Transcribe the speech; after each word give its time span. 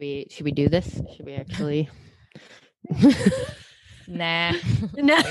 We 0.00 0.26
should 0.30 0.44
we 0.44 0.52
do 0.52 0.68
this? 0.68 1.00
Should 1.16 1.26
we 1.26 1.34
actually? 1.34 1.88
Nah. 4.08 4.54
no. 4.96 5.16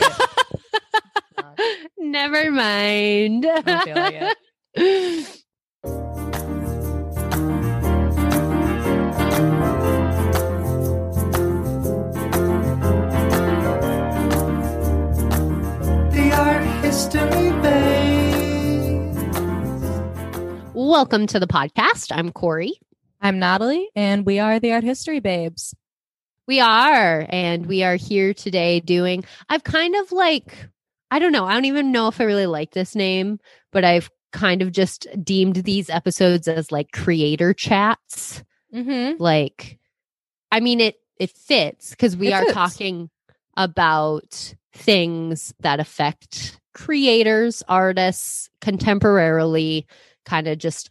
Never 1.98 2.50
mind. 2.50 3.44
like. 3.44 4.38
The 16.14 16.32
art 16.34 16.64
history 16.86 17.52
bay. 17.62 19.12
Welcome 20.74 21.28
to 21.28 21.38
the 21.38 21.48
podcast. 21.48 22.14
I'm 22.16 22.32
Corey. 22.32 22.80
I'm 23.22 23.40
Natalie, 23.40 23.90
and 23.96 24.26
we 24.26 24.40
are 24.40 24.60
the 24.60 24.72
Art 24.72 24.84
History 24.84 25.20
Babes. 25.20 25.76
We 26.48 26.62
are, 26.62 27.26
and 27.30 27.66
we 27.66 27.84
are 27.84 27.96
here 27.96 28.34
today 28.34 28.80
doing. 28.80 29.26
I've 29.50 29.64
kind 29.64 29.96
of 29.96 30.12
like, 30.12 30.70
I 31.12 31.20
don't 31.20 31.34
know. 31.34 31.46
I 31.46 31.54
don't 31.54 31.66
even 31.66 31.92
know 31.92 32.08
if 32.08 32.22
I 32.22 32.24
really 32.24 32.46
like 32.48 32.72
this 32.72 32.96
name, 32.96 33.40
but 33.72 33.84
I've 33.84 34.10
kind 34.32 34.62
of 34.62 34.72
just 34.72 35.06
deemed 35.22 35.58
these 35.58 35.90
episodes 35.90 36.48
as 36.48 36.72
like 36.72 36.92
creator 36.92 37.54
chats. 37.54 38.44
Mm-hmm. 38.74 39.22
Like, 39.22 39.80
I 40.52 40.60
mean, 40.62 40.80
it 40.80 40.96
it 41.20 41.32
fits 41.32 41.90
because 41.92 42.16
we 42.16 42.30
It 42.30 42.34
are 42.34 42.44
fits. 42.44 42.54
talking 42.54 43.10
about 43.58 44.54
things 44.74 45.54
that 45.60 45.82
affect 45.82 46.58
creators, 46.74 47.64
artists, 47.68 48.50
contemporarily, 48.62 49.86
kind 50.26 50.48
of 50.48 50.58
just 50.58 50.90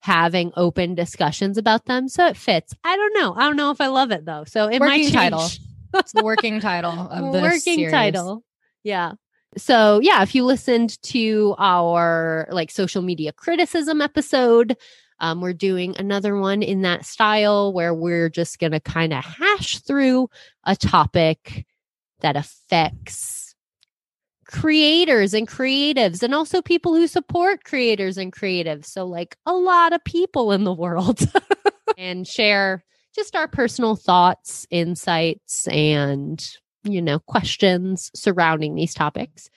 having 0.00 0.52
open 0.56 0.94
discussions 0.94 1.58
about 1.58 1.84
them. 1.86 2.08
So 2.08 2.26
it 2.26 2.36
fits. 2.36 2.74
I 2.84 2.96
don't 2.96 3.14
know. 3.14 3.34
I 3.34 3.40
don't 3.40 3.56
know 3.56 3.70
if 3.70 3.80
I 3.80 3.88
love 3.88 4.10
it 4.10 4.24
though. 4.24 4.44
So 4.46 4.66
it 4.68 4.78
might 4.80 4.86
Working 4.88 5.02
change. 5.04 5.14
title. 5.14 5.48
It's 5.94 6.12
the 6.14 6.22
working 6.24 6.60
title 6.60 6.92
of 6.92 7.32
the 7.32 7.40
working 7.40 7.60
series. 7.76 7.90
title. 7.90 8.44
Yeah. 8.84 9.12
So 9.56 9.98
yeah, 10.02 10.22
if 10.22 10.34
you 10.34 10.44
listened 10.44 11.00
to 11.04 11.54
our 11.58 12.46
like 12.50 12.70
social 12.70 13.02
media 13.02 13.32
criticism 13.32 14.00
episode, 14.00 14.76
um, 15.20 15.40
we're 15.40 15.52
doing 15.54 15.96
another 15.98 16.36
one 16.36 16.62
in 16.62 16.82
that 16.82 17.04
style 17.04 17.72
where 17.72 17.92
we're 17.92 18.28
just 18.28 18.58
gonna 18.60 18.78
kind 18.80 19.12
of 19.12 19.24
hash 19.24 19.78
through 19.80 20.28
a 20.64 20.76
topic 20.76 21.66
that 22.20 22.36
affects 22.36 23.47
creators 24.48 25.34
and 25.34 25.46
creatives 25.46 26.22
and 26.22 26.34
also 26.34 26.60
people 26.62 26.94
who 26.94 27.06
support 27.06 27.64
creators 27.64 28.16
and 28.16 28.32
creatives. 28.32 28.86
So 28.86 29.04
like 29.04 29.36
a 29.46 29.52
lot 29.52 29.92
of 29.92 30.02
people 30.04 30.52
in 30.52 30.64
the 30.64 30.72
world 30.72 31.20
and 31.98 32.26
share 32.26 32.82
just 33.14 33.36
our 33.36 33.46
personal 33.46 33.94
thoughts, 33.94 34.66
insights, 34.70 35.68
and, 35.68 36.44
you 36.82 37.02
know, 37.02 37.18
questions 37.20 38.10
surrounding 38.14 38.74
these 38.74 38.94
topics. 38.94 39.50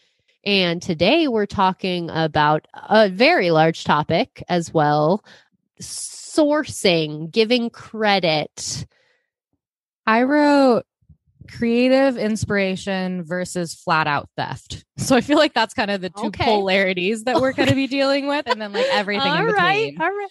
And 0.44 0.82
today 0.82 1.28
we're 1.28 1.46
talking 1.46 2.10
about 2.10 2.68
a 2.74 3.08
very 3.10 3.52
large 3.52 3.84
topic 3.84 4.44
as 4.50 4.74
well 4.74 5.24
sourcing, 5.80 7.32
giving 7.32 7.70
credit. 7.70 8.86
I 10.06 10.24
wrote 10.24 10.86
creative 11.50 12.18
inspiration 12.18 13.24
versus 13.24 13.74
flat 13.76 14.08
out 14.08 14.30
theft. 14.38 14.86
So 15.02 15.16
I 15.16 15.22
feel 15.22 15.38
like 15.38 15.56
that's 15.56 15.74
kind 15.74 15.90
of 15.90 16.00
the 16.02 16.12
two 16.12 16.28
Okay. 16.28 16.44
polarities 16.46 17.24
that 17.24 17.42
we're 17.42 17.54
going 17.54 17.70
to 17.70 17.76
be 17.76 17.88
dealing 17.88 18.28
with, 18.28 18.46
and 18.46 18.62
then 18.62 18.72
like 18.72 18.86
everything 18.92 19.34
in 19.34 19.40
All 19.40 19.46
right. 19.46 19.92
All 20.00 20.08
right. 20.08 20.28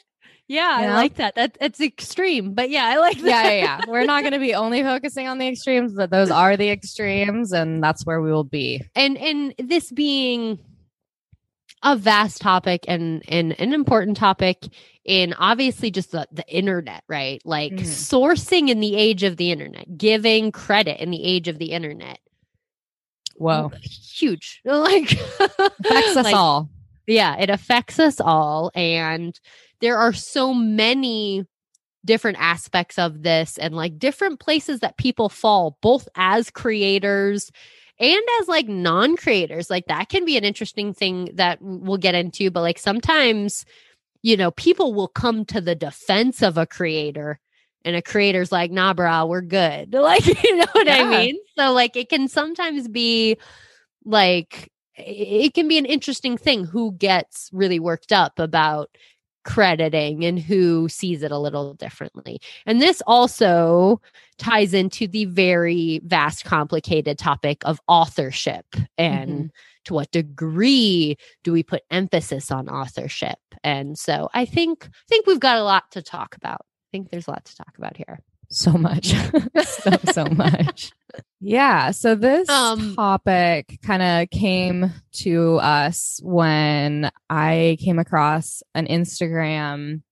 Yeah, 0.46 0.76
I 0.78 0.94
like 0.94 1.16
that. 1.16 1.34
That 1.34 1.58
it's 1.60 1.80
extreme, 1.80 2.54
but 2.54 2.70
yeah, 2.70 2.84
I 2.84 2.98
like 2.98 3.18
that. 3.18 3.26
yeah, 3.26 3.42
yeah, 3.50 3.50
yeah. 3.58 3.80
We're 3.88 4.04
not 4.04 4.22
going 4.22 4.32
to 4.32 4.38
be 4.38 4.54
only 4.64 4.82
focusing 4.82 5.26
on 5.26 5.38
the 5.38 5.48
extremes, 5.48 5.92
but 5.94 6.10
those 6.10 6.30
are 6.30 6.56
the 6.56 6.70
extremes, 6.70 7.52
and 7.52 7.82
that's 7.82 8.06
where 8.06 8.20
we 8.20 8.30
will 8.30 8.44
be. 8.44 8.80
and 8.94 9.16
and 9.18 9.54
this 9.58 9.90
being 9.90 10.58
a 11.82 11.96
vast 11.96 12.40
topic 12.42 12.84
and 12.88 13.22
and 13.28 13.58
an 13.58 13.72
important 13.72 14.16
topic 14.16 14.68
in 15.04 15.32
obviously 15.34 15.90
just 15.90 16.12
the, 16.12 16.26
the 16.30 16.46
internet 16.46 17.02
right 17.08 17.40
like 17.44 17.72
Mhm. 17.72 17.84
sourcing 17.84 18.68
in 18.68 18.80
the 18.80 18.96
age 18.96 19.22
of 19.22 19.36
the 19.38 19.50
internet 19.50 19.96
giving 19.96 20.52
credit 20.52 21.00
in 21.00 21.10
the 21.10 21.24
age 21.24 21.48
of 21.48 21.58
the 21.58 21.72
internet 21.72 22.18
Whoa, 23.36 23.72
huge 23.82 24.60
like 24.66 25.12
affects 25.12 26.16
us 26.16 26.24
like, 26.24 26.36
all. 26.36 26.68
yeah 27.06 27.36
it 27.38 27.48
affects 27.48 27.98
us 27.98 28.20
all 28.20 28.70
and 28.74 29.40
there 29.80 29.96
are 29.96 30.12
so 30.12 30.52
many 30.52 31.46
different 32.04 32.36
aspects 32.40 32.98
of 32.98 33.22
this 33.22 33.56
and 33.58 33.74
like 33.74 33.98
different 33.98 34.40
places 34.40 34.80
that 34.80 34.98
people 34.98 35.28
fall 35.30 35.78
both 35.80 36.08
as 36.14 36.50
creators 36.50 37.50
and 38.00 38.22
as 38.40 38.48
like 38.48 38.66
non-creators 38.66 39.70
like 39.70 39.86
that 39.86 40.08
can 40.08 40.24
be 40.24 40.36
an 40.36 40.44
interesting 40.44 40.92
thing 40.92 41.30
that 41.34 41.58
we'll 41.60 41.98
get 41.98 42.14
into 42.14 42.50
but 42.50 42.62
like 42.62 42.78
sometimes 42.78 43.64
you 44.22 44.36
know 44.36 44.50
people 44.50 44.92
will 44.94 45.08
come 45.08 45.44
to 45.44 45.60
the 45.60 45.74
defense 45.74 46.42
of 46.42 46.58
a 46.58 46.66
creator 46.66 47.38
and 47.84 47.94
a 47.94 48.02
creator's 48.02 48.50
like 48.50 48.70
nah 48.70 48.92
brah 48.92 49.28
we're 49.28 49.40
good. 49.40 49.94
Like 50.00 50.26
you 50.26 50.56
know 50.56 50.66
what 50.72 50.88
i 50.88 51.04
mean? 51.04 51.38
So 51.56 51.72
like 51.72 51.96
it 51.96 52.08
can 52.08 52.28
sometimes 52.28 52.88
be 52.88 53.36
like 54.04 54.70
it 54.96 55.54
can 55.54 55.68
be 55.68 55.78
an 55.78 55.86
interesting 55.86 56.36
thing 56.36 56.64
who 56.64 56.92
gets 56.92 57.48
really 57.52 57.78
worked 57.78 58.12
up 58.12 58.38
about 58.38 58.90
crediting 59.44 60.24
and 60.24 60.38
who 60.38 60.88
sees 60.88 61.22
it 61.22 61.32
a 61.32 61.38
little 61.38 61.74
differently. 61.74 62.40
And 62.66 62.80
this 62.80 63.02
also 63.06 64.00
ties 64.38 64.74
into 64.74 65.06
the 65.06 65.26
very 65.26 66.00
vast, 66.04 66.44
complicated 66.44 67.18
topic 67.18 67.62
of 67.64 67.80
authorship 67.88 68.66
and 68.98 69.30
mm-hmm. 69.30 69.46
to 69.84 69.94
what 69.94 70.10
degree 70.10 71.16
do 71.44 71.52
we 71.52 71.62
put 71.62 71.82
emphasis 71.90 72.50
on 72.50 72.68
authorship. 72.68 73.38
And 73.62 73.98
so 73.98 74.28
I 74.34 74.44
think 74.44 74.86
I 74.86 75.08
think 75.08 75.26
we've 75.26 75.40
got 75.40 75.58
a 75.58 75.64
lot 75.64 75.90
to 75.92 76.02
talk 76.02 76.36
about. 76.36 76.60
I 76.60 76.88
think 76.92 77.10
there's 77.10 77.28
a 77.28 77.30
lot 77.30 77.44
to 77.44 77.56
talk 77.56 77.76
about 77.78 77.96
here. 77.96 78.18
so 78.48 78.72
much 78.72 79.14
so 79.64 79.90
so 80.12 80.24
much 80.26 80.92
yeah 81.40 81.90
so 81.90 82.14
this 82.14 82.48
Um, 82.48 82.94
topic 82.94 83.78
kind 83.82 84.02
of 84.02 84.30
came 84.30 84.92
to 85.12 85.56
us 85.56 86.20
when 86.22 87.10
i 87.30 87.76
came 87.80 87.98
across 87.98 88.62
an 88.74 88.86
instagram 88.86 90.02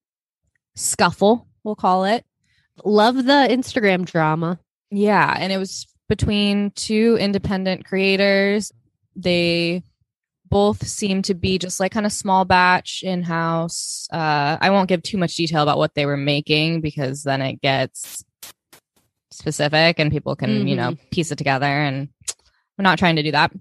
scuffle 0.74 1.46
we'll 1.64 1.74
call 1.76 2.04
it. 2.04 2.24
Love 2.84 3.16
the 3.16 3.46
Instagram 3.50 4.04
drama. 4.06 4.58
yeah 4.90 5.36
and 5.38 5.52
it 5.52 5.58
was 5.58 5.86
between 6.08 6.70
two 6.70 7.18
independent 7.20 7.84
creators. 7.84 8.72
They 9.16 9.82
both 10.48 10.86
seem 10.86 11.20
to 11.22 11.34
be 11.34 11.58
just 11.58 11.78
like 11.80 11.92
kind 11.92 12.06
of 12.06 12.12
small 12.12 12.46
batch 12.46 13.02
in 13.04 13.22
house 13.22 14.08
uh 14.14 14.56
i 14.62 14.70
won't 14.70 14.88
give 14.88 15.02
too 15.02 15.18
much 15.18 15.34
detail 15.36 15.62
about 15.62 15.76
what 15.76 15.94
they 15.94 16.06
were 16.06 16.16
making 16.16 16.80
because 16.80 17.22
then 17.22 17.42
it 17.42 17.60
gets 17.60 18.24
specific 19.38 19.98
and 19.98 20.10
people 20.10 20.36
can 20.36 20.66
you 20.66 20.76
know 20.76 20.90
mm-hmm. 20.90 21.08
piece 21.10 21.30
it 21.30 21.36
together 21.36 21.66
and 21.66 22.08
i'm 22.78 22.82
not 22.82 22.98
trying 22.98 23.16
to 23.16 23.22
do 23.22 23.32
that. 23.32 23.52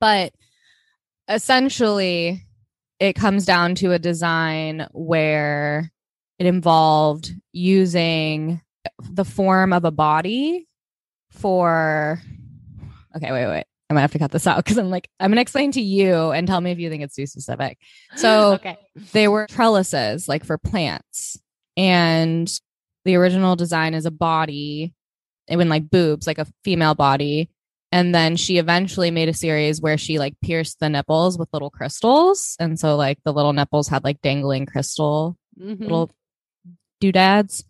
But 0.00 0.32
essentially 1.28 2.44
it 3.00 3.14
comes 3.14 3.46
down 3.46 3.74
to 3.76 3.92
a 3.92 3.98
design 3.98 4.86
where 4.92 5.90
it 6.38 6.46
involved 6.46 7.32
using 7.52 8.60
the 9.00 9.24
form 9.24 9.72
of 9.72 9.84
a 9.84 9.90
body 9.90 10.66
for 11.30 12.20
okay 13.16 13.32
wait 13.32 13.46
wait. 13.46 13.64
I 13.90 13.94
might 13.94 14.00
have 14.00 14.12
to 14.12 14.18
cut 14.18 14.32
this 14.32 14.46
out 14.46 14.64
because 14.64 14.78
i'm 14.78 14.90
like 14.90 15.08
i'm 15.20 15.30
gonna 15.30 15.40
explain 15.40 15.72
to 15.72 15.80
you 15.80 16.32
and 16.32 16.46
tell 16.46 16.60
me 16.60 16.70
if 16.70 16.78
you 16.78 16.90
think 16.90 17.02
it's 17.02 17.16
too 17.16 17.26
specific. 17.26 17.78
So 18.16 18.52
okay. 18.54 18.76
they 19.12 19.28
were 19.28 19.46
trellises 19.46 20.28
like 20.28 20.44
for 20.44 20.58
plants. 20.58 21.38
And 21.76 22.50
the 23.04 23.16
original 23.16 23.56
design 23.56 23.94
is 23.94 24.06
a 24.06 24.10
body 24.10 24.94
it 25.46 25.56
went 25.58 25.68
like 25.68 25.90
boobs 25.90 26.26
like 26.26 26.38
a 26.38 26.46
female 26.64 26.94
body. 26.94 27.50
And 27.92 28.14
then 28.14 28.34
she 28.36 28.56
eventually 28.56 29.10
made 29.10 29.28
a 29.28 29.34
series 29.34 29.78
where 29.80 29.98
she 29.98 30.18
like 30.18 30.34
pierced 30.42 30.80
the 30.80 30.88
nipples 30.88 31.38
with 31.38 31.50
little 31.52 31.68
crystals. 31.68 32.56
And 32.58 32.80
so 32.80 32.96
like 32.96 33.18
the 33.24 33.32
little 33.32 33.52
nipples 33.52 33.86
had 33.88 34.04
like 34.04 34.22
dangling 34.22 34.64
crystal 34.64 35.36
Mhm. 35.60 35.80
little 35.80 36.10
doodads. 37.00 37.64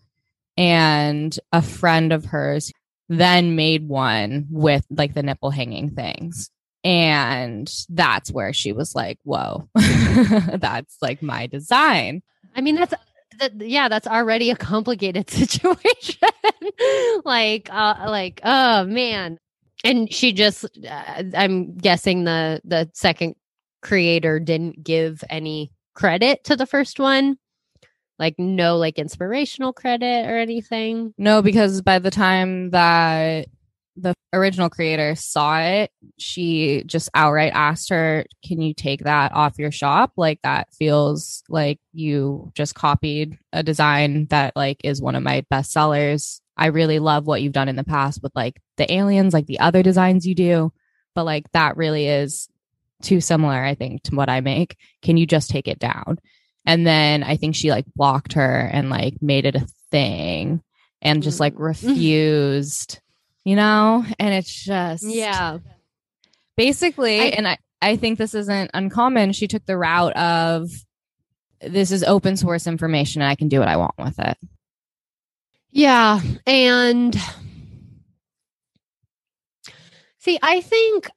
And 0.56 1.36
a 1.52 1.60
friend 1.62 2.12
of 2.12 2.26
hers 2.26 2.70
then 3.08 3.56
made 3.56 3.88
one 3.88 4.46
with 4.50 4.86
like 4.88 5.14
the 5.14 5.22
nipple 5.24 5.50
hanging 5.50 5.90
things. 5.90 6.50
And 6.84 7.68
that's 7.88 8.30
where 8.30 8.52
she 8.52 8.72
was 8.72 8.94
like 8.94 9.18
whoa 9.24 9.68
that's 9.74 10.96
like 11.02 11.22
my 11.22 11.48
design. 11.48 12.22
I 12.54 12.60
mean, 12.60 12.76
that's 12.76 12.94
that, 13.38 13.52
yeah, 13.60 13.88
that's 13.88 14.06
already 14.06 14.50
a 14.50 14.56
complicated 14.56 15.30
situation. 15.40 16.28
like, 17.24 17.68
uh, 17.72 17.94
like, 18.06 18.40
oh 18.44 18.84
man. 18.84 19.38
And 19.84 20.10
she 20.12 20.32
just, 20.32 20.64
uh, 20.88 21.22
I'm 21.36 21.76
guessing 21.76 22.24
the 22.24 22.60
the 22.64 22.90
second 22.94 23.34
creator 23.82 24.40
didn't 24.40 24.82
give 24.82 25.22
any 25.28 25.70
credit 25.94 26.42
to 26.44 26.56
the 26.56 26.64
first 26.66 26.98
one, 26.98 27.36
like 28.18 28.34
no 28.38 28.78
like 28.78 28.98
inspirational 28.98 29.72
credit 29.74 30.26
or 30.26 30.38
anything. 30.38 31.12
no 31.18 31.42
because 31.42 31.82
by 31.82 31.98
the 31.98 32.10
time 32.10 32.70
that 32.70 33.46
the 33.96 34.14
original 34.32 34.68
creator 34.68 35.14
saw 35.14 35.60
it 35.60 35.90
she 36.18 36.82
just 36.86 37.08
outright 37.14 37.52
asked 37.54 37.90
her 37.90 38.24
can 38.44 38.60
you 38.60 38.74
take 38.74 39.04
that 39.04 39.32
off 39.32 39.58
your 39.58 39.70
shop? 39.70 40.12
Like 40.16 40.40
that 40.42 40.72
feels 40.74 41.42
like 41.48 41.78
you 41.92 42.52
just 42.54 42.74
copied 42.74 43.38
a 43.52 43.62
design 43.62 44.26
that 44.26 44.54
like 44.56 44.80
is 44.84 45.02
one 45.02 45.14
of 45.14 45.22
my 45.22 45.44
best 45.50 45.72
sellers. 45.72 46.40
I 46.56 46.66
really 46.66 46.98
love 46.98 47.26
what 47.26 47.42
you've 47.42 47.52
done 47.52 47.68
in 47.68 47.76
the 47.76 47.84
past 47.84 48.22
with 48.22 48.32
like 48.34 48.60
the 48.76 48.92
aliens 48.92 49.34
like 49.34 49.46
the 49.46 49.60
other 49.60 49.82
designs 49.82 50.26
you 50.26 50.34
do 50.34 50.72
but 51.14 51.24
like 51.24 51.50
that 51.52 51.76
really 51.76 52.06
is 52.08 52.48
too 53.02 53.20
similar 53.20 53.62
i 53.62 53.74
think 53.74 54.02
to 54.04 54.14
what 54.14 54.28
i 54.28 54.40
make. 54.40 54.76
Can 55.02 55.16
you 55.16 55.26
just 55.26 55.50
take 55.50 55.68
it 55.68 55.78
down? 55.78 56.18
And 56.66 56.86
then 56.86 57.22
i 57.22 57.36
think 57.36 57.54
she 57.54 57.70
like 57.70 57.86
blocked 57.96 58.34
her 58.34 58.70
and 58.72 58.88
like 58.88 59.20
made 59.20 59.46
it 59.46 59.56
a 59.56 59.66
thing 59.90 60.62
and 61.02 61.22
just 61.22 61.40
like 61.40 61.54
mm. 61.54 61.60
refused 61.60 63.00
you 63.44 63.56
know 63.56 64.04
and 64.18 64.34
it's 64.34 64.52
just 64.64 65.04
Yeah. 65.06 65.58
basically 66.56 67.20
I- 67.20 67.24
and 67.36 67.46
i 67.48 67.58
i 67.82 67.96
think 67.96 68.18
this 68.18 68.34
isn't 68.34 68.70
uncommon 68.74 69.32
she 69.32 69.46
took 69.46 69.64
the 69.66 69.76
route 69.76 70.16
of 70.16 70.70
this 71.60 71.90
is 71.92 72.02
open 72.04 72.36
source 72.36 72.66
information 72.66 73.22
and 73.22 73.30
i 73.30 73.34
can 73.34 73.48
do 73.48 73.58
what 73.58 73.68
i 73.68 73.76
want 73.76 73.94
with 73.98 74.18
it 74.18 74.36
Yeah. 75.70 76.20
And 76.46 77.16
see, 80.18 80.38
I 80.42 80.60
think, 80.60 81.10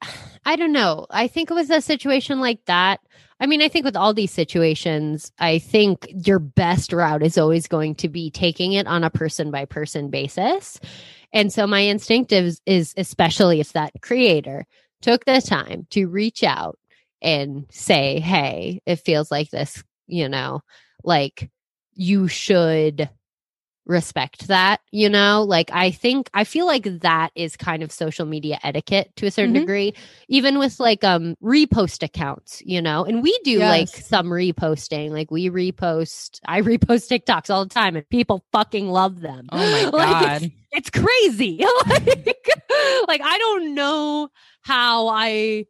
I 0.45 0.55
don't 0.55 0.71
know. 0.73 1.05
I 1.09 1.27
think 1.27 1.51
it 1.51 1.53
was 1.53 1.69
a 1.69 1.79
situation 1.81 2.39
like 2.39 2.59
that. 2.65 2.99
I 3.39 3.45
mean, 3.45 3.61
I 3.61 3.67
think 3.69 3.85
with 3.85 3.95
all 3.95 4.13
these 4.13 4.31
situations, 4.31 5.31
I 5.37 5.59
think 5.59 6.07
your 6.25 6.39
best 6.39 6.91
route 6.91 7.21
is 7.21 7.37
always 7.37 7.67
going 7.67 7.95
to 7.95 8.09
be 8.09 8.31
taking 8.31 8.73
it 8.73 8.87
on 8.87 9.03
a 9.03 9.11
person 9.11 9.51
by 9.51 9.65
person 9.65 10.09
basis. 10.09 10.79
And 11.33 11.53
so 11.53 11.67
my 11.67 11.83
instinct 11.83 12.31
is, 12.31 12.61
is 12.65 12.93
especially 12.97 13.59
if 13.59 13.73
that 13.73 13.91
creator 14.01 14.65
took 15.01 15.25
the 15.25 15.41
time 15.41 15.85
to 15.91 16.07
reach 16.07 16.43
out 16.43 16.79
and 17.21 17.65
say, 17.69 18.19
hey, 18.19 18.81
it 18.85 18.97
feels 18.97 19.29
like 19.29 19.51
this, 19.51 19.83
you 20.07 20.29
know, 20.29 20.61
like 21.03 21.49
you 21.93 22.27
should 22.27 23.09
respect 23.87 24.47
that, 24.47 24.81
you 24.91 25.09
know? 25.09 25.43
Like 25.43 25.71
I 25.73 25.91
think 25.91 26.29
I 26.33 26.43
feel 26.43 26.65
like 26.65 26.83
that 27.01 27.31
is 27.35 27.57
kind 27.57 27.81
of 27.83 27.91
social 27.91 28.25
media 28.25 28.59
etiquette 28.63 29.11
to 29.17 29.25
a 29.25 29.31
certain 29.31 29.55
Mhm. 29.55 29.59
degree, 29.61 29.93
even 30.27 30.59
with 30.59 30.79
like 30.79 31.03
um 31.03 31.35
repost 31.43 32.03
accounts, 32.03 32.61
you 32.65 32.81
know. 32.81 33.05
And 33.05 33.23
we 33.23 33.37
do 33.43 33.59
like 33.59 33.87
some 33.87 34.27
reposting. 34.27 35.11
Like 35.11 35.31
we 35.31 35.49
repost 35.49 36.39
I 36.45 36.61
repost 36.71 37.09
TikToks 37.09 37.49
all 37.49 37.63
the 37.65 37.73
time 37.73 37.95
and 37.95 38.07
people 38.09 38.43
fucking 38.51 38.89
love 38.89 39.21
them. 39.21 39.47
oh 39.51 39.67
my 39.71 39.83
Like, 39.91 40.09
god 40.09 40.43
it's, 40.71 40.89
it's 40.89 40.89
crazy. 40.89 41.57
like, 41.89 42.47
like 43.07 43.21
I 43.23 43.37
don't 43.39 43.73
know 43.73 44.29
how 44.61 45.07
I 45.07 45.65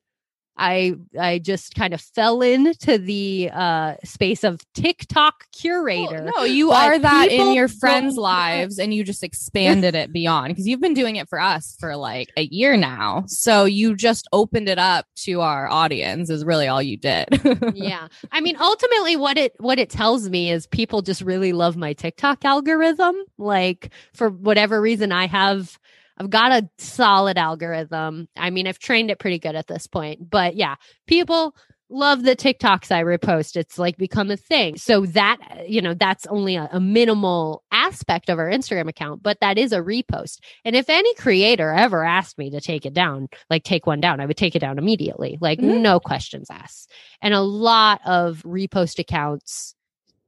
I 0.58 0.96
I 1.20 1.40
just 1.40 1.76
kind 1.76 1.94
of 1.94 2.02
fell 2.02 2.42
into 2.42 2.98
the 2.98 3.50
uh 3.54 3.96
space 4.04 4.44
of 4.44 4.62
TikTok 4.74 5.46
curator. 5.52 6.24
Well, 6.24 6.34
no, 6.38 6.44
you 6.44 6.70
but 6.70 6.88
are 6.88 7.00
that 7.00 7.32
in 7.32 7.54
your 7.54 7.68
friends' 7.68 8.18
lives 8.18 8.80
and 8.80 8.94
you 8.94 9.04
just 9.04 9.24
expanded 9.24 9.96
it 9.96 10.12
beyond 10.12 10.50
because 10.50 10.68
you've 10.68 10.82
been 10.82 10.94
doing 10.94 11.16
it 11.16 11.30
for 11.30 11.40
us 11.40 11.76
for 11.80 11.96
like 11.96 12.30
a 12.38 12.44
year 12.44 12.76
now. 12.78 13.24
So 13.28 13.66
you 13.66 13.96
just 13.96 14.28
opened 14.34 14.70
it 14.70 14.80
up 14.80 15.06
to 15.18 15.42
our 15.42 15.70
audience 15.70 16.30
is 16.30 16.44
really 16.44 16.68
all 16.68 16.82
you 16.82 16.98
did. 16.98 17.28
yeah. 17.76 18.08
I 18.32 18.42
mean 18.42 18.58
ultimately 18.60 19.16
what 19.16 19.38
it 19.38 19.54
what 19.60 19.80
it 19.80 19.90
tells 19.90 20.30
me 20.30 20.52
is 20.52 20.68
people 20.68 21.02
just 21.02 21.22
really 21.22 21.54
love 21.54 21.78
my 21.78 21.94
TikTok 21.94 22.44
algorithm. 22.46 23.16
Like 23.38 23.92
for 24.14 24.30
whatever 24.30 24.82
reason 24.82 25.12
I 25.12 25.28
have 25.28 25.78
I've 26.18 26.30
got 26.30 26.52
a 26.52 26.70
solid 26.78 27.38
algorithm. 27.38 28.28
I 28.36 28.50
mean 28.50 28.68
I've 28.68 28.80
trained 28.80 29.12
it 29.12 29.20
pretty 29.20 29.40
good 29.40 29.56
at 29.56 29.68
this 29.68 29.88
point. 29.88 30.30
But 30.30 30.56
yeah, 30.56 30.76
people 31.08 31.56
love 31.90 32.24
the 32.24 32.36
TikToks 32.36 32.92
I 32.92 33.02
repost. 33.04 33.56
It's 33.56 33.80
like 33.80 33.98
become 33.98 34.30
a 34.30 34.36
thing. 34.36 34.78
So 34.78 35.06
that, 35.06 35.38
you 35.68 35.82
know, 35.82 35.94
that's 35.94 36.26
only 36.28 36.58
a, 36.58 36.68
a 36.74 36.82
minimal 36.82 37.64
aspect 37.72 38.30
of 38.30 38.40
our 38.40 38.50
Instagram 38.50 38.90
account, 38.90 39.24
but 39.24 39.40
that 39.40 39.58
is 39.58 39.72
a 39.72 39.80
repost. 39.80 40.40
And 40.66 40.76
if 40.76 40.90
any 40.90 41.14
creator 41.16 41.72
ever 41.72 42.04
asked 42.04 42.38
me 42.38 42.50
to 42.50 42.60
take 42.60 42.86
it 42.86 42.94
down, 42.94 43.30
like 43.50 43.64
take 43.64 43.86
one 43.88 44.02
down, 44.02 44.20
I 44.20 44.26
would 44.26 44.36
take 44.36 44.54
it 44.56 44.60
down 44.60 44.78
immediately. 44.78 45.38
Like 45.40 45.60
Mhm. 45.60 45.82
no 45.82 46.00
questions 46.00 46.50
asked. 46.50 46.92
And 47.22 47.34
a 47.34 47.40
lot 47.42 48.02
of 48.06 48.44
repost 48.44 49.00
accounts 49.00 49.74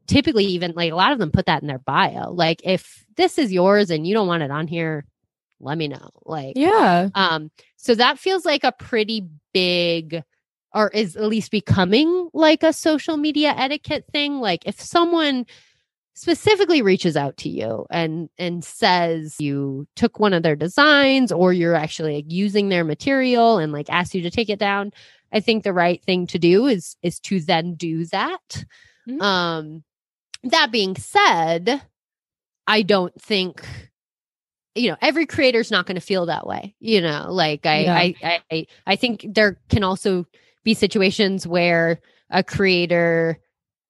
typically 0.08 0.46
even 0.46 0.72
like 0.76 0.92
a 0.92 0.96
lot 0.96 1.12
of 1.12 1.20
them 1.20 1.30
put 1.30 1.46
that 1.46 1.62
in 1.62 1.68
their 1.68 1.78
bio. 1.80 2.32
Like 2.32 2.62
if 2.64 3.06
this 3.16 3.38
is 3.38 3.52
yours 3.52 3.90
and 3.92 4.08
you 4.08 4.14
don't 4.14 4.28
want 4.28 4.44
it 4.44 4.50
on 4.50 4.68
here, 4.68 5.06
let 5.60 5.78
me 5.78 5.88
know. 5.88 6.10
Like 6.26 6.54
yeah. 6.56 7.10
um, 7.16 7.52
so 7.76 7.96
that 7.96 8.20
feels 8.20 8.46
like 8.46 8.64
a 8.64 8.72
pretty 8.72 9.28
big, 9.54 10.24
or 10.74 10.90
is 10.90 11.16
at 11.16 11.24
least 11.24 11.52
becoming 11.52 12.30
like 12.34 12.64
a 12.64 12.74
social 12.74 13.18
media 13.18 13.54
etiquette 13.58 14.06
thing. 14.12 14.40
Like 14.40 14.66
if 14.66 14.80
someone 14.80 15.46
specifically 16.14 16.82
reaches 16.82 17.16
out 17.16 17.38
to 17.38 17.50
you 17.50 17.86
and 17.90 18.30
and 18.38 18.64
says 18.64 19.38
you 19.40 19.88
took 19.96 20.20
one 20.20 20.34
of 20.34 20.44
their 20.44 20.56
designs 20.56 21.32
or 21.32 21.54
you're 21.54 21.76
actually 21.76 22.16
like, 22.16 22.26
using 22.28 22.68
their 22.68 22.84
material 22.84 23.58
and 23.58 23.72
like 23.72 23.90
asks 23.90 24.14
you 24.14 24.22
to 24.22 24.30
take 24.30 24.50
it 24.50 24.60
down, 24.60 24.92
I 25.32 25.40
think 25.40 25.64
the 25.64 25.74
right 25.74 26.04
thing 26.04 26.28
to 26.28 26.40
do 26.40 26.68
is 26.68 26.98
is 27.02 27.20
to 27.22 27.40
then 27.40 27.76
do 27.76 28.06
that. 28.08 28.66
Mhm. 29.08 29.22
Um, 29.22 29.84
that 30.44 30.72
being 30.72 30.96
said, 30.96 31.82
I 32.68 32.82
don't 32.82 33.20
think 33.22 33.66
you 34.76 34.90
know 34.90 34.98
every 35.02 35.26
creator's 35.26 35.72
not 35.72 35.86
going 35.86 35.96
to 35.96 36.02
feel 36.02 36.26
that 36.28 36.46
way 36.48 36.76
you 36.80 37.02
know 37.02 37.28
like 37.30 37.66
I, 37.66 37.80
Yeah. 37.80 37.96
I 37.96 38.16
i 38.24 38.42
i 38.52 38.68
i 38.88 38.96
think 38.96 39.26
there 39.30 39.60
can 39.70 39.84
also 39.84 40.26
be 40.64 40.74
situations 40.74 41.48
where 41.48 42.00
a 42.30 42.44
creator 42.44 43.40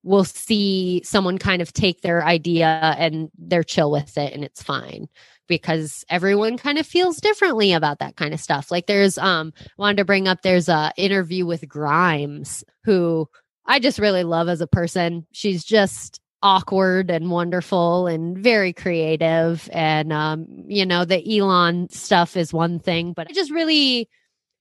will 0.03 0.23
see 0.23 1.01
someone 1.03 1.37
kind 1.37 1.61
of 1.61 1.73
take 1.73 2.01
their 2.01 2.23
idea 2.23 2.95
and 2.97 3.29
they're 3.37 3.63
chill 3.63 3.91
with 3.91 4.17
it 4.17 4.33
and 4.33 4.43
it's 4.43 4.63
fine 4.63 5.09
because 5.47 6.05
everyone 6.09 6.57
kind 6.57 6.77
of 6.77 6.85
feels 6.85 7.17
differently 7.17 7.73
about 7.73 7.99
that 7.99 8.15
kind 8.15 8.33
of 8.33 8.39
stuff 8.39 8.71
like 8.71 8.87
there's 8.87 9.17
um 9.17 9.51
wanted 9.77 9.97
to 9.97 10.05
bring 10.05 10.27
up 10.27 10.41
there's 10.41 10.69
a 10.69 10.93
interview 10.95 11.45
with 11.45 11.67
grimes 11.67 12.63
who 12.85 13.27
i 13.65 13.79
just 13.79 13.99
really 13.99 14.23
love 14.23 14.47
as 14.47 14.61
a 14.61 14.67
person 14.67 15.25
she's 15.33 15.63
just 15.65 16.21
awkward 16.41 17.09
and 17.11 17.29
wonderful 17.29 18.07
and 18.07 18.37
very 18.37 18.71
creative 18.71 19.69
and 19.73 20.13
um 20.13 20.45
you 20.67 20.85
know 20.85 21.03
the 21.03 21.37
elon 21.37 21.89
stuff 21.89 22.37
is 22.37 22.53
one 22.53 22.79
thing 22.79 23.11
but 23.13 23.27
i 23.29 23.33
just 23.33 23.51
really 23.51 24.09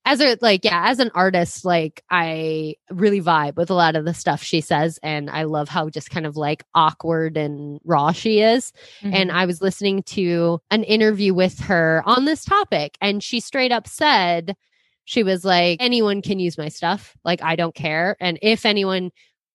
as 0.05 0.21
a 0.21 0.37
like 0.41 0.65
yeah 0.65 0.89
as 0.89 0.99
an 0.99 1.11
artist 1.15 1.65
like 1.65 2.03
i 2.11 2.75
really 2.91 3.21
vibe 3.21 3.55
with 3.55 3.71
a 3.71 3.75
lot 3.75 3.95
of 3.95 4.05
the 4.05 4.15
stuff 4.15 4.43
she 4.43 4.61
says 4.61 4.99
and 5.05 5.31
i 5.31 5.45
love 5.45 5.69
how 5.69 5.89
just 5.89 6.11
kind 6.11 6.27
of 6.27 6.37
like 6.37 6.65
awkward 6.75 7.37
and 7.37 7.81
raw 7.85 8.11
she 8.11 8.41
is 8.41 8.73
and 9.03 9.31
I 9.33 9.47
was 9.47 9.61
listening 9.63 10.03
to 10.05 10.61
an 10.71 10.85
interview 10.85 11.35
with 11.35 11.59
her 11.61 12.03
on 12.05 12.25
this 12.25 12.45
topic, 12.45 12.97
and 13.01 13.23
she 13.23 13.41
straight 13.41 13.73
up 13.73 13.87
said, 13.87 14.57
she 15.05 15.23
was 15.23 15.45
like, 15.45 15.79
anyone 15.81 16.23
can 16.23 16.39
use 16.39 16.59
my 16.59 16.69
stuff. 16.69 17.17
Like, 17.25 17.43
I 17.43 17.57
don't 17.57 17.75
care. 17.75 18.17
And 18.21 18.39
if 18.43 18.67
anyone 18.67 19.11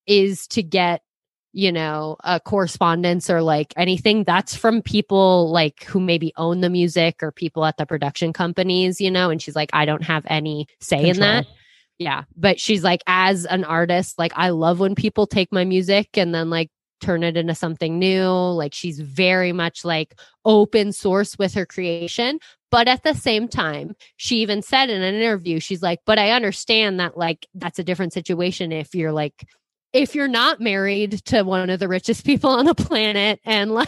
is 0.07 0.47
to 0.47 0.63
get 0.63 1.01
you 1.53 1.72
know, 1.72 2.17
a 2.24 2.39
correspondence 2.39 3.29
or 3.29 3.41
like 3.41 3.74
anything. 3.77 4.24
That's 4.24 4.55
from 4.55 4.81
people 4.81 5.51
like 5.51 5.83
who 5.83 6.00
maybe 6.00 6.33
own 6.36 6.62
the 6.62 6.69
music 6.69 7.22
or 7.22 7.31
people 7.31 7.63
at 7.63 7.77
the 7.77 7.86
production 7.86 8.33
companies, 8.33 9.00
you 9.00 9.12
know, 9.12 9.29
and 9.29 9.41
she's 9.41 9.55
like, 9.55 9.69
I 9.72 9.86
don't 9.86 10.03
have 10.03 10.25
any 10.27 10.67
say 10.81 11.10
in 11.10 11.19
that. 11.19 11.45
Yeah. 12.00 12.24
But 12.36 12.60
she's 12.60 12.83
like, 12.83 13.01
as 13.05 13.45
an 13.45 13.63
artist, 13.63 14.17
like 14.17 14.33
I 14.36 14.50
love 14.50 14.79
when 14.79 14.95
people 14.95 15.27
take 15.27 15.53
my 15.53 15.63
music 15.63 16.17
and 16.17 16.33
then 16.33 16.50
like 16.50 16.69
turn 17.01 17.22
it 17.24 17.38
into 17.38 17.53
something 17.53 18.00
new. 18.00 18.27
Like 18.27 18.74
she's 18.74 19.00
very 19.00 19.53
much 19.53 19.86
like 19.86 20.15
open 20.45 20.91
source 20.91 21.38
with 21.38 21.53
her 21.53 21.67
creation. 21.67 22.39
But 22.72 22.88
at 22.88 23.03
the 23.03 23.13
same 23.13 23.48
time, 23.48 23.95
she 24.17 24.38
even 24.38 24.63
said 24.63 24.89
in 24.89 25.03
an 25.03 25.13
interview, 25.13 25.60
she's 25.60 25.83
like, 25.83 26.00
but 26.07 26.17
I 26.17 26.31
understand 26.31 27.00
that 27.00 27.15
like 27.15 27.45
that's 27.53 27.77
a 27.77 27.83
different 27.83 28.13
situation 28.13 28.72
if 28.72 28.95
you're 28.95 29.12
like 29.12 29.45
if 29.93 30.15
you're 30.15 30.27
not 30.27 30.59
married 30.59 31.23
to 31.25 31.43
one 31.43 31.69
of 31.69 31.79
the 31.79 31.88
richest 31.88 32.25
people 32.25 32.50
on 32.50 32.65
the 32.65 32.75
planet 32.75 33.39
and 33.45 33.71
like 33.71 33.88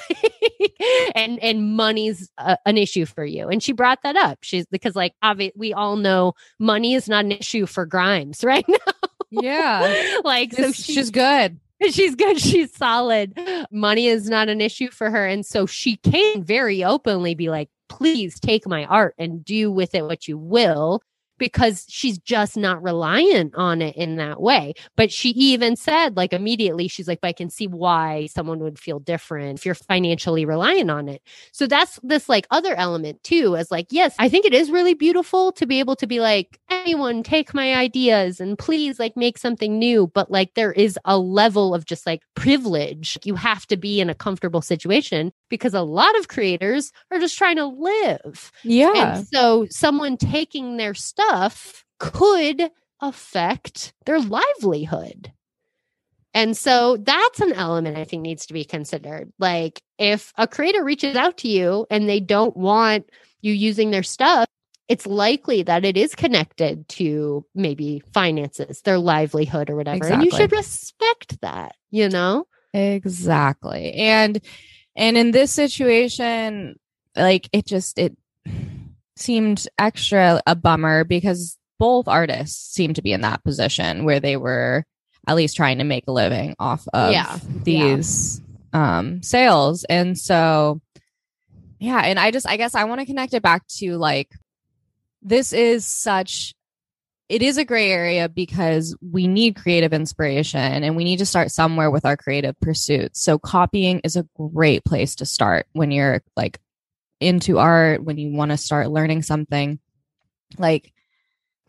and 1.16 1.40
and 1.40 1.76
money's 1.76 2.32
a, 2.38 2.58
an 2.66 2.78
issue 2.78 3.06
for 3.06 3.26
you. 3.26 3.50
And 3.50 3.62
she 3.62 3.74
brought 3.74 4.04
that 4.04 4.16
up. 4.16 4.40
She's 4.42 4.66
because 4.68 4.96
like 4.96 5.14
obvi- 5.24 5.52
we 5.56 5.74
all 5.74 5.96
know 5.96 6.34
money 6.60 6.94
is 6.94 7.10
not 7.10 7.26
an 7.26 7.32
issue 7.32 7.66
for 7.66 7.86
grimes 7.86 8.44
right 8.44 8.66
now. 8.70 9.10
Yeah. 9.32 10.20
like 10.24 10.54
so 10.54 10.72
she, 10.72 10.94
she's 10.94 11.12
good. 11.12 11.60
she's 11.90 12.16
good. 12.16 12.40
She's 12.40 12.74
solid. 12.74 13.38
Money 13.72 14.08
is 14.08 14.30
not 14.30 14.48
an 14.48 14.62
issue 14.62 14.92
for 14.92 15.10
her. 15.10 15.26
And 15.26 15.46
so 15.46 15.66
she 15.66 15.98
can 15.98 16.44
very 16.44 16.84
openly 16.84 17.36
be 17.36 17.50
like 17.50 17.70
please 17.88 18.40
take 18.40 18.68
my 18.68 18.86
art 18.86 19.16
and 19.18 19.46
do 19.46 19.72
with 19.72 19.94
it 19.96 20.04
what 20.04 20.28
you 20.28 20.38
will 20.38 21.02
because 21.38 21.86
she's 21.90 22.18
just 22.18 22.58
not 22.58 22.82
reliant 22.82 23.54
on 23.56 23.82
it 23.82 23.96
in 23.96 24.18
that 24.18 24.42
way. 24.42 24.74
But 24.96 25.12
she 25.12 25.30
even 25.30 25.76
said 25.76 26.18
like 26.18 26.34
immediately 26.34 26.88
she's 26.88 27.08
like 27.08 27.22
but 27.22 27.28
i 27.28 27.34
can 27.34 27.50
see 27.50 27.68
why 27.68 28.28
someone 28.28 28.60
would 28.60 28.80
feel 28.80 29.00
different 29.00 29.60
if 29.60 29.66
you're 29.66 29.76
financially 29.76 30.46
reliant 30.46 30.92
on 30.92 31.10
it. 31.10 31.22
So 31.52 31.68
that's 31.68 32.00
this 32.04 32.30
like 32.30 32.48
other 32.52 32.76
element 32.76 33.24
too 33.24 33.56
as 33.56 33.72
like 33.72 33.88
yes 33.90 34.16
i 34.20 34.30
think 34.30 34.46
it 34.46 34.54
is 34.54 34.72
really 34.72 34.94
beautiful 34.94 35.52
to 35.54 35.66
be 35.66 35.80
able 35.80 35.96
to 35.96 36.08
be 36.08 36.20
like 36.20 36.60
anyone 36.70 37.24
take 37.24 37.54
my 37.54 37.76
ideas 37.76 38.40
and 38.40 38.58
please 38.58 39.00
like 39.00 39.18
make 39.18 39.38
something 39.38 39.80
new. 39.80 40.08
But 40.14 40.30
like 40.30 40.54
there 40.54 40.72
is 40.72 41.00
a 41.06 41.18
level 41.18 41.74
of 41.74 41.86
just 41.86 42.06
like 42.06 42.22
privilege. 42.36 43.18
You 43.24 43.36
have 43.36 43.66
to 43.68 43.78
be 43.78 44.00
in 44.00 44.10
a 44.10 44.16
comfortable 44.16 44.62
situation 44.62 45.32
because 45.50 45.74
a 45.74 45.82
lot 45.82 46.18
of 46.20 46.28
creators 46.28 46.92
are 47.12 47.20
just 47.20 47.38
trying 47.38 47.56
to 47.56 47.66
live. 47.66 48.52
Yeah. 48.64 49.16
and 49.18 49.28
so 49.28 49.66
someone 49.70 50.18
taking 50.18 50.78
their 50.78 50.94
stuff 50.94 51.25
could 52.00 52.72
affect 53.02 53.94
their 54.06 54.20
livelihood. 54.20 55.32
And 56.34 56.58
so 56.58 56.98
that's 56.98 57.40
an 57.40 57.54
element 57.54 57.98
I 57.98 58.04
think 58.04 58.22
needs 58.22 58.46
to 58.48 58.54
be 58.54 58.66
considered. 58.66 59.32
Like 59.40 59.82
if 59.98 60.34
a 60.38 60.48
creator 60.48 60.84
reaches 60.84 61.16
out 61.16 61.38
to 61.40 61.48
you 61.48 61.88
and 61.90 62.10
they 62.10 62.20
don't 62.20 62.56
want 62.58 63.10
you 63.42 63.54
using 63.54 63.92
their 63.92 64.04
stuff, 64.04 64.46
it's 64.88 65.08
likely 65.08 65.64
that 65.64 65.86
it 65.86 65.98
is 65.98 66.14
connected 66.14 66.88
to 66.90 67.46
maybe 67.56 68.04
finances, 68.14 68.82
their 68.82 69.00
livelihood 69.00 69.70
or 69.70 69.76
whatever. 69.76 70.06
And 70.06 70.24
you 70.24 70.32
should 70.32 70.52
respect 70.52 71.40
that, 71.42 71.76
you 71.90 72.10
know? 72.10 72.48
Exactly. 72.74 73.94
And 73.94 74.42
and 74.96 75.18
in 75.18 75.32
this 75.32 75.52
situation, 75.52 76.78
like 77.16 77.50
it 77.54 77.66
just 77.66 77.98
it 77.98 78.16
seemed 79.16 79.68
extra 79.80 80.42
a 80.46 80.56
bummer 80.56 81.04
because 81.04 81.58
both 81.80 82.08
artists 82.08 82.74
seemed 82.74 82.96
to 82.96 83.02
be 83.02 83.12
in 83.14 83.22
that 83.22 83.44
position 83.44 84.06
where 84.06 84.20
they 84.20 84.38
were 84.38 84.84
at 85.28 85.36
least 85.36 85.56
trying 85.56 85.80
to 85.80 85.84
make 85.84 86.04
a 86.08 86.12
living 86.12 86.56
off 86.60 86.88
of 86.94 87.12
Yeah. 87.12 87.38
these 87.64 88.42
um 88.74 89.22
sales. 89.24 89.84
And 89.86 90.18
so 90.18 90.82
yeah, 91.80 92.00
and 92.00 92.20
I 92.20 92.32
just 92.32 92.48
I 92.48 92.58
guess 92.58 92.76
I 92.76 92.86
want 92.86 93.02
to 93.02 93.06
connect 93.06 93.34
it 93.34 93.44
back 93.44 93.66
to 93.80 93.98
like 93.98 94.30
this 95.22 95.54
is 95.54 95.86
such 95.86 96.54
it 97.28 97.42
is 97.42 97.58
a 97.58 97.66
gray 97.66 97.92
area 97.92 98.30
because 98.30 98.96
we 99.02 99.28
need 99.28 99.56
creative 99.56 99.94
inspiration 99.94 100.84
and 100.84 100.96
we 100.96 101.04
need 101.04 101.18
to 101.18 101.26
start 101.26 101.50
somewhere 101.50 101.90
with 101.90 102.06
our 102.06 102.16
creative 102.16 102.56
pursuits. 102.60 103.20
So 103.24 103.40
copying 103.40 104.00
is 104.04 104.16
a 104.16 104.28
great 104.38 104.86
place 104.86 105.16
to 105.16 105.26
start 105.26 105.66
when 105.74 105.90
you're 105.90 106.22
like 106.38 106.60
into 107.20 107.58
art, 107.58 108.04
when 108.04 108.18
you 108.18 108.34
want 108.34 108.52
to 108.52 108.58
start 108.58 108.92
learning 108.92 109.22
something. 109.22 109.80
Like 110.58 110.92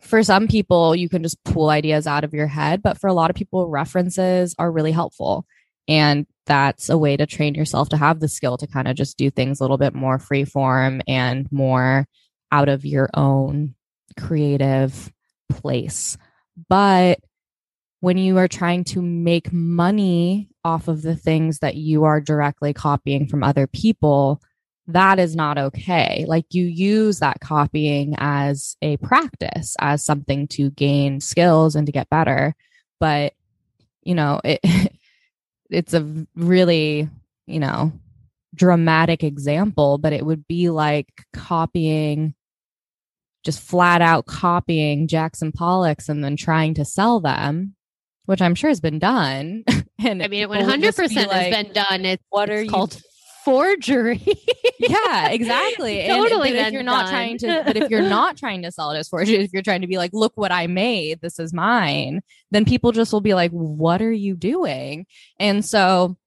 for 0.01 0.23
some 0.23 0.47
people, 0.47 0.95
you 0.95 1.09
can 1.09 1.23
just 1.23 1.43
pull 1.43 1.69
ideas 1.69 2.07
out 2.07 2.23
of 2.23 2.33
your 2.33 2.47
head, 2.47 2.81
but 2.81 2.99
for 2.99 3.07
a 3.07 3.13
lot 3.13 3.29
of 3.29 3.35
people, 3.35 3.67
references 3.69 4.53
are 4.59 4.71
really 4.71 4.91
helpful. 4.91 5.45
And 5.87 6.27
that's 6.45 6.89
a 6.89 6.97
way 6.97 7.17
to 7.17 7.25
train 7.25 7.55
yourself 7.55 7.89
to 7.89 7.97
have 7.97 8.19
the 8.19 8.27
skill 8.27 8.57
to 8.57 8.67
kind 8.67 8.87
of 8.87 8.95
just 8.95 9.17
do 9.17 9.29
things 9.29 9.59
a 9.59 9.63
little 9.63 9.77
bit 9.77 9.93
more 9.93 10.19
free 10.19 10.45
form 10.45 11.01
and 11.07 11.49
more 11.51 12.07
out 12.51 12.69
of 12.69 12.85
your 12.85 13.09
own 13.13 13.75
creative 14.19 15.11
place. 15.49 16.17
But 16.69 17.19
when 17.99 18.17
you 18.17 18.37
are 18.37 18.47
trying 18.47 18.83
to 18.85 19.01
make 19.01 19.51
money 19.51 20.49
off 20.63 20.87
of 20.87 21.01
the 21.01 21.15
things 21.15 21.59
that 21.59 21.75
you 21.75 22.03
are 22.03 22.21
directly 22.21 22.73
copying 22.73 23.27
from 23.27 23.43
other 23.43 23.67
people, 23.67 24.41
that 24.87 25.19
is 25.19 25.35
not 25.35 25.57
okay. 25.57 26.25
Like 26.27 26.45
you 26.51 26.65
use 26.65 27.19
that 27.19 27.41
copying 27.41 28.15
as 28.17 28.77
a 28.81 28.97
practice, 28.97 29.75
as 29.79 30.03
something 30.03 30.47
to 30.49 30.71
gain 30.71 31.19
skills 31.19 31.75
and 31.75 31.85
to 31.85 31.91
get 31.91 32.09
better. 32.09 32.55
But, 32.99 33.33
you 34.03 34.15
know, 34.15 34.39
it, 34.43 34.61
it's 35.69 35.93
a 35.93 36.25
really, 36.35 37.09
you 37.47 37.59
know, 37.59 37.91
dramatic 38.55 39.23
example, 39.23 39.97
but 39.97 40.13
it 40.13 40.25
would 40.25 40.47
be 40.47 40.69
like 40.69 41.09
copying 41.33 42.33
just 43.43 43.61
flat 43.61 44.01
out 44.01 44.25
copying 44.25 45.07
Jackson 45.07 45.51
Pollocks 45.51 46.09
and 46.09 46.23
then 46.23 46.35
trying 46.35 46.73
to 46.73 46.83
sell 46.83 47.19
them, 47.19 47.75
which 48.25 48.41
I'm 48.41 48.55
sure 48.55 48.69
has 48.69 48.81
been 48.81 48.99
done. 48.99 49.63
and 49.99 50.23
I 50.23 50.27
mean, 50.27 50.43
it 50.43 50.51
people 50.51 50.65
100% 50.65 51.09
be 51.09 51.15
has 51.15 51.65
been 51.65 51.73
done. 51.73 52.05
It's, 52.05 52.23
What 52.29 52.49
are 52.49 52.55
it's 52.55 52.65
you 52.65 52.69
called 52.69 53.01
forgery. 53.47 54.21
yeah, 54.77 55.29
exactly. 55.29 56.01
And- 56.01 56.13
Totally 56.21 56.49
but 56.51 56.67
if 56.67 56.73
you're 56.73 56.83
not 56.83 57.03
done. 57.05 57.11
trying 57.13 57.37
to, 57.39 57.63
but 57.65 57.77
if 57.77 57.89
you're 57.89 58.01
not 58.01 58.35
trying 58.35 58.61
to 58.63 58.71
sell 58.71 58.91
it 58.91 58.97
as 58.97 59.07
forgery, 59.07 59.35
if 59.37 59.53
you're 59.53 59.61
trying 59.63 59.81
to 59.81 59.87
be 59.87 59.97
like, 59.97 60.11
look 60.13 60.33
what 60.35 60.51
I 60.51 60.67
made, 60.67 61.21
this 61.21 61.39
is 61.39 61.53
mine, 61.53 62.21
then 62.51 62.65
people 62.65 62.91
just 62.91 63.13
will 63.13 63.21
be 63.21 63.33
like, 63.33 63.51
what 63.51 64.01
are 64.01 64.11
you 64.11 64.35
doing? 64.35 65.05
And 65.39 65.63
so, 65.63 66.17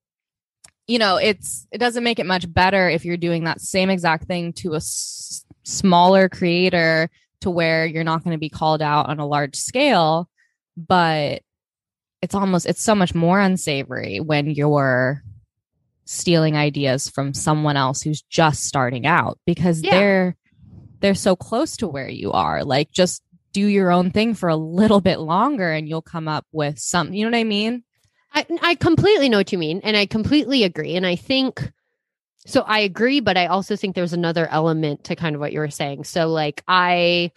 you 0.87 0.99
know, 0.99 1.17
it's 1.19 1.67
it 1.71 1.79
doesn't 1.79 2.03
make 2.05 2.19
it 2.19 2.27
much 2.27 2.51
better 2.53 2.89
if 2.89 3.05
you're 3.05 3.17
doing 3.17 3.45
that 3.45 3.61
same 3.61 3.91
exact 3.91 4.25
thing 4.25 4.53
to 4.55 4.73
a 4.73 4.77
s- 4.77 5.45
smaller 5.63 6.29
creator 6.31 7.11
to 7.43 7.51
where 7.51 7.85
you're 7.87 8.03
not 8.05 8.25
going 8.25 8.35
to 8.35 8.41
be 8.41 8.49
called 8.49 8.81
out 8.83 9.09
on 9.09 9.19
a 9.19 9.27
large 9.27 9.57
scale, 9.57 10.29
but 10.77 11.43
it's 12.23 12.35
almost 12.35 12.67
it's 12.67 12.83
so 12.83 12.95
much 12.95 13.15
more 13.15 13.39
unsavory 13.41 14.21
when 14.21 14.51
you're 14.51 15.23
stealing 16.11 16.57
ideas 16.57 17.09
from 17.09 17.33
someone 17.33 17.77
else 17.77 18.03
who's 18.03 18.23
just 18.23 18.65
starting 18.65 19.07
out 19.07 19.39
because 19.47 19.81
Yeah. 19.83 19.91
they're 19.93 20.37
they're 21.01 21.15
so 21.15 21.37
close 21.37 21.77
to 21.79 21.87
where 21.89 22.09
you 22.09 22.33
are 22.33 22.65
like 22.65 22.91
just 22.91 23.23
do 23.53 23.65
your 23.65 23.91
own 23.93 24.11
thing 24.11 24.35
for 24.35 24.49
a 24.49 24.57
little 24.57 25.01
bit 25.01 25.21
longer 25.21 25.71
and 25.73 25.89
you'll 25.89 26.03
come 26.03 26.27
up 26.29 26.45
with 26.53 26.79
something 26.79 27.15
you 27.15 27.25
know 27.25 27.31
what 27.31 27.41
i 27.41 27.45
mean 27.45 27.85
I, 28.33 28.47
I 28.63 28.75
completely 28.77 29.29
know 29.29 29.39
what 29.39 29.51
you 29.51 29.59
mean. 29.59 29.81
And 29.83 29.97
I 29.97 30.07
completely 30.07 30.63
agree. 30.63 30.95
And 30.95 31.05
I 31.05 31.17
think 31.17 31.73
so. 32.47 32.61
I 32.61 32.79
agree, 32.79 33.19
but 33.19 33.37
I 33.37 33.47
also 33.47 33.75
think 33.75 33.97
there's 33.97 34.13
another 34.13 34.47
element 34.47 35.03
to 35.05 35.17
kind 35.17 35.35
of 35.35 35.41
what 35.41 35.53
you 35.53 35.59
were 35.59 35.69
saying. 35.69 36.05
So, 36.05 36.29
like, 36.29 36.63
I, 36.69 37.33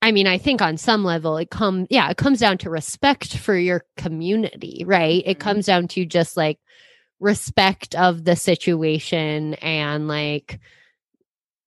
I 0.00 0.12
mean, 0.12 0.26
I 0.26 0.38
think 0.38 0.62
on 0.62 0.78
some 0.78 1.04
level 1.04 1.36
it 1.36 1.50
comes, 1.50 1.88
yeah, 1.90 2.08
it 2.08 2.16
comes 2.16 2.40
down 2.40 2.56
to 2.58 2.70
respect 2.70 3.36
for 3.36 3.54
your 3.54 3.84
community, 3.98 4.82
right? 4.86 5.22
It 5.26 5.36
Mhm. 5.36 5.40
comes 5.40 5.66
down 5.66 5.88
to 5.88 6.06
just 6.06 6.38
like 6.38 6.58
respect 7.20 7.94
of 7.94 8.24
the 8.24 8.36
situation 8.36 9.54
and 9.54 10.08
like, 10.08 10.60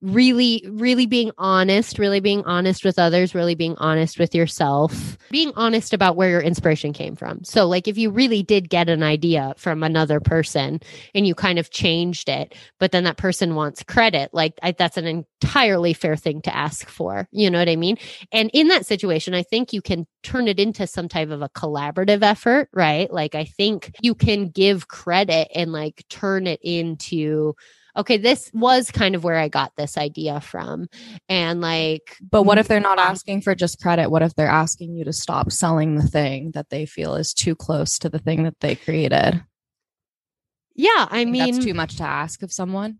really 0.01 0.63
really 0.69 1.07
being 1.07 1.31
honest 1.39 1.97
really 1.97 2.19
being 2.19 2.43
honest 2.43 2.85
with 2.85 2.99
others 2.99 3.33
really 3.33 3.55
being 3.55 3.75
honest 3.77 4.19
with 4.19 4.35
yourself 4.35 5.17
being 5.31 5.51
honest 5.55 5.91
about 5.93 6.15
where 6.15 6.29
your 6.29 6.41
inspiration 6.41 6.93
came 6.93 7.15
from. 7.15 7.43
So 7.43 7.65
like 7.65 7.87
if 7.87 7.97
you 7.97 8.11
really 8.11 8.43
did 8.43 8.69
get 8.69 8.89
an 8.89 9.03
idea 9.03 9.53
from 9.57 9.83
another 9.83 10.19
person 10.19 10.79
and 11.13 11.25
you 11.25 11.35
kind 11.35 11.59
of 11.59 11.71
changed 11.71 12.29
it 12.29 12.53
but 12.79 12.91
then 12.91 13.05
that 13.05 13.17
person 13.17 13.55
wants 13.55 13.83
credit 13.83 14.29
like 14.33 14.53
I, 14.61 14.71
that's 14.71 14.97
an 14.97 15.07
entirely 15.07 15.93
fair 15.93 16.15
thing 16.15 16.41
to 16.43 16.55
ask 16.55 16.87
for. 16.87 17.27
You 17.31 17.49
know 17.49 17.59
what 17.59 17.69
i 17.69 17.75
mean? 17.75 17.97
And 18.31 18.51
in 18.53 18.67
that 18.67 18.85
situation 18.85 19.33
i 19.33 19.43
think 19.43 19.73
you 19.73 19.81
can 19.81 20.05
turn 20.21 20.47
it 20.47 20.59
into 20.59 20.85
some 20.85 21.07
type 21.07 21.29
of 21.29 21.41
a 21.41 21.49
collaborative 21.49 22.21
effort 22.21 22.69
right? 22.71 23.11
Like 23.11 23.33
i 23.33 23.45
think 23.45 23.95
you 24.01 24.13
can 24.13 24.49
give 24.49 24.87
credit 24.87 25.49
and 25.55 25.71
like 25.71 26.03
turn 26.09 26.45
it 26.45 26.59
into 26.61 27.55
okay, 27.97 28.17
this 28.17 28.49
was 28.53 28.91
kind 28.91 29.15
of 29.15 29.23
where 29.23 29.37
I 29.37 29.47
got 29.47 29.73
this 29.75 29.97
idea 29.97 30.39
from. 30.39 30.87
And 31.27 31.61
like, 31.61 32.15
but 32.31 32.43
what 32.43 32.57
if 32.57 32.67
they're 32.67 32.79
not 32.79 32.99
Um, 32.99 33.07
asking 33.07 33.41
for 33.41 33.55
just 33.55 33.81
credit 33.81 34.09
what 34.09 34.21
if 34.21 34.35
they're 34.35 34.47
asking 34.47 34.95
you 34.95 35.03
to 35.05 35.13
stop 35.13 35.51
selling 35.51 35.95
the 35.95 36.07
thing 36.07 36.51
that 36.51 36.69
they 36.69 36.85
feel 36.85 37.15
is 37.15 37.33
too 37.33 37.55
close 37.55 37.97
to 37.99 38.09
the 38.09 38.19
thing 38.19 38.43
that 38.43 38.59
they 38.61 38.75
created 38.75 39.43
yeah, 40.77 41.07
I 41.09 41.25
mean, 41.25 41.43
that's 41.53 41.65
too 41.65 41.73
much 41.73 41.97
to 41.97 42.03
ask 42.03 42.43
of 42.43 42.53
someone. 42.53 42.99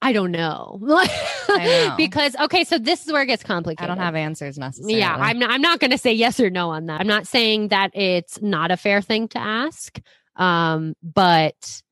I 0.00 0.12
don't 0.12 0.30
know. 0.30 0.78
know. 0.80 1.94
because 1.96 2.34
okay, 2.36 2.64
so 2.64 2.78
this 2.78 3.06
is 3.06 3.12
where 3.12 3.22
it 3.22 3.26
gets 3.26 3.42
complicated. 3.42 3.84
I 3.84 3.86
don't 3.86 3.98
have 4.02 4.14
answers 4.14 4.58
necessarily. 4.58 4.98
Yeah, 4.98 5.14
I'm 5.14 5.38
not, 5.38 5.50
I'm 5.50 5.60
not 5.60 5.78
going 5.78 5.90
to 5.90 5.98
say 5.98 6.14
yes 6.14 6.40
or 6.40 6.48
no 6.48 6.70
on 6.70 6.86
that. 6.86 7.00
I'm 7.00 7.06
not 7.06 7.26
saying 7.26 7.68
that 7.68 7.94
it's 7.94 8.40
not 8.40 8.70
a 8.70 8.78
fair 8.78 9.02
thing 9.02 9.28
to 9.28 9.38
ask. 9.38 10.00
Um, 10.36 10.94
but 11.02 11.82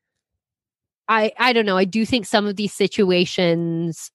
I 1.08 1.32
I 1.38 1.52
don't 1.52 1.66
know. 1.66 1.76
I 1.76 1.84
do 1.84 2.04
think 2.06 2.26
some 2.26 2.46
of 2.46 2.56
these 2.56 2.72
situations 2.72 4.10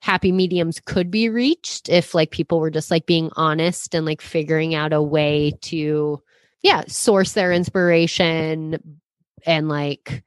happy 0.00 0.32
mediums 0.32 0.80
could 0.84 1.10
be 1.10 1.30
reached 1.30 1.88
if 1.88 2.14
like 2.14 2.30
people 2.30 2.60
were 2.60 2.70
just 2.70 2.90
like 2.90 3.06
being 3.06 3.30
honest 3.36 3.94
and 3.94 4.04
like 4.04 4.20
figuring 4.20 4.74
out 4.74 4.92
a 4.92 5.00
way 5.00 5.52
to 5.62 6.22
yeah, 6.64 6.82
source 6.88 7.34
their 7.34 7.52
inspiration 7.52 8.98
and 9.46 9.68
like 9.68 10.24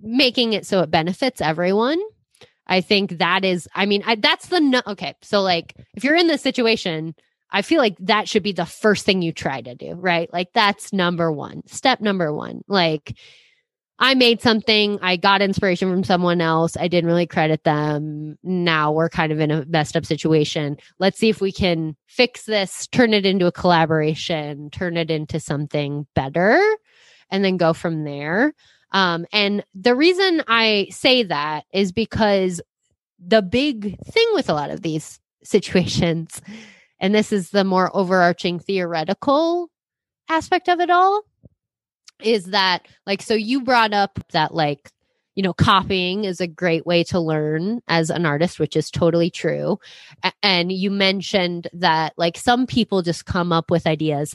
making 0.00 0.52
it 0.52 0.64
so 0.64 0.80
it 0.80 0.90
benefits 0.90 1.40
everyone. 1.40 1.98
I 2.68 2.80
think 2.80 3.18
that 3.18 3.44
is, 3.44 3.68
I 3.74 3.86
mean, 3.86 4.02
I, 4.06 4.14
that's 4.14 4.46
the 4.46 4.60
no. 4.60 4.82
Okay. 4.86 5.14
So, 5.22 5.42
like, 5.42 5.74
if 5.94 6.04
you're 6.04 6.16
in 6.16 6.28
this 6.28 6.42
situation, 6.42 7.14
I 7.50 7.62
feel 7.62 7.78
like 7.78 7.96
that 8.00 8.28
should 8.28 8.42
be 8.42 8.52
the 8.52 8.66
first 8.66 9.04
thing 9.04 9.22
you 9.22 9.32
try 9.32 9.60
to 9.60 9.74
do, 9.74 9.92
right? 9.94 10.32
Like, 10.32 10.52
that's 10.52 10.92
number 10.92 11.30
one, 11.30 11.66
step 11.66 12.00
number 12.00 12.32
one. 12.32 12.62
Like, 12.68 13.16
I 13.98 14.14
made 14.14 14.42
something, 14.42 14.98
I 15.00 15.16
got 15.16 15.40
inspiration 15.40 15.90
from 15.90 16.04
someone 16.04 16.42
else, 16.42 16.76
I 16.76 16.86
didn't 16.86 17.08
really 17.08 17.26
credit 17.26 17.64
them. 17.64 18.38
Now 18.42 18.92
we're 18.92 19.08
kind 19.08 19.32
of 19.32 19.40
in 19.40 19.50
a 19.50 19.64
messed 19.66 19.96
up 19.96 20.04
situation. 20.04 20.76
Let's 20.98 21.18
see 21.18 21.30
if 21.30 21.40
we 21.40 21.50
can 21.50 21.96
fix 22.06 22.44
this, 22.44 22.86
turn 22.88 23.14
it 23.14 23.24
into 23.24 23.46
a 23.46 23.52
collaboration, 23.52 24.68
turn 24.70 24.98
it 24.98 25.10
into 25.10 25.40
something 25.40 26.06
better, 26.14 26.60
and 27.30 27.42
then 27.42 27.56
go 27.56 27.72
from 27.72 28.04
there. 28.04 28.52
Um, 28.92 29.26
and 29.32 29.64
the 29.74 29.94
reason 29.94 30.42
I 30.46 30.88
say 30.90 31.22
that 31.24 31.64
is 31.72 31.92
because 31.92 32.60
the 33.18 33.42
big 33.42 33.98
thing 34.04 34.26
with 34.32 34.48
a 34.48 34.54
lot 34.54 34.70
of 34.70 34.82
these 34.82 35.20
situations, 35.42 36.42
and 37.00 37.14
this 37.14 37.32
is 37.32 37.50
the 37.50 37.64
more 37.64 37.94
overarching 37.96 38.58
theoretical 38.58 39.70
aspect 40.28 40.68
of 40.68 40.80
it 40.80 40.90
all, 40.90 41.22
is 42.22 42.46
that 42.46 42.86
like, 43.06 43.22
so 43.22 43.34
you 43.34 43.62
brought 43.62 43.92
up 43.92 44.18
that 44.32 44.54
like, 44.54 44.90
you 45.34 45.42
know, 45.42 45.52
copying 45.52 46.24
is 46.24 46.40
a 46.40 46.46
great 46.46 46.86
way 46.86 47.04
to 47.04 47.20
learn 47.20 47.80
as 47.88 48.08
an 48.08 48.24
artist, 48.24 48.58
which 48.58 48.74
is 48.74 48.90
totally 48.90 49.30
true. 49.30 49.78
A- 50.22 50.32
and 50.42 50.72
you 50.72 50.90
mentioned 50.90 51.68
that 51.74 52.14
like 52.16 52.38
some 52.38 52.66
people 52.66 53.02
just 53.02 53.26
come 53.26 53.52
up 53.52 53.70
with 53.70 53.86
ideas. 53.86 54.34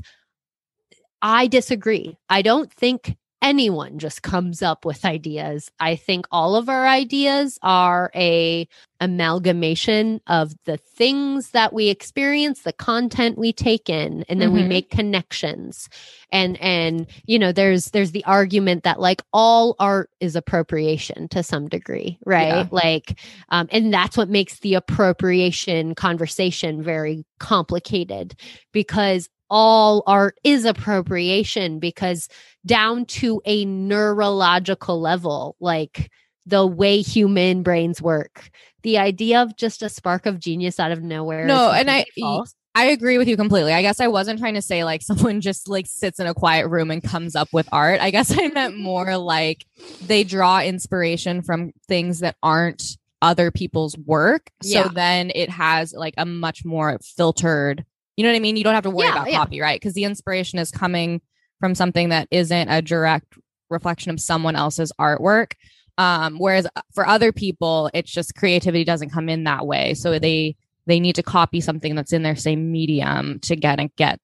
I 1.22 1.48
disagree. 1.48 2.18
I 2.30 2.42
don't 2.42 2.72
think 2.72 3.16
anyone 3.42 4.00
just 4.00 4.22
comes 4.22 4.62
up 4.62 4.86
with 4.86 5.04
ideas. 5.06 5.70
I 5.80 5.96
think 5.96 6.26
all 6.32 6.56
of 6.56 6.70
our 6.70 6.88
ideas 6.88 7.58
are 7.64 8.12
a 8.16 8.68
amalgamation 9.00 10.22
of 10.28 10.54
the 10.66 10.78
things 10.78 11.52
that 11.52 11.74
we 11.74 11.90
experience, 11.90 12.62
the 12.62 12.74
content 12.74 13.38
we 13.38 13.52
take 13.52 13.90
in, 13.90 14.24
and 14.30 14.40
then 14.40 14.52
we 14.52 14.62
Mhm. 14.64 14.68
make 14.68 14.90
connections. 14.92 15.90
And 16.32 16.62
and 16.62 17.08
you 17.26 17.40
know, 17.40 17.52
there's 17.52 17.86
there's 17.92 18.12
the 18.12 18.24
argument 18.26 18.84
that 18.84 19.00
like 19.00 19.22
all 19.34 19.76
art 19.80 20.10
is 20.20 20.36
appropriation 20.36 21.28
to 21.30 21.44
some 21.44 21.68
degree, 21.68 22.20
right? 22.26 22.48
Yeah. 22.48 22.68
Like 22.72 23.20
um 23.50 23.68
and 23.72 23.94
that's 23.94 24.18
what 24.18 24.30
makes 24.30 24.60
the 24.60 24.76
appropriation 24.76 25.96
conversation 25.96 26.82
very 26.84 27.26
complicated 27.40 28.36
because 28.72 29.30
all 29.52 30.02
art 30.08 30.40
is 30.44 30.66
appropriation 30.66 31.78
because 31.78 32.30
down 32.66 33.06
to 33.06 33.42
a 33.46 33.66
neurological 33.66 35.00
level, 35.00 35.56
like 35.60 36.10
the 36.46 36.66
way 36.66 37.02
human 37.02 37.62
brains 37.62 38.02
work. 38.02 38.50
The 38.82 38.98
idea 38.98 39.44
of 39.44 39.56
just 39.56 39.84
a 39.84 39.90
spark 39.90 40.26
of 40.26 40.40
genius 40.40 40.80
out 40.80 40.92
of 40.92 41.04
nowhere. 41.04 41.46
No, 41.46 41.70
and 41.70 41.92
I- 41.92 42.06
false. 42.20 42.56
I 42.74 42.86
agree 42.86 43.18
with 43.18 43.28
you 43.28 43.36
completely. 43.36 43.74
I 43.74 43.82
guess 43.82 44.00
I 44.00 44.08
wasn't 44.08 44.40
trying 44.40 44.54
to 44.54 44.62
say 44.62 44.86
like 44.86 45.02
someone 45.04 45.42
just 45.42 45.68
like 45.68 45.86
sits 45.88 46.20
in 46.20 46.26
a 46.26 46.34
quiet 46.34 46.70
room 46.70 46.90
and 46.90 47.04
comes 47.04 47.36
up 47.36 47.50
with 47.52 47.68
art. 47.72 48.00
I 48.00 48.12
guess 48.12 48.36
I 48.36 48.48
meant 48.48 48.78
more 48.80 49.18
like 49.18 49.66
they 50.06 50.24
draw 50.24 50.62
inspiration 50.62 51.42
from 51.42 51.74
things 51.88 52.20
that 52.20 52.38
aren't 52.42 52.98
other 53.22 53.52
people's 53.52 53.98
work. 53.98 54.50
Yeah. 54.64 54.84
So 54.84 54.90
then 54.90 55.32
it 55.36 55.50
has 55.50 55.94
like 55.94 56.14
a 56.18 56.26
much 56.26 56.64
more 56.66 56.98
filtered, 57.04 57.86
you 58.22 58.28
know 58.28 58.34
what 58.34 58.38
I 58.38 58.40
mean? 58.40 58.56
You 58.56 58.64
don't 58.64 58.76
have 58.76 58.84
to 58.84 58.92
worry 58.92 59.08
Yeah, 59.08 59.14
about 59.14 59.32
yeah. 59.32 59.38
copyright 59.38 59.82
because 59.82 59.96
the 59.96 60.04
inspiration 60.04 60.60
is 60.60 60.70
coming 60.70 61.22
from 61.60 61.74
something 61.74 62.10
that 62.10 62.28
isn't 62.30 62.70
a 62.70 62.80
direct 62.84 63.34
reflection 63.72 64.12
of 64.12 64.20
someone 64.20 64.56
else's 64.56 64.92
artwork. 65.00 65.54
Um, 65.98 66.38
whereas 66.38 66.68
for 66.94 67.08
other 67.08 67.32
people, 67.32 67.90
it's 67.96 68.12
just 68.12 68.36
creativity 68.36 68.84
doesn't 68.84 69.10
come 69.10 69.28
in 69.28 69.46
that 69.46 69.66
way. 69.66 69.96
So 69.96 70.20
they 70.20 70.56
they 70.86 71.00
need 71.00 71.16
to 71.16 71.24
copy 71.24 71.62
something 71.62 71.96
that's 71.96 72.14
in 72.14 72.22
their 72.22 72.36
same 72.36 72.72
medium 72.72 73.40
to 73.40 73.56
get 73.56 73.80
and 73.80 73.90
get 73.96 74.20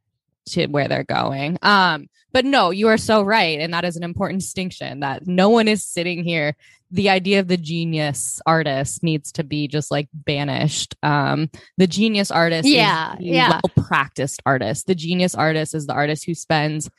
to 0.49 0.67
where 0.67 0.87
they're 0.87 1.03
going. 1.03 1.57
Um, 1.63 2.07
but 2.33 2.45
no, 2.45 2.69
you 2.69 2.87
are 2.89 2.97
so 2.97 3.23
right, 3.23 3.59
and 3.59 3.73
that 3.73 3.83
is 3.83 3.95
an 3.95 4.03
important 4.03 4.41
distinction. 4.41 4.99
That 4.99 5.25
no 5.25 5.49
one 5.49 5.67
is 5.67 5.83
sitting 5.83 6.23
here. 6.23 6.55
The 6.91 7.09
idea 7.09 7.39
of 7.41 7.47
the 7.49 7.57
genius 7.57 8.39
artist 8.45 9.03
needs 9.03 9.31
to 9.33 9.43
be 9.43 9.67
just 9.67 9.91
like 9.91 10.07
banished. 10.13 10.95
Um, 11.03 11.49
the 11.77 11.87
genius 11.87 12.31
artist, 12.31 12.67
Yeah, 12.67 13.13
is 13.13 13.19
the 13.19 13.25
yeah. 13.25 13.49
well 13.63 13.85
practiced 13.85 14.41
artist. 14.45 14.87
The 14.87 14.95
genius 14.95 15.35
artist 15.35 15.75
is 15.75 15.85
the 15.85 15.93
artist 15.93 16.25
who 16.25 16.33
spends 16.33 16.89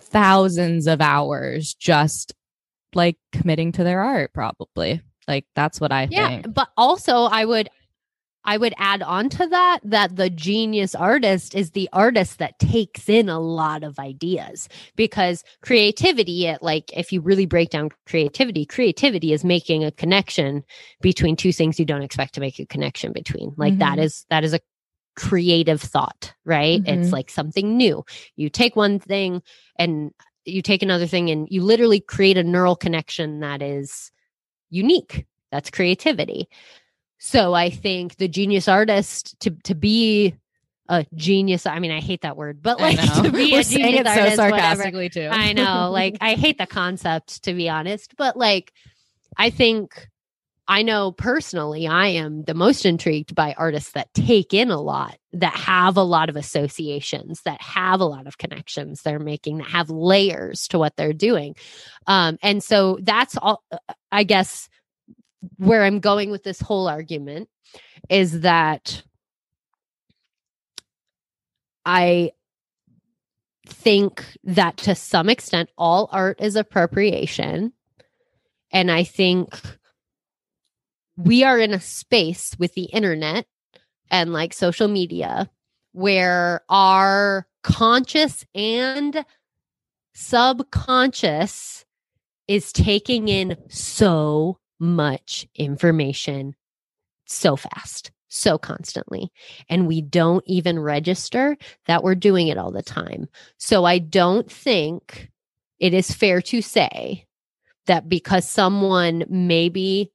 thousands 0.00 0.86
of 0.86 1.00
hours 1.00 1.74
just 1.74 2.34
like 2.94 3.16
committing 3.32 3.72
to 3.72 3.84
their 3.84 4.00
art. 4.02 4.32
Probably, 4.32 5.00
like 5.26 5.46
that's 5.54 5.80
what 5.80 5.92
I 5.92 6.08
yeah 6.10 6.28
think. 6.28 6.54
but 6.54 6.68
also 6.76 7.22
i 7.24 7.44
would 7.44 7.70
i 8.44 8.56
would 8.56 8.74
add 8.78 9.02
on 9.02 9.28
to 9.28 9.46
that 9.46 9.78
that 9.82 10.16
the 10.16 10.30
genius 10.30 10.94
artist 10.94 11.54
is 11.54 11.70
the 11.70 11.88
artist 11.92 12.38
that 12.38 12.58
takes 12.58 13.08
in 13.08 13.28
a 13.28 13.40
lot 13.40 13.82
of 13.82 13.98
ideas 13.98 14.68
because 14.96 15.44
creativity 15.62 16.46
it 16.46 16.62
like 16.62 16.92
if 16.96 17.12
you 17.12 17.20
really 17.20 17.46
break 17.46 17.70
down 17.70 17.88
creativity 18.06 18.64
creativity 18.64 19.32
is 19.32 19.44
making 19.44 19.84
a 19.84 19.90
connection 19.90 20.64
between 21.00 21.36
two 21.36 21.52
things 21.52 21.78
you 21.78 21.84
don't 21.84 22.02
expect 22.02 22.34
to 22.34 22.40
make 22.40 22.58
a 22.58 22.66
connection 22.66 23.12
between 23.12 23.52
like 23.56 23.78
that 23.78 23.98
Mhm. 23.98 24.04
is 24.04 24.26
that 24.30 24.44
is 24.44 24.54
a 24.54 24.60
creative 25.14 25.80
thought 25.80 26.32
right 26.44 26.80
it's 26.86 27.10
Mhm. 27.10 27.12
like 27.12 27.30
something 27.30 27.76
new 27.76 28.02
you 28.36 28.48
take 28.48 28.74
one 28.76 28.98
thing 28.98 29.42
and 29.76 30.10
you 30.44 30.62
take 30.62 30.82
another 30.82 31.06
thing 31.06 31.30
and 31.30 31.48
you 31.50 31.62
literally 31.62 32.00
create 32.00 32.36
a 32.36 32.42
neural 32.42 32.74
connection 32.74 33.40
that 33.40 33.62
is 33.62 34.10
unique. 34.70 35.26
That's 35.52 35.70
creativity. 35.70 36.48
So 37.24 37.54
I 37.54 37.70
think 37.70 38.16
the 38.16 38.26
genius 38.26 38.66
artist 38.66 39.38
to 39.42 39.50
to 39.62 39.76
be 39.76 40.34
a 40.88 41.06
genius. 41.14 41.66
I 41.66 41.78
mean, 41.78 41.92
I 41.92 42.00
hate 42.00 42.22
that 42.22 42.36
word, 42.36 42.60
but 42.60 42.80
like 42.80 42.98
to 43.22 43.30
be 43.30 43.52
We're 43.52 43.60
a 43.60 43.64
genius 43.64 44.00
it 44.00 44.06
so 44.06 44.10
artist, 44.10 44.38
whatever. 44.38 44.58
sarcastically 44.58 45.08
too. 45.08 45.28
I 45.30 45.52
know. 45.52 45.90
Like 45.92 46.16
I 46.20 46.34
hate 46.34 46.58
the 46.58 46.66
concept 46.66 47.44
to 47.44 47.54
be 47.54 47.68
honest, 47.68 48.16
but 48.16 48.36
like 48.36 48.72
I 49.36 49.50
think 49.50 50.08
I 50.66 50.82
know 50.82 51.12
personally 51.12 51.86
I 51.86 52.08
am 52.08 52.42
the 52.42 52.54
most 52.54 52.84
intrigued 52.84 53.36
by 53.36 53.54
artists 53.56 53.92
that 53.92 54.12
take 54.14 54.52
in 54.52 54.72
a 54.72 54.80
lot, 54.80 55.16
that 55.34 55.54
have 55.54 55.96
a 55.96 56.02
lot 56.02 56.28
of 56.28 56.34
associations, 56.34 57.42
that 57.44 57.62
have 57.62 58.00
a 58.00 58.04
lot 58.04 58.26
of 58.26 58.36
connections 58.36 59.02
they're 59.02 59.20
making, 59.20 59.58
that 59.58 59.68
have 59.68 59.90
layers 59.90 60.66
to 60.68 60.78
what 60.78 60.96
they're 60.96 61.12
doing. 61.12 61.54
Um 62.08 62.36
and 62.42 62.64
so 62.64 62.98
that's 63.00 63.36
all 63.36 63.62
I 64.10 64.24
guess 64.24 64.68
where 65.56 65.82
I'm 65.82 66.00
going 66.00 66.30
with 66.30 66.44
this 66.44 66.60
whole 66.60 66.88
argument 66.88 67.48
is 68.08 68.40
that 68.40 69.02
I 71.84 72.32
think 73.66 74.24
that 74.44 74.76
to 74.78 74.94
some 74.94 75.28
extent 75.28 75.70
all 75.76 76.08
art 76.12 76.40
is 76.40 76.56
appropriation. 76.56 77.72
And 78.72 78.90
I 78.90 79.04
think 79.04 79.54
we 81.16 81.44
are 81.44 81.58
in 81.58 81.72
a 81.72 81.80
space 81.80 82.54
with 82.58 82.74
the 82.74 82.84
internet 82.84 83.46
and 84.10 84.32
like 84.32 84.52
social 84.52 84.88
media 84.88 85.50
where 85.92 86.62
our 86.68 87.46
conscious 87.62 88.44
and 88.54 89.24
subconscious 90.14 91.84
is 92.48 92.72
taking 92.72 93.28
in 93.28 93.56
so 93.68 94.58
much 94.82 95.46
information 95.54 96.54
so 97.24 97.56
fast, 97.56 98.10
so 98.28 98.58
constantly. 98.58 99.30
And 99.68 99.86
we 99.86 100.02
don't 100.02 100.44
even 100.46 100.78
register 100.78 101.56
that 101.86 102.02
we're 102.02 102.14
doing 102.16 102.48
it 102.48 102.58
all 102.58 102.72
the 102.72 102.82
time. 102.82 103.28
So 103.58 103.84
I 103.84 103.98
don't 103.98 104.50
think 104.50 105.30
it 105.78 105.94
is 105.94 106.12
fair 106.12 106.42
to 106.42 106.60
say 106.60 107.26
that 107.86 108.08
because 108.08 108.46
someone 108.46 109.24
maybe 109.28 110.12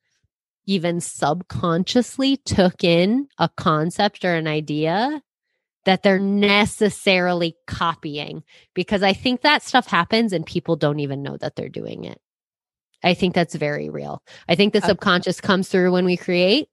even 0.65 0.99
subconsciously 0.99 2.37
took 2.37 2.83
in 2.83 3.27
a 3.37 3.49
concept 3.55 4.25
or 4.25 4.35
an 4.35 4.47
idea 4.47 5.21
that 5.85 6.03
they're 6.03 6.19
necessarily 6.19 7.55
copying 7.65 8.43
because 8.73 9.01
I 9.01 9.13
think 9.13 9.41
that 9.41 9.63
stuff 9.63 9.87
happens 9.87 10.33
and 10.33 10.45
people 10.45 10.75
don't 10.75 10.99
even 10.99 11.23
know 11.23 11.37
that 11.37 11.55
they're 11.55 11.69
doing 11.69 12.03
it. 12.03 12.19
I 13.03 13.13
think 13.13 13.35
that's 13.35 13.55
very 13.55 13.89
real. 13.89 14.23
I 14.49 14.55
think 14.55 14.73
the 14.73 14.81
subconscious 14.81 15.39
comes 15.41 15.69
through 15.69 15.91
when 15.91 16.05
we 16.05 16.17
create. 16.17 16.67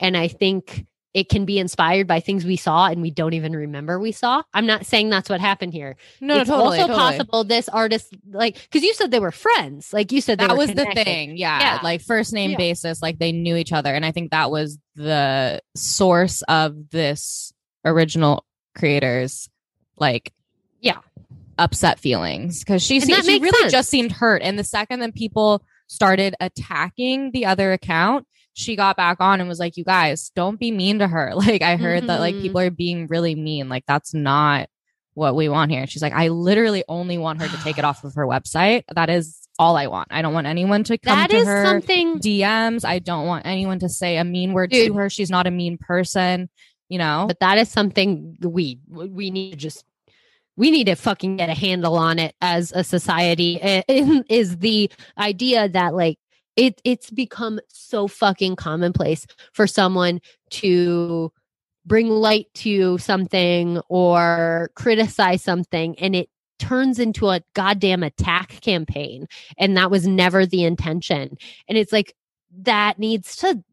And 0.00 0.16
I 0.16 0.28
think 0.28 0.86
it 1.12 1.28
can 1.28 1.44
be 1.44 1.58
inspired 1.58 2.06
by 2.06 2.20
things 2.20 2.44
we 2.44 2.56
saw 2.56 2.86
and 2.86 3.02
we 3.02 3.10
don't 3.10 3.34
even 3.34 3.52
remember 3.54 3.98
we 3.98 4.12
saw. 4.12 4.42
I'm 4.54 4.66
not 4.66 4.86
saying 4.86 5.10
that's 5.10 5.28
what 5.28 5.40
happened 5.40 5.72
here. 5.72 5.96
No, 6.20 6.38
it's 6.38 6.48
totally. 6.48 6.78
also 6.78 6.88
totally. 6.88 6.98
possible 6.98 7.44
this 7.44 7.68
artist, 7.68 8.14
like, 8.30 8.54
because 8.62 8.82
you 8.84 8.94
said 8.94 9.10
they 9.10 9.18
were 9.18 9.32
friends. 9.32 9.92
Like 9.92 10.12
you 10.12 10.20
said, 10.20 10.38
they 10.38 10.46
that 10.46 10.56
was 10.56 10.72
the 10.72 10.86
thing 10.94 11.36
yeah, 11.36 11.58
Yeah. 11.60 11.78
like 11.82 12.00
first 12.00 12.32
name 12.32 12.52
Yeah. 12.52 12.58
basis 12.58 13.02
like 13.02 13.18
they 13.18 13.32
knew 13.32 13.56
each 13.56 13.72
other 13.72 13.92
and 13.92 14.04
i 14.06 14.12
think 14.12 14.30
that 14.30 14.50
was 14.52 14.78
the 14.94 15.60
source 15.74 16.42
of 16.42 16.90
this 16.90 17.52
original 17.84 18.44
creators 18.76 19.48
like 19.96 20.32
Yeah. 20.80 20.98
Upset 21.60 22.00
feelings 22.00 22.60
because 22.64 22.82
she, 22.82 22.98
se- 23.00 23.22
she 23.22 23.38
really 23.38 23.50
sense. 23.60 23.72
just 23.72 23.88
seemed 23.90 24.10
hurt 24.10 24.42
and 24.42 24.58
the 24.58 24.64
second 24.64 25.00
that 25.00 25.14
people 25.14 25.62
started 25.86 26.34
attacking 26.40 27.30
the 27.32 27.46
other 27.46 27.72
account 27.72 28.26
she 28.54 28.74
got 28.76 28.96
back 28.96 29.18
on 29.20 29.38
and 29.40 29.48
was 29.48 29.58
like 29.60 29.76
you 29.76 29.84
guys 29.84 30.30
don't 30.34 30.58
be 30.58 30.70
mean 30.72 30.98
to 30.98 31.06
her 31.06 31.32
like 31.36 31.62
i 31.62 31.76
heard 31.76 32.06
that 32.08 32.18
like 32.20 32.34
Mhm. 32.34 32.42
people 32.42 32.60
are 32.60 32.70
being 32.70 33.06
really 33.06 33.34
mean 33.34 33.68
like 33.68 33.84
that's 33.86 34.12
not 34.14 34.68
what 35.14 35.34
we 35.34 35.48
want 35.48 35.72
here. 35.72 35.86
She's 35.88 36.02
like, 36.02 36.12
I 36.12 36.28
literally 36.28 36.84
only 36.88 37.18
want 37.18 37.42
her 37.42 37.48
to 37.48 37.56
take 37.64 37.78
it 37.78 37.84
off 37.90 38.04
of 38.04 38.14
her 38.14 38.24
website. 38.26 38.84
That 38.94 39.10
is 39.10 39.36
all 39.58 39.76
I 39.76 39.88
want. 39.88 40.08
I 40.12 40.22
don't 40.22 40.32
want 40.32 40.46
anyone 40.46 40.84
to 40.84 40.96
come 40.98 41.16
That 41.18 41.30
to 41.30 41.36
is 41.36 41.46
her 41.48 41.64
something. 41.64 42.20
DMs. 42.20 42.84
I 42.84 43.00
don't 43.00 43.26
want 43.26 43.44
anyone 43.44 43.80
to 43.80 43.88
say 43.88 44.18
a 44.18 44.24
mean 44.24 44.52
word 44.52 44.70
Dude. 44.70 44.86
to 44.86 44.94
her. 44.94 45.10
She's 45.10 45.28
not 45.28 45.48
a 45.48 45.50
mean 45.50 45.78
person, 45.78 46.48
you 46.88 46.98
know? 46.98 47.24
But 47.26 47.40
that 47.40 47.58
is 47.58 47.68
something 47.68 48.36
we 48.40 48.78
we 48.88 49.30
need 49.30 49.50
to 49.50 49.56
just 49.56 49.84
we 50.60 50.70
need 50.70 50.84
to 50.84 50.94
fucking 50.94 51.38
get 51.38 51.48
a 51.48 51.54
handle 51.54 51.96
on 51.96 52.18
it 52.18 52.34
as 52.42 52.70
a 52.72 52.84
society. 52.84 53.56
Is 54.28 54.58
the 54.58 54.90
idea 55.16 55.70
that 55.70 55.94
like 55.94 56.18
it 56.54 56.82
it's 56.84 57.10
become 57.10 57.60
so 57.68 58.06
fucking 58.06 58.56
commonplace 58.56 59.26
for 59.54 59.66
someone 59.66 60.20
to 60.50 61.32
bring 61.86 62.10
light 62.10 62.46
to 62.52 62.98
something 62.98 63.80
or 63.88 64.70
criticize 64.74 65.42
something 65.42 65.98
and 65.98 66.14
it 66.14 66.28
turns 66.58 66.98
into 66.98 67.30
a 67.30 67.40
goddamn 67.54 68.02
attack 68.02 68.60
campaign 68.60 69.26
and 69.56 69.78
that 69.78 69.90
was 69.90 70.06
never 70.06 70.44
the 70.44 70.62
intention 70.62 71.38
and 71.68 71.78
it's 71.78 71.90
like 71.90 72.14
that 72.54 72.98
needs 72.98 73.34
to 73.36 73.64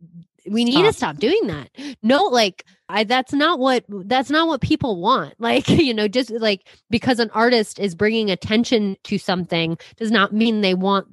we 0.50 0.66
need 0.66 0.84
to 0.84 0.94
Stop. 0.94 1.16
stop 1.16 1.18
doing 1.18 1.48
that. 1.48 1.70
No 2.02 2.24
like 2.26 2.66
I, 2.90 3.04
that's 3.04 3.34
not 3.34 3.60
what 3.60 3.86
that's 3.88 4.30
not 4.30 4.48
what 4.48 4.62
people 4.62 5.02
want. 5.02 5.36
Like 5.40 5.68
you 5.70 5.94
know 5.94 6.08
just 6.08 6.32
like 6.32 6.68
because 6.90 7.20
an 7.20 7.30
artist 7.32 7.80
is 7.80 7.96
bringing 7.96 8.30
attention 8.32 8.98
to 9.06 9.18
something 9.18 9.78
does 9.98 10.12
not 10.12 10.34
mean 10.34 10.62
they 10.62 10.74
want 10.74 11.08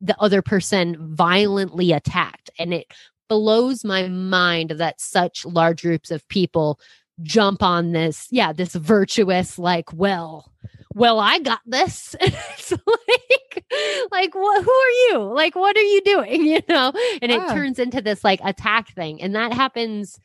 the 0.00 0.16
other 0.20 0.42
person 0.42 0.96
violently 1.14 1.92
attacked. 1.92 2.50
And 2.58 2.74
it 2.74 2.92
blows 3.28 3.84
my 3.84 4.08
mind 4.08 4.70
that 4.70 5.00
such 5.00 5.44
large 5.46 5.82
groups 5.82 6.10
of 6.10 6.26
people 6.28 6.80
jump 7.22 7.62
on 7.62 7.92
this 7.92 8.26
yeah 8.30 8.52
this 8.52 8.74
virtuous 8.74 9.58
like 9.58 9.92
well 9.92 10.50
well 10.94 11.18
i 11.20 11.38
got 11.38 11.60
this. 11.66 12.14
It's 12.60 12.72
like 12.72 13.64
like 14.12 14.34
what 14.34 14.62
who 14.64 14.70
are 14.70 14.90
you? 15.10 15.32
Like 15.34 15.54
what 15.56 15.76
are 15.76 15.80
you 15.80 16.00
doing? 16.02 16.44
You 16.50 16.60
know? 16.68 16.92
And 17.22 17.32
it 17.32 17.38
Yeah. 17.40 17.54
turns 17.54 17.78
into 17.78 18.00
this 18.00 18.22
like 18.22 18.40
attack 18.44 18.92
thing 18.94 19.20
and 19.22 19.34
that 19.34 19.52
happens 19.52 20.18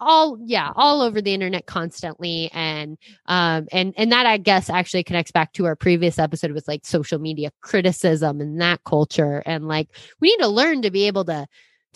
all 0.00 0.38
yeah 0.44 0.72
all 0.74 1.02
over 1.02 1.22
the 1.22 1.32
internet 1.32 1.66
constantly 1.66 2.50
and 2.52 2.98
um 3.26 3.68
and 3.70 3.94
and 3.96 4.10
that 4.10 4.26
i 4.26 4.36
guess 4.36 4.68
actually 4.68 5.04
connects 5.04 5.30
back 5.30 5.52
to 5.52 5.64
our 5.66 5.76
previous 5.76 6.18
episode 6.18 6.50
with 6.50 6.66
like 6.66 6.84
social 6.84 7.20
media 7.20 7.52
criticism 7.60 8.40
and 8.40 8.60
that 8.60 8.82
culture 8.84 9.44
and 9.46 9.68
like 9.68 9.88
we 10.20 10.30
need 10.30 10.38
to 10.42 10.48
learn 10.48 10.82
to 10.82 10.90
be 10.90 11.06
able 11.06 11.24
to 11.24 11.46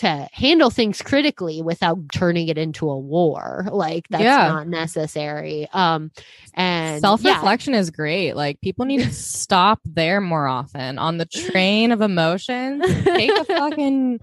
to 0.00 0.28
handle 0.32 0.70
things 0.70 1.02
critically 1.02 1.62
without 1.62 1.98
turning 2.12 2.48
it 2.48 2.58
into 2.58 2.88
a 2.90 2.98
war 2.98 3.66
like 3.70 4.06
that's 4.08 4.22
Yeah. 4.22 4.48
not 4.48 4.66
necessary 4.68 5.68
um 5.72 6.10
and 6.54 7.00
Self 7.00 7.22
yeah, 7.22 7.34
reflection 7.34 7.74
is 7.74 7.90
great. 7.90 8.34
Like 8.34 8.60
people 8.60 8.84
need 8.84 9.02
to 9.02 9.12
stop 9.12 9.80
there 9.84 10.20
more 10.20 10.46
often 10.46 10.98
on 10.98 11.18
the 11.18 11.26
train 11.26 11.92
of 11.92 12.00
emotions. 12.00 12.84
Take 13.04 13.30
a 13.30 13.44
fucking 13.56 14.20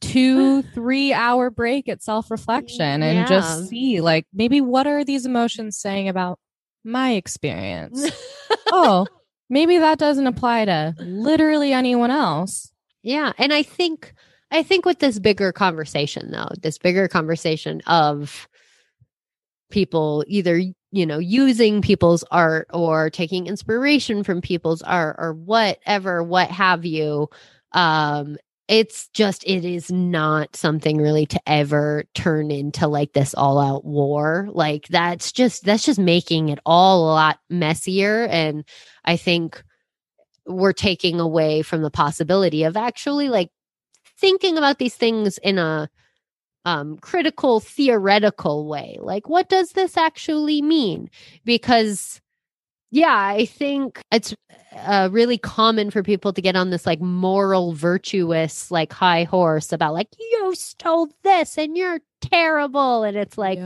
two, 0.00 0.62
three 0.62 1.12
hour 1.12 1.50
break 1.50 1.88
at 1.88 2.02
self 2.02 2.30
reflection 2.30 3.02
and 3.02 3.16
Yeah. 3.16 3.24
just 3.24 3.68
see, 3.68 4.00
like, 4.00 4.26
maybe 4.32 4.60
what 4.60 4.86
are 4.86 5.04
these 5.04 5.26
emotions 5.26 5.78
saying 5.78 6.08
about 6.08 6.38
my 6.84 7.12
experience? 7.12 8.10
oh, 8.72 9.06
maybe 9.48 9.78
that 9.78 9.98
doesn't 9.98 10.26
apply 10.26 10.66
to 10.66 10.94
literally 11.00 11.72
anyone 11.72 12.10
else. 12.10 12.72
Yeah, 13.02 13.32
and 13.38 13.52
I 13.52 13.62
think 13.62 14.12
I 14.50 14.62
think 14.62 14.84
with 14.86 14.98
this 15.00 15.18
bigger 15.18 15.52
conversation 15.52 16.30
though, 16.30 16.48
this 16.60 16.78
bigger 16.78 17.08
conversation 17.08 17.80
of 17.86 18.48
people 19.70 20.24
either 20.28 20.60
you 20.92 21.04
know 21.06 21.18
using 21.18 21.82
people's 21.82 22.24
art 22.30 22.68
or 22.72 23.10
taking 23.10 23.48
inspiration 23.48 24.22
from 24.22 24.40
people's 24.40 24.80
art 24.82 25.16
or 25.18 25.34
whatever 25.34 26.22
what 26.22 26.48
have 26.52 26.84
you 26.84 27.28
um 27.72 28.36
it's 28.68 29.08
just 29.08 29.44
it 29.44 29.64
is 29.64 29.92
not 29.92 30.56
something 30.56 30.98
really 30.98 31.26
to 31.26 31.40
ever 31.46 32.04
turn 32.14 32.50
into 32.50 32.88
like 32.88 33.12
this 33.12 33.32
all 33.34 33.60
out 33.60 33.84
war. 33.84 34.48
Like 34.50 34.88
that's 34.88 35.30
just 35.30 35.64
that's 35.64 35.84
just 35.84 36.00
making 36.00 36.48
it 36.48 36.58
all 36.66 37.04
a 37.04 37.14
lot 37.14 37.38
messier 37.48 38.26
and 38.26 38.64
i 39.04 39.16
think 39.16 39.62
we're 40.46 40.72
taking 40.72 41.20
away 41.20 41.62
from 41.62 41.82
the 41.82 41.90
possibility 41.90 42.64
of 42.64 42.76
actually 42.76 43.28
like 43.28 43.50
thinking 44.18 44.56
about 44.58 44.78
these 44.78 44.94
things 44.94 45.38
in 45.38 45.58
a 45.58 45.88
um, 46.64 46.98
critical 46.98 47.60
theoretical 47.60 48.66
way 48.66 48.98
like 49.00 49.28
what 49.28 49.48
does 49.48 49.70
this 49.72 49.96
actually 49.96 50.60
mean 50.60 51.08
because 51.44 52.20
yeah 52.90 53.16
i 53.16 53.44
think 53.44 54.00
it's 54.10 54.34
uh, 54.76 55.08
really 55.12 55.38
common 55.38 55.90
for 55.90 56.02
people 56.02 56.32
to 56.32 56.42
get 56.42 56.56
on 56.56 56.70
this 56.70 56.84
like 56.84 57.00
moral 57.00 57.72
virtuous 57.72 58.70
like 58.70 58.92
high 58.92 59.22
horse 59.24 59.72
about 59.72 59.92
like 59.92 60.08
you 60.18 60.54
stole 60.56 61.08
this 61.22 61.56
and 61.56 61.76
you're 61.76 62.00
terrible 62.20 63.04
and 63.04 63.16
it's 63.16 63.38
like 63.38 63.60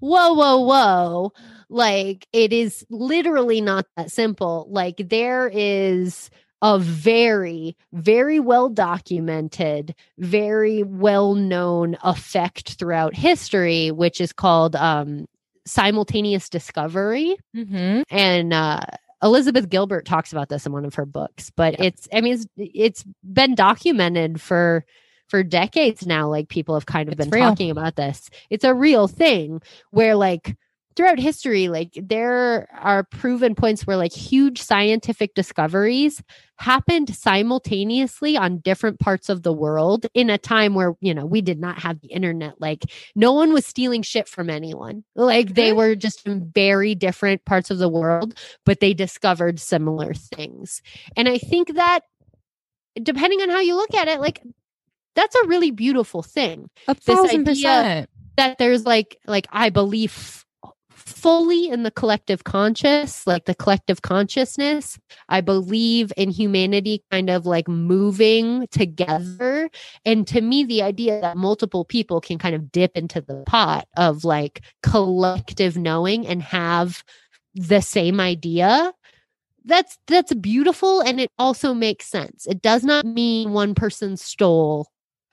whoa, 0.00 0.32
whoa, 0.34 0.60
whoa. 0.60 1.32
Like 1.68 2.26
it 2.32 2.52
is 2.52 2.86
literally 2.90 3.60
not 3.60 3.86
that 3.96 4.10
simple. 4.10 4.66
Like 4.70 4.96
there 5.08 5.48
is 5.48 6.30
a 6.62 6.78
very, 6.78 7.76
very 7.92 8.40
well 8.40 8.68
documented, 8.68 9.94
very 10.18 10.82
well 10.82 11.34
known 11.34 11.96
effect 12.02 12.74
throughout 12.74 13.14
history, 13.14 13.90
which 13.90 14.20
is 14.20 14.32
called 14.32 14.74
um, 14.76 15.26
simultaneous 15.66 16.48
discovery. 16.48 17.36
Mm-hmm. 17.56 18.02
And 18.10 18.52
uh, 18.52 18.80
Elizabeth 19.22 19.68
Gilbert 19.68 20.04
talks 20.04 20.32
about 20.32 20.48
this 20.48 20.66
in 20.66 20.72
one 20.72 20.84
of 20.84 20.94
her 20.94 21.06
books, 21.06 21.50
but 21.54 21.78
it's, 21.78 22.08
I 22.12 22.20
mean, 22.20 22.34
it's, 22.34 22.46
it's 22.56 23.04
been 23.22 23.54
documented 23.54 24.40
for 24.40 24.84
for 25.28 25.42
decades 25.42 26.06
now 26.06 26.26
like 26.26 26.48
people 26.48 26.74
have 26.74 26.86
kind 26.86 27.06
of 27.06 27.12
It's 27.12 27.28
been 27.28 27.38
real. 27.38 27.50
talking 27.50 27.70
about 27.70 27.96
this 27.96 28.30
it's 28.48 28.64
a 28.64 28.72
real 28.72 29.06
thing 29.08 29.60
where 29.90 30.14
like 30.14 30.56
throughout 30.98 31.20
history 31.20 31.68
like 31.68 31.90
there 31.94 32.68
are 32.76 33.04
proven 33.04 33.54
points 33.54 33.86
where 33.86 33.96
like 33.96 34.12
huge 34.12 34.60
scientific 34.60 35.32
discoveries 35.36 36.20
happened 36.56 37.14
simultaneously 37.14 38.36
on 38.36 38.58
different 38.58 38.98
parts 38.98 39.28
of 39.28 39.44
the 39.44 39.52
world 39.52 40.06
in 40.12 40.28
a 40.28 40.36
time 40.36 40.74
where 40.74 40.94
you 41.00 41.14
know 41.14 41.24
we 41.24 41.40
did 41.40 41.60
not 41.60 41.78
have 41.78 42.00
the 42.00 42.08
internet 42.08 42.54
like 42.60 42.84
no 43.14 43.32
one 43.32 43.52
was 43.52 43.64
stealing 43.64 44.02
shit 44.02 44.26
from 44.26 44.50
anyone 44.50 45.04
like 45.14 45.54
they 45.54 45.70
Mhm. 45.70 45.76
were 45.76 45.94
just 45.94 46.26
in 46.26 46.50
very 46.52 46.96
different 46.96 47.44
parts 47.44 47.70
of 47.70 47.78
the 47.78 47.88
world 47.88 48.36
but 48.66 48.80
they 48.80 48.92
discovered 48.92 49.60
similar 49.60 50.12
things 50.14 50.82
and 51.16 51.28
i 51.28 51.38
think 51.38 51.74
that 51.76 52.00
depending 53.00 53.40
on 53.40 53.50
how 53.50 53.60
you 53.60 53.76
look 53.76 53.94
at 53.94 54.08
it 54.08 54.18
like 54.20 54.42
that's 55.14 55.36
a 55.36 55.46
really 55.46 55.70
beautiful 55.70 56.24
thing 56.24 56.68
A 56.88 56.94
This 56.94 57.04
thousand 57.04 57.48
idea- 57.48 57.52
percent. 57.52 58.10
that 58.36 58.58
there's 58.58 58.84
like 58.84 59.16
like 59.28 59.46
i 59.52 59.70
believe 59.70 60.44
fully 61.12 61.68
in 61.68 61.82
the 61.82 61.90
collective 61.90 62.44
conscious 62.44 63.26
like 63.26 63.44
the 63.46 63.54
collective 63.54 64.02
consciousness 64.02 64.98
i 65.28 65.40
believe 65.40 66.12
in 66.16 66.30
humanity 66.30 67.02
kind 67.10 67.30
of 67.30 67.46
like 67.46 67.68
moving 67.68 68.66
together. 68.70 69.70
And 70.04 70.26
to 70.28 70.40
me 70.40 70.64
the 70.64 70.82
idea 70.82 71.20
that 71.20 71.36
multiple 71.36 71.84
people 71.84 72.20
can 72.20 72.38
kind 72.38 72.54
of 72.54 72.70
dip 72.70 72.96
into 72.96 73.20
the 73.20 73.42
pot 73.46 73.86
of 73.96 74.24
like 74.24 74.62
collective 74.82 75.76
knowing 75.76 76.26
and 76.26 76.42
have 76.42 77.04
the 77.54 77.80
same 77.80 78.20
idea 78.20 78.92
that's 79.64 79.98
that's 80.06 80.32
beautiful 80.34 81.00
and 81.00 81.20
it 81.20 81.30
also 81.38 81.74
makes 81.74 82.06
sense. 82.06 82.46
It 82.46 82.62
does 82.62 82.84
not 82.84 83.04
mean 83.04 83.52
one 83.52 83.74
person 83.74 84.16
stole 84.16 84.88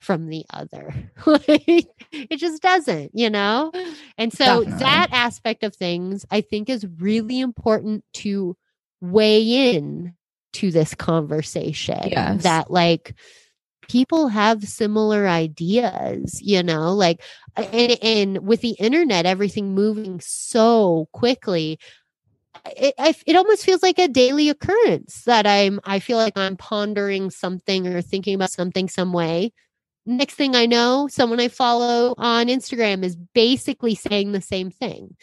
from 0.05 0.27
the 0.27 0.45
other. 0.51 0.93
it 1.27 2.37
just 2.37 2.61
doesn't, 2.61 3.11
you 3.13 3.29
know? 3.29 3.71
And 4.17 4.31
so 4.31 4.63
Definitely. 4.63 4.83
that 4.83 5.07
aspect 5.11 5.63
of 5.63 5.75
things 5.75 6.25
I 6.29 6.41
think 6.41 6.69
is 6.69 6.85
really 6.99 7.39
important 7.39 8.03
to 8.15 8.55
weigh 9.01 9.73
in 9.75 10.13
to 10.53 10.71
this 10.71 10.93
conversation 10.95 12.09
Yes. 12.11 12.43
that 12.43 12.71
like 12.71 13.15
people 13.89 14.29
have 14.29 14.63
similar 14.63 15.27
ideas, 15.27 16.41
you 16.41 16.63
know, 16.63 16.93
like 16.93 17.21
and, 17.57 17.97
and 18.01 18.47
with 18.47 18.61
the 18.61 18.75
internet 18.79 19.25
everything 19.25 19.73
moving 19.73 20.19
so 20.21 21.07
quickly 21.13 21.79
it, 22.65 22.93
I, 22.97 23.13
it 23.25 23.35
almost 23.35 23.63
feels 23.65 23.83
like 23.83 23.99
a 23.99 24.07
daily 24.07 24.49
occurrence 24.49 25.23
that 25.25 25.45
I'm 25.45 25.79
I 25.83 25.99
feel 25.99 26.17
like 26.17 26.37
I'm 26.37 26.57
pondering 26.57 27.29
something 27.29 27.87
or 27.87 28.01
thinking 28.01 28.35
about 28.35 28.51
something 28.51 28.89
some 28.89 29.13
way. 29.13 29.53
Next 30.05 30.35
thing 30.35 30.55
I 30.55 30.65
know, 30.65 31.07
someone 31.09 31.39
I 31.39 31.47
follow 31.47 32.13
on 32.17 32.47
Instagram 32.47 33.03
is 33.03 33.15
basically 33.15 33.95
saying 33.95 34.31
the 34.31 34.41
same 34.41 34.69
thing. 34.69 35.15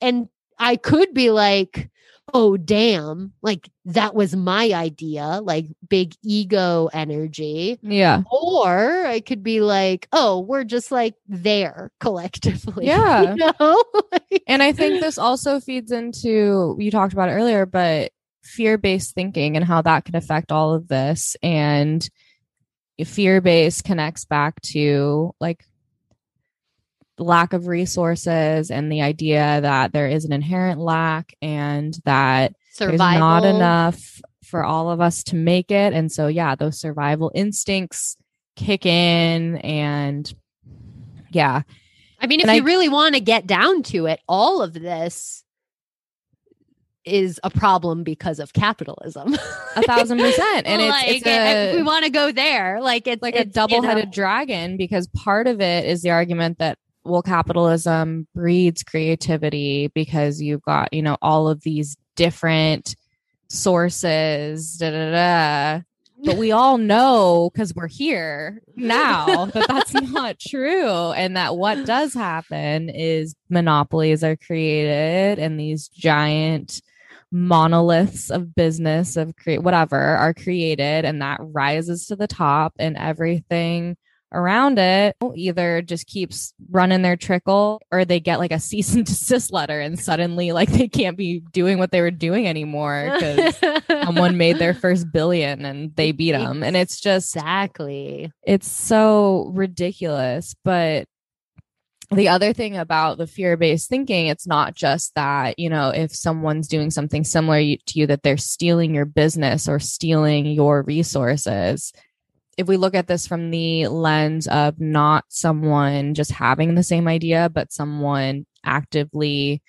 And 0.00 0.28
I 0.58 0.76
could 0.76 1.14
be 1.14 1.30
like, 1.30 1.90
oh, 2.32 2.56
damn, 2.56 3.32
like 3.42 3.68
that 3.84 4.14
was 4.14 4.34
my 4.34 4.72
idea, 4.72 5.40
like 5.42 5.66
big 5.88 6.14
ego 6.22 6.88
energy. 6.92 7.78
Yeah. 7.82 8.22
Or 8.30 9.06
I 9.06 9.20
could 9.20 9.42
be 9.42 9.60
like, 9.60 10.08
oh, 10.12 10.40
we're 10.40 10.64
just 10.64 10.90
like 10.90 11.14
there 11.28 11.92
collectively. 12.00 12.86
Yeah. 12.94 13.34
You 13.34 13.52
know? 13.60 13.84
And 14.46 14.62
I 14.62 14.72
think 14.72 15.00
this 15.00 15.16
also 15.16 15.58
feeds 15.60 15.90
into 15.90 16.76
you 16.78 16.90
talked 16.90 17.12
about 17.12 17.30
earlier, 17.30 17.66
but 17.66 18.12
fear 18.42 18.76
based 18.76 19.14
thinking 19.14 19.56
and 19.56 19.64
how 19.64 19.80
that 19.82 20.04
can 20.04 20.16
affect 20.16 20.52
all 20.52 20.74
of 20.74 20.88
this. 20.88 21.36
And 21.42 22.08
fear 23.04 23.40
based 23.40 23.84
connects 23.84 24.24
back 24.24 24.60
to 24.60 25.34
like 25.40 25.64
lack 27.18 27.52
of 27.52 27.66
resources 27.68 28.70
and 28.70 28.90
the 28.90 29.02
idea 29.02 29.60
that 29.60 29.92
there 29.92 30.08
is 30.08 30.24
an 30.24 30.32
inherent 30.32 30.80
lack 30.80 31.34
and 31.40 31.96
that 32.04 32.54
Survival. 32.72 32.98
there's 32.98 33.18
not 33.20 33.44
enough 33.44 34.20
for 34.44 34.64
all 34.64 34.90
of 34.90 35.00
us 35.00 35.22
to 35.24 35.36
make 35.36 35.70
it. 35.70 35.92
And 35.92 36.10
so, 36.10 36.26
yeah, 36.26 36.54
those 36.56 36.78
survival 36.80 37.30
instincts 37.34 38.16
kick 38.56 38.84
in. 38.84 39.56
And 39.58 40.32
yeah, 41.30 41.62
I 42.20 42.26
mean, 42.26 42.40
if 42.40 42.48
And 42.48 42.56
you 42.56 42.62
I- 42.62 42.66
really 42.66 42.88
want 42.88 43.14
to 43.14 43.20
get 43.20 43.46
down 43.46 43.82
to 43.84 44.06
it, 44.06 44.20
all 44.28 44.60
of 44.60 44.72
this 44.72 45.43
is 47.04 47.38
a 47.44 47.50
problem 47.50 48.02
because 48.02 48.38
of 48.38 48.52
capitalism. 48.52 49.34
a 49.76 49.82
thousand 49.82 50.18
percent. 50.18 50.66
And 50.74 50.80
it's, 50.80 50.90
like, 50.90 51.08
it's 51.08 51.26
if 51.26 51.74
a, 51.74 51.76
we 51.76 51.82
want 51.82 52.04
to 52.04 52.10
go 52.10 52.32
there, 52.32 52.80
like 52.80 53.06
it's 53.06 53.22
like 53.22 53.34
a 53.34 53.40
it's, 53.40 53.48
you 53.48 53.52
double-headed 53.52 54.06
know, 54.06 54.10
dragon 54.10 54.76
because 54.76 55.06
part 55.08 55.46
of 55.46 55.60
it 55.60 55.84
is 55.84 56.02
the 56.02 56.10
argument 56.10 56.58
that 56.58 56.78
well 57.04 57.22
capitalism 57.22 58.26
breeds 58.34 58.82
creativity 58.82 59.88
because 59.88 60.40
you've 60.40 60.62
got 60.62 60.92
you 60.92 61.02
know 61.02 61.16
all 61.22 61.48
of 61.48 61.62
these 61.62 61.96
different 62.16 62.96
sources 63.48 64.78
da, 64.78 64.90
da, 64.90 65.10
da. 65.10 65.82
but 66.24 66.36
we 66.36 66.50
all 66.50 66.78
know 66.78 67.50
because 67.52 67.74
we're 67.74 67.86
here 67.86 68.62
now 68.74 69.46
that 69.46 69.68
that's 69.68 69.92
not 70.12 70.38
true 70.38 71.12
and 71.12 71.36
that 71.36 71.56
what 71.56 71.84
does 71.84 72.14
happen 72.14 72.88
is 72.88 73.34
monopolies 73.50 74.24
are 74.24 74.36
created 74.36 75.38
and 75.38 75.60
these 75.60 75.88
giant 75.88 76.80
monoliths 77.34 78.30
of 78.30 78.54
business 78.54 79.16
of 79.16 79.34
create 79.34 79.60
whatever 79.60 79.98
are 79.98 80.32
created 80.32 81.04
and 81.04 81.20
that 81.20 81.40
rises 81.40 82.06
to 82.06 82.14
the 82.14 82.28
top 82.28 82.72
and 82.78 82.96
everything 82.96 83.96
around 84.30 84.78
it 84.78 85.16
either 85.34 85.82
just 85.82 86.06
keeps 86.06 86.54
running 86.70 87.02
their 87.02 87.16
trickle 87.16 87.82
or 87.90 88.04
they 88.04 88.20
get 88.20 88.38
like 88.38 88.52
a 88.52 88.60
cease 88.60 88.94
and 88.94 89.04
desist 89.04 89.52
letter 89.52 89.80
and 89.80 89.98
suddenly 89.98 90.52
like 90.52 90.70
they 90.70 90.86
can't 90.86 91.16
be 91.16 91.40
doing 91.52 91.76
what 91.76 91.90
they 91.90 92.00
were 92.00 92.10
doing 92.12 92.46
anymore 92.46 93.10
because 93.18 93.56
someone 93.88 94.36
made 94.36 94.60
their 94.60 94.74
first 94.74 95.10
billion 95.10 95.64
and 95.64 95.94
they 95.96 96.12
beat 96.12 96.32
them 96.32 96.62
and 96.62 96.76
it's 96.76 97.00
just 97.00 97.34
exactly. 97.34 98.30
it's 98.44 98.70
so 98.70 99.50
ridiculous 99.54 100.54
but 100.62 101.08
the 102.14 102.28
other 102.28 102.52
thing 102.52 102.76
about 102.76 103.18
the 103.18 103.26
fear-based 103.26 103.88
thinking 103.88 104.26
it's 104.26 104.46
not 104.46 104.74
just 104.74 105.14
that 105.14 105.58
you 105.58 105.68
know 105.68 105.90
if 105.90 106.14
someone's 106.14 106.68
doing 106.68 106.90
something 106.90 107.24
similar 107.24 107.58
to 107.58 107.98
you 107.98 108.06
that 108.06 108.22
they're 108.22 108.36
stealing 108.36 108.94
your 108.94 109.04
business 109.04 109.68
or 109.68 109.78
stealing 109.78 110.46
your 110.46 110.82
resources. 110.82 111.92
If 112.56 112.68
we 112.68 112.76
look 112.76 112.94
at 112.94 113.08
this 113.08 113.26
from 113.26 113.50
the 113.50 113.88
lens 113.88 114.46
of 114.46 114.78
not 114.80 115.24
someone 115.28 116.14
just 116.14 116.30
having 116.30 116.74
the 116.74 116.82
same 116.82 117.08
idea 117.08 117.50
but 117.52 117.72
someone 117.72 118.46
actively 118.64 119.62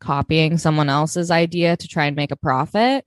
copying 0.00 0.58
someone 0.58 0.88
else's 0.88 1.30
idea 1.30 1.76
to 1.76 1.88
try 1.88 2.06
and 2.06 2.16
make 2.16 2.30
a 2.30 2.36
profit 2.36 3.04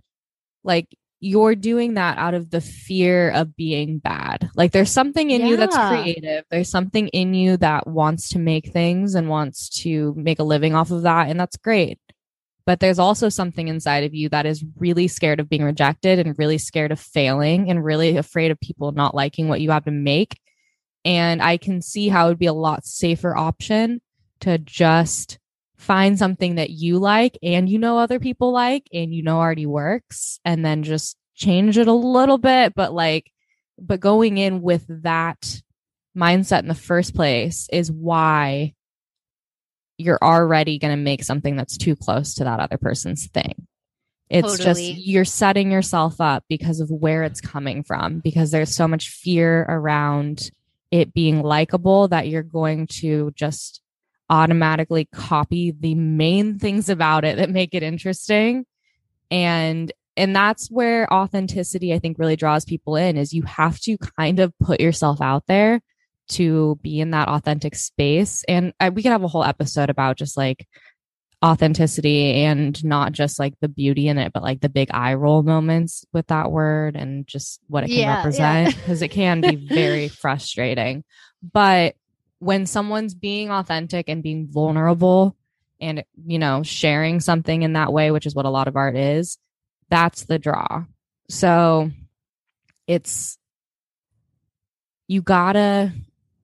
like 0.63 0.88
you're 1.23 1.55
doing 1.55 1.93
that 1.93 2.17
out 2.17 2.33
of 2.33 2.49
the 2.49 2.59
fear 2.59 3.29
of 3.29 3.55
being 3.55 3.97
bad. 3.97 4.49
Like 4.55 4.73
there's 4.73 4.91
something 4.91 5.31
in 5.31 5.47
you 5.47 5.55
that's 5.55 5.77
creative. 5.77 6.43
There's 6.51 6.69
something 6.69 7.07
in 7.07 7.33
you 7.33 7.55
that 7.57 7.88
wants 7.88 8.27
to 8.29 8.39
make 8.39 8.73
things 8.73 9.15
and 9.15 9.29
wants 9.29 9.69
to 9.83 10.13
make 10.17 10.39
a 10.39 10.43
living 10.43 10.75
off 10.75 10.91
of 10.91 11.03
that. 11.03 11.29
And 11.29 11.39
that's 11.39 11.55
great. 11.55 11.97
But 12.65 12.81
there's 12.81 12.99
also 12.99 13.29
something 13.29 13.69
inside 13.69 14.03
of 14.03 14.13
you 14.13 14.27
that 14.29 14.45
is 14.45 14.65
really 14.75 15.07
scared 15.07 15.39
of 15.39 15.47
being 15.47 15.63
rejected 15.63 16.19
and 16.19 16.38
really 16.38 16.57
scared 16.57 16.91
of 16.91 16.99
failing 16.99 17.69
and 17.69 17.86
really 17.86 18.17
afraid 18.17 18.51
of 18.51 18.59
people 18.59 18.91
not 18.91 19.15
liking 19.15 19.47
what 19.47 19.62
you 19.62 19.71
have 19.71 19.86
to 19.86 19.91
make. 19.91 20.38
And 21.05 21.41
I 21.41 21.55
can 21.55 21.81
see 21.81 22.09
how 22.09 22.25
it 22.25 22.29
would 22.31 22.39
be 22.39 22.47
a 22.47 22.53
lot 22.53 22.86
safer 22.86 23.33
option 23.33 24.01
to 24.41 24.57
just 24.57 25.39
find 25.84 26.17
something 26.17 26.56
that 26.56 26.69
you 26.69 26.98
like 26.98 27.38
and 27.43 27.69
you 27.69 27.78
know 27.78 27.98
other 27.98 28.19
people 28.19 28.54
like 28.54 28.88
and 28.93 29.13
you 29.13 29.22
know 29.22 29.38
already 29.38 29.65
works 29.65 30.39
and 30.46 30.65
then 30.65 30.82
just 30.82 31.17
change 31.36 31.78
it 31.78 31.88
a 31.88 31.93
little 31.93 32.38
bit 32.38 32.74
but 32.74 32.93
like 32.93 33.30
but 33.78 34.00
going 34.00 34.38
in 34.38 34.62
with 34.62 34.86
that 35.04 35.62
mindset 36.15 36.60
in 36.60 36.69
the 36.69 36.74
first 36.74 37.13
place 37.13 37.67
is 37.72 37.91
why 37.91 38.74
you're 39.98 40.19
already 40.22 40.80
going 40.80 40.96
to 40.96 41.04
make 41.04 41.24
something 41.24 41.58
that's 41.58 41.78
too 41.78 41.96
close 41.98 42.36
to 42.36 42.46
that 42.46 42.62
other 42.62 42.78
person's 42.78 43.28
thing 43.28 43.67
it's 44.30 44.58
Totally. 44.58 44.93
just 44.93 45.06
you're 45.06 45.26
setting 45.26 45.69
yourself 45.69 46.22
up 46.22 46.46
because 46.48 46.80
of 46.80 46.89
where 46.89 47.24
it's 47.24 47.41
coming 47.41 47.84
from 47.84 48.19
because 48.19 48.52
there's 48.52 48.74
so 48.74 48.88
much 48.88 49.10
fear 49.10 49.65
around 49.67 50.50
it 50.91 51.13
being 51.13 51.41
likable 51.41 52.08
that 52.08 52.30
you're 52.30 52.41
going 52.41 52.88
to 52.88 53.32
just 53.36 53.83
automatically 54.29 55.05
copy 55.13 55.71
the 55.77 55.95
main 55.95 56.59
things 56.59 56.89
about 56.89 57.25
it 57.25 57.38
that 57.38 57.49
make 57.49 57.73
it 57.73 57.83
interesting. 57.83 58.65
And 59.31 59.91
and 60.15 60.36
that's 60.36 60.69
where 60.69 61.12
authenticity 61.12 61.91
i 61.91 61.97
think 61.97 62.19
really 62.19 62.36
draws 62.36 62.65
people 62.65 62.95
in 62.95 63.17
is 63.17 63.33
you 63.33 63.41
have 63.41 63.79
to 63.79 63.97
kind 64.19 64.39
of 64.39 64.53
put 64.59 64.79
yourself 64.79 65.19
out 65.21 65.43
there 65.47 65.81
to 66.29 66.79
be 66.81 66.99
in 66.99 67.12
that 67.12 67.27
authentic 67.27 67.75
space. 67.75 68.43
And 68.47 68.73
I, 68.79 68.89
we 68.89 69.03
could 69.03 69.12
have 69.12 69.23
a 69.23 69.27
whole 69.27 69.43
episode 69.43 69.89
about 69.89 70.17
just 70.17 70.38
like 70.38 70.65
authenticity 71.43 72.43
and 72.45 72.81
not 72.86 73.12
just 73.12 73.38
like 73.39 73.53
the 73.59 73.67
beauty 73.67 74.07
in 74.07 74.17
it 74.17 74.31
but 74.31 74.41
like 74.41 74.62
the 74.62 74.69
big 74.69 74.88
eye 74.93 75.13
roll 75.15 75.43
moments 75.43 76.05
with 76.13 76.25
that 76.27 76.49
word 76.49 76.95
and 76.95 77.27
just 77.27 77.59
what 77.67 77.83
it 77.83 77.88
can 77.88 77.97
Yeah, 77.97 78.05
yeah. 78.05 78.17
represent 78.17 78.75
because 78.77 79.01
it 79.01 79.09
can 79.09 79.41
be 79.41 79.55
very 79.57 80.07
frustrating. 80.21 81.03
But 81.51 81.95
when 82.43 82.65
someone's 82.65 83.13
being 83.13 83.49
authentic 83.49 84.10
and 84.10 84.21
being 84.23 84.47
vulnerable 84.47 85.36
and 85.79 86.03
you 86.25 86.39
know 86.39 86.63
sharing 86.63 87.19
something 87.19 87.62
in 87.62 87.73
that 87.73 87.91
way 87.91 88.12
which 88.12 88.25
is 88.25 88.36
what 88.36 88.45
a 88.45 88.49
lot 88.49 88.67
of 88.67 88.75
art 88.75 88.95
is 88.95 89.38
that's 89.89 90.23
the 90.23 90.39
draw. 90.39 90.86
So 91.29 91.91
it's 92.88 93.38
you 95.08 95.21
gotta 95.21 95.91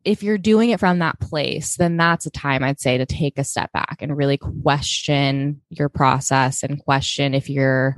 if 0.06 0.24
you're 0.24 0.38
doing 0.38 0.70
it 0.70 0.80
from 0.80 1.00
that 1.00 1.20
place 1.20 1.76
then 1.76 1.98
that's 1.98 2.26
a 2.26 2.30
time 2.30 2.64
i'd 2.64 2.80
say 2.80 2.98
to 2.98 3.06
take 3.06 3.38
a 3.38 3.44
step 3.44 3.72
back 3.74 3.98
and 4.02 4.16
really 4.16 4.38
question 4.38 5.62
your 5.70 5.90
process 5.90 6.64
and 6.64 6.84
question 6.84 7.34
if 7.34 7.50
you're 7.50 7.98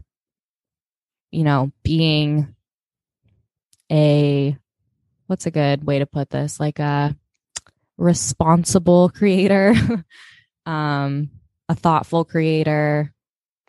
you 1.29 1.43
know 1.43 1.71
being 1.83 2.55
a 3.91 4.57
what's 5.27 5.45
a 5.45 5.51
good 5.51 5.85
way 5.85 5.99
to 5.99 6.05
put 6.05 6.29
this? 6.29 6.59
Like 6.59 6.79
a 6.79 7.15
responsible 7.97 9.09
creator 9.09 9.73
um 10.65 11.29
a 11.69 11.75
thoughtful 11.75 12.25
creator 12.25 13.13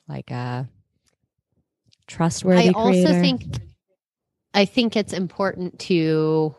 like 0.09 0.31
a 0.31 0.69
trustworthy 2.07 2.69
I 2.69 2.73
also 2.73 2.91
creator. 2.91 3.21
think 3.21 3.43
I 4.55 4.65
think 4.65 4.97
it's 4.97 5.13
important 5.13 5.79
to 5.81 6.55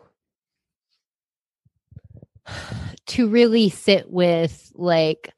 to 3.06 3.28
really 3.28 3.68
sit 3.68 4.10
with 4.10 4.72
like 4.74 5.32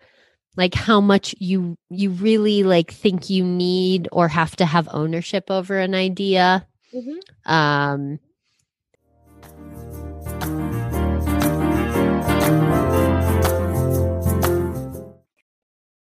like 0.57 0.75
how 0.75 1.01
much 1.01 1.35
you 1.39 1.77
you 1.91 2.11
really 2.11 2.63
like 2.63 2.91
think 2.91 3.29
you 3.31 3.45
need 3.45 4.09
or 4.13 4.29
have 4.29 4.57
to 4.57 4.65
have 4.67 4.89
ownership 4.93 5.51
over 5.51 5.79
an 5.79 5.95
idea 5.95 6.67
um 7.45 8.19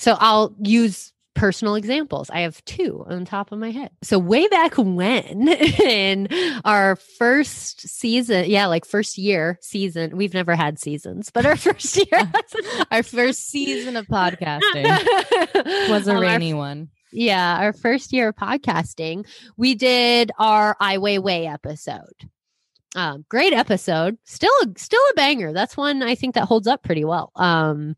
So 0.00 0.16
I'll 0.18 0.54
use 0.62 1.12
personal 1.34 1.74
examples. 1.74 2.30
I 2.30 2.40
have 2.40 2.64
two 2.64 3.04
on 3.06 3.26
top 3.26 3.52
of 3.52 3.58
my 3.58 3.70
head. 3.70 3.90
So 4.02 4.18
way 4.18 4.48
back 4.48 4.78
when 4.78 5.46
in 5.48 6.26
our 6.64 6.96
first 6.96 7.86
season, 7.86 8.46
yeah, 8.48 8.64
like 8.64 8.86
first 8.86 9.18
year 9.18 9.58
season, 9.60 10.16
we've 10.16 10.32
never 10.32 10.56
had 10.56 10.78
seasons, 10.78 11.30
but 11.30 11.44
our 11.44 11.54
first 11.66 11.96
year, 11.98 12.32
Our 12.90 13.02
first 13.02 13.50
season 13.50 13.96
of 13.98 14.06
podcasting 14.06 14.84
was 15.90 16.08
a 16.08 16.12
Um, 16.12 16.16
our 16.16 16.22
rainy 16.22 16.54
one. 16.54 16.88
yeah, 17.12 17.58
our 17.60 17.74
first 17.74 18.10
year 18.14 18.28
of 18.28 18.36
podcasting, 18.36 19.26
we 19.58 19.74
did 19.74 20.30
our 20.38 20.78
Ai 20.80 20.96
Weiwei 20.96 21.46
episode. 21.52 22.30
Um, 22.96 23.26
great 23.28 23.52
episode, 23.52 24.16
still 24.24 24.50
a, 24.62 24.78
still 24.78 25.02
a 25.10 25.14
banger. 25.14 25.52
That's 25.52 25.76
one 25.76 26.02
I 26.02 26.14
think 26.14 26.36
that 26.36 26.46
holds 26.46 26.66
up 26.66 26.82
pretty 26.82 27.04
well. 27.04 27.32
Um, 27.36 27.96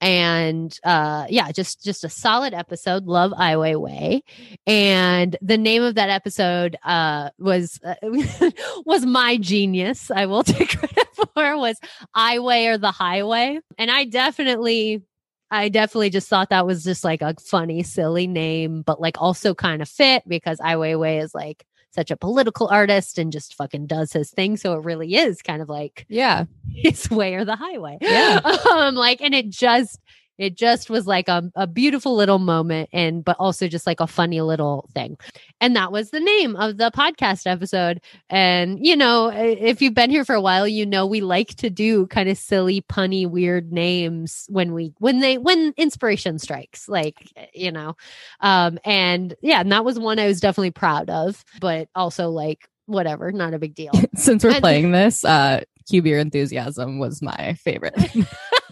and 0.00 0.78
uh, 0.84 1.26
yeah, 1.28 1.50
just 1.52 1.82
just 1.82 2.04
a 2.04 2.08
solid 2.08 2.54
episode. 2.54 3.06
Love 3.06 3.32
Ai 3.32 3.54
Weiwei, 3.54 4.20
and 4.66 5.36
the 5.42 5.58
name 5.58 5.82
of 5.82 5.96
that 5.96 6.08
episode 6.08 6.76
uh, 6.84 7.30
was 7.38 7.80
uh, 7.84 7.94
was 8.86 9.04
my 9.04 9.36
genius. 9.36 10.10
I 10.10 10.26
will 10.26 10.42
take 10.44 10.78
credit 10.78 11.08
for 11.34 11.56
was 11.56 11.78
I 12.14 12.38
Way 12.38 12.68
or 12.68 12.78
the 12.78 12.92
Highway, 12.92 13.60
and 13.76 13.90
I 13.90 14.04
definitely 14.04 15.02
I 15.50 15.68
definitely 15.68 16.10
just 16.10 16.28
thought 16.28 16.50
that 16.50 16.66
was 16.66 16.84
just 16.84 17.04
like 17.04 17.22
a 17.22 17.34
funny, 17.40 17.82
silly 17.82 18.26
name, 18.26 18.82
but 18.82 19.00
like 19.00 19.20
also 19.20 19.54
kind 19.54 19.82
of 19.82 19.88
fit 19.88 20.22
because 20.28 20.60
Ai 20.60 20.74
Weiwei 20.74 21.22
is 21.22 21.34
like 21.34 21.64
such 21.90 22.10
a 22.10 22.16
political 22.16 22.68
artist 22.68 23.18
and 23.18 23.32
just 23.32 23.54
fucking 23.54 23.86
does 23.86 24.12
his 24.12 24.30
thing. 24.30 24.56
So 24.56 24.74
it 24.74 24.84
really 24.84 25.14
is 25.14 25.42
kind 25.42 25.62
of 25.62 25.68
like 25.68 26.06
Yeah. 26.08 26.44
his 26.74 27.10
way 27.10 27.34
or 27.34 27.44
the 27.44 27.56
highway. 27.56 27.98
Yeah. 28.00 28.40
Um, 28.70 28.94
like, 28.94 29.20
and 29.20 29.34
it 29.34 29.48
just, 29.50 29.98
it 30.38 30.56
just 30.56 30.88
was 30.88 31.06
like 31.06 31.28
a, 31.28 31.50
a 31.56 31.66
beautiful 31.66 32.14
little 32.14 32.38
moment 32.38 32.88
and, 32.92 33.24
but 33.24 33.36
also 33.38 33.66
just 33.68 33.86
like 33.86 34.00
a 34.00 34.06
funny 34.06 34.40
little 34.40 34.88
thing. 34.94 35.18
And 35.60 35.74
that 35.76 35.90
was 35.90 36.10
the 36.10 36.20
name 36.20 36.54
of 36.56 36.76
the 36.78 36.90
podcast 36.92 37.46
episode. 37.46 38.00
And, 38.30 38.78
you 38.84 38.96
know, 38.96 39.28
if 39.34 39.82
you've 39.82 39.94
been 39.94 40.10
here 40.10 40.24
for 40.24 40.34
a 40.36 40.40
while, 40.40 40.68
you 40.68 40.86
know, 40.86 41.06
we 41.06 41.20
like 41.20 41.48
to 41.56 41.70
do 41.70 42.06
kind 42.06 42.28
of 42.28 42.38
silly, 42.38 42.80
punny, 42.82 43.28
weird 43.28 43.72
names 43.72 44.46
when 44.48 44.72
we, 44.72 44.94
when 44.98 45.18
they, 45.20 45.38
when 45.38 45.74
inspiration 45.76 46.38
strikes, 46.38 46.88
like, 46.88 47.16
you 47.52 47.72
know, 47.72 47.96
um, 48.40 48.78
and 48.84 49.34
yeah, 49.42 49.60
and 49.60 49.72
that 49.72 49.84
was 49.84 49.98
one 49.98 50.18
I 50.18 50.26
was 50.28 50.40
definitely 50.40 50.70
proud 50.70 51.10
of, 51.10 51.44
but 51.60 51.88
also 51.94 52.30
like, 52.30 52.68
whatever, 52.86 53.32
not 53.32 53.52
a 53.54 53.58
big 53.58 53.74
deal. 53.74 53.92
Since 54.14 54.44
we're 54.44 54.50
And- 54.52 54.60
playing 54.62 54.92
this, 54.92 55.24
uh 55.24 55.62
Q 55.90 56.02
Beer 56.02 56.18
Enthusiasm 56.18 56.98
was 56.98 57.22
my 57.22 57.54
favorite. 57.54 57.94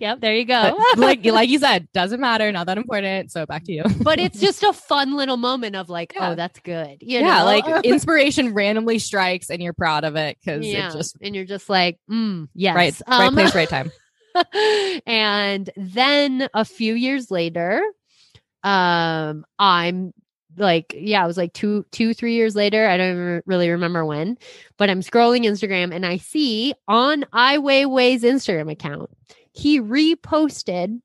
yep, 0.00 0.20
there 0.20 0.34
you 0.34 0.44
go. 0.44 0.76
But 0.94 0.98
like 0.98 1.24
like 1.24 1.48
you 1.48 1.58
said, 1.58 1.88
doesn't 1.92 2.20
matter, 2.20 2.50
not 2.52 2.66
that 2.66 2.78
important. 2.78 3.30
So 3.30 3.46
back 3.46 3.64
to 3.64 3.72
you. 3.72 3.84
but 4.02 4.18
it's 4.18 4.40
just 4.40 4.62
a 4.62 4.72
fun 4.72 5.16
little 5.16 5.36
moment 5.36 5.76
of 5.76 5.88
like, 5.88 6.12
Yeah. 6.14 6.30
oh, 6.30 6.34
that's 6.34 6.58
good. 6.60 6.98
You 7.00 7.20
yeah, 7.20 7.38
know? 7.38 7.44
like 7.44 7.84
inspiration 7.84 8.54
randomly 8.54 8.98
strikes 8.98 9.50
and 9.50 9.62
you're 9.62 9.72
proud 9.72 10.04
of 10.04 10.16
it 10.16 10.38
because 10.42 10.66
yeah. 10.66 10.88
it 10.88 10.92
just 10.92 11.16
and 11.20 11.34
you're 11.34 11.44
just 11.44 11.68
like, 11.68 11.98
mm, 12.10 12.48
yes. 12.54 12.74
right, 12.74 13.00
right 13.08 13.20
Um, 13.26 13.34
place, 13.34 13.54
right 13.54 13.68
time. 13.68 13.92
and 15.06 15.70
then 15.76 16.48
a 16.54 16.64
few 16.64 16.94
years 16.94 17.30
later, 17.30 17.82
um, 18.62 19.44
I'm 19.58 20.12
like, 20.56 20.94
yeah, 20.96 21.24
it 21.24 21.26
was 21.26 21.36
like 21.36 21.52
two, 21.52 21.84
two, 21.90 22.14
three 22.14 22.34
years 22.34 22.54
later. 22.54 22.86
I 22.86 22.96
don't 22.96 23.12
even 23.12 23.42
really 23.46 23.70
remember 23.70 24.04
when, 24.04 24.38
but 24.76 24.90
I'm 24.90 25.00
scrolling 25.00 25.46
Instagram 25.46 25.94
and 25.94 26.04
I 26.04 26.18
see 26.18 26.74
on 26.88 27.24
Ai 27.32 27.58
Weiwei's 27.58 28.22
Instagram 28.22 28.70
account, 28.70 29.10
he 29.52 29.80
reposted 29.80 31.00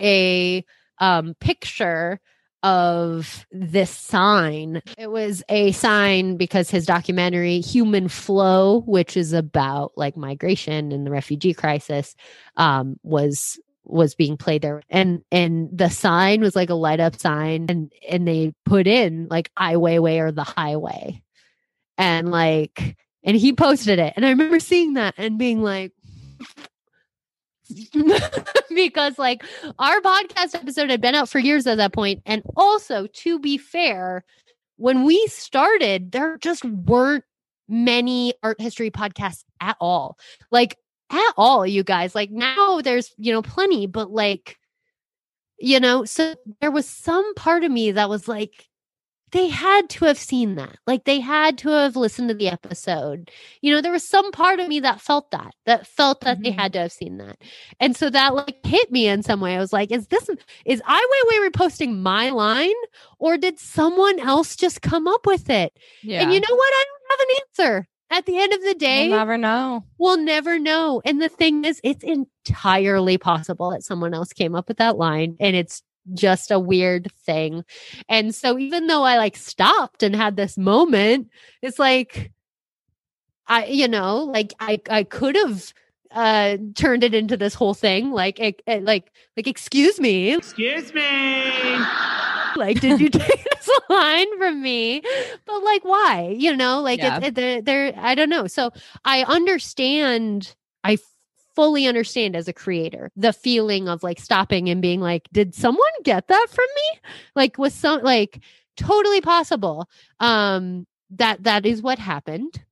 a 0.00 0.64
um 0.98 1.34
picture 1.40 2.20
of 2.62 3.46
this 3.52 3.90
sign. 3.90 4.82
It 4.98 5.10
was 5.10 5.42
a 5.48 5.70
sign 5.70 6.36
because 6.36 6.68
his 6.68 6.84
documentary 6.84 7.60
Human 7.60 8.08
Flow, 8.08 8.80
which 8.86 9.16
is 9.16 9.32
about 9.32 9.92
like 9.96 10.16
migration 10.16 10.90
and 10.90 11.06
the 11.06 11.12
refugee 11.12 11.54
crisis, 11.54 12.16
um, 12.56 12.98
was 13.04 13.60
was 13.84 14.16
being 14.16 14.36
played 14.36 14.62
there. 14.62 14.82
And 14.90 15.22
and 15.30 15.68
the 15.72 15.90
sign 15.90 16.40
was 16.40 16.56
like 16.56 16.70
a 16.70 16.74
light 16.74 16.98
up 16.98 17.14
sign 17.14 17.66
and 17.68 17.92
and 18.08 18.26
they 18.26 18.52
put 18.64 18.88
in 18.88 19.28
like 19.30 19.52
I 19.56 19.74
Weiwei 19.74 20.18
or 20.18 20.32
the 20.32 20.42
highway. 20.42 21.22
And 21.98 22.32
like 22.32 22.96
and 23.22 23.36
he 23.36 23.52
posted 23.52 24.00
it. 24.00 24.14
And 24.16 24.26
I 24.26 24.30
remember 24.30 24.58
seeing 24.58 24.94
that 24.94 25.14
and 25.18 25.38
being 25.38 25.62
like 25.62 25.92
because 28.74 29.18
like 29.18 29.44
our 29.78 30.00
podcast 30.00 30.54
episode 30.54 30.90
had 30.90 31.00
been 31.00 31.14
out 31.14 31.28
for 31.28 31.38
years 31.38 31.66
at 31.66 31.76
that 31.78 31.92
point 31.92 32.22
and 32.26 32.42
also 32.56 33.06
to 33.08 33.38
be 33.38 33.58
fair 33.58 34.24
when 34.76 35.04
we 35.04 35.26
started 35.26 36.12
there 36.12 36.38
just 36.38 36.64
weren't 36.64 37.24
many 37.68 38.34
art 38.42 38.60
history 38.60 38.90
podcasts 38.90 39.44
at 39.60 39.76
all. 39.80 40.18
Like 40.50 40.76
at 41.10 41.32
all 41.36 41.66
you 41.66 41.82
guys. 41.82 42.14
Like 42.14 42.30
now 42.30 42.80
there's 42.80 43.12
you 43.18 43.32
know 43.32 43.42
plenty 43.42 43.86
but 43.86 44.10
like 44.10 44.58
you 45.58 45.80
know 45.80 46.04
so 46.04 46.34
there 46.60 46.70
was 46.70 46.86
some 46.88 47.34
part 47.34 47.64
of 47.64 47.70
me 47.70 47.92
that 47.92 48.08
was 48.08 48.28
like 48.28 48.66
they 49.36 49.48
had 49.48 49.88
to 49.90 50.04
have 50.06 50.18
seen 50.18 50.54
that 50.56 50.76
like 50.86 51.04
they 51.04 51.20
had 51.20 51.58
to 51.58 51.68
have 51.68 51.94
listened 51.94 52.28
to 52.28 52.34
the 52.34 52.48
episode 52.48 53.30
you 53.60 53.72
know 53.72 53.80
there 53.80 53.92
was 53.92 54.08
some 54.08 54.30
part 54.32 54.58
of 54.60 54.68
me 54.68 54.80
that 54.80 55.00
felt 55.00 55.30
that 55.30 55.54
that 55.66 55.86
felt 55.86 56.20
that 56.22 56.42
they 56.42 56.50
Mhm. 56.52 56.58
had 56.58 56.72
to 56.72 56.78
have 56.80 56.92
seen 56.92 57.18
that 57.18 57.36
and 57.78 57.94
so 57.96 58.08
that 58.10 58.34
like 58.34 58.56
hit 58.64 58.90
me 58.90 59.06
in 59.06 59.22
some 59.22 59.40
way 59.40 59.54
i 59.54 59.58
was 59.58 59.72
like 59.72 59.90
is 59.92 60.06
this 60.08 60.28
is 60.64 60.80
Ai 60.88 61.06
Weiwei 61.12 61.48
reposting 61.50 61.98
my 61.98 62.30
line 62.30 62.80
or 63.18 63.36
did 63.36 63.58
someone 63.58 64.18
else 64.18 64.56
just 64.56 64.80
come 64.82 65.06
up 65.06 65.26
with 65.26 65.50
it 65.50 65.72
Yeah. 66.02 66.22
and 66.22 66.32
you 66.32 66.40
know 66.40 66.54
what 66.54 66.72
i 66.74 66.84
don't 66.88 67.10
have 67.10 67.28
an 67.28 67.36
answer 67.42 67.88
at 68.08 68.24
the 68.26 68.38
end 68.38 68.52
of 68.52 68.62
the 68.62 68.74
day 68.74 69.08
We'll 69.08 69.18
never 69.18 69.36
know. 69.36 69.84
We'll 69.98 70.18
never 70.18 70.58
know. 70.60 71.02
And 71.04 71.20
the 71.20 71.28
thing 71.28 71.64
is, 71.64 71.80
it's 71.82 72.04
entirely 72.04 73.18
possible 73.18 73.70
that 73.72 73.82
someone 73.82 74.14
else 74.14 74.32
came 74.32 74.54
up 74.54 74.68
with 74.68 74.76
that 74.78 74.96
line 74.96 75.36
and 75.40 75.56
it's 75.56 75.82
just 76.14 76.50
a 76.50 76.58
weird 76.58 77.10
thing. 77.24 77.64
And 78.08 78.34
so 78.34 78.58
even 78.58 78.86
though 78.86 79.02
I 79.04 79.16
like 79.18 79.36
stopped 79.36 80.02
and 80.02 80.14
had 80.16 80.36
this 80.36 80.56
moment, 80.58 81.28
it's 81.62 81.78
like 81.78 82.32
I, 83.46 83.66
you 83.66 83.88
know, 83.88 84.24
like 84.24 84.52
I 84.60 84.80
I 84.90 85.04
could 85.04 85.36
have 85.36 85.72
uh 86.12 86.56
turned 86.76 87.02
it 87.04 87.14
into 87.14 87.36
this 87.36 87.52
whole 87.54 87.74
thing 87.74 88.12
like 88.12 88.38
it, 88.38 88.62
it- 88.66 88.84
like 88.84 89.10
like 89.36 89.48
excuse 89.48 89.98
me 90.00 90.34
Excuse 90.34 90.94
me. 90.94 91.42
like 92.56 92.80
did 92.80 93.00
you 93.00 93.08
take 93.10 93.44
this 93.44 93.70
line 93.90 94.38
from 94.38 94.62
me 94.62 95.02
but 95.44 95.62
like 95.64 95.84
why 95.84 96.32
you 96.38 96.56
know 96.56 96.80
like 96.80 97.00
Yeah. 97.00 97.16
it's 97.18 97.26
it, 97.26 97.34
they're, 97.34 97.60
they're 97.60 97.92
i 97.98 98.14
don't 98.14 98.30
know 98.30 98.46
so 98.46 98.70
i 99.04 99.24
understand 99.24 100.54
i 100.84 100.96
fully 101.56 101.86
understand 101.86 102.36
as 102.36 102.46
a 102.48 102.52
creator 102.52 103.10
the 103.16 103.32
feeling 103.32 103.88
of 103.88 104.02
like 104.02 104.20
stopping 104.20 104.68
and 104.68 104.80
being 104.82 105.00
like 105.00 105.26
did 105.32 105.54
someone 105.54 105.90
get 106.04 106.28
that 106.28 106.46
from 106.50 106.66
me 106.76 107.00
like 107.34 107.56
was 107.58 107.72
some 107.74 108.02
like 108.02 108.40
totally 108.76 109.20
possible 109.22 109.88
um 110.20 110.86
that 111.10 111.42
that 111.42 111.64
is 111.66 111.80
what 111.82 111.98
happened 111.98 112.62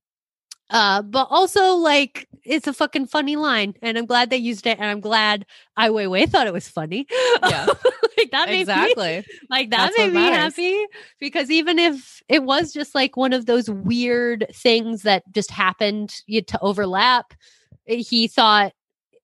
uh 0.69 1.01
but 1.01 1.27
also 1.31 1.73
like 1.75 2.27
it's 2.43 2.67
a 2.67 2.73
fucking 2.73 3.07
funny 3.07 3.35
line 3.35 3.73
and 3.81 3.97
i'm 3.97 4.05
glad 4.05 4.29
they 4.29 4.37
used 4.37 4.65
it 4.67 4.77
and 4.79 4.87
i'm 4.87 4.99
glad 5.01 5.45
Ai 5.77 5.89
Weiwei 5.89 6.29
thought 6.29 6.47
it 6.47 6.53
was 6.53 6.67
funny 6.69 7.07
Yeah. 7.43 7.65
like 8.17 8.31
that 8.31 8.47
made 8.49 8.67
me 8.67 9.23
like 9.49 9.69
that 9.71 9.77
That's 9.87 9.97
made 9.97 10.07
me 10.07 10.13
matters. 10.13 10.55
happy 10.55 10.85
because 11.19 11.51
even 11.51 11.77
if 11.79 12.21
it 12.29 12.43
was 12.43 12.71
just 12.71 12.95
like 12.95 13.17
one 13.17 13.33
of 13.33 13.45
those 13.45 13.69
weird 13.69 14.45
things 14.53 15.01
that 15.03 15.23
just 15.33 15.51
happened 15.51 16.15
you- 16.27 16.41
to 16.43 16.59
overlap, 16.61 17.33
he 17.85 18.27
thought 18.27 18.73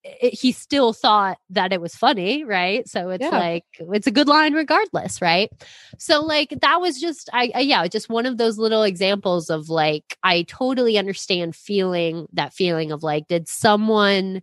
it, 0.04 0.34
he 0.34 0.52
still 0.52 0.94
thought 0.94 1.38
that 1.52 1.72
it 1.72 1.80
was 1.80 1.94
funny, 1.96 2.44
right? 2.44 2.88
So 2.90 3.10
it's 3.12 3.22
Yeah. 3.22 3.38
like 3.38 3.66
it's 3.80 4.08
a 4.08 4.12
good 4.12 4.28
line 4.28 4.54
regardless, 4.54 5.22
right? 5.22 5.50
So 6.00 6.24
like 6.24 6.50
that 6.62 6.82
was 6.82 7.00
just 7.00 7.30
I, 7.34 7.52
I 7.54 7.60
yeah, 7.62 7.86
just 7.88 8.10
one 8.10 8.26
of 8.26 8.38
those 8.38 8.58
little 8.58 8.84
examples 8.84 9.50
of 9.50 9.70
like 9.70 10.18
I 10.24 10.44
totally 10.44 10.98
understand 10.98 11.56
feeling 11.56 12.28
that 12.34 12.54
feeling 12.54 12.92
of 12.92 13.04
like 13.04 13.28
did 13.28 13.48
someone 13.48 14.42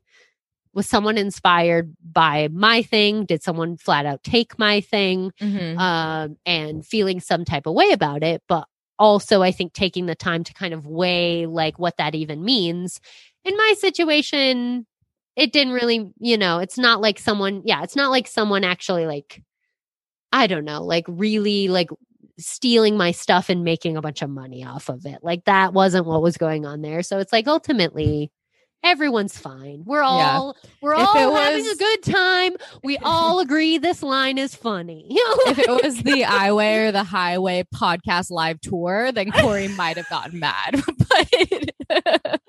was 0.75 0.87
someone 0.89 1.19
inspired 1.19 1.93
by 2.05 2.49
my 2.53 2.83
thing? 2.83 3.25
Did 3.25 3.43
someone 3.43 3.79
flat 3.79 4.07
out 4.07 4.23
take 4.23 4.59
my 4.59 4.81
thing? 4.81 5.33
Mhm. 5.43 5.77
um, 5.79 6.37
and 6.47 6.87
feeling 6.87 7.19
some 7.21 7.45
type 7.45 7.66
of 7.66 7.75
way 7.75 7.91
about 7.91 8.23
it, 8.23 8.43
but 8.49 8.69
also 8.99 9.43
I 9.43 9.51
think 9.51 9.73
taking 9.73 10.07
the 10.07 10.14
time 10.14 10.45
to 10.45 10.53
kind 10.55 10.75
of 10.75 10.87
weigh 10.87 11.47
like 11.47 11.79
what 11.79 11.97
that 11.97 12.14
even 12.14 12.45
means. 12.45 13.01
In 13.49 13.57
my 13.57 13.74
situation, 13.78 14.86
it 15.34 15.53
didn't 15.55 15.72
really, 15.72 16.11
you 16.20 16.36
know, 16.36 16.59
it's 16.59 16.76
not 16.76 17.01
like 17.01 17.18
someone, 17.18 17.62
yeah, 17.64 17.82
it's 17.82 17.96
not 17.96 18.11
like 18.11 18.26
someone 18.26 18.62
actually 18.62 19.07
like, 19.07 19.42
I 20.32 20.46
don't 20.46 20.66
know, 20.66 20.82
like 20.82 21.07
really 21.09 21.68
like 21.68 21.88
stealing 22.38 22.99
my 22.99 23.11
stuff 23.11 23.49
and 23.49 23.64
making 23.64 23.96
a 23.96 24.03
bunch 24.03 24.20
of 24.20 24.28
money 24.28 24.64
off 24.64 24.90
of 24.90 25.07
it. 25.07 25.20
Like 25.22 25.44
that 25.46 25.72
wasn't 25.72 26.05
what 26.05 26.20
was 26.20 26.36
going 26.36 26.66
on 26.66 26.82
there. 26.82 27.03
So 27.03 27.20
it's 27.20 27.32
like 27.32 27.49
ultimately 27.49 28.30
everyone's 28.85 29.37
fine. 29.37 29.83
We're 29.85 30.01
Yeah. 30.03 30.07
all 30.07 30.57
we're 30.81 30.95
If 30.95 31.01
all 31.01 31.35
having 31.35 31.66
a 31.66 31.74
good 31.76 32.03
time. 32.05 32.57
We 32.85 32.97
all 33.03 33.41
agree 33.41 33.79
this 33.79 34.03
line 34.03 34.39
is 34.39 34.55
funny. 34.55 35.07
if 35.11 35.59
it 35.59 35.83
was 35.83 36.03
the 36.03 36.24
I 36.26 36.53
Way 36.53 36.87
or 36.87 36.93
the 36.93 37.05
Highway 37.05 37.64
podcast 37.74 38.31
live 38.31 38.61
tour, 38.61 39.12
then 39.12 39.31
Corey 39.33 39.68
might 39.68 39.97
have 39.97 40.09
gotten 40.09 40.39
mad. 40.41 40.74
but 41.09 42.41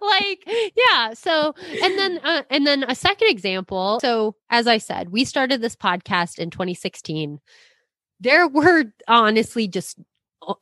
like 0.00 0.48
yeah 0.76 1.12
so 1.14 1.54
and 1.82 1.98
then 1.98 2.20
uh, 2.22 2.42
and 2.50 2.66
then 2.66 2.84
a 2.84 2.94
second 2.94 3.28
example 3.28 3.98
so 4.00 4.36
as 4.50 4.66
i 4.66 4.78
said 4.78 5.10
we 5.10 5.24
started 5.24 5.60
this 5.60 5.74
podcast 5.74 6.38
in 6.38 6.50
2016 6.50 7.40
there 8.20 8.46
were 8.46 8.84
honestly 9.08 9.66
just 9.66 9.98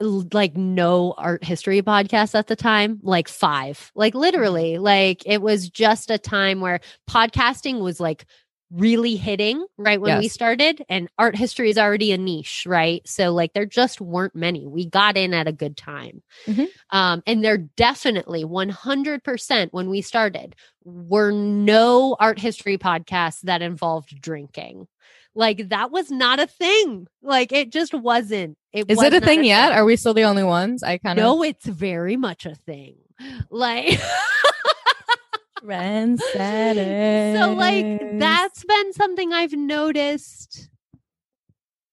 like 0.00 0.56
no 0.56 1.14
art 1.16 1.44
history 1.44 1.82
podcasts 1.82 2.34
at 2.34 2.46
the 2.46 2.56
time 2.56 3.00
like 3.02 3.28
five. 3.28 3.92
Like 3.94 4.14
literally 4.14 4.78
like 4.78 5.22
it 5.26 5.42
was 5.42 5.68
just 5.68 6.10
a 6.10 6.18
time 6.18 6.60
where 6.60 6.80
podcasting 7.08 7.80
was 7.80 8.00
like 8.00 8.26
really 8.70 9.14
hitting 9.14 9.64
right 9.78 10.00
when 10.00 10.18
we 10.18 10.26
started 10.26 10.84
and 10.88 11.08
art 11.16 11.36
history 11.36 11.70
is 11.70 11.78
already 11.78 12.10
a 12.12 12.18
niche 12.18 12.64
right? 12.66 13.06
So 13.06 13.30
like 13.32 13.52
there 13.52 13.66
just 13.66 14.00
weren't 14.00 14.34
many. 14.34 14.66
We 14.66 14.86
got 14.86 15.16
in 15.16 15.32
at 15.34 15.46
a 15.46 15.52
good 15.52 15.76
time. 15.76 16.22
Mhm. 16.46 16.66
um 16.90 17.22
and 17.26 17.44
there 17.44 17.58
definitely 17.58 18.44
100% 18.44 19.72
when 19.72 19.90
we 19.90 20.00
started 20.00 20.56
were 20.84 21.30
no 21.30 22.16
art 22.18 22.38
history 22.38 22.78
podcasts 22.78 23.40
that 23.42 23.62
involved 23.62 24.20
drinking 24.20 24.86
like 25.34 25.68
that 25.70 25.90
was 25.90 26.10
not 26.10 26.38
a 26.40 26.46
thing 26.46 27.06
like 27.22 27.52
it 27.52 27.70
just 27.70 27.92
wasn't 27.94 28.56
it 28.72 28.86
is 28.88 28.96
was 28.98 29.06
it 29.06 29.14
a 29.14 29.20
thing 29.20 29.44
yet? 29.44 29.72
Are 29.72 29.84
we 29.84 29.96
still 29.96 30.14
the 30.14 30.24
only 30.24 30.44
ones? 30.44 30.82
I 30.82 30.98
kind 30.98 31.18
of 31.18 31.22
no 31.24 31.42
it's 31.42 31.66
very 31.66 32.16
much 32.16 32.46
a 32.46 32.54
thing 32.54 32.96
like 33.50 34.00
trendsetter. 35.64 37.40
so 37.40 37.52
like 37.54 38.18
that's 38.18 38.64
been 38.64 38.92
something 38.92 39.32
i've 39.32 39.52
noticed 39.54 40.68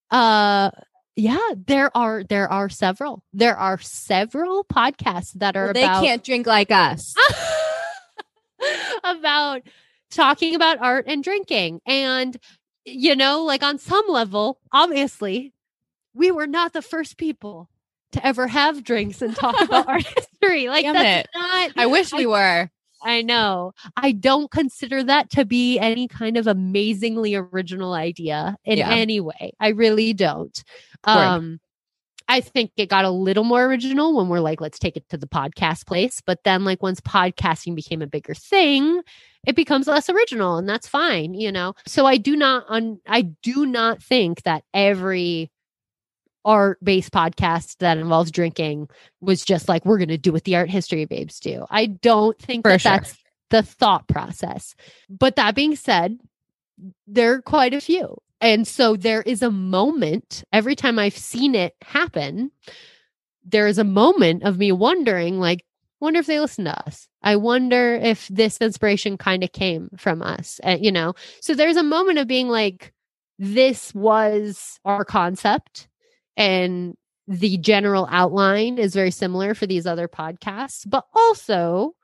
uh 0.10 0.70
yeah 1.16 1.38
there 1.56 1.96
are 1.96 2.24
there 2.24 2.52
are 2.52 2.68
several 2.70 3.24
there 3.34 3.56
are 3.58 3.78
several 3.80 4.66
podcasts 4.66 5.32
that 5.36 5.56
are 5.56 5.66
Well, 5.66 5.74
they 5.74 5.84
about 5.84 6.04
can't 6.04 6.24
drink 6.24 6.48
like 6.48 6.72
us. 6.72 7.14
about 9.04 9.62
talking 10.10 10.56
about 10.56 10.80
art 10.80 11.06
and 11.08 11.24
drinking 11.24 11.80
and 11.86 12.38
you 12.86 13.16
know 13.16 13.44
like 13.44 13.64
on 13.64 13.78
some 13.78 14.06
level 14.08 14.60
obviously 14.72 15.54
we 16.14 16.32
were 16.32 16.48
not 16.48 16.74
the 16.74 16.82
first 16.82 17.18
people 17.18 17.70
to 18.12 18.26
ever 18.26 18.48
have 18.48 18.84
drinks 18.84 19.22
and 19.22 19.36
talk 19.36 19.60
about 19.62 19.88
art 19.88 20.04
history 20.18 20.68
like 20.68 20.84
Damn 20.84 20.94
that's 20.96 21.28
it. 21.28 21.30
not 21.36 21.72
I 21.78 21.86
wish 21.86 22.12
we 22.12 22.26
were. 22.26 22.70
I 23.04 23.24
know. 23.24 23.74
I 23.98 24.12
don't 24.12 24.52
consider 24.52 25.02
that 25.04 25.32
to 25.32 25.44
be 25.44 25.80
any 25.80 26.08
kind 26.08 26.38
of 26.38 26.46
amazingly 26.46 27.34
original 27.34 27.94
idea 27.94 28.56
in 28.64 28.78
Yeah. 28.78 28.92
any 28.92 29.20
way. 29.20 29.54
I 29.60 29.70
really 29.70 30.14
don't. 30.14 30.64
Word. 31.08 31.14
Um 31.16 31.60
I 32.28 32.42
think 32.42 32.72
it 32.78 32.90
got 32.90 33.04
a 33.06 33.10
little 33.10 33.44
more 33.44 33.66
original 33.66 34.16
when 34.16 34.30
we're 34.30 34.40
like, 34.40 34.62
let's 34.62 34.78
take 34.80 34.96
it 34.96 35.10
to 35.10 35.18
the 35.18 35.28
podcast 35.28 35.86
place. 35.86 36.22
But 36.26 36.44
then, 36.46 36.64
like, 36.64 36.82
once 36.82 37.02
podcasting 37.02 37.76
became 37.76 38.02
a 38.02 38.08
bigger 38.08 38.34
thing, 38.34 39.02
it 39.46 39.56
becomes 39.56 39.88
less 39.88 40.10
original, 40.10 40.58
and 40.58 40.70
that's 40.70 40.88
fine, 40.88 41.34
you 41.34 41.52
know. 41.52 41.74
So 41.88 42.06
I 42.06 42.18
do 42.18 42.36
not, 42.36 42.66
un- 42.70 43.00
I 43.08 43.22
do 43.22 43.66
not 43.66 44.02
think 44.02 44.44
that 44.44 44.64
every 44.74 45.52
art-based 46.44 47.12
podcast 47.12 47.78
that 47.78 47.98
involves 47.98 48.32
drinking 48.32 48.90
was 49.20 49.46
just 49.46 49.70
like 49.70 49.86
we're 49.86 49.98
going 49.98 50.08
to 50.10 50.18
do 50.18 50.32
what 50.32 50.44
the 50.44 50.56
art 50.56 50.70
history 50.70 51.06
babes 51.06 51.40
do. 51.40 51.66
I 51.70 51.86
don't 51.86 52.38
think 52.40 52.66
For 52.66 52.72
that 52.72 52.82
sure. 52.82 52.92
that's 52.92 53.18
the 53.50 53.64
thought 53.64 54.08
process. 54.08 54.76
But 55.10 55.36
that 55.36 55.56
being 55.56 55.76
said, 55.76 56.18
there 57.06 57.34
are 57.34 57.42
quite 57.42 57.74
a 57.74 57.82
few. 57.82 58.18
And 58.40 58.68
so 58.68 58.96
there 58.96 59.22
is 59.22 59.44
a 59.44 59.52
moment 59.52 60.44
every 60.52 60.76
time 60.76 60.98
I've 60.98 61.18
seen 61.18 61.54
it 61.54 61.76
happen, 61.84 62.52
there 63.44 63.68
is 63.68 63.78
a 63.78 63.84
moment 63.84 64.44
of 64.44 64.58
me 64.58 64.72
wondering, 64.72 65.40
like, 65.40 65.64
wonder 66.02 66.20
if 66.20 66.26
they 66.26 66.40
listen 66.40 66.66
to 66.66 66.88
us. 66.88 67.08
I 67.22 67.36
wonder 67.36 67.96
if 67.96 68.28
this 68.28 68.58
inspiration 68.58 69.18
kind 69.18 69.44
of 69.44 69.52
came 69.52 69.90
from 69.98 70.22
us, 70.22 70.60
uh, 70.64 70.78
you 70.80 70.92
know? 70.92 71.14
So 71.42 71.54
there's 71.54 71.78
a 71.78 71.84
moment 71.84 72.18
of 72.18 72.28
being 72.28 72.50
like, 72.50 72.92
this 73.38 73.94
was 73.96 74.80
our 74.84 75.06
concept 75.06 75.88
and 76.36 76.96
the 77.28 77.58
general 77.58 78.08
outline 78.12 78.78
is 78.78 78.94
very 78.94 79.12
similar 79.12 79.54
for 79.54 79.68
these 79.68 79.86
other 79.86 80.08
podcasts, 80.08 80.90
but 80.90 81.06
also 81.14 81.96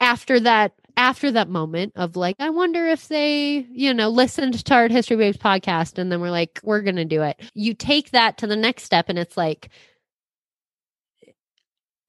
after 0.00 0.40
that 0.40 0.72
after 0.96 1.30
that 1.30 1.48
moment 1.48 1.92
of 1.96 2.16
like 2.16 2.36
i 2.38 2.50
wonder 2.50 2.86
if 2.86 3.08
they 3.08 3.66
you 3.70 3.94
know 3.94 4.08
listened 4.08 4.62
to 4.64 4.74
art 4.74 4.90
history 4.90 5.16
babes 5.16 5.38
podcast 5.38 5.96
and 5.96 6.10
then 6.10 6.20
we're 6.20 6.30
like 6.30 6.60
we're 6.64 6.82
gonna 6.82 7.04
do 7.04 7.22
it 7.22 7.40
you 7.54 7.72
take 7.72 8.10
that 8.10 8.36
to 8.36 8.46
the 8.46 8.56
next 8.56 8.82
step 8.82 9.08
and 9.08 9.18
it's 9.18 9.36
like 9.36 9.70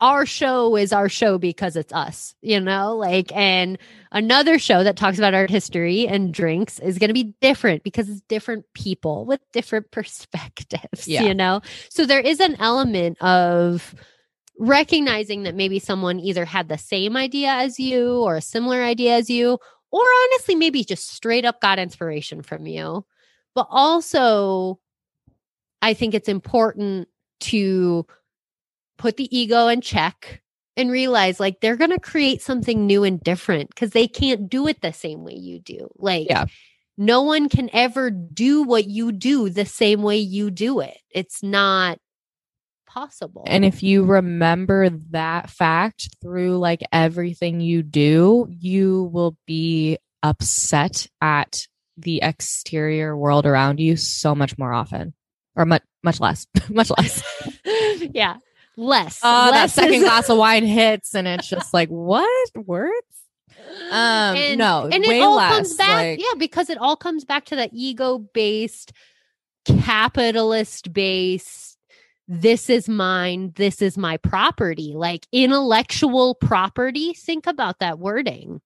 our 0.03 0.25
show 0.25 0.75
is 0.75 0.91
our 0.91 1.07
show 1.07 1.37
because 1.37 1.75
it's 1.77 1.93
us 1.93 2.35
you 2.41 2.59
know 2.59 2.95
like 2.95 3.33
and 3.35 3.77
another 4.11 4.59
show 4.59 4.83
that 4.83 4.97
talks 4.97 5.17
about 5.17 5.33
art 5.33 5.49
history 5.49 6.05
and 6.07 6.33
drinks 6.33 6.77
is 6.79 6.97
going 6.99 7.07
to 7.07 7.13
be 7.13 7.33
different 7.41 7.83
because 7.83 8.09
it's 8.09 8.21
different 8.27 8.65
people 8.73 9.25
with 9.25 9.39
different 9.53 9.89
perspectives 9.97 11.07
Yeah. 11.07 11.23
you 11.23 11.33
know 11.33 11.61
so 11.89 12.05
there 12.05 12.19
is 12.19 12.39
an 12.41 12.55
element 12.59 13.17
of 13.21 13.95
recognizing 14.59 15.43
that 15.43 15.55
maybe 15.55 15.79
someone 15.79 16.19
either 16.19 16.45
had 16.45 16.67
the 16.69 16.77
same 16.77 17.17
idea 17.17 17.49
as 17.49 17.79
you 17.79 18.17
or 18.21 18.35
a 18.35 18.41
similar 18.41 18.83
idea 18.83 19.15
as 19.15 19.29
you, 19.29 19.57
or 19.91 20.03
honestly, 20.23 20.55
maybe 20.55 20.83
just 20.83 21.09
straight 21.09 21.45
up 21.45 21.59
got 21.59 21.79
inspiration 21.79 22.41
from 22.43 22.67
you. 22.67 23.05
But 23.55 23.67
also, 23.69 24.79
I 25.81 25.93
think 25.93 26.13
it's 26.13 26.29
important 26.29 27.07
to 27.41 28.05
put 29.03 29.17
the 29.17 29.37
ego 29.37 29.67
in 29.67 29.81
check 29.81 30.41
and 30.77 30.89
realize 30.89 31.37
like 31.37 31.59
they're 31.59 31.75
going 31.75 31.91
to 31.91 31.99
create 31.99 32.41
something 32.41 32.87
new 32.87 33.03
and 33.03 33.19
different 33.19 33.67
because 33.67 33.89
they 33.89 34.07
can't 34.07 34.49
do 34.49 34.65
it 34.65 34.79
the 34.79 34.93
same 34.93 35.25
way 35.25 35.33
you 35.33 35.59
do. 35.59 35.89
Like, 35.97 36.27
Yeah. 36.29 36.45
no 36.97 37.23
one 37.23 37.49
can 37.49 37.69
ever 37.73 38.09
do 38.09 38.63
what 38.63 38.85
you 38.85 39.11
do 39.11 39.49
the 39.49 39.65
same 39.65 40.03
way 40.03 40.19
you 40.19 40.49
do 40.51 40.79
it. 40.79 40.97
It's 41.11 41.43
not 41.43 41.97
possible. 42.87 43.43
And 43.45 43.65
if 43.65 43.83
you 43.83 44.05
remember 44.05 44.89
that 45.11 45.49
fact 45.49 46.15
through 46.21 46.57
like 46.59 46.81
everything 46.93 47.59
you 47.59 47.83
do, 47.83 48.47
you 48.49 49.09
will 49.11 49.35
be 49.45 49.97
upset 50.23 51.07
at 51.19 51.67
the 51.97 52.21
exterior 52.23 53.17
world 53.17 53.45
around 53.45 53.81
you 53.81 53.97
so 53.97 54.33
much 54.33 54.57
more 54.57 54.71
often 54.71 55.13
or 55.57 55.65
much 55.65 55.83
much 56.03 56.21
less 56.21 56.47
much 56.69 56.89
less 56.97 57.21
yeah, 58.13 58.37
less. 58.77 59.19
oh 59.23 59.51
that 59.51 59.69
second 59.69 59.95
is- 59.95 60.03
glass 60.03 60.29
of 60.29 60.37
wine 60.37 60.65
hits 60.65 61.15
and 61.15 61.27
it's 61.27 61.47
just 61.47 61.73
like 61.73 61.89
what 61.89 62.49
words 62.55 63.07
um 63.91 64.35
no 64.57 64.89
and 64.91 65.03
it 65.05 65.21
all 65.21 65.35
less 65.35 65.55
comes 65.55 65.75
back, 65.75 65.95
like 65.95 66.19
yeah, 66.19 66.33
because 66.37 66.69
it 66.69 66.77
all 66.77 66.95
comes 66.95 67.25
back 67.25 67.45
to 67.45 67.55
that 67.55 67.71
ego-based, 67.73 68.91
capitalist-based. 69.65 71.77
This 72.27 72.69
is 72.69 72.87
mine. 72.87 73.51
This 73.55 73.81
is 73.81 73.97
my 73.97 74.17
property. 74.17 74.93
Like 74.95 75.25
intellectual 75.31 76.35
property. 76.35 77.13
Think 77.13 77.47
about 77.47 77.79
that 77.79 77.99
wording. 77.99 78.61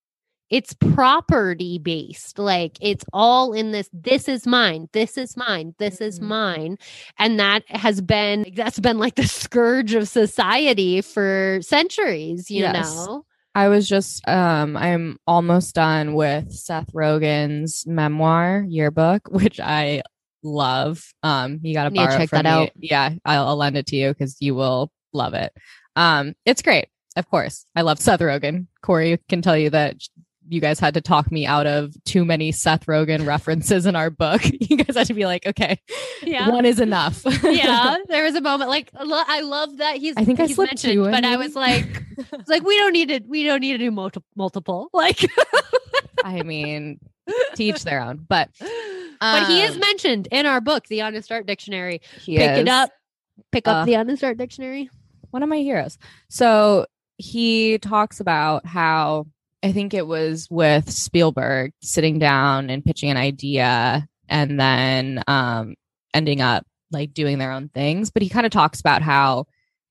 It's 0.50 0.74
property 0.74 1.78
based. 1.78 2.40
Like 2.40 2.78
it's 2.82 3.04
all 3.14 3.54
in 3.54 3.72
this. 3.72 3.90
This 3.94 4.28
is 4.30 4.48
mine. 4.48 4.88
This 4.94 5.18
is 5.18 5.36
mine. 5.36 5.76
This 5.78 6.00
is 6.02 6.20
Mhm. 6.20 6.24
mine. 6.24 6.78
And 7.20 7.40
that 7.40 7.64
has 7.70 8.00
been, 8.02 8.46
that's 8.56 8.80
been 8.80 8.98
like 8.98 9.16
the 9.16 9.28
scourge 9.28 9.94
of 9.94 10.08
society 10.08 11.02
for 11.02 11.60
centuries, 11.62 12.50
you 12.50 12.62
Yes. 12.62 12.96
know? 12.96 13.26
I 13.56 13.70
was 13.70 13.90
just 13.90 14.28
um 14.28 14.78
I'm 14.78 15.18
almost 15.26 15.74
done 15.76 16.14
with 16.14 16.52
Seth 16.52 16.94
Rogen's 16.94 17.86
memoir 17.88 18.64
yearbook, 18.68 19.28
which 19.32 19.60
I 19.60 20.04
love. 20.44 21.04
Um 21.24 21.60
you 21.64 21.74
gotta 21.74 21.92
borrow 21.92 22.18
check 22.18 22.30
that 22.30 22.46
me. 22.46 22.52
out. 22.52 22.70
Yeah, 22.78 23.10
I'll, 23.26 23.48
I'll 23.50 23.56
lend 23.58 23.76
it 23.76 23.88
to 23.88 23.96
you 23.96 24.10
because 24.10 24.38
you 24.40 24.54
will 24.56 24.92
love 25.12 25.34
it. 25.34 25.52
Um 25.96 26.36
it's 26.46 26.62
great. 26.62 26.88
Of 27.16 27.28
course. 27.32 27.66
I 27.76 27.82
love 27.82 28.00
Seth 28.00 28.20
Rogen. 28.20 28.68
Corey 28.84 29.20
can 29.28 29.42
tell 29.42 29.58
you 29.58 29.72
that 29.72 29.96
you 30.50 30.62
guys 30.62 30.80
had 30.80 30.94
to 30.94 31.02
talk 31.02 31.32
me 31.32 31.46
out 31.46 31.68
of 31.68 31.94
too 32.06 32.24
many 32.26 32.52
Seth 32.52 32.86
Rogen 32.86 33.26
references 33.26 33.86
in 33.86 33.96
our 33.96 34.10
book. 34.10 34.42
You 34.70 34.78
guys 34.78 34.96
had 34.98 35.08
to 35.08 35.14
be 35.14 35.26
like, 35.26 35.46
okay, 35.48 35.80
Yeah. 36.24 36.50
one 36.50 36.66
is 36.66 36.80
enough. 36.80 37.24
yeah, 37.44 37.96
there 38.08 38.24
was 38.24 38.36
a 38.36 38.42
moment 38.42 38.70
like 38.70 38.90
I 38.94 39.42
love 39.42 39.78
that 39.78 39.98
he's. 39.98 40.16
I 40.18 40.24
think 40.26 40.40
I 40.40 40.46
he's 40.48 40.56
slipped 40.56 40.72
mentioned, 40.84 40.94
two 40.94 41.10
but 41.12 41.24
I 41.26 41.38
was 41.38 41.56
like, 41.56 41.86
it's 42.18 42.50
like 42.50 42.64
we 42.64 42.78
don't 42.78 42.92
need 42.94 43.08
to. 43.10 43.22
We 43.28 43.44
don't 43.44 43.62
need 43.62 43.74
to 43.74 43.78
do 43.78 43.92
multi- 43.92 44.22
multiple. 44.36 44.90
Like, 44.94 45.20
I 46.24 46.44
mean, 46.44 47.00
teach 47.56 47.84
their 47.84 48.02
own. 48.02 48.26
But 48.28 48.50
but 49.20 49.48
he 49.48 49.62
is 49.62 49.74
Um, 49.76 49.80
mentioned 49.80 50.28
in 50.32 50.46
our 50.46 50.62
book, 50.62 50.88
The 50.88 51.02
Honest 51.02 51.32
Art 51.32 51.46
Dictionary. 51.48 52.02
he 52.22 52.38
Pick 52.38 52.58
it 52.58 52.68
up. 52.68 52.92
Pick 53.52 53.68
up 53.68 53.78
Uh, 53.78 53.86
the 53.86 53.96
Honest 53.96 54.24
Art 54.24 54.38
Dictionary. 54.38 54.90
one 55.32 55.44
of 55.44 55.50
my 55.50 55.58
heroes. 55.60 55.98
So 56.30 56.86
he 57.18 57.78
talks 57.80 58.20
about 58.20 58.66
how 58.66 59.26
I 59.64 59.72
think 59.72 59.94
it 59.94 60.06
was 60.08 60.48
with 60.50 60.90
Spielberg 60.92 61.74
sitting 61.82 62.20
down 62.20 62.70
and 62.70 62.84
pitching 62.86 63.10
an 63.10 63.18
idea 63.18 64.08
and 64.30 64.60
then 64.60 65.24
um, 65.28 65.76
ending 66.14 66.42
up 66.42 66.66
like 66.92 67.14
doing 67.14 67.38
their 67.40 67.52
own 67.52 67.70
things. 67.70 68.12
But 68.12 68.22
he 68.22 68.30
kind 68.30 68.46
of 68.46 68.52
talks 68.52 68.80
about 68.80 69.02
how 69.02 69.46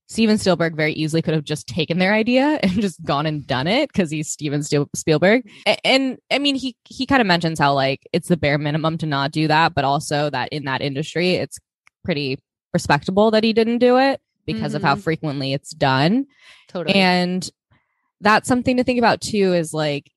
Steven 0.07 0.37
Spielberg 0.37 0.75
very 0.75 0.93
easily 0.93 1.21
could 1.21 1.33
have 1.33 1.43
just 1.43 1.67
taken 1.67 1.97
their 1.99 2.13
idea 2.13 2.59
and 2.63 2.71
just 2.73 3.03
gone 3.03 3.25
and 3.25 3.45
done 3.45 3.67
it 3.67 3.89
because 3.91 4.09
he's 4.09 4.29
Steven 4.29 4.63
Spiel- 4.63 4.89
Spielberg. 4.95 5.47
A- 5.67 5.85
And, 5.85 6.17
I 6.31 6.39
mean, 6.39 6.55
he 6.55 6.75
he 6.87 7.05
kind 7.05 7.19
of 7.21 7.27
mentions 7.27 7.59
how 7.59 7.73
like 7.73 8.07
it's 8.13 8.29
the 8.29 8.37
bare 8.37 8.57
minimum 8.57 8.97
to 8.99 9.05
not 9.05 9.31
do 9.31 9.47
that, 9.49 9.75
but 9.75 9.83
also 9.83 10.29
that 10.29 10.49
in 10.53 10.63
that 10.65 10.81
industry, 10.81 11.33
it's 11.33 11.59
pretty 12.05 12.39
respectable 12.73 13.31
that 13.31 13.43
he 13.43 13.51
didn't 13.53 13.79
do 13.79 13.97
it 13.97 14.21
because 14.45 14.75
of 14.75 14.81
how 14.81 14.95
Mhm. 14.95 15.01
frequently 15.01 15.51
it's 15.53 15.71
done. 15.71 16.25
Totally. 16.69 16.95
And 16.95 17.49
that's 18.21 18.47
something 18.47 18.77
to 18.77 18.83
think 18.83 18.99
about 18.99 19.21
too 19.21 19.53
is 19.53 19.73
like 19.73 20.11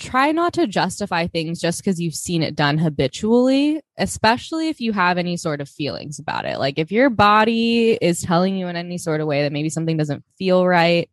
try 0.00 0.32
not 0.32 0.54
to 0.54 0.66
justify 0.66 1.26
things 1.26 1.60
just 1.60 1.78
because 1.78 2.00
you've 2.00 2.14
seen 2.14 2.42
it 2.42 2.56
done 2.56 2.78
habitually, 2.78 3.82
especially 3.98 4.68
if 4.68 4.80
you 4.80 4.92
have 4.92 5.18
any 5.18 5.36
sort 5.36 5.60
of 5.60 5.68
feelings 5.68 6.18
about 6.18 6.46
it. 6.46 6.58
Like 6.58 6.78
if 6.78 6.90
your 6.90 7.10
body 7.10 7.98
is 8.00 8.22
telling 8.22 8.56
you 8.56 8.66
in 8.68 8.76
any 8.76 8.98
sort 8.98 9.20
of 9.20 9.26
way 9.26 9.42
that 9.42 9.52
maybe 9.52 9.68
something 9.68 9.98
doesn't 9.98 10.24
feel 10.38 10.66
right. 10.66 11.08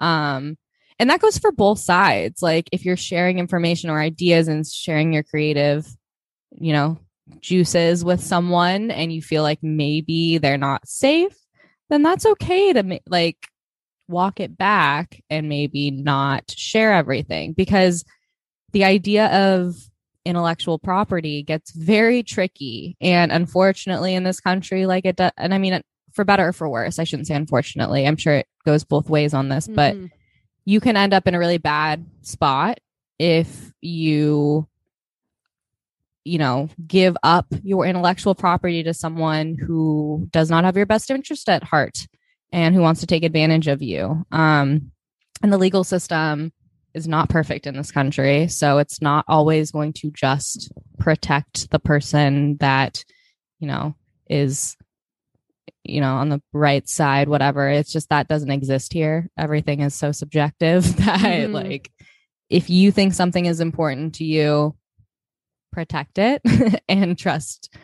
Um, 0.00 0.56
and 1.00 1.10
that 1.10 1.20
goes 1.20 1.38
for 1.38 1.52
both 1.52 1.80
sides. 1.80 2.40
Like 2.40 2.68
if 2.72 2.84
you're 2.84 2.96
sharing 2.96 3.38
information 3.38 3.90
or 3.90 4.00
ideas 4.00 4.48
and 4.48 4.64
sharing 4.66 5.12
your 5.12 5.24
creative, 5.24 5.86
you 6.52 6.72
know, 6.72 6.98
juices 7.40 8.04
with 8.04 8.22
someone 8.22 8.90
and 8.90 9.12
you 9.12 9.20
feel 9.20 9.42
like 9.42 9.58
maybe 9.62 10.38
they're 10.38 10.56
not 10.56 10.86
safe, 10.86 11.36
then 11.90 12.02
that's 12.02 12.26
okay 12.26 12.72
to 12.72 13.00
like 13.08 13.48
walk 14.08 14.40
it 14.40 14.56
back 14.56 15.22
and 15.30 15.48
maybe 15.48 15.90
not 15.90 16.50
share 16.50 16.92
everything 16.92 17.52
because 17.52 18.04
the 18.72 18.84
idea 18.84 19.26
of 19.26 19.74
intellectual 20.24 20.78
property 20.78 21.42
gets 21.42 21.70
very 21.72 22.22
tricky 22.22 22.96
and 23.00 23.30
unfortunately 23.32 24.14
in 24.14 24.24
this 24.24 24.40
country 24.40 24.84
like 24.86 25.04
it 25.06 25.16
does 25.16 25.30
and 25.38 25.54
i 25.54 25.58
mean 25.58 25.80
for 26.12 26.24
better 26.24 26.48
or 26.48 26.52
for 26.52 26.68
worse 26.68 26.98
i 26.98 27.04
shouldn't 27.04 27.26
say 27.28 27.34
unfortunately 27.34 28.06
i'm 28.06 28.16
sure 28.16 28.34
it 28.34 28.46
goes 28.66 28.84
both 28.84 29.08
ways 29.08 29.32
on 29.32 29.48
this 29.48 29.68
but 29.68 29.94
Mhm. 29.94 30.10
you 30.64 30.80
can 30.80 30.96
end 30.96 31.14
up 31.14 31.26
in 31.26 31.34
a 31.34 31.38
really 31.38 31.58
bad 31.58 32.04
spot 32.22 32.78
if 33.18 33.72
you 33.80 34.66
you 36.24 36.38
know 36.38 36.68
give 36.86 37.16
up 37.22 37.46
your 37.62 37.86
intellectual 37.86 38.34
property 38.34 38.82
to 38.82 38.92
someone 38.92 39.54
who 39.54 40.28
does 40.30 40.50
not 40.50 40.64
have 40.64 40.76
your 40.76 40.86
best 40.86 41.10
interest 41.10 41.48
at 41.48 41.62
heart 41.62 42.06
and 42.52 42.74
who 42.74 42.80
wants 42.80 43.00
to 43.00 43.06
take 43.06 43.24
advantage 43.24 43.66
of 43.68 43.82
you. 43.82 44.24
Um 44.32 44.92
and 45.42 45.52
the 45.52 45.58
legal 45.58 45.84
system 45.84 46.52
is 46.94 47.06
not 47.06 47.28
perfect 47.28 47.66
in 47.66 47.76
this 47.76 47.92
country 47.92 48.48
so 48.48 48.78
it's 48.78 49.00
not 49.00 49.24
always 49.28 49.70
going 49.70 49.92
to 49.92 50.10
just 50.10 50.72
protect 50.98 51.70
the 51.70 51.78
person 51.78 52.56
that 52.58 53.04
you 53.60 53.68
know 53.68 53.94
is 54.28 54.76
you 55.84 56.00
know 56.00 56.14
on 56.16 56.28
the 56.28 56.42
right 56.52 56.88
side 56.88 57.28
whatever. 57.28 57.68
It's 57.68 57.92
just 57.92 58.08
that 58.08 58.28
doesn't 58.28 58.50
exist 58.50 58.92
here. 58.92 59.28
Everything 59.38 59.80
is 59.80 59.94
so 59.94 60.12
subjective 60.12 60.96
that 61.04 61.20
Mhm. 61.20 61.52
like 61.52 61.90
if 62.50 62.70
you 62.70 62.90
think 62.90 63.12
something 63.14 63.44
is 63.46 63.60
important 63.60 64.14
to 64.16 64.24
you 64.24 64.74
protect 65.72 66.18
it 66.18 66.40
and 66.88 67.18
trust 67.18 67.74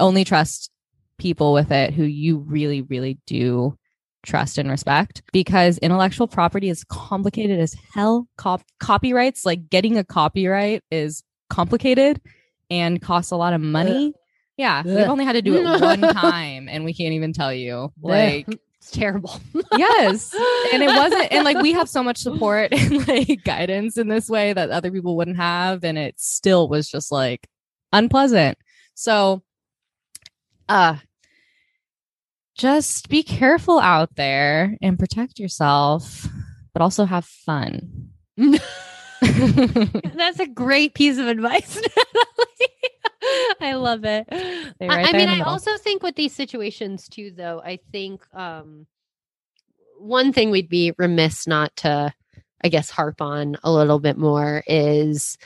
only 0.00 0.24
trust 0.24 0.70
people 1.18 1.52
with 1.52 1.70
it 1.70 1.92
who 1.94 2.02
you 2.02 2.38
really 2.38 2.80
really 2.82 3.18
do 3.26 3.76
trust 4.26 4.58
and 4.58 4.68
respect 4.68 5.22
because 5.32 5.78
intellectual 5.78 6.26
property 6.26 6.68
is 6.68 6.84
complicated 6.84 7.58
as 7.58 7.74
hell. 7.94 8.28
Cop- 8.36 8.64
copyrights 8.80 9.46
like 9.46 9.70
getting 9.70 9.96
a 9.96 10.04
copyright 10.04 10.82
is 10.90 11.22
complicated 11.48 12.20
and 12.68 13.00
costs 13.00 13.30
a 13.30 13.36
lot 13.36 13.52
of 13.52 13.60
money. 13.60 14.12
Yeah 14.56 14.82
we've 14.84 15.08
only 15.08 15.24
had 15.24 15.34
to 15.34 15.42
do 15.42 15.54
it 15.56 15.64
one 15.80 16.00
time 16.00 16.68
and 16.68 16.84
we 16.84 16.92
can't 16.92 17.14
even 17.14 17.32
tell 17.32 17.52
you. 17.52 17.92
Like 18.02 18.46
it's 18.78 18.90
terrible. 18.90 19.40
yes 19.76 20.34
and 20.72 20.82
it 20.82 20.88
wasn't 20.88 21.32
and 21.32 21.44
like 21.44 21.58
we 21.58 21.72
have 21.72 21.88
so 21.88 22.02
much 22.02 22.18
support 22.18 22.72
and 22.72 23.06
like 23.06 23.44
guidance 23.44 23.96
in 23.96 24.08
this 24.08 24.28
way 24.28 24.52
that 24.52 24.70
other 24.70 24.90
people 24.90 25.16
wouldn't 25.16 25.36
have 25.36 25.84
and 25.84 25.96
it 25.96 26.18
still 26.18 26.68
was 26.68 26.88
just 26.88 27.12
like 27.12 27.46
unpleasant. 27.92 28.58
So 28.94 29.42
uh 30.68 30.96
just 32.56 33.08
be 33.08 33.22
careful 33.22 33.78
out 33.78 34.14
there 34.16 34.76
and 34.82 34.98
protect 34.98 35.38
yourself 35.38 36.26
but 36.72 36.82
also 36.82 37.04
have 37.04 37.24
fun 37.24 38.10
That's 39.20 40.40
a 40.40 40.46
great 40.46 40.94
piece 40.94 41.18
of 41.18 41.26
advice. 41.26 41.76
Natalie. 41.76 43.56
I 43.60 43.74
love 43.74 44.04
it. 44.04 44.26
I- 44.30 44.86
right 44.86 45.14
I, 45.14 45.16
mean, 45.16 45.28
I 45.28 45.40
also 45.40 45.76
think 45.78 46.02
with 46.02 46.16
these 46.16 46.34
situations 46.34 47.08
too, 47.08 47.32
though, 47.34 47.60
I 47.64 47.78
think 47.92 48.22
um, 48.34 48.86
one 49.98 50.32
thing 50.32 50.50
we'd 50.50 50.68
be 50.68 50.92
remiss 50.98 51.46
not 51.46 51.74
to, 51.76 52.12
I 52.62 52.68
guess, 52.68 52.90
harp 52.90 53.20
on 53.20 53.56
a 53.64 53.72
little 53.72 53.98
bit 53.98 54.18
more 54.18 54.62
is 54.66 55.38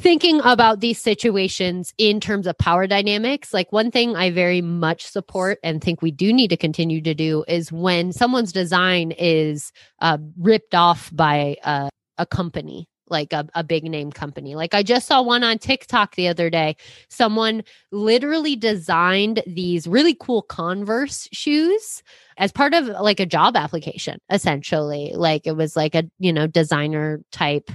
thinking 0.00 0.40
about 0.44 0.80
these 0.80 1.00
situations 1.00 1.92
in 1.98 2.20
terms 2.20 2.46
of 2.46 2.56
power 2.56 2.86
dynamics. 2.86 3.52
Like 3.52 3.70
one 3.70 3.90
thing 3.90 4.16
I 4.16 4.30
very 4.30 4.62
much 4.62 5.06
support 5.06 5.58
and 5.62 5.82
think 5.82 6.00
we 6.00 6.10
do 6.10 6.32
need 6.32 6.48
to 6.48 6.56
continue 6.56 7.02
to 7.02 7.14
do 7.14 7.44
is 7.46 7.70
when 7.70 8.12
someone's 8.12 8.52
design 8.52 9.12
is 9.12 9.72
uh, 10.00 10.18
ripped 10.38 10.74
off 10.74 11.10
by 11.14 11.56
a, 11.64 11.90
a 12.18 12.26
company. 12.26 12.86
Like 13.08 13.32
a, 13.32 13.44
a 13.56 13.64
big 13.64 13.82
name 13.82 14.12
company. 14.12 14.54
Like 14.54 14.72
I 14.72 14.84
just 14.84 15.08
saw 15.08 15.20
one 15.20 15.42
on 15.42 15.58
TikTok 15.58 16.14
the 16.14 16.28
other 16.28 16.48
day. 16.48 16.76
Someone 17.08 17.64
literally 17.90 18.54
designed 18.54 19.42
these 19.48 19.88
really 19.88 20.14
cool 20.14 20.42
Converse 20.42 21.28
shoes 21.32 22.04
as 22.38 22.52
part 22.52 22.72
of 22.72 22.86
like 22.86 23.18
a 23.18 23.26
job 23.26 23.56
application, 23.56 24.20
essentially. 24.30 25.10
Like 25.12 25.48
it 25.48 25.56
was 25.56 25.74
like 25.74 25.96
a, 25.96 26.04
you 26.20 26.32
know, 26.32 26.46
designer 26.46 27.20
type 27.32 27.72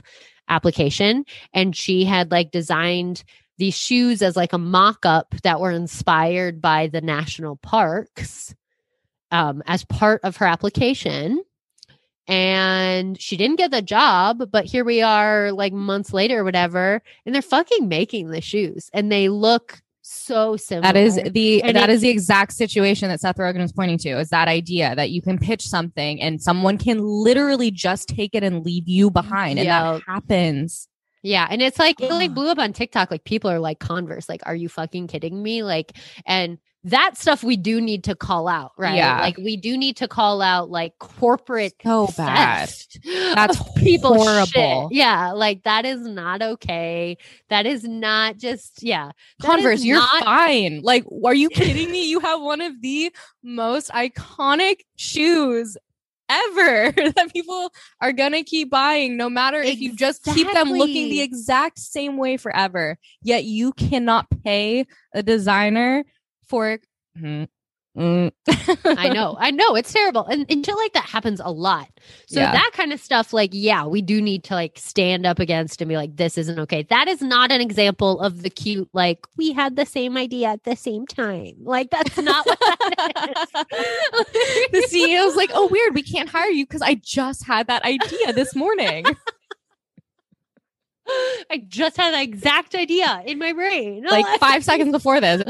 application. 0.50 1.26
And 1.54 1.76
she 1.76 2.06
had 2.06 2.32
like 2.32 2.52
designed 2.52 3.24
these 3.58 3.78
shoes 3.78 4.22
as 4.22 4.36
like 4.36 4.54
a 4.54 4.58
mock 4.58 5.06
up 5.06 5.34
that 5.44 5.60
were 5.60 5.72
inspired 5.72 6.62
by 6.62 6.88
the 6.88 7.02
national 7.02 7.56
parks 7.58 8.54
um, 9.32 9.64
as 9.66 9.86
part 9.86 10.22
of 10.24 10.38
her 10.38 10.46
application. 10.46 11.44
And 12.28 13.22
she 13.22 13.38
didn't 13.38 13.58
get 13.58 13.72
the 13.72 13.84
job, 13.84 14.50
but 14.52 14.66
here 14.66 14.84
we 14.84 15.02
are 15.02 15.52
like 15.52 15.74
months 15.74 16.12
later 16.12 16.40
or 16.40 16.44
whatever, 16.44 17.02
and 17.26 17.36
they're 17.36 17.42
fucking 17.42 17.88
making 17.88 18.30
the 18.30 18.42
shoes 18.42 18.90
and 18.94 19.12
they 19.12 19.30
look 19.30 19.82
so 20.08 20.56
similar. 20.56 20.84
That 20.94 20.96
is 20.98 21.16
the 21.16 21.64
And 21.64 21.76
that 21.76 21.90
it- 21.90 21.94
is 21.94 22.02
the 22.02 22.10
exact 22.10 22.54
situation 22.54 23.10
that 23.10 23.20
Seth 23.20 23.38
Rogen 23.38 23.62
is 23.62 23.72
pointing 23.72 23.98
to. 24.00 24.20
Is 24.20 24.30
that 24.30 24.48
idea 24.48 24.96
that 24.96 25.10
you 25.10 25.22
can 25.22 25.38
pitch 25.38 25.68
something 25.68 26.22
and 26.22 26.42
someone 26.42 26.78
can 26.78 27.00
literally 27.02 27.72
just 27.72 28.08
take 28.08 28.36
it 28.36 28.44
and 28.44 28.64
leave 28.64 28.88
you 28.88 29.10
behind, 29.10 29.58
and 29.60 29.68
that 29.68 30.02
happens. 30.08 30.88
Yeah, 31.26 31.48
and 31.50 31.60
it's 31.60 31.80
like 31.80 32.00
it 32.00 32.12
like 32.12 32.36
blew 32.36 32.50
up 32.50 32.60
on 32.60 32.72
TikTok. 32.72 33.10
Like 33.10 33.24
people 33.24 33.50
are 33.50 33.60
like 33.60 33.80
Converse, 33.80 34.30
like, 34.30 34.42
are 34.46 34.56
you 34.56 34.70
fucking 34.70 35.08
kidding 35.08 35.42
me? 35.42 35.64
Like, 35.64 35.98
and 36.28 36.60
that 36.84 37.18
stuff 37.18 37.44
we 37.44 37.58
do 37.58 37.82
need 37.82 38.04
to 38.04 38.16
call 38.16 38.48
out, 38.48 38.74
right? 38.78 38.94
Yeah. 38.96 39.20
Like 39.20 39.38
we 39.38 39.58
do 39.58 39.76
need 39.76 39.98
to 39.98 40.08
call 40.08 40.40
out 40.40 40.70
like 40.70 40.94
corporate 41.00 41.74
So 41.82 42.06
bad. 42.16 42.70
That's 43.04 43.60
of 43.60 43.76
people's 43.76 44.18
horrible. 44.18 44.90
shit. 44.90 44.96
Yeah, 44.98 45.32
like 45.32 45.64
that 45.64 45.84
is 45.84 46.02
not 46.02 46.44
okay. 46.44 47.18
That 47.50 47.66
is 47.66 47.84
not 47.86 48.38
just 48.38 48.84
yeah. 48.84 49.10
Converse, 49.42 49.84
you're 49.84 49.98
not- 49.98 50.24
fine. 50.24 50.82
Like, 50.84 51.06
are 51.26 51.34
you 51.34 51.50
kidding 51.54 51.90
me? 51.90 52.08
You 52.08 52.20
have 52.20 52.40
one 52.40 52.62
of 52.62 52.80
the 52.84 53.12
most 53.42 53.90
iconic 53.90 54.82
shoes 54.96 55.76
forever 56.30 56.92
that 57.16 57.34
people 57.34 57.72
are 58.02 58.12
gonna 58.12 58.44
keep 58.44 58.70
buying 58.70 59.18
no 59.18 59.30
matter 59.30 59.62
if 59.62 59.80
you 59.80 59.96
just 59.96 60.24
keep 60.24 60.52
them 60.52 60.70
looking 60.72 61.10
the 61.10 61.22
exact 61.22 61.80
same 61.80 62.18
way 62.18 62.38
forever. 62.38 62.98
Yet 63.22 63.46
you 63.46 63.74
cannot 63.74 64.28
pay 64.44 64.86
a 65.14 65.24
designer 65.24 66.04
for 66.48 66.80
Mm, 67.18 67.48
mm. 67.96 68.32
I 68.98 69.10
know, 69.10 69.36
I 69.40 69.52
know, 69.52 69.76
it's 69.76 69.92
terrible, 69.94 70.26
and, 70.26 70.46
and 70.50 70.66
shit 70.66 70.76
like 70.76 70.94
that 70.94 71.06
happens 71.06 71.40
a 71.44 71.52
lot. 71.52 71.88
So 72.28 72.40
Yeah. 72.42 72.52
that 72.52 72.72
kind 72.74 72.92
of 72.94 73.00
stuff, 73.00 73.34
like, 73.34 73.52
yeah, 73.54 73.86
we 73.86 74.02
do 74.02 74.22
need 74.22 74.44
to 74.46 74.54
like 74.54 74.78
stand 74.78 75.26
up 75.26 75.40
against 75.40 75.82
and 75.82 75.90
be 75.90 75.96
like, 75.98 76.16
this 76.16 76.38
isn't 76.38 76.60
okay. 76.60 76.84
That 76.84 77.08
is 77.08 77.22
not 77.22 77.52
an 77.52 77.62
example 77.62 78.20
of 78.22 78.42
the 78.44 78.50
cute, 78.50 78.90
like, 78.94 79.20
we 79.38 79.54
had 79.54 79.76
the 79.76 79.86
same 79.86 80.18
idea 80.18 80.50
at 80.50 80.64
the 80.64 80.76
same 80.76 81.06
time. 81.08 81.54
Like, 81.62 81.90
that's 81.90 82.18
not 82.18 82.46
what 82.46 82.60
that 82.60 83.36
is. 84.72 84.72
the 84.72 84.88
CEO's 84.98 85.36
like, 85.36 85.52
oh, 85.54 85.68
weird, 85.68 85.96
we 85.96 86.04
can't 86.04 86.30
hire 86.30 86.50
you 86.50 86.66
because 86.66 86.82
I 86.82 86.96
just 86.96 87.44
had 87.46 87.68
that 87.68 87.84
idea 87.84 88.34
this 88.34 88.56
morning. 88.56 89.06
I 91.52 91.64
just 91.68 91.98
had 91.98 92.16
the 92.16 92.22
exact 92.22 92.74
idea 92.74 93.22
in 93.28 93.38
my 93.38 93.54
brain. 93.54 94.04
like 94.10 94.26
five 94.40 94.64
seconds 94.64 94.92
before 94.92 95.22
this. 95.22 95.44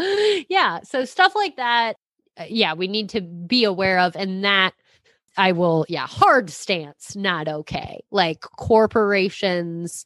yeah. 0.50 0.82
So 0.84 1.06
stuff 1.06 1.34
like 1.34 1.56
that, 1.56 1.96
Uh, 2.38 2.46
yeah, 2.50 2.74
we 2.74 2.88
need 2.88 3.10
to 3.10 3.22
be 3.22 3.64
aware 3.64 4.00
of. 4.00 4.16
And 4.16 4.44
that 4.44 4.74
I 5.38 5.52
will, 5.52 5.86
yeah, 5.90 6.08
hard 6.08 6.50
stance, 6.50 7.16
not 7.16 7.48
okay. 7.48 8.02
Like 8.12 8.42
corporations 8.42 10.06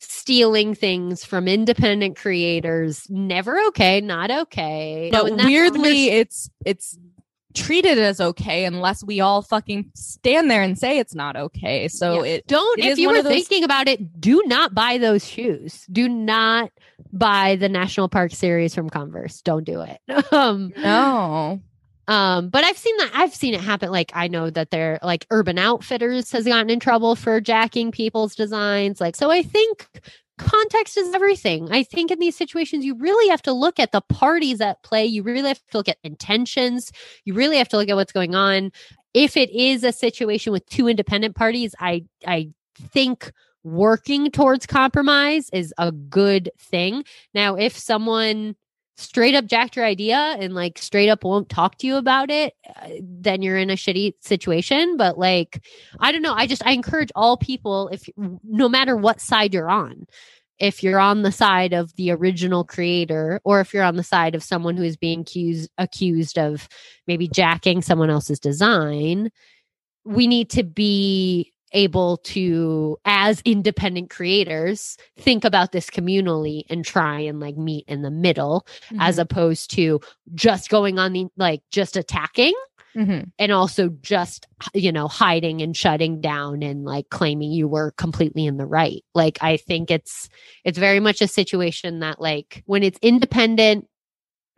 stealing 0.00 0.74
things 0.74 1.24
from 1.24 1.48
independent 1.48 2.16
creators, 2.16 3.06
never 3.10 3.58
okay, 3.68 4.00
not 4.00 4.30
okay. 4.30 5.08
But 5.10 5.36
that's 5.36 5.46
weirdly, 5.46 6.10
it's 6.10 6.50
it's 6.64 6.96
it's 7.58 7.66
treated 7.66 7.98
as 7.98 8.20
okay 8.20 8.64
unless 8.64 9.02
we 9.04 9.20
all 9.20 9.42
fucking 9.42 9.90
stand 9.94 10.50
there 10.50 10.62
and 10.62 10.78
say 10.78 10.98
it's 10.98 11.14
not 11.14 11.36
okay. 11.36 11.88
So 11.88 12.22
Yeah. 12.24 12.32
it 12.36 12.46
don't 12.46 12.78
it 12.78 12.86
if 12.86 12.98
you 12.98 13.08
were 13.08 13.22
those- 13.22 13.32
thinking 13.32 13.64
about 13.64 13.88
it 13.88 14.20
do 14.20 14.42
not 14.46 14.74
buy 14.74 14.98
those 14.98 15.26
shoes 15.26 15.84
do 15.90 16.08
not 16.08 16.70
buy 17.12 17.56
the 17.56 17.68
national 17.68 18.08
park 18.08 18.32
series 18.32 18.74
from 18.74 18.90
converse 18.90 19.40
don't 19.42 19.64
do 19.64 19.80
it 19.82 20.00
um 20.32 20.72
no. 20.76 21.60
Um, 22.06 22.48
but 22.48 22.64
I've 22.64 22.78
seen 22.78 22.96
that 22.96 23.10
I've 23.14 23.34
seen 23.34 23.52
it 23.52 23.60
happen. 23.60 23.90
Like 23.90 24.12
I 24.14 24.28
know 24.28 24.48
that 24.48 24.70
they're 24.70 24.98
like 25.02 25.26
Urban 25.30 25.58
Outfitters 25.58 26.32
has 26.32 26.46
gotten 26.46 26.70
in 26.70 26.80
trouble 26.80 27.14
for 27.16 27.38
jacking 27.38 27.90
people's 27.92 28.34
designs. 28.34 28.98
Like 28.98 29.14
so 29.14 29.30
I 29.30 29.42
think 29.42 29.86
context 30.38 30.96
is 30.96 31.14
everything. 31.14 31.70
I 31.70 31.82
think 31.82 32.10
in 32.10 32.18
these 32.18 32.36
situations 32.36 32.84
you 32.84 32.94
really 32.94 33.28
have 33.28 33.42
to 33.42 33.52
look 33.52 33.78
at 33.78 33.92
the 33.92 34.00
parties 34.00 34.60
at 34.60 34.82
play. 34.82 35.04
You 35.04 35.22
really 35.22 35.48
have 35.48 35.60
to 35.70 35.76
look 35.76 35.88
at 35.88 35.98
intentions. 36.02 36.90
You 37.24 37.34
really 37.34 37.58
have 37.58 37.68
to 37.68 37.76
look 37.76 37.88
at 37.88 37.96
what's 37.96 38.12
going 38.12 38.34
on. 38.34 38.70
If 39.14 39.36
it 39.36 39.50
is 39.50 39.84
a 39.84 39.92
situation 39.92 40.52
with 40.52 40.66
two 40.66 40.88
independent 40.88 41.34
parties, 41.34 41.74
I 41.80 42.04
I 42.26 42.50
think 42.80 43.32
working 43.64 44.30
towards 44.30 44.66
compromise 44.66 45.50
is 45.52 45.74
a 45.78 45.92
good 45.92 46.50
thing. 46.58 47.04
Now, 47.34 47.56
if 47.56 47.76
someone 47.76 48.56
straight 48.98 49.34
up 49.34 49.46
jacked 49.46 49.76
your 49.76 49.84
idea 49.84 50.36
and 50.40 50.54
like 50.54 50.76
straight 50.78 51.08
up 51.08 51.22
won't 51.22 51.48
talk 51.48 51.78
to 51.78 51.86
you 51.86 51.96
about 51.96 52.30
it, 52.30 52.54
uh, 52.76 52.88
then 53.00 53.42
you're 53.42 53.56
in 53.56 53.70
a 53.70 53.74
shitty 53.74 54.14
situation. 54.20 54.96
But 54.96 55.18
like, 55.18 55.64
I 56.00 56.10
don't 56.10 56.22
know. 56.22 56.34
I 56.34 56.46
just, 56.46 56.66
I 56.66 56.72
encourage 56.72 57.10
all 57.14 57.36
people, 57.36 57.88
if 57.92 58.08
no 58.16 58.68
matter 58.68 58.96
what 58.96 59.20
side 59.20 59.54
you're 59.54 59.70
on, 59.70 60.06
if 60.58 60.82
you're 60.82 60.98
on 60.98 61.22
the 61.22 61.30
side 61.30 61.72
of 61.72 61.94
the 61.94 62.10
original 62.10 62.64
creator 62.64 63.40
or 63.44 63.60
if 63.60 63.72
you're 63.72 63.84
on 63.84 63.96
the 63.96 64.02
side 64.02 64.34
of 64.34 64.42
someone 64.42 64.76
who 64.76 64.82
is 64.82 64.96
being 64.96 65.20
accused 65.20 65.70
accused 65.78 66.36
of 66.36 66.68
maybe 67.06 67.28
jacking 67.28 67.80
someone 67.80 68.10
else's 68.10 68.40
design 68.40 69.30
we 70.04 70.26
need 70.26 70.50
to 70.50 70.64
be 70.64 71.52
able 71.72 72.18
to 72.18 72.96
as 73.04 73.40
independent 73.44 74.10
creators 74.10 74.96
think 75.18 75.44
about 75.44 75.72
this 75.72 75.90
communally 75.90 76.62
and 76.70 76.84
try 76.84 77.20
and 77.20 77.40
like 77.40 77.56
meet 77.56 77.84
in 77.88 78.02
the 78.02 78.10
middle 78.10 78.66
as 79.00 79.18
opposed 79.18 79.70
to 79.72 80.00
just 80.34 80.68
going 80.70 80.98
on 80.98 81.12
the 81.12 81.26
like 81.36 81.62
just 81.70 81.96
attacking 81.96 82.54
Mhm. 82.96 83.30
and 83.38 83.52
also 83.52 83.90
just 84.00 84.46
you 84.72 84.90
know 84.90 85.08
hiding 85.08 85.60
and 85.60 85.76
shutting 85.76 86.20
down 86.22 86.62
and 86.62 86.84
like 86.84 87.10
claiming 87.10 87.52
you 87.52 87.68
were 87.68 87.92
completely 87.92 88.46
in 88.46 88.56
the 88.56 88.66
right 88.66 89.04
like 89.14 89.38
i 89.42 89.58
think 89.58 89.90
it's 89.90 90.28
it's 90.64 90.78
very 90.78 90.98
much 90.98 91.20
a 91.20 91.28
situation 91.28 92.00
that 92.00 92.18
like 92.20 92.62
when 92.66 92.82
it's 92.82 92.98
independent 93.02 93.86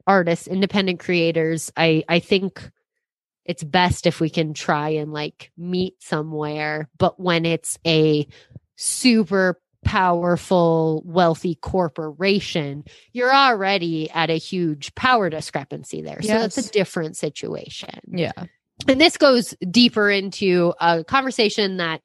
artists 0.07 0.47
independent 0.47 1.01
creators 1.01 1.73
i 1.77 2.05
i 2.09 2.19
think 2.21 2.71
it's 3.51 3.65
best 3.65 4.07
if 4.07 4.21
we 4.21 4.31
can 4.31 4.55
try 4.55 4.89
and 4.91 5.13
like 5.13 5.51
meet 5.59 5.95
somewhere 6.03 6.89
but 6.99 7.19
when 7.21 7.45
it's 7.45 7.79
a 7.87 8.27
super 8.77 9.61
powerful 9.85 11.03
wealthy 11.05 11.55
corporation 11.57 12.85
you're 13.13 13.35
already 13.35 14.11
at 14.11 14.31
a 14.31 14.37
huge 14.39 14.95
power 14.95 15.29
discrepancy 15.31 16.03
there 16.03 16.21
so 16.23 16.29
that's 16.29 16.57
Yes. 16.57 16.69
a 16.69 16.73
different 16.73 17.17
situation 17.17 17.99
Yeah. 18.07 18.33
and 18.89 19.01
this 19.01 19.17
goes 19.17 19.55
deeper 19.71 20.11
into 20.11 20.73
a 20.81 21.03
conversation 21.05 21.79
that 21.79 22.03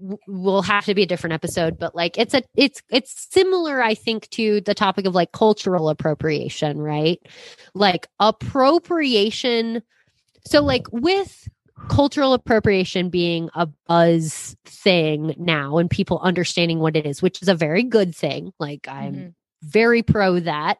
w- 0.00 0.18
will 0.26 0.62
have 0.62 0.84
to 0.86 0.94
be 0.94 1.02
a 1.02 1.06
different 1.06 1.34
episode 1.34 1.78
but 1.78 1.94
like 1.94 2.16
it's 2.18 2.34
a 2.34 2.42
it's 2.56 2.82
it's 2.90 3.26
similar 3.30 3.82
i 3.82 3.94
think 3.94 4.28
to 4.30 4.60
the 4.62 4.74
topic 4.74 5.06
of 5.06 5.14
like 5.14 5.32
cultural 5.32 5.88
appropriation 5.90 6.78
right 6.78 7.20
like 7.74 8.06
appropriation 8.20 9.82
so 10.48 10.62
like 10.62 10.86
with 10.92 11.48
cultural 11.88 12.32
appropriation 12.34 13.08
being 13.10 13.48
a 13.54 13.66
buzz 13.86 14.56
thing 14.64 15.34
now 15.38 15.78
and 15.78 15.88
people 15.90 16.18
understanding 16.22 16.78
what 16.80 16.96
it 16.96 17.06
is 17.06 17.22
which 17.22 17.40
is 17.42 17.48
a 17.48 17.54
very 17.54 17.82
good 17.84 18.14
thing 18.14 18.52
like 18.58 18.86
i'm 18.88 19.14
Mhm. 19.14 19.34
very 19.62 20.02
pro 20.04 20.38
that. 20.40 20.78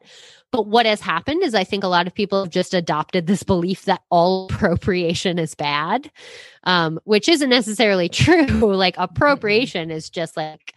But 0.52 0.66
what 0.68 0.86
has 0.86 1.00
happened 1.00 1.42
is 1.42 1.52
I 1.54 1.64
think 1.64 1.82
a 1.84 1.88
lot 1.88 2.06
of 2.06 2.14
people 2.14 2.44
have 2.44 2.52
just 2.52 2.72
adopted 2.74 3.26
this 3.26 3.42
belief 3.42 3.84
that 3.86 4.02
all 4.08 4.46
appropriation 4.50 5.36
is 5.38 5.54
bad, 5.56 6.10
um, 6.62 7.00
which 7.04 7.28
isn't 7.28 7.50
necessarily 7.50 8.08
true. 8.22 8.74
like 8.74 8.94
appropriation 8.96 9.90
is 9.90 10.08
just 10.08 10.36
like 10.36 10.72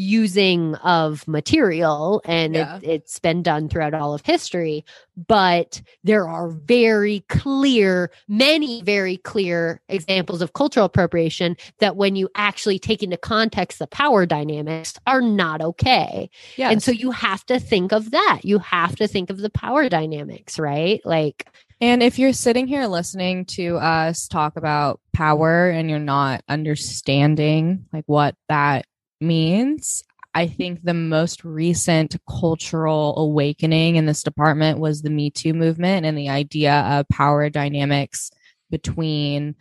using 0.00 0.76
of 0.76 1.26
material 1.26 2.22
and 2.24 2.54
Yeah. 2.54 2.76
it, 2.76 2.84
it's 2.84 3.18
been 3.18 3.42
done 3.42 3.68
throughout 3.68 3.94
all 3.94 4.14
of 4.14 4.24
history 4.24 4.84
but 5.26 5.82
there 6.04 6.28
are 6.28 6.50
very 6.50 7.24
clear 7.28 8.08
many 8.28 8.80
very 8.82 9.16
clear 9.16 9.80
examples 9.88 10.40
of 10.40 10.52
cultural 10.52 10.86
appropriation 10.86 11.56
that 11.80 11.96
when 11.96 12.14
you 12.14 12.28
actually 12.36 12.78
take 12.78 13.02
into 13.02 13.16
context 13.16 13.80
the 13.80 13.88
power 13.88 14.24
dynamics 14.24 14.94
are 15.08 15.20
not 15.20 15.60
okay 15.60 16.30
Yeah. 16.56 16.70
and 16.70 16.80
so 16.80 16.92
you 16.92 17.10
have 17.10 17.44
to 17.46 17.58
think 17.58 17.90
of 17.92 18.12
that. 18.12 18.42
You 18.44 18.60
have 18.60 18.94
to 18.96 19.08
think 19.08 19.30
of 19.30 19.38
the 19.38 19.50
power 19.50 19.88
dynamics, 19.88 20.60
right? 20.60 21.00
Like, 21.04 21.48
And 21.80 22.02
if 22.02 22.18
you're 22.18 22.32
sitting 22.32 22.66
here 22.68 22.86
listening 22.86 23.46
to 23.46 23.76
us 23.78 24.28
talk 24.28 24.56
about 24.56 25.00
power 25.12 25.68
and 25.70 25.90
you're 25.90 25.98
not 25.98 26.42
understanding 26.48 27.84
like 27.92 28.04
what 28.06 28.34
that 28.48 28.86
means, 29.20 30.04
I 30.34 30.46
think 30.46 30.82
the 30.82 30.94
most 30.94 31.44
recent 31.44 32.16
cultural 32.28 33.16
awakening 33.18 33.96
in 33.96 34.06
this 34.06 34.22
department 34.22 34.78
was 34.78 35.02
the 35.02 35.10
Me 35.10 35.30
Too 35.30 35.54
movement 35.54 36.06
and 36.06 36.16
the 36.16 36.28
idea 36.28 36.74
of 36.74 37.08
power 37.08 37.48
dynamics 37.50 38.30
between, 38.70 39.56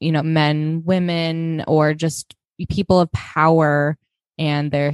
you 0.00 0.12
know, 0.12 0.22
men, 0.22 0.82
women, 0.84 1.64
or 1.66 1.94
just 1.94 2.34
people 2.68 3.00
of 3.00 3.12
power 3.12 3.96
and 4.38 4.70
their 4.70 4.92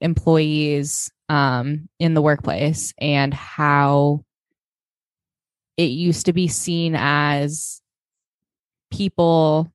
employees 0.00 1.10
um, 1.28 1.88
in 1.98 2.14
the 2.14 2.22
workplace 2.22 2.92
and 2.98 3.32
how 3.32 4.24
it 5.76 5.90
used 5.90 6.26
to 6.26 6.32
be 6.32 6.48
seen 6.48 6.94
as 6.96 7.80
people 8.90 9.71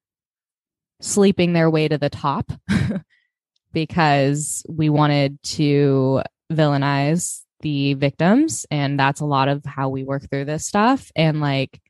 sleeping 1.02 1.54
their 1.54 1.70
way 1.70 1.88
to 1.88 1.98
the 1.98 2.10
top 2.10 2.52
because 3.74 4.66
we 4.68 4.90
wanted 4.90 5.42
to 5.44 6.22
villainize 6.52 7.42
the 7.62 7.96
victims 7.96 8.66
and 8.70 9.00
that's 9.00 9.22
a 9.22 9.26
lot 9.26 9.48
of 9.48 9.66
how 9.66 9.90
we 9.90 10.04
work 10.04 10.30
through 10.30 10.46
this 10.46 10.66
stuff. 10.66 11.12
And 11.16 11.42
like 11.42 11.82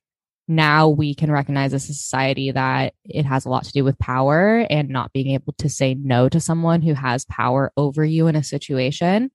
now 0.48 0.88
we 0.88 1.14
can 1.14 1.30
recognize 1.30 1.74
as 1.74 1.90
a 1.90 1.94
society 1.94 2.52
that 2.52 2.94
it 3.04 3.26
has 3.26 3.46
a 3.46 3.50
lot 3.50 3.66
to 3.66 3.74
do 3.74 3.84
with 3.84 4.00
power 4.00 4.66
and 4.70 4.90
not 4.90 5.12
being 5.12 5.32
able 5.32 5.54
to 5.58 5.70
say 5.70 5.94
no 5.94 6.30
to 6.30 6.40
someone 6.40 6.82
who 6.82 6.94
has 6.94 7.26
power 7.26 7.72
over 7.76 8.04
you 8.06 8.28
in 8.28 8.36
a 8.36 8.44
situation. 8.44 9.30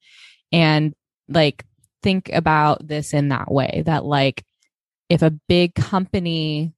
And 0.50 0.94
like 1.28 1.64
think 2.02 2.30
about 2.32 2.86
this 2.86 3.12
in 3.12 3.28
that 3.28 3.50
way 3.50 3.82
that 3.86 4.04
like 4.04 4.44
if 5.08 5.22
a 5.22 5.30
big 5.30 5.74
company 5.74 6.72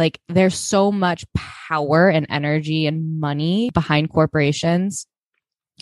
like 0.00 0.18
there's 0.28 0.58
so 0.58 0.90
much 0.90 1.24
power 1.36 2.08
and 2.08 2.26
energy 2.28 2.86
and 2.86 3.20
money 3.20 3.70
behind 3.72 4.10
corporations 4.10 5.06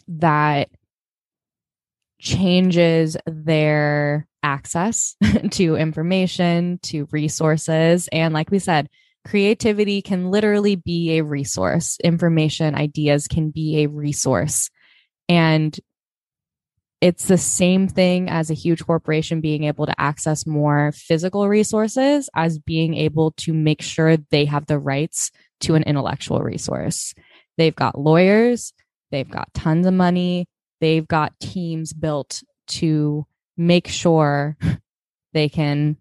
that 0.09 0.69
changes 2.21 3.17
their 3.27 4.27
access 4.43 5.17
to 5.53 5.77
information 5.77 6.79
to 6.83 7.09
resources 7.11 8.09
and 8.13 8.35
like 8.35 8.51
we 8.51 8.59
said 8.59 8.89
creativity 9.29 10.01
can 10.01 10.31
literally 10.31 10.77
be 10.77 11.19
a 11.19 11.25
resource. 11.25 11.99
Information, 12.03 12.75
ideas 12.75 13.29
can 13.29 13.51
be 13.51 13.83
a 13.83 13.89
resource. 13.89 14.71
And 15.29 15.79
it's 17.01 17.27
the 17.27 17.39
same 17.39 17.87
thing 17.87 18.29
as 18.29 18.51
a 18.51 18.55
huge 18.55 18.85
corporation 18.85 19.41
being 19.41 19.65
able 19.65 19.87
to 19.87 20.01
access 20.01 20.47
more 20.47 20.93
physical 20.93 21.49
resources 21.49 22.29
as 22.35 22.59
being 22.59 22.95
able 22.95 23.31
to 23.33 23.53
make 23.53 23.83
sure 23.83 24.17
they 24.31 24.45
have 24.47 24.67
the 24.67 24.79
rights 24.79 25.31
to 25.61 25.75
an 25.75 25.85
intellectual 25.85 26.41
resource. 26.41 27.15
They've 27.57 27.75
got 27.75 27.99
lawyers, 27.99 28.73
they've 29.11 29.29
got 29.29 29.53
tons 29.55 29.87
of 29.87 29.95
money, 29.95 30.47
they've 30.81 31.07
got 31.07 31.39
teams 31.41 31.93
built 31.93 32.43
to 32.69 33.27
make 33.57 33.87
sure 33.89 34.57
they 35.33 35.49
can 35.49 35.99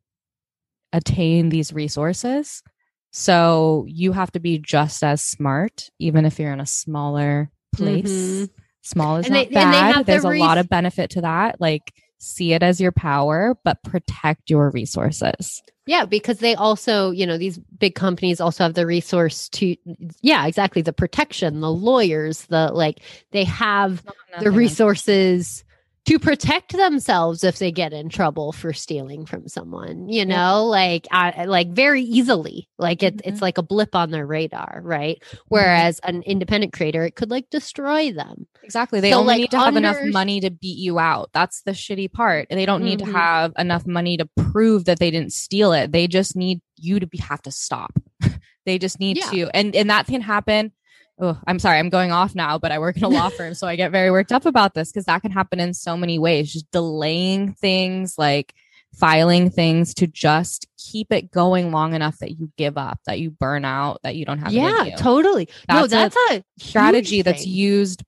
attain 0.94 1.50
these 1.50 1.74
resources. 1.74 2.64
So 3.12 3.86
you 3.88 4.14
have 4.14 4.32
to 4.32 4.40
be 4.40 4.58
just 4.58 5.04
as 5.04 5.22
smart, 5.22 5.90
even 6.00 6.26
if 6.26 6.40
you're 6.40 6.54
in 6.54 6.60
a 6.60 6.66
smaller 6.66 7.52
place. 7.76 8.12
Mhm. 8.12 8.50
Small 8.88 9.18
is 9.18 9.26
And 9.26 9.34
not 9.36 9.50
they- 9.50 9.56
and 9.60 9.74
they 9.74 9.78
bad. 9.78 9.96
have 9.96 10.06
the 10.06 10.12
There's 10.14 10.24
a 10.24 10.30
lot 10.30 10.58
of 10.58 10.70
benefit 10.70 11.10
to 11.12 11.22
that. 11.22 11.60
Like 11.60 11.94
see 12.20 12.54
it 12.54 12.64
as 12.64 12.80
your 12.82 12.92
power, 12.92 13.58
but 13.64 13.84
protect 13.84 14.50
your 14.50 14.70
resources. 14.72 15.62
Yeah, 15.86 16.06
because 16.06 16.40
they 16.40 16.56
also, 16.56 17.12
you 17.12 17.26
know, 17.28 17.38
these 17.38 17.58
big 17.58 17.96
companies 17.96 18.42
also 18.42 18.64
have 18.64 18.74
the 18.74 18.86
resource 18.86 19.48
to, 19.50 19.76
yeah, 20.22 20.46
exactly. 20.48 20.82
The 20.82 20.94
protection, 20.94 21.62
the 21.62 21.72
lawyers, 21.72 22.46
the 22.48 22.72
like, 22.74 23.02
they 23.32 23.44
have 23.46 24.04
the 24.40 24.52
resources 24.52 25.64
to 26.08 26.20
protect 26.20 26.72
themselves 26.72 27.44
if 27.44 27.60
they 27.60 27.72
get 27.72 27.94
in 27.94 28.10
trouble 28.10 28.52
for 28.54 28.74
stealing 28.74 29.26
from 29.26 29.48
someone, 29.48 30.08
you 30.10 30.26
know, 30.26 30.66
like, 30.66 31.06
I, 31.12 31.46
like 31.46 31.70
very 31.72 32.02
easily. 32.02 32.70
Like 32.78 33.04
it, 33.04 33.22
it's 33.26 33.40
Mhm. 33.40 33.42
like 33.42 33.58
a 33.58 33.62
blip 33.64 33.94
on 33.94 34.12
their 34.12 34.26
radar, 34.26 34.80
right? 34.84 35.22
Whereas 35.50 36.00
an 36.04 36.24
independent 36.24 36.72
creator, 36.74 37.04
it 37.06 37.16
could 37.16 37.30
like 37.30 37.50
destroy 37.50 38.12
them. 38.14 38.48
Exactly. 38.64 39.00
They 39.02 39.12
So, 39.12 39.20
only 39.20 39.34
like, 39.34 39.42
need 39.42 39.52
to 39.52 39.60
have 39.60 39.76
enough 39.76 39.98
money 40.04 40.40
to 40.40 40.50
beat 40.50 40.78
you 40.78 40.98
out. 40.98 41.30
That's 41.34 41.62
the 41.64 41.72
shitty 41.72 42.12
part. 42.12 42.48
They 42.50 42.66
don't 42.66 42.84
need 42.84 43.00
Mhm. 43.00 43.06
to 43.06 43.12
have 43.12 43.54
enough 43.58 43.86
money 43.86 44.18
to 44.18 44.26
prove 44.38 44.86
that 44.86 45.00
they 45.00 45.12
didn't 45.12 45.34
steal 45.34 45.74
it. 45.74 45.92
They 45.92 46.08
just 46.08 46.36
need 46.36 46.62
you 46.78 47.00
to 47.00 47.08
be 47.08 47.18
have 47.18 47.42
to 47.44 47.52
stop. 47.52 47.92
they 48.66 48.78
just 48.80 49.00
need 49.00 49.18
Yeah. 49.18 49.30
to. 49.32 49.50
And 49.56 49.76
and 49.76 49.90
that 49.90 50.08
can 50.08 50.22
happen. 50.22 50.72
Oh, 51.20 51.40
I'm 51.48 51.58
sorry, 51.60 51.80
I'm 51.80 51.90
going 51.90 52.12
off 52.12 52.36
now, 52.36 52.60
but 52.60 52.72
I 52.72 52.80
work 52.80 52.98
in 52.98 53.04
a 53.04 53.10
law 53.10 53.30
firm, 53.38 53.54
so 53.56 53.68
I 53.68 53.76
get 53.76 53.92
very 53.92 54.12
worked 54.12 54.32
up 54.32 54.46
about 54.46 54.74
this 54.76 54.92
because 54.92 55.06
that 55.06 55.22
can 55.22 55.32
happen 55.32 55.60
in 55.60 55.74
so 55.74 55.98
many 55.98 56.20
ways. 56.20 56.54
Just 56.54 56.70
delaying 56.72 57.54
things, 57.54 58.16
like 58.18 58.54
filing 58.94 59.50
things 59.50 59.94
to 59.96 60.08
just 60.08 60.68
keep 60.78 61.12
it 61.12 61.32
going 61.32 61.72
long 61.72 61.94
enough 61.94 62.18
that 62.20 62.32
you 62.32 62.52
give 62.58 62.78
up, 62.78 63.00
that 63.06 63.20
you 63.20 63.32
burn 63.32 63.66
out, 63.66 64.00
that 64.04 64.16
you 64.16 64.26
don't 64.26 64.40
have 64.40 64.52
yeah, 64.52 64.96
totally. 64.98 65.50
no, 65.70 65.88
That's 65.88 66.16
a 66.30 66.38
a, 66.38 66.44
strategy 66.60 67.22
that's 67.22 67.46
used 67.46 68.04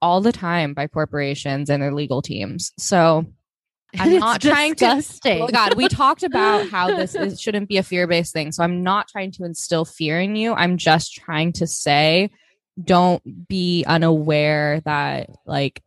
all 0.00 0.20
the 0.20 0.32
time 0.32 0.74
by 0.74 0.86
corporations 0.86 1.70
and 1.70 1.82
their 1.82 1.92
legal 1.92 2.22
teams. 2.22 2.72
So 2.78 3.26
I'm 3.98 4.12
It's 4.12 4.20
not 4.20 4.40
trying 4.40 4.74
to- 4.76 4.96
disgusting. 4.96 5.42
Oh 5.42 5.48
God, 5.48 5.74
we 5.74 5.88
talked 5.88 6.22
about 6.22 6.68
how 6.68 6.88
this 6.96 7.14
is, 7.14 7.40
shouldn't 7.40 7.68
be 7.68 7.78
a 7.78 7.82
fear 7.82 8.06
based 8.06 8.32
thing. 8.32 8.52
So 8.52 8.62
I'm 8.62 8.82
not 8.82 9.08
trying 9.08 9.32
to 9.32 9.44
instill 9.44 9.84
fear 9.84 10.20
in 10.20 10.36
you. 10.36 10.54
I'm 10.54 10.76
just 10.76 11.14
trying 11.14 11.52
to 11.54 11.66
say, 11.66 12.30
don't 12.82 13.48
be 13.48 13.84
unaware 13.86 14.80
that 14.84 15.30
like 15.46 15.82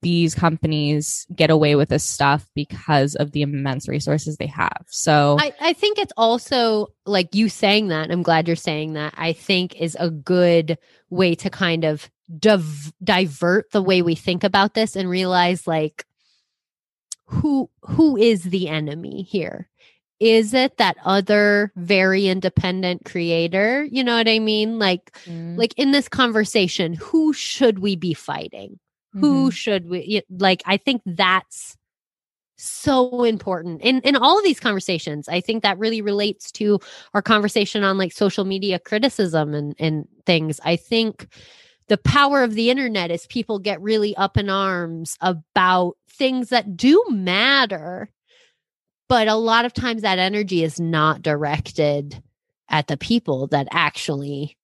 these 0.00 0.34
companies 0.34 1.26
get 1.34 1.50
away 1.50 1.74
with 1.74 1.90
this 1.90 2.04
stuff 2.04 2.48
because 2.54 3.14
of 3.16 3.32
the 3.32 3.42
immense 3.42 3.86
resources 3.86 4.36
they 4.36 4.46
have. 4.46 4.84
So 4.88 5.36
I, 5.38 5.52
I 5.60 5.72
think 5.74 5.98
it's 5.98 6.12
also 6.16 6.88
like 7.04 7.34
you 7.34 7.48
saying 7.48 7.88
that. 7.88 8.10
I'm 8.10 8.22
glad 8.22 8.46
you're 8.46 8.56
saying 8.56 8.94
that. 8.94 9.14
I 9.16 9.32
think 9.32 9.80
is 9.80 9.96
a 10.00 10.10
good 10.10 10.78
way 11.10 11.34
to 11.36 11.50
kind 11.50 11.84
of 11.84 12.10
div- 12.38 12.92
divert 13.02 13.70
the 13.72 13.82
way 13.82 14.00
we 14.00 14.14
think 14.14 14.42
about 14.42 14.74
this 14.74 14.96
and 14.96 15.08
realize 15.08 15.66
like 15.66 16.06
who 17.26 17.70
who 17.82 18.16
is 18.16 18.44
the 18.44 18.68
enemy 18.68 19.22
here? 19.22 19.68
Is 20.20 20.54
it 20.54 20.76
that 20.78 20.96
other 21.04 21.72
very 21.76 22.26
independent 22.28 23.04
creator? 23.04 23.84
You 23.84 24.04
know 24.04 24.16
what 24.16 24.28
I 24.28 24.38
mean? 24.38 24.78
Like 24.78 25.16
Mm, 25.26 25.56
like 25.56 25.74
in 25.76 25.92
this 25.92 26.08
conversation, 26.08 26.94
who 26.94 27.32
should 27.32 27.78
we 27.80 27.96
be 27.96 28.14
fighting? 28.14 28.78
who 29.20 29.48
mhm. 29.48 29.52
should 29.52 29.88
we 29.88 30.22
like 30.38 30.60
i 30.66 30.76
think 30.76 31.00
that's 31.06 31.76
so 32.56 33.24
important 33.24 33.82
in 33.82 34.00
in 34.02 34.16
all 34.16 34.38
of 34.38 34.44
these 34.44 34.60
conversations 34.60 35.28
i 35.28 35.40
think 35.40 35.62
that 35.62 35.78
really 35.78 36.00
relates 36.00 36.52
to 36.52 36.78
our 37.14 37.22
conversation 37.22 37.82
on 37.82 37.98
like 37.98 38.12
social 38.12 38.44
media 38.44 38.78
criticism 38.78 39.54
and 39.54 39.74
and 39.78 40.06
things 40.26 40.60
i 40.64 40.76
think 40.76 41.28
the 41.88 41.98
power 41.98 42.42
of 42.42 42.54
the 42.54 42.70
internet 42.70 43.10
is 43.10 43.26
people 43.26 43.58
get 43.58 43.80
really 43.80 44.16
up 44.16 44.36
in 44.38 44.48
arms 44.50 45.16
about 45.20 45.96
things 46.08 46.50
that 46.50 46.76
do 46.76 47.04
matter 47.10 48.10
but 49.08 49.28
a 49.28 49.34
lot 49.34 49.64
of 49.64 49.72
times 49.72 50.02
that 50.02 50.18
energy 50.18 50.62
is 50.62 50.80
not 50.80 51.22
directed 51.22 52.22
at 52.68 52.86
the 52.86 52.96
people 52.96 53.46
that 53.48 53.68
actually 53.70 54.56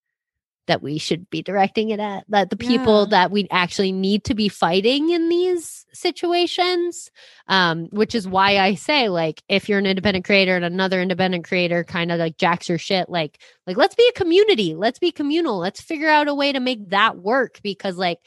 that 0.66 0.82
we 0.82 0.98
should 0.98 1.28
be 1.30 1.42
directing 1.42 1.90
it 1.90 1.98
at 1.98 2.24
that 2.28 2.48
the 2.50 2.56
people 2.56 3.00
Yeah. 3.00 3.10
that 3.10 3.30
we 3.32 3.48
actually 3.50 3.90
need 3.90 4.22
to 4.24 4.34
be 4.34 4.48
fighting 4.48 5.10
in 5.10 5.28
these 5.28 5.84
situations 5.92 7.10
um 7.48 7.86
which 7.90 8.14
is 8.14 8.28
why 8.28 8.58
i 8.58 8.74
say 8.76 9.08
like 9.08 9.42
if 9.48 9.68
you're 9.68 9.80
an 9.80 9.86
independent 9.86 10.24
creator 10.24 10.54
and 10.54 10.64
another 10.64 11.02
independent 11.02 11.44
creator 11.44 11.82
kind 11.82 12.12
of 12.12 12.20
like 12.20 12.36
jacks 12.36 12.68
your 12.68 12.78
shit 12.78 13.08
like 13.08 13.42
like 13.66 13.76
let's 13.76 13.96
be 13.96 14.08
a 14.08 14.18
community 14.18 14.74
let's 14.76 15.00
be 15.00 15.10
communal 15.10 15.58
let's 15.58 15.80
figure 15.80 16.08
out 16.08 16.28
a 16.28 16.34
way 16.34 16.52
to 16.52 16.60
make 16.60 16.90
that 16.90 17.18
work 17.18 17.58
because 17.64 17.96
like 17.96 18.18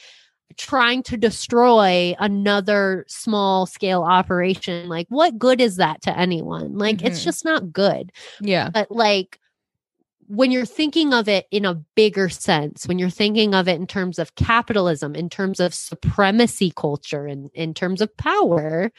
trying 0.57 1.03
to 1.03 1.17
destroy 1.17 2.15
another 2.19 3.05
small 3.07 3.65
scale 3.65 4.03
operation 4.03 4.89
like 4.89 5.07
what 5.09 5.37
good 5.37 5.59
is 5.61 5.77
that 5.77 6.01
to 6.01 6.17
anyone 6.17 6.77
like 6.77 7.03
it's 7.03 7.21
Mhm. 7.21 7.23
just 7.23 7.45
not 7.45 7.71
good 7.73 8.11
yeah. 8.41 8.69
but 8.69 8.91
like 8.91 9.39
when 10.27 10.51
you're 10.51 10.65
thinking 10.65 11.13
of 11.13 11.27
it 11.27 11.45
in 11.51 11.65
a 11.65 11.75
bigger 11.95 12.29
sense 12.29 12.87
when 12.87 12.97
you're 12.97 13.09
thinking 13.09 13.53
of 13.53 13.67
it 13.67 13.75
in 13.79 13.85
terms 13.87 14.17
of 14.19 14.35
capitalism 14.35 15.15
in 15.15 15.29
terms 15.29 15.59
of 15.59 15.73
supremacy 15.73 16.71
culture 16.75 17.25
and 17.27 17.49
in 17.53 17.73
terms 17.73 18.01
of 18.01 18.15
power 18.17 18.91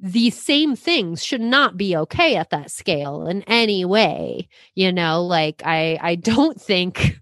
these 0.00 0.36
same 0.40 0.76
things 0.76 1.24
should 1.24 1.40
not 1.40 1.76
be 1.76 1.96
okay 1.96 2.36
at 2.36 2.50
that 2.50 2.70
scale 2.70 3.26
in 3.26 3.42
any 3.44 3.84
way 3.84 4.48
you 4.74 4.92
know 4.92 5.24
like 5.24 5.62
i 5.64 5.98
i 6.02 6.14
don't 6.14 6.60
think 6.70 7.18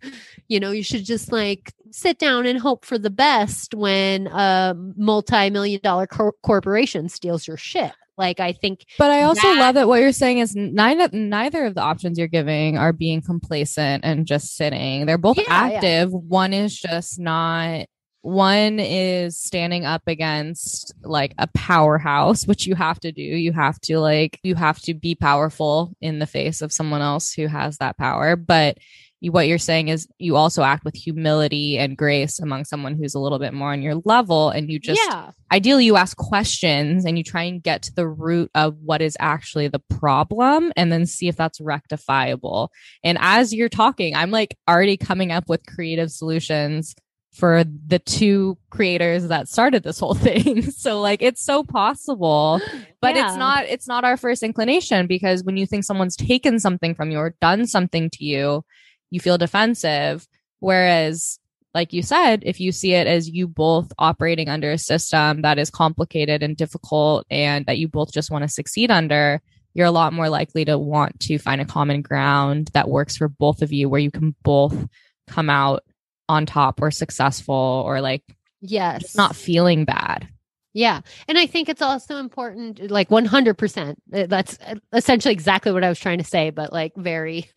you 0.48 0.60
know 0.60 0.70
you 0.70 0.82
should 0.82 1.04
just 1.04 1.32
like 1.32 1.72
sit 1.90 2.18
down 2.18 2.46
and 2.46 2.58
hope 2.58 2.84
for 2.84 2.98
the 2.98 3.10
best 3.10 3.74
when 3.74 4.26
a 4.28 4.74
multi-million 4.96 5.80
dollar 5.82 6.06
cor- 6.06 6.34
corporation 6.42 7.08
steals 7.08 7.46
your 7.46 7.56
shit 7.56 7.92
like 8.18 8.40
i 8.40 8.52
think 8.52 8.84
But 8.98 9.10
I 9.10 9.22
also 9.22 9.42
that- 9.48 9.58
love 9.58 9.74
that 9.76 9.88
what 9.88 10.00
you're 10.00 10.12
saying 10.12 10.38
is 10.38 10.54
neither 10.56 11.08
neither 11.16 11.64
of 11.66 11.74
the 11.74 11.82
options 11.82 12.18
you're 12.18 12.28
giving 12.28 12.76
are 12.78 12.92
being 12.92 13.20
complacent 13.22 14.04
and 14.04 14.26
just 14.26 14.56
sitting. 14.56 15.06
They're 15.06 15.18
both 15.18 15.36
Yeah, 15.38 15.44
yeah. 15.48 15.76
active. 15.76 16.12
One 16.12 16.52
is 16.52 16.78
just 16.78 17.18
not 17.18 17.86
one 18.22 18.80
is 18.80 19.38
standing 19.38 19.84
up 19.84 20.02
against 20.08 20.92
like 21.04 21.32
a 21.38 21.46
powerhouse, 21.54 22.44
which 22.46 22.66
you 22.66 22.74
have 22.74 22.98
to 23.00 23.12
do. 23.12 23.22
You 23.22 23.52
have 23.52 23.78
to 23.82 24.00
like 24.00 24.40
you 24.42 24.54
have 24.56 24.80
to 24.82 24.94
be 24.94 25.14
powerful 25.14 25.92
in 26.00 26.18
the 26.18 26.26
face 26.26 26.60
of 26.62 26.72
someone 26.72 27.02
else 27.02 27.32
who 27.32 27.46
has 27.46 27.76
that 27.78 27.96
power. 27.98 28.34
But 28.34 28.78
you, 29.26 29.32
what 29.32 29.46
you're 29.46 29.58
saying 29.58 29.88
is 29.88 30.08
you 30.18 30.36
also 30.36 30.62
act 30.62 30.84
with 30.84 30.94
humility 30.94 31.78
and 31.78 31.96
grace 31.96 32.38
among 32.38 32.64
someone 32.64 32.96
who's 32.96 33.14
a 33.14 33.18
little 33.20 33.38
bit 33.38 33.52
more 33.52 33.72
on 33.72 33.82
your 33.82 33.96
level 34.04 34.50
and 34.50 34.70
you 34.70 34.78
just 34.78 35.00
yeah 35.08 35.30
ideally 35.52 35.84
you 35.84 35.96
ask 35.96 36.16
questions 36.16 37.04
and 37.04 37.16
you 37.16 37.22
try 37.22 37.42
and 37.44 37.62
get 37.62 37.82
to 37.82 37.94
the 37.94 38.06
root 38.08 38.50
of 38.54 38.76
what 38.82 39.00
is 39.00 39.16
actually 39.20 39.68
the 39.68 39.82
problem 39.90 40.72
and 40.76 40.90
then 40.90 41.06
see 41.06 41.28
if 41.28 41.36
that's 41.36 41.60
rectifiable. 41.60 42.70
And 43.04 43.16
as 43.20 43.54
you're 43.54 43.68
talking, 43.68 44.14
I'm 44.16 44.30
like 44.30 44.56
already 44.68 44.96
coming 44.96 45.30
up 45.30 45.48
with 45.48 45.64
creative 45.66 46.10
solutions 46.10 46.94
for 47.32 47.64
the 47.86 47.98
two 47.98 48.56
creators 48.70 49.28
that 49.28 49.46
started 49.48 49.82
this 49.82 49.98
whole 50.00 50.14
thing. 50.28 50.62
so 50.70 51.00
like 51.00 51.22
it's 51.22 51.44
so 51.44 51.62
possible, 51.62 52.60
but 53.00 53.14
Yeah. 53.14 53.28
it's 53.28 53.36
not 53.36 53.64
it's 53.66 53.86
not 53.86 54.04
our 54.04 54.16
first 54.16 54.42
inclination 54.42 55.06
because 55.06 55.44
when 55.44 55.56
you 55.56 55.66
think 55.66 55.84
someone's 55.84 56.16
taken 56.16 56.58
something 56.58 56.94
from 56.94 57.10
you 57.10 57.18
or 57.18 57.34
done 57.40 57.66
something 57.66 58.10
to 58.10 58.24
you, 58.24 58.64
you 59.10 59.20
feel 59.20 59.38
defensive 59.38 60.26
whereas 60.60 61.38
like 61.74 61.92
you 61.92 62.02
said, 62.02 62.42
if 62.46 62.58
you 62.58 62.72
see 62.72 62.94
it 62.94 63.06
as 63.06 63.28
you 63.28 63.46
both 63.46 63.92
operating 63.98 64.48
under 64.48 64.70
a 64.70 64.78
system 64.78 65.42
that 65.42 65.58
is 65.58 65.68
complicated 65.68 66.42
and 66.42 66.56
difficult 66.56 67.26
and 67.30 67.66
that 67.66 67.76
you 67.76 67.86
both 67.86 68.14
just 68.14 68.30
want 68.30 68.42
to 68.44 68.48
succeed 68.48 68.90
under, 68.90 69.42
you're 69.74 69.86
a 69.86 69.90
lot 69.90 70.14
more 70.14 70.30
likely 70.30 70.64
to 70.64 70.78
want 70.78 71.20
to 71.20 71.38
find 71.38 71.60
a 71.60 71.66
common 71.66 72.00
ground 72.00 72.70
that 72.72 72.88
works 72.88 73.18
for 73.18 73.28
both 73.28 73.60
of 73.60 73.74
you 73.74 73.90
where 73.90 74.00
you 74.00 74.10
can 74.10 74.34
both 74.42 74.88
come 75.26 75.50
out 75.50 75.84
on 76.30 76.46
top 76.46 76.80
or 76.80 76.90
successful 76.90 77.82
or 77.84 78.00
like 78.00 78.22
yes 78.62 79.14
not 79.14 79.36
feeling 79.36 79.84
bad. 79.84 80.26
Yeah. 80.72 81.02
And 81.28 81.38
I 81.38 81.46
think 81.46 81.68
it's 81.68 81.82
also 81.82 82.16
important, 82.16 82.90
like 82.90 83.08
100%. 83.10 83.96
uh, 84.14 84.26
That's 84.26 84.58
essentially 84.92 85.32
exactly 85.32 85.72
what 85.72 85.84
I 85.84 85.88
was 85.88 85.98
trying 85.98 86.18
to 86.18 86.24
say, 86.24 86.50
but 86.50 86.70
like 86.72 86.92
very, 86.96 87.50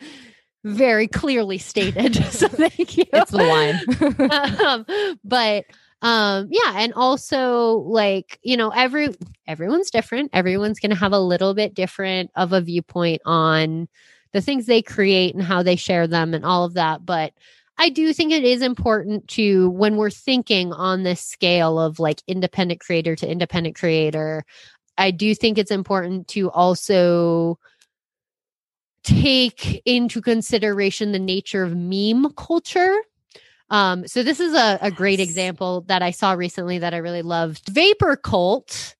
very 0.63 1.07
clearly 1.07 1.57
stated. 1.57 2.15
so 2.31 2.47
thank 2.47 2.97
you. 2.97 3.05
It's 3.13 3.31
the 3.31 3.37
line. 3.37 4.61
um, 4.61 5.17
but 5.23 5.65
um 6.01 6.47
yeah 6.49 6.75
and 6.77 6.93
also 6.93 7.79
like 7.79 8.39
you 8.41 8.55
know 8.55 8.69
every 8.69 9.09
everyone's 9.47 9.91
different 9.91 10.29
everyone's 10.31 10.79
going 10.79 10.91
to 10.91 10.95
have 10.95 11.11
a 11.11 11.19
little 11.19 11.53
bit 11.53 11.73
different 11.73 12.31
of 12.35 12.53
a 12.53 12.61
viewpoint 12.61 13.21
on 13.25 13.87
the 14.31 14.39
things 14.39 14.65
they 14.65 14.81
create 14.81 15.35
and 15.35 15.43
how 15.43 15.61
they 15.61 15.75
share 15.75 16.07
them 16.07 16.33
and 16.33 16.45
all 16.45 16.63
of 16.63 16.73
that 16.75 17.05
but 17.05 17.33
i 17.77 17.89
do 17.89 18.13
think 18.13 18.31
it 18.31 18.45
is 18.45 18.61
important 18.61 19.27
to 19.27 19.71
when 19.71 19.97
we're 19.97 20.09
thinking 20.09 20.71
on 20.71 21.03
this 21.03 21.19
scale 21.19 21.77
of 21.77 21.99
like 21.99 22.21
independent 22.27 22.79
creator 22.79 23.13
to 23.13 23.29
independent 23.29 23.75
creator 23.75 24.45
i 24.97 25.11
do 25.11 25.35
think 25.35 25.57
it's 25.57 25.71
important 25.71 26.29
to 26.29 26.49
also 26.51 27.59
take 29.03 29.81
into 29.85 30.21
consideration 30.21 31.11
the 31.11 31.19
nature 31.19 31.63
of 31.63 31.75
meme 31.75 32.33
culture 32.35 32.95
um, 33.71 34.07
so 34.07 34.23
this 34.23 34.39
is 34.39 34.53
a, 34.55 34.79
a 34.81 34.89
great 34.89 35.19
Yes. 35.19 35.27
example 35.29 35.81
that 35.87 36.01
I 36.01 36.09
saw 36.09 36.31
recently 36.31 36.79
that 36.79 36.95
I 36.95 36.97
really 36.97 37.21
loved. 37.21 37.69
Vapor 37.69 38.15
Cult 38.15 38.95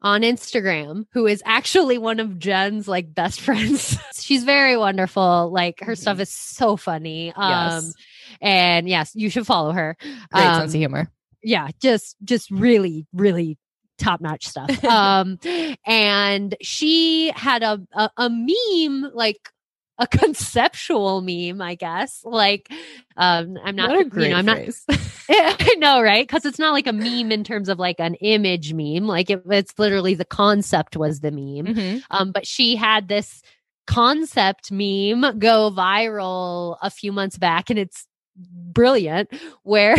on 0.00 0.20
Instagram, 0.22 1.06
who 1.12 1.26
is 1.26 1.42
actually 1.44 1.98
one 1.98 2.20
of 2.20 2.38
Jen's 2.38 2.86
like 2.86 3.12
best 3.12 3.40
friends. 3.46 3.98
She's 4.14 4.44
very 4.44 4.76
wonderful. 4.76 5.50
Like 5.52 5.80
her 5.80 5.96
stuff 5.96 6.20
is 6.20 6.30
so 6.30 6.76
funny. 6.76 7.32
Um, 7.34 7.50
yes. 7.50 7.94
and 8.40 8.88
yes, 8.88 9.10
you 9.16 9.28
should 9.28 9.44
follow 9.44 9.72
her. 9.72 9.96
Great 10.32 10.44
Um, 10.46 10.60
sense 10.60 10.74
of 10.74 10.78
humor. 10.78 11.10
yeah, 11.42 11.70
just 11.80 12.14
just 12.22 12.48
really, 12.52 13.08
really 13.12 13.58
top 14.02 14.20
notch 14.20 14.46
stuff. 14.46 14.84
um, 14.84 15.38
and 15.86 16.54
she 16.60 17.32
had 17.34 17.62
a, 17.62 17.80
a 17.92 18.10
a 18.16 18.30
meme 18.30 19.10
like 19.14 19.50
a 19.98 20.06
conceptual 20.06 21.20
meme, 21.20 21.60
I 21.60 21.74
guess. 21.74 22.22
Like, 22.24 22.70
um, 23.16 23.56
I'm 23.62 23.76
not, 23.76 23.90
what 23.90 24.06
a 24.06 24.22
you 24.22 24.30
know, 24.30 24.36
I'm 24.36 24.44
not 24.44 24.56
phrase. 24.56 24.84
I 25.30 25.76
know, 25.78 26.02
right? 26.02 26.26
Because 26.26 26.44
it's 26.44 26.58
not 26.58 26.72
like 26.72 26.86
a 26.86 26.92
meme 26.92 27.30
in 27.30 27.44
terms 27.44 27.68
of 27.68 27.78
like 27.78 28.00
an 28.00 28.14
image 28.16 28.72
meme. 28.72 29.06
Like 29.06 29.30
it, 29.30 29.42
it's 29.48 29.78
literally 29.78 30.14
the 30.14 30.24
concept 30.24 30.96
was 30.96 31.20
the 31.20 31.30
meme. 31.30 31.74
Mhm. 31.74 32.02
Um, 32.10 32.32
but 32.32 32.46
she 32.46 32.74
had 32.74 33.08
this 33.08 33.42
concept 33.86 34.72
meme 34.72 35.38
go 35.38 35.70
viral 35.70 36.76
a 36.82 36.90
few 36.90 37.12
months 37.12 37.38
back, 37.38 37.70
and 37.70 37.78
it's 37.78 38.06
brilliant. 38.36 39.32
Where 39.62 39.96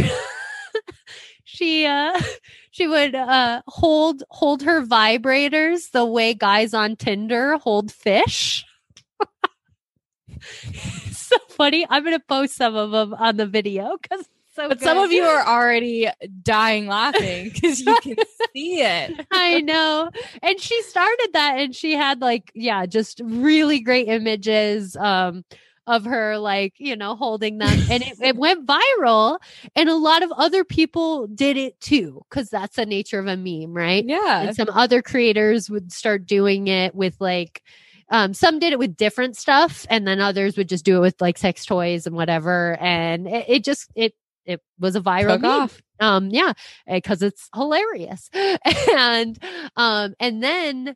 she 1.44 1.86
uh 1.86 2.20
she 2.72 2.88
would 2.88 3.16
uh 3.16 3.62
hold 3.68 4.24
hold 4.30 4.64
her 4.64 4.86
vibrators 4.86 5.92
the 5.92 6.06
way 6.06 6.34
guys 6.34 6.74
on 6.74 6.96
Tinder 6.96 7.58
hold 7.58 7.92
fish. 7.92 8.66
so 11.12 11.38
funny. 11.50 11.86
I'm 11.90 12.04
gonna 12.04 12.20
post 12.20 12.56
some 12.56 12.76
of 12.76 12.92
them 12.92 13.14
on 13.14 13.38
the 13.38 13.46
video 13.46 13.98
because 14.02 14.28
so 14.56 14.70
But 14.70 14.82
some 14.82 15.00
of 15.00 15.12
you 15.12 15.24
are 15.24 15.48
already 15.48 16.08
dying 16.44 16.86
laughing 16.86 17.50
because 17.54 17.80
you 17.80 17.98
can 18.02 18.18
see 18.54 18.82
it. 18.82 19.26
I 19.32 19.62
know. 19.62 20.12
And 20.44 20.60
she 20.60 20.80
started 20.84 21.30
that 21.34 21.58
and 21.58 21.76
she 21.76 21.94
had 21.94 22.22
like, 22.22 22.52
yeah, 22.54 22.86
just 22.86 23.20
really 23.24 23.80
great 23.80 24.08
images 24.08 24.96
um 24.96 25.44
of 25.88 26.06
her 26.06 26.38
like, 26.38 26.74
you 26.78 26.96
know, 26.96 27.16
holding 27.16 27.58
them. 27.58 27.78
And 27.90 28.04
it, 28.04 28.20
it 28.22 28.36
went 28.38 28.66
viral. 28.66 29.40
And 29.76 29.90
a 29.90 29.96
lot 29.96 30.24
of 30.24 30.32
other 30.34 30.64
people 30.64 31.28
did 31.28 31.58
it 31.58 31.80
too, 31.82 32.22
because 32.30 32.50
that's 32.50 32.76
the 32.78 32.86
nature 32.86 33.20
of 33.20 33.28
a 33.28 33.36
meme, 33.38 33.74
right? 33.74 34.04
Yeah. 34.06 34.42
And 34.44 34.56
some 34.56 34.70
other 34.70 35.02
creators 35.02 35.70
would 35.70 35.92
start 35.92 36.26
doing 36.26 36.68
it 36.68 36.96
with 36.96 37.20
like 37.20 37.62
um, 38.10 38.34
some 38.34 38.60
did 38.60 38.74
it 38.74 38.80
with 38.80 38.96
different 38.96 39.38
stuff, 39.38 39.88
and 39.90 40.06
then 40.08 40.20
others 40.20 40.56
would 40.58 40.70
just 40.70 40.86
do 40.86 40.98
it 40.98 41.00
with 41.00 41.20
like 41.22 41.38
sex 41.38 41.66
toys 41.66 42.06
and 42.06 42.16
whatever. 42.16 42.78
And 42.80 43.28
it, 43.28 43.46
it 43.48 43.64
just 43.64 43.90
it 43.96 44.14
it 44.46 44.62
was 44.78 44.96
a 44.96 45.02
viral 45.02 45.36
Took 45.36 45.44
off. 45.46 45.82
um 46.02 46.30
yeah 46.30 46.52
because 46.86 47.22
it's 47.22 47.50
hilarious 47.56 48.30
and 48.94 49.40
um 49.78 50.14
and 50.20 50.44
then 50.44 50.96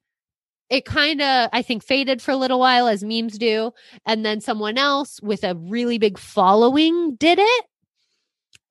it 0.69 0.85
kind 0.85 1.21
of 1.21 1.49
i 1.53 1.61
think 1.61 1.83
faded 1.83 2.21
for 2.21 2.31
a 2.31 2.37
little 2.37 2.59
while 2.59 2.87
as 2.87 3.03
memes 3.03 3.37
do 3.37 3.71
and 4.05 4.25
then 4.25 4.41
someone 4.41 4.77
else 4.77 5.21
with 5.21 5.43
a 5.43 5.55
really 5.55 5.97
big 5.97 6.17
following 6.17 7.15
did 7.15 7.39
it 7.39 7.65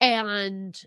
and 0.01 0.83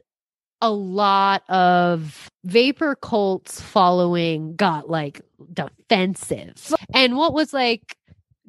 a 0.62 0.70
lot 0.72 1.50
of 1.50 2.30
vapor 2.44 2.96
cults 2.96 3.62
following 3.62 4.56
got 4.56 4.90
like 4.90 5.22
defensive 5.54 6.74
and 6.94 7.16
what 7.16 7.34
was 7.34 7.54
like 7.54 7.96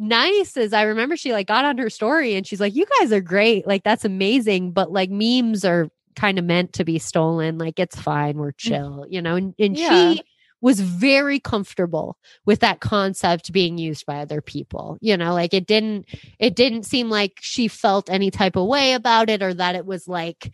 nice 0.01 0.57
is 0.57 0.73
I 0.73 0.83
remember 0.83 1.17
she 1.17 1.33
like 1.33 1.47
got 1.47 1.65
on 1.65 1.79
her 1.79 1.91
story 1.91 2.35
and 2.35 2.47
she's 2.47 2.61
like, 2.61 2.75
You 2.75 2.87
guys 2.99 3.13
are 3.13 3.21
great. 3.21 3.67
Like, 3.67 3.85
that's 3.85 4.05
amazing. 4.05 4.73
But 4.73 4.91
like, 4.91 5.11
memes 5.11 5.65
are 5.65 5.89
kind 6.17 6.39
of 6.39 6.45
meant 6.45 6.73
to 6.73 6.85
be 6.85 6.99
stolen. 6.99 7.59
Like, 7.59 7.79
it's 7.79 8.01
fine. 8.01 8.39
We're 8.39 8.53
mm. 8.53 8.59
chill, 8.59 9.07
you 9.09 9.23
know? 9.23 9.37
And, 9.37 9.55
and 9.59 9.77
Yeah. 9.77 10.15
she 10.15 10.23
was 10.61 10.81
very 10.81 11.41
comfortable 11.41 12.17
with 12.47 12.61
that 12.61 12.81
concept 12.81 13.53
being 13.53 13.79
used 13.79 14.07
by 14.07 14.19
other 14.19 14.41
people. 14.41 14.99
You 15.01 15.17
know, 15.17 15.35
like 15.35 15.55
it 15.55 15.67
didn't, 15.67 16.07
it 16.39 16.57
didn't 16.57 16.85
seem 16.85 17.11
like 17.11 17.39
she 17.41 17.69
felt 17.69 18.11
any 18.11 18.31
type 18.31 18.57
of 18.57 18.67
way 18.67 18.93
about 18.95 19.31
it 19.31 19.43
or 19.43 19.55
that 19.55 19.75
it 19.75 19.87
was 19.87 20.07
like, 20.09 20.53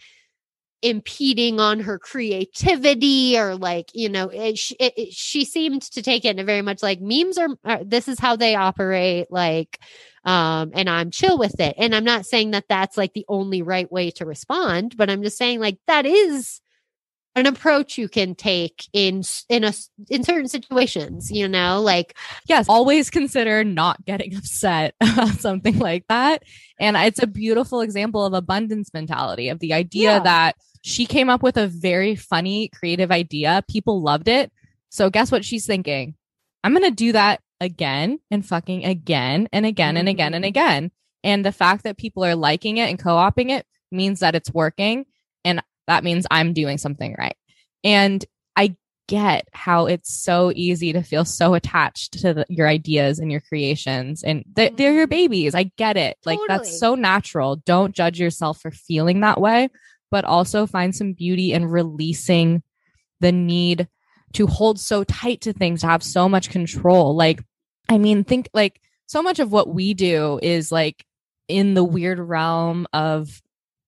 impeding 0.83 1.59
on 1.59 1.81
her 1.81 1.99
creativity 1.99 3.39
or 3.39 3.57
like 3.57 3.87
you 3.95 4.09
know 4.09 4.29
it, 4.29 4.61
it, 4.79 4.93
it- 4.97 5.13
she 5.13 5.45
seemed 5.45 5.81
to 5.83 6.03
take 6.03 6.25
it 6.25 6.29
in 6.31 6.39
a 6.39 6.45
very 6.45 6.61
much 6.63 6.83
like 6.83 7.01
memes 7.01 7.39
are, 7.39 7.49
are 7.65 7.83
this 7.83 8.09
is 8.09 8.19
how 8.21 8.37
they 8.37 8.55
operate 8.55 9.27
like 9.31 9.81
um 10.25 10.71
and 10.75 10.89
i'm 10.91 11.11
chill 11.11 11.39
with 11.39 11.59
it 11.61 11.75
and 11.79 11.95
i'm 11.95 12.05
not 12.05 12.27
saying 12.27 12.51
that 12.51 12.69
that's 12.69 12.97
like 12.99 13.15
the 13.15 13.25
only 13.29 13.63
right 13.63 13.91
way 13.91 14.11
to 14.11 14.27
respond 14.27 14.95
but 14.99 15.09
i'm 15.09 15.23
just 15.23 15.39
saying 15.39 15.61
like 15.61 15.79
that 15.87 16.05
is 16.05 16.61
an 17.37 17.47
approach 17.47 17.97
you 17.99 18.09
can 18.09 18.35
take 18.35 18.89
in 18.93 19.23
in 19.49 19.63
a 19.63 19.73
in 20.11 20.25
certain 20.25 20.49
situations 20.49 21.31
you 21.31 21.47
know 21.47 21.81
like 21.81 22.17
yes, 22.47 22.67
always 22.69 23.11
consider 23.11 23.65
not 23.65 24.05
getting 24.05 24.37
upset 24.37 24.95
about 25.01 25.35
something 25.35 25.79
like 25.79 26.05
that. 26.09 26.43
And 26.79 26.97
it's 26.97 27.23
a 27.23 27.27
beautiful 27.27 27.81
example 27.81 28.25
of 28.25 28.35
abundance 28.35 28.93
mentality 28.93 29.49
of 29.49 29.61
the 29.61 29.73
idea 29.73 30.15
Yeah. 30.15 30.19
that 30.21 30.57
she 30.83 31.07
came 31.07 31.31
up 31.31 31.43
with 31.43 31.57
a 31.57 31.67
very 31.67 32.15
funny, 32.15 32.69
creative 32.69 33.11
idea. 33.11 33.65
People 33.69 34.03
loved 34.03 34.29
it. 34.29 34.53
So 34.91 35.11
guess 35.11 35.33
what 35.33 35.45
she's 35.45 35.67
thinking? 35.67 36.15
I'm 36.63 36.73
going 36.73 36.85
to 36.85 36.95
do 36.95 37.13
that 37.13 37.41
again 37.61 38.19
and 38.31 38.45
fucking 38.45 38.85
again 38.85 39.49
and 39.53 39.67
again 39.67 39.97
and 39.97 40.09
again 40.09 40.35
and 40.35 40.45
mm-hmm. 40.45 40.49
again. 40.49 40.91
And 41.25 41.45
the 41.45 41.53
fact 41.53 41.85
that 41.85 41.97
people 41.97 42.25
are 42.25 42.37
liking 42.37 42.77
it 42.77 42.89
and 42.89 42.99
co-oping 42.99 43.51
it 43.51 43.67
means 43.91 44.21
that 44.21 44.35
it's 44.35 44.53
working. 44.53 45.07
That 45.87 46.05
means 46.05 46.27
I'm 46.31 46.53
doing 46.53 46.79
something 46.79 47.15
right. 47.19 47.37
And 47.85 48.25
I 48.57 48.77
get 49.09 49.49
how 49.53 49.87
it's 49.87 50.13
so 50.13 50.53
easy 50.55 50.93
to 50.93 51.03
feel 51.03 51.25
so 51.25 51.55
attached 51.55 52.15
to 52.21 52.35
the, 52.35 52.47
your 52.49 52.67
ideas 52.67 53.19
and 53.19 53.31
your 53.31 53.41
creations 53.41 54.25
and 54.25 54.45
they- 54.53 54.71
they're 54.71 54.93
your 54.93 55.07
mm-hmm. 55.07 55.11
babies. 55.11 55.55
I 55.55 55.71
get 55.77 55.97
it. 55.97 56.17
Like 56.25 56.39
Totally. 56.39 56.59
that's 56.59 56.81
so 56.81 56.95
natural. 56.95 57.57
Don't 57.57 57.95
judge 57.95 58.19
yourself 58.19 58.61
for 58.61 58.71
feeling 58.71 59.21
that 59.21 59.41
way 59.41 59.69
but 60.11 60.25
also 60.25 60.67
find 60.67 60.95
some 60.95 61.13
beauty 61.13 61.53
in 61.53 61.67
releasing 61.67 62.63
the 63.21 63.33
need 63.33 63.89
to 64.35 64.47
hold 64.47 64.79
so 64.79 65.05
tight 65.05 65.41
to 65.43 65.53
things 65.53 65.81
to 65.81 65.87
have 65.87 66.03
so 66.03 66.29
much 66.29 66.51
control. 66.51 67.15
Like 67.15 67.43
i 67.89 67.99
mean 67.99 68.25
think 68.25 68.49
like 68.53 68.81
so 69.07 69.23
much 69.23 69.39
of 69.39 69.53
what 69.53 69.69
we 69.69 69.95
do 69.95 70.41
is 70.43 70.73
like 70.73 71.05
in 71.47 71.75
the 71.75 71.85
weird 71.85 72.19
realm 72.19 72.87
of 72.93 73.41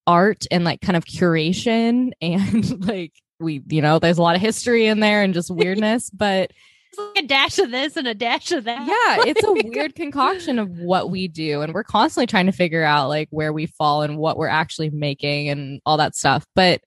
art 0.09 0.47
and 0.51 0.65
like 0.65 0.81
kind 0.81 0.97
of 0.97 1.05
curation 1.05 2.11
and 2.21 2.87
like 2.87 3.13
we 3.41 3.63
you 3.69 3.81
know 3.81 3.99
there's 3.99 4.19
a 4.19 4.23
lot 4.23 4.35
of 4.35 4.41
history 4.41 4.87
in 4.87 5.01
there 5.01 5.23
and 5.23 5.35
just 5.35 5.51
weirdness 5.51 6.11
but 6.15 6.51
it's 6.91 6.99
like 6.99 7.25
a 7.25 7.29
dash 7.29 7.59
of 7.59 7.71
this 7.71 7.97
and 7.99 8.09
a 8.09 8.15
dash 8.15 8.51
of 8.51 8.65
that. 8.65 8.81
Yeah 8.81 9.25
it's 9.29 9.45
a 9.45 9.69
weird 9.69 9.95
concoction 9.95 10.59
of 10.59 10.71
what 10.71 11.11
we 11.11 11.29
do 11.29 11.61
and 11.61 11.75
we're 11.75 11.85
constantly 11.85 12.27
trying 12.27 12.47
to 12.47 12.53
figure 12.53 12.83
out 12.83 13.09
like 13.09 13.29
where 13.31 13.53
we 13.53 13.67
fall 13.67 14.03
and 14.03 14.17
what 14.17 14.39
we're 14.39 14.49
actually 14.49 14.91
making 14.91 15.51
and 15.51 15.81
all 15.85 15.99
that 15.99 16.17
stuff 16.17 16.47
but 16.55 16.81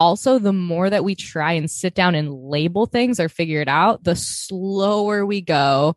also 0.00 0.38
the 0.38 0.52
more 0.52 0.90
that 0.90 1.04
we 1.04 1.14
try 1.14 1.52
and 1.52 1.70
sit 1.70 1.94
down 1.94 2.14
and 2.14 2.32
label 2.32 2.86
things 2.86 3.20
or 3.20 3.28
figure 3.28 3.60
it 3.60 3.68
out 3.68 4.02
the 4.04 4.16
slower 4.16 5.24
we 5.24 5.40
go 5.40 5.96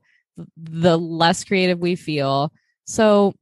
the 0.57 0.97
less 0.97 1.43
creative 1.43 1.79
we 1.79 1.95
feel. 1.95 2.51
So 2.85 3.35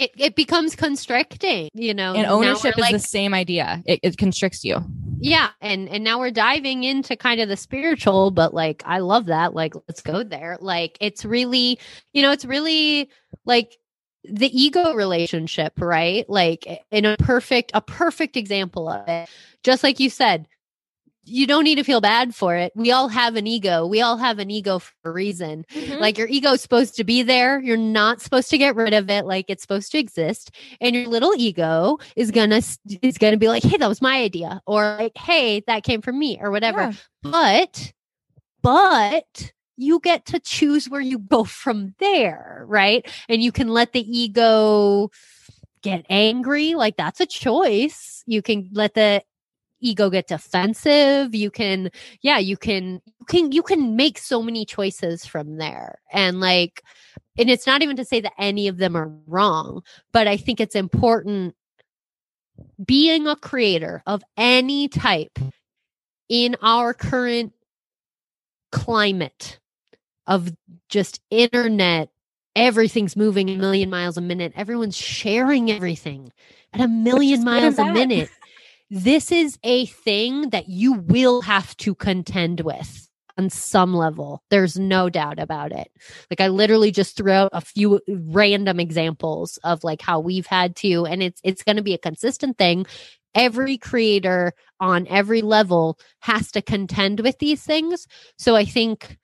it, 0.00 0.10
it 0.16 0.34
becomes 0.34 0.74
constricting 0.74 1.68
you 1.74 1.92
know 1.92 2.14
and 2.14 2.26
ownership 2.26 2.76
is 2.76 2.80
like 2.80 2.92
the 2.92 2.98
same 2.98 3.34
idea. 3.34 3.82
It, 3.86 4.00
it 4.02 4.16
constricts 4.16 4.64
you. 4.64 4.82
Yeah 5.20 5.50
and 5.60 5.88
and 5.88 6.02
now 6.02 6.18
we're 6.18 6.30
diving 6.30 6.84
into 6.84 7.16
kind 7.16 7.40
of 7.40 7.48
the 7.48 7.56
spiritual 7.56 8.30
but 8.30 8.54
like 8.54 8.82
i 8.86 8.98
love 8.98 9.26
that 9.26 9.54
like 9.54 9.74
let's 9.86 10.00
go 10.00 10.22
there. 10.22 10.56
Like 10.60 10.96
it's 11.00 11.24
really 11.24 11.78
you 12.12 12.22
know 12.22 12.32
it's 12.32 12.44
really 12.44 13.10
like 13.44 13.76
the 14.24 14.48
ego 14.58 14.94
relationship 14.94 15.74
right? 15.78 16.28
Like 16.28 16.66
in 16.90 17.04
a 17.04 17.16
perfect 17.18 17.72
a 17.74 17.80
perfect 17.80 18.36
example 18.36 18.88
of 18.88 19.06
it. 19.08 19.28
Just 19.62 19.82
like 19.82 20.00
you 20.00 20.08
said 20.08 20.48
you 21.24 21.46
don't 21.46 21.64
need 21.64 21.76
to 21.76 21.84
feel 21.84 22.00
bad 22.00 22.34
for 22.34 22.56
it. 22.56 22.72
We 22.74 22.92
all 22.92 23.08
have 23.08 23.36
an 23.36 23.46
ego. 23.46 23.86
We 23.86 24.00
all 24.00 24.16
have 24.16 24.38
an 24.38 24.50
ego 24.50 24.78
for 24.78 24.92
a 25.04 25.12
reason. 25.12 25.64
Mhm. 25.72 26.00
Like 26.00 26.16
your 26.16 26.28
ego 26.28 26.52
is 26.52 26.62
supposed 26.62 26.96
to 26.96 27.04
be 27.04 27.22
there. 27.22 27.60
You're 27.60 27.76
not 27.76 28.20
supposed 28.20 28.50
to 28.50 28.58
get 28.58 28.74
rid 28.74 28.94
of 28.94 29.10
it. 29.10 29.26
Like 29.26 29.46
it's 29.48 29.62
supposed 29.62 29.92
to 29.92 29.98
exist. 29.98 30.50
And 30.80 30.96
your 30.96 31.08
little 31.08 31.34
ego 31.36 31.98
is 32.16 32.30
gonna 32.30 32.62
is 33.02 33.18
gonna 33.18 33.36
be 33.36 33.48
like, 33.48 33.62
hey, 33.62 33.76
that 33.76 33.88
was 33.88 34.02
my 34.02 34.22
idea, 34.22 34.60
or 34.66 34.96
like, 34.98 35.16
hey, 35.16 35.60
that 35.66 35.84
came 35.84 36.00
from 36.00 36.18
me, 36.18 36.38
or 36.40 36.50
whatever. 36.50 36.80
Yeah. 36.80 36.92
But 37.22 37.92
but 38.62 39.52
you 39.76 40.00
get 40.00 40.26
to 40.26 40.40
choose 40.40 40.88
where 40.88 41.00
you 41.00 41.18
go 41.18 41.44
from 41.44 41.94
there, 41.98 42.64
right? 42.66 43.06
And 43.28 43.42
you 43.42 43.52
can 43.52 43.68
let 43.68 43.92
the 43.92 44.18
ego 44.18 45.10
get 45.82 46.04
angry. 46.10 46.74
Like 46.74 46.96
that's 46.96 47.20
a 47.20 47.26
choice. 47.26 48.22
You 48.26 48.42
can 48.42 48.68
let 48.72 48.94
the 48.94 49.22
ego 49.80 50.10
get 50.10 50.28
defensive. 50.28 51.34
You 51.34 51.50
can, 51.50 51.90
yeah, 52.22 52.38
you 52.38 52.56
can, 52.56 53.00
you 53.18 53.26
can, 53.26 53.52
you 53.52 53.62
can 53.62 53.96
make 53.96 54.18
so 54.18 54.42
many 54.42 54.64
choices 54.64 55.26
from 55.26 55.56
there. 55.56 56.00
And 56.12 56.40
like, 56.40 56.82
and 57.38 57.48
it's 57.50 57.66
not 57.66 57.82
even 57.82 57.96
to 57.96 58.04
say 58.04 58.20
that 58.20 58.32
any 58.38 58.68
of 58.68 58.78
them 58.78 58.96
are 58.96 59.10
wrong, 59.26 59.82
but 60.12 60.26
I 60.26 60.36
think 60.36 60.60
it's 60.60 60.74
important 60.74 61.54
being 62.84 63.26
a 63.26 63.36
creator 63.36 64.02
of 64.06 64.22
any 64.36 64.88
type 64.88 65.38
in 66.28 66.56
our 66.62 66.94
current 66.94 67.52
climate 68.72 69.58
of 70.26 70.52
just 70.88 71.20
internet 71.30 72.10
everything's 72.56 73.16
moving 73.16 73.48
a 73.48 73.56
million 73.56 73.90
miles 73.90 74.16
a 74.16 74.20
minute 74.20 74.52
everyone's 74.54 74.96
sharing 74.96 75.70
everything 75.70 76.32
at 76.72 76.80
a 76.80 76.88
million 76.88 77.44
miles 77.44 77.78
a 77.78 77.92
minute 77.92 78.28
this 78.90 79.30
is 79.30 79.58
a 79.62 79.86
thing 79.86 80.50
that 80.50 80.68
you 80.68 80.94
will 80.94 81.42
have 81.42 81.76
to 81.78 81.94
contend 81.94 82.60
with 82.60 83.08
on 83.38 83.48
some 83.48 83.94
level. 83.94 84.42
There's 84.50 84.78
no 84.78 85.08
doubt 85.08 85.38
about 85.38 85.72
it. 85.72 85.90
Like 86.28 86.40
i 86.40 86.48
literally 86.48 86.90
just 86.90 87.16
threw 87.16 87.32
out 87.32 87.50
a 87.52 87.60
few 87.60 88.00
random 88.08 88.80
examples 88.80 89.58
of 89.64 89.84
like 89.84 90.02
how 90.02 90.20
we've 90.20 90.46
had 90.46 90.76
to 90.76 91.06
and 91.06 91.22
it's 91.22 91.40
it's 91.44 91.62
going 91.62 91.76
to 91.76 91.82
be 91.82 91.94
a 91.94 91.98
consistent 91.98 92.58
thing. 92.58 92.84
Every 93.34 93.78
creator 93.78 94.52
on 94.80 95.06
every 95.06 95.40
level 95.40 95.98
has 96.20 96.50
to 96.52 96.60
contend 96.60 97.20
with 97.20 97.38
these 97.38 97.62
things. 97.62 98.08
So 98.38 98.56
i 98.56 98.64
think 98.64 99.16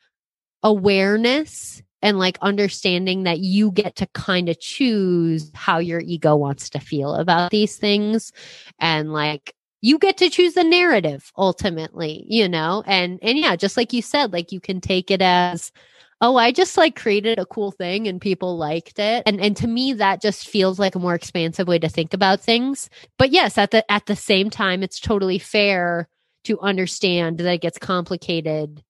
awareness 0.62 1.82
and 2.02 2.18
like 2.18 2.38
understanding 2.40 3.24
that 3.24 3.40
you 3.40 3.72
get 3.72 3.96
to 3.96 4.06
kind 4.14 4.48
of 4.48 4.60
choose 4.60 5.50
how 5.54 5.78
your 5.78 6.00
ego 6.00 6.36
wants 6.36 6.70
to 6.70 6.78
feel 6.78 7.14
about 7.14 7.50
these 7.50 7.76
things 7.76 8.32
and 8.78 9.12
like 9.12 9.55
you 9.80 9.98
get 9.98 10.16
to 10.18 10.30
choose 10.30 10.54
the 10.54 10.64
narrative 10.64 11.32
ultimately 11.36 12.24
you 12.28 12.48
know? 12.48 12.82
And 12.86 13.18
and 13.22 13.38
yeah 13.38 13.56
just 13.56 13.76
like 13.76 13.92
you 13.92 14.02
said 14.02 14.32
like 14.32 14.52
you 14.52 14.60
can 14.60 14.80
take 14.80 15.10
it 15.10 15.22
as 15.22 15.72
oh 16.20 16.36
i 16.36 16.50
just 16.50 16.76
like 16.78 16.96
created 16.96 17.38
a 17.38 17.46
cool 17.46 17.70
thing 17.70 18.08
and 18.08 18.20
people 18.20 18.56
liked 18.56 18.98
it. 18.98 19.22
And 19.26 19.40
and 19.40 19.56
to 19.58 19.66
me 19.66 19.92
that 19.94 20.22
just 20.22 20.48
feels 20.48 20.78
like 20.78 20.94
a 20.94 21.00
more 21.00 21.14
expansive 21.14 21.68
way 21.68 21.78
to 21.78 21.88
think 21.88 22.14
about 22.14 22.40
things. 22.40 22.88
But 23.18 23.30
yes 23.30 23.58
at 23.58 23.70
the 23.70 23.90
at 23.90 24.06
the 24.06 24.16
same 24.16 24.50
time 24.50 24.82
it's 24.82 25.00
totally 25.00 25.38
fair 25.38 26.08
to 26.44 26.60
understand 26.60 27.38
that 27.38 27.52
it 27.52 27.60
gets 27.60 27.78
complicated 27.78 28.82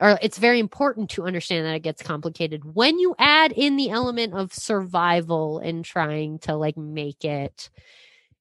or 0.00 0.18
it's 0.22 0.38
very 0.38 0.60
important 0.60 1.10
to 1.10 1.24
understand 1.24 1.66
that 1.66 1.74
it 1.74 1.82
gets 1.82 2.02
complicated 2.02 2.74
when 2.74 2.98
you 2.98 3.14
add 3.18 3.52
in 3.52 3.76
the 3.76 3.90
element 3.90 4.34
of 4.34 4.52
survival 4.52 5.58
and 5.58 5.84
trying 5.84 6.38
to 6.40 6.54
like 6.54 6.76
make 6.76 7.24
it 7.24 7.70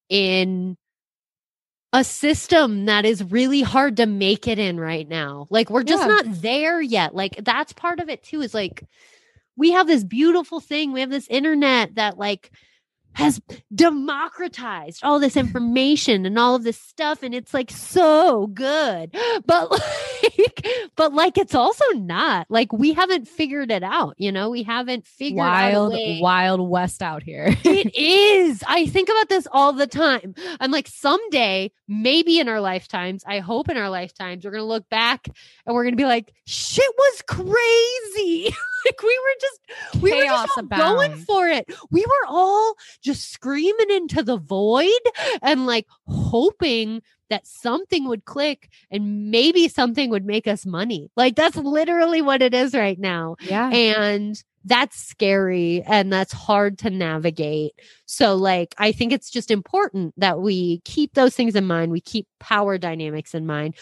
in 0.09 0.77
a 1.93 2.03
system 2.03 2.85
that 2.85 3.05
is 3.05 3.23
really 3.23 3.61
hard 3.61 3.97
to 3.97 4.05
make 4.05 4.47
it 4.47 4.59
in 4.59 4.79
right 4.79 5.07
now. 5.07 5.47
Like 5.49 5.69
we're 5.69 5.83
just 5.83 6.01
Yeah. 6.03 6.07
not 6.07 6.41
there 6.41 6.81
yet. 6.81 7.15
Like 7.15 7.43
that's 7.43 7.73
part 7.73 7.99
of 7.99 8.09
it 8.09 8.23
too 8.23 8.41
is 8.41 8.53
like 8.53 8.83
we 9.55 9.71
have 9.71 9.87
this 9.87 10.03
beautiful 10.03 10.59
thing. 10.59 10.91
We 10.91 10.99
have 11.01 11.09
this 11.09 11.27
internet 11.29 11.95
that 11.95 12.17
like 12.17 12.51
has 13.13 13.41
democratized 13.73 15.03
all 15.03 15.19
this 15.19 15.35
information 15.35 16.23
and 16.25 16.37
all 16.37 16.53
of 16.53 16.63
this 16.63 16.79
stuff 16.79 17.23
and 17.23 17.33
it's 17.33 17.51
like 17.51 17.71
so 17.71 18.45
good 18.47 19.09
but 19.47 19.71
like 20.23 20.67
but 20.95 21.13
like 21.13 21.35
it's 21.37 21.55
also 21.55 21.83
not 21.93 22.45
like 22.49 22.71
we 22.71 22.93
haven't 22.93 23.27
figured 23.27 23.71
it 23.71 23.81
out 23.81 24.13
you 24.17 24.31
know 24.31 24.51
we 24.51 24.61
haven't 24.61 25.07
figured 25.07 25.39
out 25.39 25.89
wild, 25.91 26.21
wild 26.21 26.69
west 26.69 27.01
out 27.01 27.23
here. 27.23 27.47
it 27.63 27.95
is 27.97 28.63
i 28.67 28.85
think 28.85 29.09
about 29.09 29.29
this 29.29 29.47
all 29.51 29.73
the 29.73 29.87
time 29.87 30.35
i'm 30.59 30.69
like 30.69 30.87
someday 30.87 31.71
maybe 31.87 32.39
in 32.39 32.49
our 32.49 32.61
lifetimes 32.61 33.23
i 33.27 33.39
hope 33.39 33.69
in 33.69 33.77
our 33.77 33.89
lifetimes 33.89 34.43
we're 34.43 34.51
gonna 34.51 34.63
look 34.63 34.87
back 34.89 35.27
and 35.65 35.75
we're 35.75 35.83
gonna 35.83 35.95
be 35.95 36.05
like 36.05 36.33
shit 36.47 36.89
was 36.97 37.21
crazy. 37.27 38.53
Like 38.85 39.01
we 39.01 39.19
were 39.19 39.35
just 39.41 40.01
we 40.03 40.13
were 40.13 40.23
just 40.23 40.57
all 40.57 40.63
going 40.63 41.15
for 41.17 41.49
it. 41.49 41.65
We 41.91 42.05
were 42.05 42.27
all 42.27 42.75
just 43.01 43.33
screaming 43.33 43.89
into 43.89 44.23
the 44.23 44.37
void 44.37 44.87
and 45.41 45.65
like 45.65 45.87
hoping 46.05 47.01
that 47.29 47.45
something 47.45 48.07
would 48.07 48.23
click 48.23 48.69
and 48.89 49.29
maybe 49.29 49.67
something 49.67 50.09
would 50.11 50.25
make 50.25 50.47
us 50.47 50.65
money. 50.65 51.11
Like 51.17 51.35
that's 51.35 51.57
literally 51.57 52.21
what 52.21 52.41
it 52.41 52.53
is 52.53 52.73
right 52.73 52.97
now. 52.97 53.35
Yeah. 53.41 53.69
and 53.71 54.41
that's 54.67 54.97
scary 54.97 55.81
and 55.87 56.11
that's 56.11 56.33
hard 56.33 56.77
to 56.79 56.89
navigate. 56.89 57.73
So, 58.05 58.35
like, 58.35 58.75
I 58.77 58.91
think 58.91 59.13
it's 59.13 59.29
just 59.29 59.49
important 59.49 60.13
that 60.17 60.39
we 60.39 60.81
keep 60.83 61.13
those 61.13 61.35
things 61.35 61.55
in 61.55 61.65
mind. 61.65 61.91
We 61.91 62.01
keep 62.01 62.27
power 62.39 62.77
dynamics 62.77 63.33
in 63.33 63.45
mind. 63.45 63.75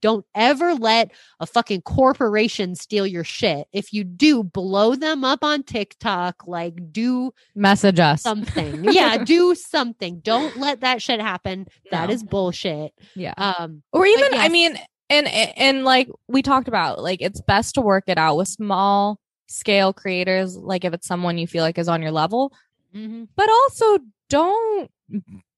Don't 0.00 0.24
ever 0.34 0.74
let 0.74 1.12
a 1.40 1.46
fucking 1.46 1.82
corporation 1.82 2.74
steal 2.74 3.06
your 3.06 3.24
shit. 3.24 3.66
If 3.72 3.92
you 3.92 4.04
do, 4.04 4.42
blow 4.42 4.94
them 4.94 5.24
up 5.24 5.44
on 5.44 5.62
TikTok. 5.62 6.46
Like, 6.46 6.92
do 6.92 7.32
Message 7.54 7.98
us. 8.00 8.22
something. 8.22 8.84
yeah, 8.92 9.18
do 9.24 9.54
something. 9.74 10.20
Don't 10.20 10.56
let 10.56 10.80
that 10.80 11.02
shit 11.02 11.20
happen. 11.20 11.66
That 11.90 12.08
No. 12.08 12.14
is 12.14 12.22
bullshit. 12.22 12.92
yeah. 13.14 13.34
Um, 13.36 13.82
or 13.92 14.06
even 14.06 14.34
i 14.34 14.48
mean 14.48 14.78
and 15.08 15.26
and 15.28 15.84
like 15.84 16.08
we 16.28 16.40
talked 16.42 16.68
about 16.68 17.02
like 17.02 17.20
it's 17.20 17.40
best 17.40 17.74
to 17.74 17.80
work 17.80 18.04
it 18.06 18.16
out 18.18 18.36
with 18.36 18.48
small 18.48 19.18
scale 19.48 19.92
creators 19.92 20.56
like 20.56 20.84
if 20.84 20.94
it's 20.94 21.06
someone 21.06 21.36
you 21.38 21.46
feel 21.46 21.64
like 21.64 21.76
is 21.78 21.88
on 21.88 22.00
your 22.02 22.12
level 22.12 22.52
mhm. 22.94 23.26
but 23.34 23.48
also 23.50 23.98
don't 24.28 24.90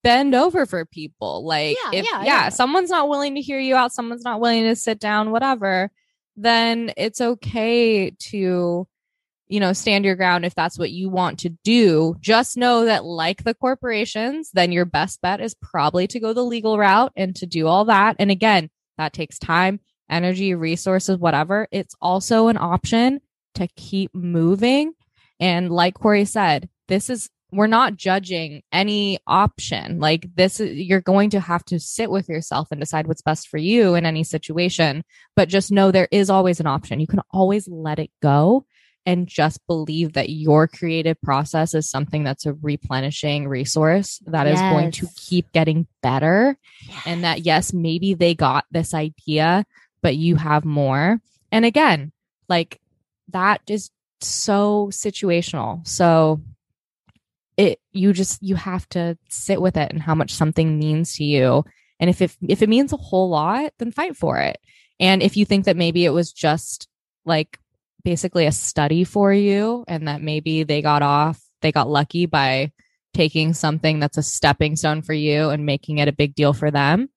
bend 0.03 0.35
over 0.35 0.67
for 0.67 0.85
people. 0.85 1.45
Like 1.45 1.77
Yeah, 1.85 1.99
if 1.99 2.07
yeah, 2.11 2.25
yeah, 2.25 2.49
someone's 2.49 2.91
not 2.91 3.09
willing 3.09 3.35
to 3.35 3.41
hear 3.41 3.59
you 3.59 3.77
out 3.77 3.93
someone's 3.93 4.25
not 4.25 4.41
willing 4.41 4.65
to 4.65 4.77
sit 4.77 4.99
down 4.99 5.31
whatever 5.31 5.91
then 6.37 6.93
it's 6.97 7.21
okay 7.21 8.11
to 8.11 8.87
you 9.49 9.61
know 9.61 9.73
stand 9.73 10.05
your 10.05 10.17
ground 10.17 10.45
if 10.45 10.55
that's 10.55 10.79
what 10.79 10.91
you 10.91 11.11
want 11.11 11.39
to 11.41 11.51
do. 11.63 12.17
Just 12.21 12.57
know 12.57 12.87
that 12.87 13.05
like 13.05 13.45
the 13.45 13.55
corporations 13.55 14.51
then 14.53 14.73
your 14.73 14.85
best 14.87 15.21
bet 15.21 15.41
is 15.41 15.55
probably 15.55 16.07
to 16.09 16.21
go 16.21 16.33
the 16.33 16.45
legal 16.45 16.79
route 16.79 17.13
and 17.17 17.37
to 17.37 17.47
do 17.47 17.67
all 17.67 17.85
that. 17.87 18.17
And 18.19 18.31
again 18.31 18.71
that 18.99 19.13
takes 19.13 19.39
time 19.39 19.81
energy 20.11 20.55
resources 20.55 21.19
whatever. 21.19 21.69
It's 21.71 21.95
also 22.01 22.49
an 22.49 22.57
option 22.57 23.21
to 23.55 23.69
keep 23.77 24.15
moving. 24.15 24.95
And 25.39 25.71
like 25.71 25.95
corey 25.95 26.25
said 26.25 26.69
this 26.89 27.11
is 27.11 27.29
we're 27.53 27.67
not 27.67 27.97
judging 27.97 28.63
any 28.73 29.19
option. 29.27 30.01
Like 30.01 30.27
this 30.35 30.59
you're 30.59 31.01
going 31.01 31.31
to 31.31 31.41
have 31.41 31.65
to 31.67 31.79
sit 31.79 32.11
with 32.11 32.29
yourself 32.29 32.69
and 32.71 32.81
decide 32.81 33.07
what's 33.07 33.23
best 33.23 33.49
for 33.49 33.59
you 33.59 33.95
in 33.95 34.07
any 34.07 34.25
situation 34.25 35.05
but 35.37 35.49
just 35.49 35.71
know 35.71 35.91
there 35.91 36.09
is 36.11 36.31
always 36.31 36.61
an 36.61 36.67
option. 36.67 37.01
You 37.01 37.07
can 37.07 37.21
always 37.31 37.69
let 37.69 37.99
it 37.99 38.11
go 38.21 38.65
and 39.05 39.27
just 39.27 39.67
believe 39.67 40.13
that 40.13 40.31
your 40.31 40.69
creative 40.69 41.21
process 41.23 41.75
is 41.75 41.91
something 41.91 42.23
that's 42.23 42.47
a 42.47 42.55
replenishing 42.55 43.49
resource 43.49 44.21
that 44.27 44.47
is 44.47 44.61
going 44.61 44.93
to 44.93 45.09
keep 45.17 45.51
getting 45.53 45.89
better 46.03 46.57
and 47.05 47.25
that 47.25 47.41
yes 47.41 47.73
maybe 47.73 48.15
they 48.15 48.35
got 48.35 48.65
this 48.71 48.95
idea 48.95 49.65
but 50.03 50.17
you 50.17 50.37
have 50.37 50.65
more. 50.65 51.21
And 51.51 51.65
again 51.65 52.13
like 52.49 52.81
that 53.29 53.61
is 53.69 53.91
so 54.21 54.89
situational. 54.93 55.87
So 55.87 56.41
it 57.57 57.81
you 57.93 58.13
just 58.13 58.43
you 58.43 58.57
have 58.57 58.89
to 58.91 59.17
sit 59.29 59.61
with 59.61 59.77
it 59.77 59.91
and 59.93 60.03
how 60.03 60.15
much 60.15 60.33
something 60.33 60.79
means 60.79 61.17
to 61.17 61.25
you. 61.25 61.65
And 62.01 62.11
if 62.11 62.23
it 62.23 62.37
if 62.49 62.63
it 62.63 62.69
means 62.69 62.93
a 62.93 62.97
whole 62.97 63.29
lot 63.29 63.73
then 63.79 63.93
fight 63.93 64.17
for 64.17 64.39
it. 64.39 64.59
And 65.01 65.23
if 65.23 65.37
you 65.37 65.45
think 65.45 65.65
that 65.65 65.77
maybe 65.77 66.05
it 66.05 66.11
was 66.11 66.33
just 66.33 66.89
like 67.25 67.59
basically 68.05 68.47
a 68.47 68.53
study 68.53 69.05
for 69.05 69.33
you 69.33 69.85
and 69.89 70.09
that 70.09 70.23
maybe 70.23 70.65
they 70.65 70.83
got 70.83 71.03
off 71.03 71.41
they 71.61 71.71
got 71.71 71.89
lucky 71.89 72.27
by 72.27 72.73
taking 73.15 73.55
something 73.55 74.01
that's 74.01 74.19
a 74.19 74.23
stepping 74.23 74.75
stone 74.75 75.03
for 75.03 75.13
you 75.13 75.51
and 75.51 75.67
making 75.67 75.99
it 75.99 76.09
a 76.09 76.13
big 76.13 76.35
deal 76.35 76.53
for 76.53 76.71
them 76.71 77.09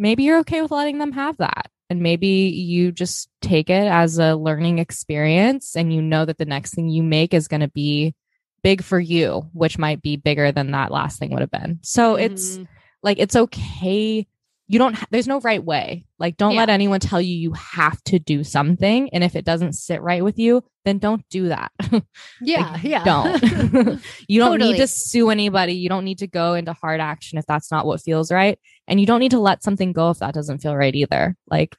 maybe 0.00 0.24
you're 0.24 0.38
okay 0.38 0.62
with 0.62 0.72
letting 0.72 0.98
them 0.98 1.12
have 1.12 1.36
that. 1.36 1.70
And 1.90 2.00
maybe 2.00 2.28
you 2.28 2.90
just 2.90 3.28
take 3.42 3.68
it 3.68 3.86
as 3.86 4.18
a 4.18 4.34
learning 4.34 4.78
experience 4.78 5.76
and 5.76 5.92
you 5.92 6.00
know 6.00 6.24
that 6.24 6.38
the 6.38 6.44
next 6.44 6.74
thing 6.74 6.88
you 6.88 7.02
make 7.02 7.34
is 7.34 7.48
going 7.48 7.60
to 7.60 7.68
be 7.68 8.14
big 8.62 8.82
for 8.82 8.98
you, 9.00 9.48
which 9.52 9.78
might 9.78 10.02
be 10.02 10.16
bigger 10.16 10.52
than 10.52 10.70
that 10.72 10.90
last 10.90 11.18
thing 11.18 11.30
would 11.32 11.40
have 11.40 11.50
been. 11.50 11.78
So 11.82 12.14
it's 12.16 12.58
Mhm. 12.58 12.68
like 13.02 13.18
it's 13.18 13.36
okay. 13.36 14.26
You 14.68 14.78
don't 14.78 14.94
ha- 14.94 15.06
there's 15.10 15.26
no 15.26 15.40
right 15.40 15.62
way. 15.64 16.06
Like 16.20 16.36
don't 16.36 16.52
Yeah. 16.52 16.60
let 16.60 16.68
anyone 16.70 17.00
tell 17.00 17.20
you 17.20 17.34
you 17.34 17.52
have 17.54 18.00
to 18.04 18.18
do 18.20 18.44
something 18.44 19.10
and 19.12 19.24
if 19.24 19.34
it 19.34 19.44
doesn't 19.44 19.72
sit 19.72 20.00
right 20.00 20.22
with 20.22 20.38
you, 20.38 20.62
then 20.84 20.98
don't 20.98 21.28
do 21.28 21.48
that. 21.48 21.72
yeah, 22.40 22.78
yeah. 22.82 23.02
don't. 23.04 23.42
you 24.28 24.38
don't 24.40 24.52
Totally. 24.52 24.72
need 24.72 24.78
to 24.78 24.86
sue 24.86 25.30
anybody. 25.30 25.72
You 25.74 25.88
don't 25.88 26.04
need 26.04 26.18
to 26.18 26.28
go 26.28 26.54
into 26.54 26.72
hard 26.72 27.00
action 27.00 27.36
if 27.38 27.46
that's 27.46 27.70
not 27.72 27.84
what 27.84 28.00
feels 28.00 28.30
right. 28.30 28.58
And 28.86 29.00
you 29.00 29.06
don't 29.06 29.20
need 29.20 29.32
to 29.32 29.40
let 29.40 29.64
something 29.64 29.92
go 29.92 30.10
if 30.10 30.18
that 30.20 30.34
doesn't 30.34 30.58
feel 30.58 30.76
right 30.76 30.94
either. 30.94 31.36
Like 31.50 31.76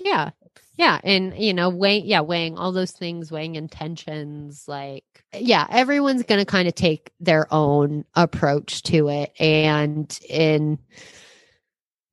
Yeah. 0.00 0.30
Yeah. 0.78 1.00
And, 1.02 1.36
you 1.36 1.52
know, 1.52 1.68
weighing, 1.68 2.06
yeah, 2.06 2.20
weighing 2.20 2.56
all 2.56 2.70
those 2.70 2.92
things, 2.92 3.32
weighing 3.32 3.56
intentions, 3.56 4.64
like, 4.68 5.04
yeah, 5.34 5.66
everyone's 5.68 6.22
to 6.22 6.44
kind 6.44 6.68
of 6.68 6.74
take 6.76 7.10
their 7.18 7.52
own 7.52 8.04
approach 8.14 8.84
to 8.84 9.08
it. 9.08 9.32
And 9.40 10.16
in, 10.28 10.78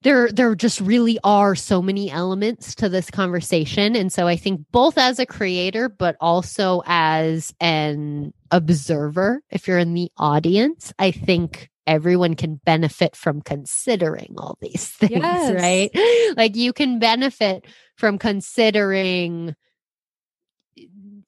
there, 0.01 0.32
there 0.32 0.55
just 0.55 0.82
really 0.82 1.20
are 1.24 1.53
so 1.53 1.80
many 1.80 2.09
elements 2.09 2.74
to 2.76 2.89
this 2.89 3.11
conversation. 3.11 3.95
And 3.95 4.11
so 4.11 4.28
I 4.28 4.36
think 4.36 4.66
both 4.72 4.97
as 4.97 5.20
a 5.20 5.28
creator, 5.28 5.88
but 5.88 6.18
also 6.20 6.82
as 6.88 7.53
an 7.59 8.34
observer, 8.49 9.41
if 9.51 9.68
you're 9.68 9.78
in 9.78 9.93
the 9.93 10.11
audience, 10.18 10.91
I 10.97 11.11
think 11.11 11.70
everyone 11.88 12.36
can 12.36 12.56
benefit 12.66 13.16
from 13.16 13.42
considering 13.42 14.36
all 14.38 14.58
these 14.62 14.88
things, 14.90 15.12
Yes. 15.12 15.54
right? 15.54 16.36
Like 16.38 16.56
you 16.56 16.74
can 16.74 17.00
benefit 17.00 17.66
from 17.96 18.18
considering 18.18 19.56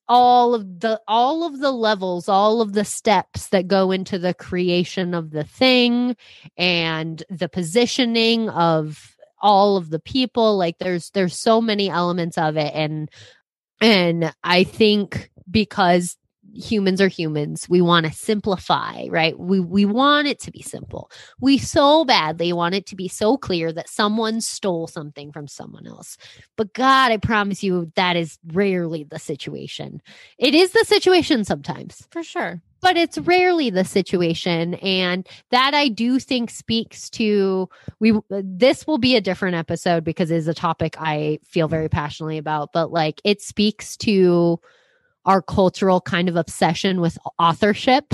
all 0.07 0.53
of 0.53 0.79
the 0.79 1.01
all 1.07 1.43
of 1.45 1.59
the 1.59 1.71
levels 1.71 2.29
all 2.29 2.61
of 2.61 2.73
the 2.73 2.85
steps 2.85 3.49
that 3.49 3.67
go 3.67 3.91
into 3.91 4.17
the 4.17 4.33
creation 4.33 5.13
of 5.13 5.31
the 5.31 5.43
thing 5.43 6.15
and 6.57 7.23
the 7.29 7.49
positioning 7.49 8.49
of 8.49 9.15
all 9.41 9.77
of 9.77 9.89
the 9.89 9.99
people 9.99 10.57
like 10.57 10.77
there's 10.79 11.09
there's 11.11 11.37
so 11.37 11.59
many 11.61 11.89
elements 11.89 12.37
of 12.37 12.55
it 12.57 12.71
and 12.73 13.09
and 13.81 14.33
i 14.43 14.63
think 14.63 15.29
because 15.49 16.17
humans 16.53 17.01
are 17.01 17.07
humans. 17.07 17.67
We 17.69 17.81
want 17.81 18.05
to 18.05 18.11
simplify 18.11 19.05
right? 19.09 19.37
We 19.37 19.59
we 19.59 19.85
want 19.85 20.27
it 20.27 20.39
to 20.41 20.51
be 20.51 20.61
simple. 20.61 21.11
We 21.39 21.57
so 21.57 22.05
badly 22.05 22.53
want 22.53 22.75
it 22.75 22.85
to 22.87 22.95
be 22.95 23.07
so 23.07 23.37
clear 23.37 23.71
that 23.73 23.89
someone 23.89 24.41
stole 24.41 24.87
something 24.87 25.31
from 25.31 25.47
someone 25.47 25.87
else. 25.87 26.17
But 26.55 26.73
god 26.73 27.11
i 27.11 27.17
promise 27.17 27.63
you 27.63 27.91
that 27.95 28.15
is 28.15 28.37
rarely 28.53 29.03
the 29.03 29.19
situation. 29.19 30.01
It 30.37 30.55
is 30.55 30.71
the 30.71 30.85
situation 30.85 31.43
sometimes. 31.43 32.07
For 32.11 32.23
sure. 32.23 32.61
but 32.81 32.95
it's 32.95 33.17
rarely 33.17 33.69
the 33.69 33.83
situation. 33.85 34.75
And 34.75 35.27
that 35.51 35.73
i 35.73 35.87
do 35.89 36.19
think 36.19 36.49
speaks 36.49 37.09
to 37.11 37.69
we 37.99 38.13
this 38.29 38.85
will 38.87 38.97
be 38.99 39.15
a 39.15 39.21
different 39.21 39.55
episode 39.55 40.03
because 40.03 40.31
it 40.31 40.37
is 40.37 40.47
a 40.47 40.53
topic 40.53 40.95
i 40.99 41.39
feel 41.43 41.67
very 41.67 41.89
passionately 41.89 42.37
about. 42.37 42.73
But 42.73 42.91
like 42.91 43.21
it 43.23 43.41
speaks 43.41 43.97
to 43.97 44.59
our 45.27 45.41
cultural 45.41 46.01
kind 46.01 46.29
of 46.29 46.35
obsession 46.35 47.01
with 47.01 47.17
authorship. 47.37 48.13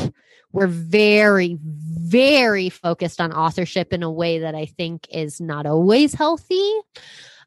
We're 0.52 0.68
very 0.68 1.58
very 1.62 2.70
focused 2.70 3.22
on 3.22 3.32
authorship 3.32 3.94
in 3.94 4.04
a 4.04 4.12
way 4.12 4.40
that 4.40 4.56
i 4.56 4.66
think 4.66 5.08
is 5.10 5.40
not 5.40 5.66
always 5.66 6.14
healthy. 6.14 6.72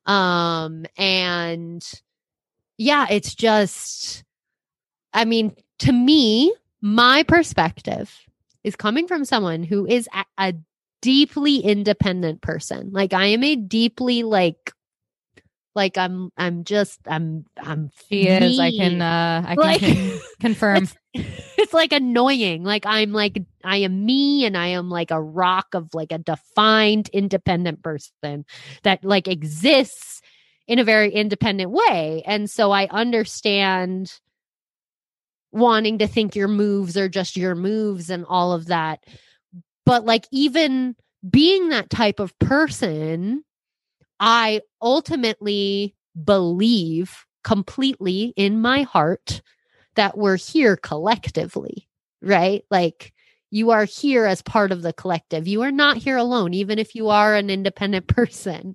Um 0.06 0.86
and 0.96 1.84
yeah 2.78 3.06
it's 3.10 3.34
just 3.34 4.24
i 5.12 5.24
mean 5.24 5.54
to 5.80 5.92
me 5.92 6.54
my 6.80 7.22
perspective 7.24 8.14
is 8.64 8.76
coming 8.76 9.06
from 9.08 9.24
someone 9.24 9.62
who 9.62 9.86
is 9.86 10.08
a, 10.14 10.24
a 10.38 10.54
deeply 11.02 11.58
independent 11.58 12.40
person. 12.40 12.90
Like 12.92 13.12
i 13.12 13.26
am 13.26 13.44
a 13.44 13.56
deeply 13.56 14.22
like 14.22 14.72
like 15.76 15.96
i'm 15.98 16.30
i'm 16.36 16.64
just 16.64 16.98
i'm 17.06 17.44
i'm 17.62 17.90
She 18.08 18.26
is. 18.26 18.58
I 18.58 18.70
can 18.72 19.00
uh 19.02 19.44
I 19.46 19.54
can 19.54 19.64
Like- 19.64 19.80
con- 19.80 20.20
confirm. 20.40 20.88
it's 21.14 21.72
like 21.72 21.92
annoying. 21.92 22.64
Like 22.64 22.84
I'm 22.86 23.12
like 23.12 23.38
I 23.64 23.78
am 23.78 24.04
me 24.04 24.44
and 24.44 24.56
I 24.56 24.68
am 24.68 24.90
like 24.90 25.10
a 25.10 25.20
rock 25.22 25.68
of 25.74 25.94
like 25.94 26.12
a 26.12 26.18
defined 26.18 27.08
independent 27.10 27.82
person 27.82 28.44
that 28.82 29.04
like 29.04 29.28
exists 29.28 30.20
in 30.66 30.78
a 30.78 30.84
very 30.84 31.12
independent 31.12 31.70
way. 31.70 32.22
And 32.26 32.50
so 32.50 32.72
I 32.72 32.86
understand 32.90 34.12
wanting 35.52 35.98
to 35.98 36.06
think 36.06 36.34
your 36.36 36.48
moves 36.48 36.96
are 36.96 37.08
just 37.08 37.36
your 37.36 37.54
moves 37.54 38.10
and 38.10 38.24
all 38.28 38.52
of 38.52 38.66
that. 38.66 39.04
But 39.86 40.04
like 40.04 40.26
even 40.32 40.96
being 41.28 41.70
that 41.70 41.88
type 41.90 42.20
of 42.20 42.38
person, 42.38 43.42
I 44.20 44.62
ultimately 44.80 45.94
believe 46.22 47.24
completely 47.44 48.32
in 48.36 48.60
my 48.60 48.82
heart 48.82 49.42
that 49.94 50.16
we're 50.16 50.36
here 50.36 50.76
collectively, 50.76 51.88
right? 52.20 52.64
Like 52.70 53.12
you 53.50 53.70
are 53.70 53.84
here 53.84 54.26
as 54.26 54.42
part 54.42 54.72
of 54.72 54.82
the 54.82 54.92
collective. 54.92 55.46
You 55.46 55.62
are 55.62 55.70
not 55.70 55.96
here 55.96 56.16
alone, 56.16 56.54
even 56.54 56.78
if 56.78 56.94
you 56.94 57.08
are 57.08 57.34
an 57.34 57.50
independent 57.50 58.06
person. 58.08 58.74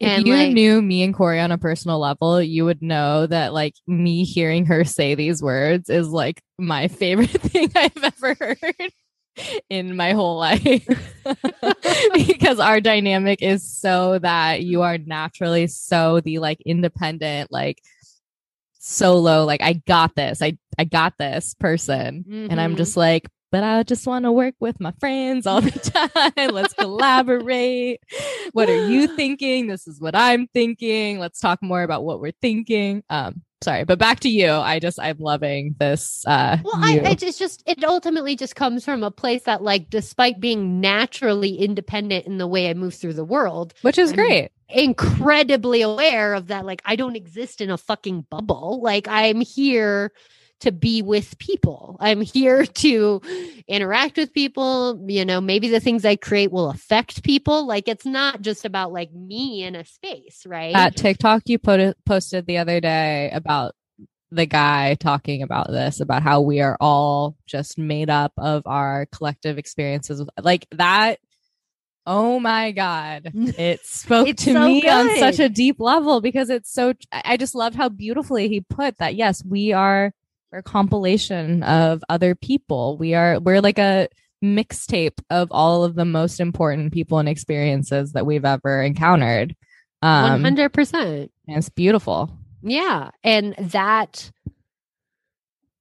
If 0.00 0.24
you 0.24 0.34
like, 0.34 0.52
knew 0.52 0.82
me 0.82 1.02
and 1.02 1.14
Corey 1.14 1.40
on 1.40 1.52
a 1.52 1.58
personal 1.58 1.98
level, 1.98 2.42
you 2.42 2.64
would 2.64 2.82
know 2.82 3.26
that 3.26 3.52
like 3.52 3.74
me 3.86 4.24
hearing 4.24 4.66
her 4.66 4.84
say 4.84 5.14
these 5.14 5.42
words 5.42 5.88
is 5.88 6.08
like 6.08 6.42
my 6.58 6.88
favorite 6.88 7.30
thing 7.30 7.70
I've 7.74 8.04
ever 8.04 8.34
heard 8.34 8.92
in 9.68 9.96
my 9.96 10.12
whole 10.12 10.38
life. 10.38 10.62
because 12.14 12.58
our 12.58 12.80
dynamic 12.80 13.42
is 13.42 13.68
so 13.68 14.18
that 14.18 14.62
you 14.62 14.82
are 14.82 14.98
naturally 14.98 15.66
so 15.66 16.20
the 16.20 16.38
like 16.38 16.60
independent, 16.66 17.50
like 17.52 17.80
solo, 18.78 19.44
like 19.44 19.62
I 19.62 19.74
got 19.74 20.14
this. 20.14 20.42
I 20.42 20.58
I 20.78 20.84
got 20.84 21.14
this 21.18 21.54
person. 21.54 22.24
And 22.48 22.60
I'm 22.60 22.74
Mhm. 22.74 22.78
just 22.78 22.96
like, 22.96 23.28
but 23.50 23.64
I 23.64 23.82
just 23.82 24.06
want 24.06 24.24
to 24.24 24.32
work 24.32 24.54
with 24.60 24.80
my 24.80 24.92
friends 25.00 25.46
all 25.46 25.60
the 25.60 25.70
time. 26.36 26.50
Let's 26.54 26.74
collaborate. 26.74 28.00
What 28.52 28.68
are 28.68 28.86
you 28.88 29.06
thinking? 29.16 29.66
This 29.66 29.86
is 29.86 30.00
what 30.00 30.14
I'm 30.14 30.46
thinking. 30.48 31.18
Let's 31.18 31.40
talk 31.40 31.62
more 31.62 31.82
about 31.82 32.04
what 32.04 32.20
we're 32.20 32.32
thinking. 32.40 33.02
Um, 33.10 33.42
sorry, 33.62 33.84
but 33.84 33.98
back 33.98 34.20
to 34.20 34.28
you. 34.28 34.50
I 34.50 34.78
just 34.78 34.98
I'm 35.00 35.18
loving 35.18 35.74
this. 35.78 36.24
Uh, 36.26 36.58
Well, 36.64 36.74
I, 36.76 37.00
it's 37.04 37.38
just 37.38 37.62
it 37.66 37.82
ultimately 37.84 38.36
just 38.36 38.56
comes 38.56 38.84
from 38.84 39.02
a 39.02 39.10
place 39.10 39.42
that, 39.44 39.62
like, 39.62 39.90
despite 39.90 40.40
being 40.40 40.80
naturally 40.80 41.56
independent 41.56 42.26
in 42.26 42.38
the 42.38 42.46
way 42.46 42.70
I 42.70 42.74
move 42.74 42.94
through 42.94 43.14
the 43.14 43.24
world, 43.24 43.74
which 43.82 43.98
is 43.98 44.10
I'm- 44.10 44.16
great. 44.16 44.50
incredibly 44.68 45.82
aware 45.82 46.34
of 46.34 46.46
that. 46.48 46.64
Like, 46.64 46.82
I 46.84 46.96
don't 46.96 47.16
exist 47.16 47.60
in 47.60 47.70
a 47.70 47.76
fucking 47.78 48.26
bubble. 48.30 48.80
Like, 48.82 49.08
I'm 49.08 49.40
here 49.40 50.12
to 50.60 50.72
be 50.72 51.02
with 51.02 51.38
people. 51.38 51.96
I'm 52.00 52.20
here 52.20 52.64
to 52.84 53.20
interact 53.66 54.16
with 54.16 54.32
people. 54.32 55.02
You 55.08 55.24
know, 55.24 55.40
maybe 55.40 55.68
the 55.68 55.80
things 55.80 56.04
I 56.04 56.16
create 56.16 56.52
will 56.52 56.70
affect 56.70 57.22
people. 57.22 57.66
Like, 57.66 57.88
it's 57.88 58.06
not 58.06 58.42
just 58.42 58.64
about 58.64 58.92
like 58.92 59.12
me 59.12 59.64
in 59.64 59.74
a 59.74 59.84
space, 59.84 60.44
right? 60.46 60.74
At 60.74 60.96
TikTok 60.96 61.42
you 61.46 61.58
put 61.58 61.96
posted 62.04 62.46
the 62.46 62.58
other 62.58 62.80
day 62.80 63.30
about 63.32 63.74
the 64.30 64.46
guy 64.46 64.94
talking 64.94 65.42
about 65.42 65.68
this 65.70 66.00
about 66.00 66.22
how 66.22 66.40
we 66.40 66.60
are 66.60 66.76
all 66.80 67.36
just 67.46 67.78
made 67.78 68.08
up 68.08 68.32
of 68.36 68.62
our 68.66 69.06
collective 69.06 69.58
experiences 69.58 70.24
like 70.40 70.66
that 70.70 71.18
oh 72.06 72.38
my 72.38 72.70
god 72.70 73.30
it 73.34 73.84
spoke 73.84 74.28
to 74.36 74.52
so 74.52 74.66
me 74.66 74.88
on 74.88 75.16
such 75.18 75.40
a 75.40 75.48
deep 75.48 75.80
level 75.80 76.20
because 76.20 76.48
it's 76.48 76.72
so 76.72 76.94
I 77.12 77.36
just 77.36 77.54
loved 77.54 77.76
how 77.76 77.88
beautifully 77.88 78.48
he 78.48 78.60
put 78.60 78.98
that 78.98 79.16
yes 79.16 79.44
we 79.44 79.72
are 79.72 80.12
we're 80.52 80.58
a 80.58 80.62
compilation 80.62 81.62
of 81.62 82.02
other 82.08 82.34
people 82.34 82.96
we 82.98 83.14
are 83.14 83.38
we're 83.40 83.60
like 83.60 83.78
a 83.78 84.08
mixtape 84.42 85.18
of 85.28 85.48
all 85.50 85.84
of 85.84 85.94
the 85.94 86.04
most 86.04 86.40
important 86.40 86.92
people 86.92 87.18
and 87.18 87.28
experiences 87.28 88.12
that 88.12 88.24
we've 88.26 88.44
ever 88.44 88.82
encountered 88.82 89.54
um 90.02 90.42
100%. 90.42 90.94
and 90.94 91.30
it's 91.48 91.68
beautiful 91.68 92.30
Yeah. 92.62 93.10
And 93.24 93.54
that 93.58 94.30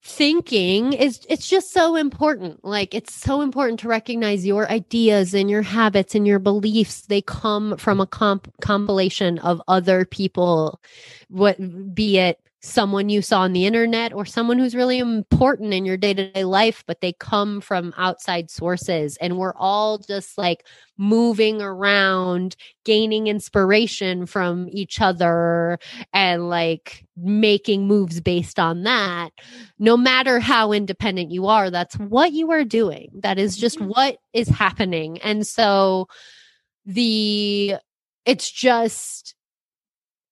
thinking 0.02 0.94
is 0.94 1.26
it's 1.30 1.48
just 1.48 1.72
so 1.72 1.96
important. 1.96 2.64
Like 2.64 2.96
it's 2.96 3.14
so 3.14 3.42
important 3.42 3.82
to 3.82 3.88
recognize 3.90 4.46
your 4.46 4.70
ideas 4.72 5.34
and 5.34 5.50
your 5.50 5.62
habits 5.62 6.16
and 6.16 6.26
your 6.26 6.40
beliefs. 6.40 7.02
They 7.02 7.22
come 7.22 7.78
from 7.78 8.00
a 8.00 8.08
comp- 8.08 8.54
compilation 8.62 9.40
of 9.40 9.62
other 9.68 10.06
people, 10.06 10.80
what 11.30 11.58
be 11.94 12.18
it 12.18 12.40
someone 12.62 13.08
you 13.08 13.22
saw 13.22 13.42
on 13.42 13.54
the 13.54 13.66
internet 13.66 14.12
or 14.12 14.26
someone 14.26 14.60
who's 14.60 14.76
really 14.76 15.00
important 15.00 15.74
in 15.74 15.86
your 15.86 15.96
day-to-day 15.96 16.44
life 16.44 16.84
but 16.86 17.00
they 17.00 17.14
come 17.14 17.62
from 17.62 17.94
outside 17.98 18.52
sources. 18.52 19.18
And 19.22 19.38
we're 19.38 19.56
all 19.56 19.98
just 19.98 20.38
like 20.38 20.66
moving 20.98 21.62
around 21.62 22.58
gaining 22.84 23.28
inspiration 23.28 24.26
from 24.26 24.68
each 24.72 25.00
other 25.00 25.80
and 26.12 26.50
like 26.50 27.06
making 27.16 27.88
moves 27.88 28.20
based 28.20 28.60
on 28.60 28.84
that. 28.84 29.30
No 29.78 29.96
matter 29.96 30.40
how 30.40 30.74
independent 30.74 31.32
you 31.32 31.48
are 31.48 31.70
that's 31.70 31.96
what 31.96 32.34
you 32.34 32.52
are 32.52 32.66
doing. 32.66 33.10
That 33.22 33.40
is 33.40 33.56
just 33.56 33.78
mm-hmm. 33.80 33.90
what 33.90 34.18
is 34.34 34.50
happening. 34.50 35.20
And 35.22 35.48
so 35.48 36.08
the 36.86 37.76
it's 38.26 38.52
just 38.52 39.36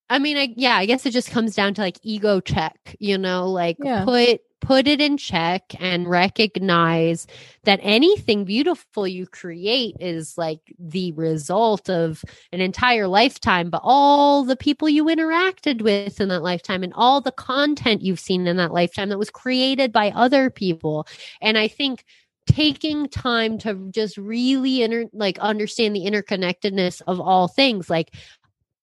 I 0.09 0.19
mean, 0.19 0.37
I 0.37 0.53
yeah, 0.55 0.75
I 0.77 0.85
guess 0.85 1.05
it 1.05 1.11
just 1.11 1.31
comes 1.31 1.55
down 1.55 1.73
to 1.75 1.81
like 1.81 1.97
ego 2.01 2.39
check, 2.39 2.95
you 2.99 3.17
know, 3.17 3.49
like 3.49 3.77
Yeah. 3.79 4.05
put 4.05 4.41
put 4.59 4.87
it 4.87 4.99
in 4.99 5.17
check 5.17 5.63
and 5.79 6.07
recognize 6.09 7.27
that 7.63 7.79
anything 7.83 8.43
beautiful 8.43 9.07
you 9.07 9.27
create 9.27 9.95
is 9.99 10.37
like 10.37 10.59
the 10.79 11.11
result 11.13 11.89
of 11.89 12.23
an 12.51 12.59
entire 12.59 13.07
lifetime, 13.07 13.69
but 13.69 13.81
all 13.83 14.43
the 14.43 14.55
people 14.55 14.89
you 14.89 15.05
interacted 15.05 15.81
with 15.81 16.19
in 16.19 16.29
that 16.29 16.41
lifetime 16.41 16.83
and 16.83 16.93
all 16.95 17.21
the 17.21 17.31
content 17.31 18.01
you've 18.01 18.19
seen 18.19 18.47
in 18.47 18.57
that 18.57 18.73
lifetime 18.73 19.09
that 19.09 19.19
was 19.19 19.29
created 19.29 19.91
by 19.91 20.09
other 20.11 20.49
people. 20.49 21.07
And 21.39 21.57
I 21.57 21.67
think 21.67 22.03
taking 22.47 23.07
time 23.09 23.57
to 23.59 23.89
just 23.91 24.17
really 24.17 24.81
inter- 24.81 25.09
like 25.13 25.37
understand 25.39 25.95
the 25.95 26.05
interconnectedness 26.05 27.01
of 27.05 27.19
all 27.19 27.47
things 27.47 27.89
like 27.89 28.13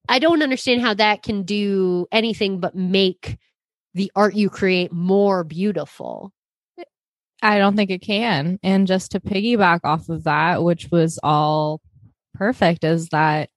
I 0.09 0.18
don't 0.18 0.43
understand 0.43 0.82
how 0.82 0.94
that 0.94 1.22
can 1.22 1.44
do 1.44 2.06
anything 2.12 2.60
but 2.60 2.74
make 2.74 3.39
the 3.94 4.10
art 4.14 4.35
you 4.35 4.51
create 4.51 4.93
more 4.93 5.44
beautiful. 5.44 6.32
I 7.43 7.59
don't 7.59 7.76
think 7.76 7.90
it 7.90 8.01
can. 8.01 8.59
And 8.62 8.86
just 8.86 9.12
to 9.12 9.20
piggyback 9.20 9.81
off 9.85 10.09
of 10.09 10.24
that, 10.24 10.62
which 10.62 10.89
was 10.90 11.18
all 11.22 11.81
perfect, 12.35 12.85
is 12.85 13.09
that 13.10 13.51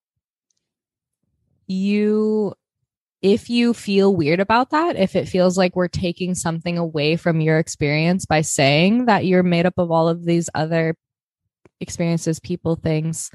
you, 1.67 2.53
if 3.21 3.49
you 3.49 3.73
feel 3.73 4.15
weird 4.15 4.39
about 4.39 4.69
that, 4.71 4.95
if 4.95 5.15
it 5.15 5.27
feels 5.27 5.57
like 5.57 5.75
we're 5.75 5.87
taking 5.87 6.35
something 6.35 6.77
away 6.77 7.15
from 7.15 7.41
your 7.41 7.59
experience 7.59 8.25
by 8.25 8.41
saying 8.41 9.05
that 9.05 9.25
you're 9.25 9.43
made 9.43 9.65
up 9.65 9.77
of 9.77 9.89
all 9.89 10.07
of 10.07 10.25
these 10.25 10.49
other 10.53 10.95
experiences, 11.79 12.39
people, 12.39 12.75
things, 12.75 13.31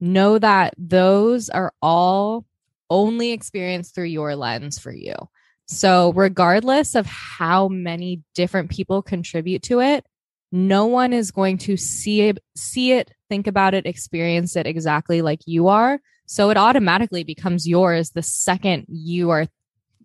know 0.00 0.38
that 0.38 0.74
those 0.78 1.48
are 1.50 1.72
all 1.82 2.44
only 2.90 3.32
experienced 3.32 3.94
through 3.94 4.04
your 4.04 4.36
lens 4.36 4.78
for 4.78 4.92
you. 4.92 5.14
So, 5.66 6.12
regardless 6.14 6.94
of 6.94 7.04
how 7.06 7.68
many 7.68 8.22
different 8.34 8.70
people 8.70 9.02
contribute 9.02 9.62
to 9.64 9.80
it, 9.80 10.06
no 10.50 10.86
one 10.86 11.12
is 11.12 11.30
going 11.30 11.58
to 11.58 11.76
see 11.76 12.22
it, 12.22 12.38
see 12.56 12.92
it, 12.92 13.12
think 13.28 13.46
about 13.46 13.74
it, 13.74 13.84
experience 13.84 14.56
it 14.56 14.66
exactly 14.66 15.20
like 15.20 15.40
you 15.44 15.68
are. 15.68 16.00
So, 16.26 16.48
it 16.48 16.56
automatically 16.56 17.22
becomes 17.22 17.68
yours 17.68 18.10
the 18.10 18.22
second 18.22 18.86
you 18.88 19.28
are 19.28 19.46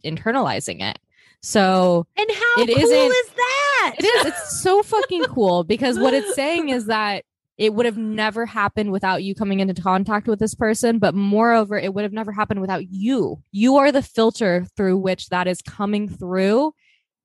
internalizing 0.04 0.82
it. 0.82 1.00
So, 1.42 2.08
And 2.18 2.30
how 2.30 2.64
It 2.64 2.68
cool 2.68 3.12
is 3.12 3.30
that? 3.30 3.96
it 4.00 4.06
is 4.06 4.26
it's 4.26 4.62
so 4.62 4.82
fucking 4.84 5.24
cool 5.26 5.64
because 5.64 6.00
what 6.00 6.14
it's 6.14 6.36
saying 6.36 6.70
is 6.70 6.86
that 6.88 7.24
it 7.58 7.74
would 7.74 7.86
have 7.86 7.98
never 7.98 8.46
happened 8.46 8.92
without 8.92 9.24
you 9.24 9.36
coming 9.36 9.60
into 9.60 9.80
contact 9.80 10.28
with 10.28 10.40
this 10.40 10.56
person 10.56 11.00
but 11.00 11.14
moreover 11.14 11.78
it 11.78 11.94
would 11.94 12.04
have 12.04 12.14
never 12.14 12.32
happened 12.32 12.62
without 12.62 12.90
you. 12.90 13.42
You 13.52 13.78
are 13.78 13.92
the 13.92 14.02
filter 14.02 14.66
through 14.76 14.98
which 14.98 15.30
that 15.30 15.48
is 15.48 15.62
coming 15.62 16.10
through 16.10 16.74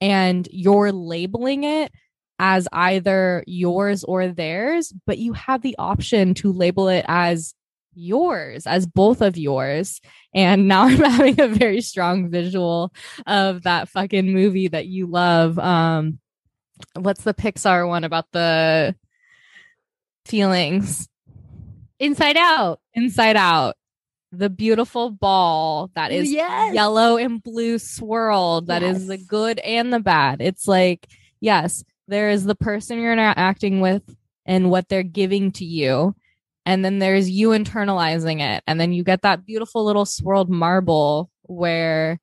and 0.01 0.47
you're 0.51 0.93
labeling 0.93 1.65
it 1.65 1.93
as 2.39 2.69
either 2.73 3.43
yours 3.47 4.05
or 4.05 4.29
theirs 4.29 4.93
but 5.07 5.19
you 5.19 5.33
have 5.33 5.63
the 5.63 5.77
option 5.79 6.35
to 6.35 6.53
label 6.53 6.89
it 6.89 7.05
as 7.09 7.55
yours 7.95 8.67
as 8.67 8.87
both 8.87 9.21
of 9.21 9.37
yours. 9.37 10.01
And 10.35 10.69
now 10.69 10.83
i'm 10.85 10.99
having 10.99 11.41
a 11.41 11.49
very 11.49 11.81
strong 11.81 12.31
visual 12.31 12.93
of 13.27 13.63
that 13.63 13.89
fucking 13.89 14.33
movie 14.33 14.69
that 14.69 14.87
you 14.87 15.07
love. 15.07 15.59
Um 15.59 16.19
what's 16.95 17.25
the 17.25 17.35
Pixar 17.35 17.89
one 17.89 18.05
about 18.05 18.27
the 18.33 18.95
feelings 20.29 21.09
Inside 21.99 22.37
Out. 22.37 22.81
inside 22.95 23.37
out? 23.37 23.75
The 24.31 24.51
beautiful 24.51 25.11
ball 25.11 25.91
that 25.95 26.13
is 26.13 26.31
Yes. 26.31 26.75
yellow 26.75 27.17
and 27.17 27.43
blue 27.43 27.79
swirled, 27.79 28.67
That 28.69 28.83
is 28.83 29.07
the 29.07 29.17
good 29.19 29.59
and 29.61 29.93
the 29.93 30.01
bad. 30.01 30.41
It's 30.41 30.69
like, 30.69 31.09
yes, 31.41 31.83
there 32.07 32.29
is 32.31 32.45
the 32.45 32.55
person 32.55 33.01
you're 33.01 33.13
interacting 33.15 33.81
with 33.81 34.03
and 34.47 34.71
what 34.71 34.89
they're 34.89 35.03
giving 35.03 35.51
to 35.53 35.65
you. 35.65 36.15
And 36.67 36.85
then 36.85 36.99
there's 36.99 37.31
you 37.31 37.49
internalizing 37.51 38.41
it. 38.41 38.63
And 38.67 38.79
then 38.79 38.93
you 38.93 39.03
get 39.03 39.23
that 39.23 39.47
beautiful 39.47 39.85
little 39.85 40.05
swirled 40.05 40.51
marble 40.51 41.31
where 41.45 42.21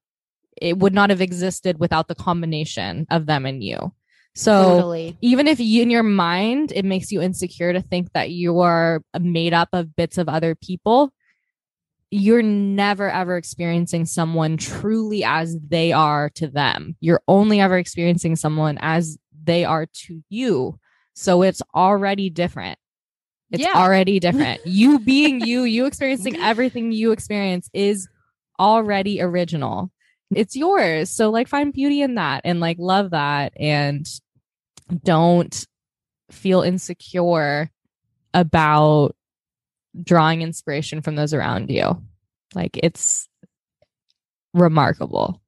it 0.61 0.77
would 0.77 0.93
not 0.93 1.09
have 1.09 1.21
existed 1.21 1.79
without 1.79 2.07
the 2.07 2.15
combination 2.15 3.07
of 3.09 3.25
them 3.25 3.45
and 3.45 3.63
you. 3.63 3.91
So 4.35 4.75
totally. 4.77 5.17
even 5.21 5.47
if 5.47 5.59
you 5.59 5.81
in 5.81 5.89
your 5.89 6.03
mind 6.03 6.71
it 6.73 6.85
makes 6.85 7.11
you 7.11 7.21
insecure 7.21 7.71
to 7.73 7.81
think 7.81 8.11
that 8.13 8.31
you 8.31 8.59
are 8.59 9.01
made 9.19 9.53
up 9.53 9.69
of 9.73 9.95
bits 9.95 10.17
of 10.17 10.27
other 10.29 10.55
people 10.55 11.11
you're 12.11 12.43
never 12.43 13.09
ever 13.09 13.35
experiencing 13.35 14.05
someone 14.05 14.57
truly 14.57 15.23
as 15.23 15.57
they 15.67 15.91
are 15.91 16.29
to 16.29 16.47
them. 16.47 16.95
You're 17.01 17.21
only 17.27 17.59
ever 17.59 17.77
experiencing 17.77 18.35
someone 18.35 18.77
as 18.79 19.17
they 19.43 19.65
are 19.65 19.85
to 19.85 20.23
you. 20.29 20.79
So 21.13 21.41
it's 21.41 21.61
already 21.73 22.29
different. 22.29 22.77
It's 23.51 23.63
Yeah. 23.63 23.73
already 23.75 24.19
different. 24.19 24.61
You 24.65 24.99
being 24.99 25.41
you 25.41 25.63
you 25.63 25.85
experiencing 25.85 26.37
everything 26.37 26.91
you 26.91 27.11
experience 27.11 27.69
is 27.73 28.07
already 28.59 29.21
original. 29.21 29.91
It's 30.33 30.55
yours. 30.55 31.09
So 31.09 31.29
like 31.31 31.47
find 31.47 31.73
beauty 31.73 32.01
in 32.01 32.15
that 32.15 32.41
and 32.45 32.59
like 32.59 32.77
love 32.79 33.11
that 33.11 33.53
and 33.59 34.07
don't 35.03 35.65
feel 36.31 36.61
insecure 36.61 37.69
about 38.33 39.15
drawing 40.01 40.41
inspiration 40.41 41.01
from 41.01 41.15
those 41.15 41.33
around 41.33 41.69
you. 41.69 42.01
Like 42.53 42.77
it's 42.81 43.27
remarkable. 44.53 45.41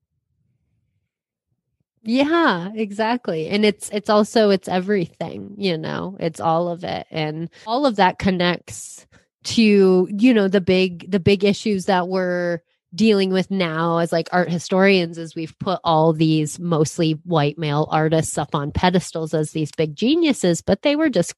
Yeah, 2.03 2.71
exactly. 2.73 3.49
And 3.49 3.65
it's 3.65 3.89
it's 3.89 4.09
also 4.09 4.49
it's 4.49 4.69
everything, 4.69 5.55
you 5.57 5.77
know. 5.77 6.15
It's 6.19 6.39
all 6.39 6.69
of 6.69 6.83
it 6.83 7.05
and 7.11 7.49
all 7.65 7.85
of 7.85 7.97
that 7.97 8.17
connects 8.17 9.05
to, 9.43 10.07
you 10.09 10.33
know, 10.33 10.47
the 10.47 10.61
big 10.61 11.11
the 11.11 11.19
big 11.19 11.43
issues 11.43 11.85
that 11.85 12.07
we're 12.07 12.61
dealing 12.95 13.31
with 13.31 13.51
now 13.51 13.97
as 13.97 14.11
like 14.11 14.29
art 14.31 14.49
historians 14.49 15.17
as 15.17 15.35
we've 15.35 15.57
put 15.59 15.79
all 15.83 16.13
these 16.13 16.57
mostly 16.59 17.13
white 17.23 17.57
male 17.57 17.87
artists 17.91 18.37
up 18.37 18.55
on 18.55 18.71
pedestals 18.71 19.33
as 19.33 19.51
these 19.51 19.71
big 19.77 19.95
geniuses, 19.95 20.61
but 20.61 20.81
they 20.81 20.95
were 20.95 21.09
just 21.09 21.33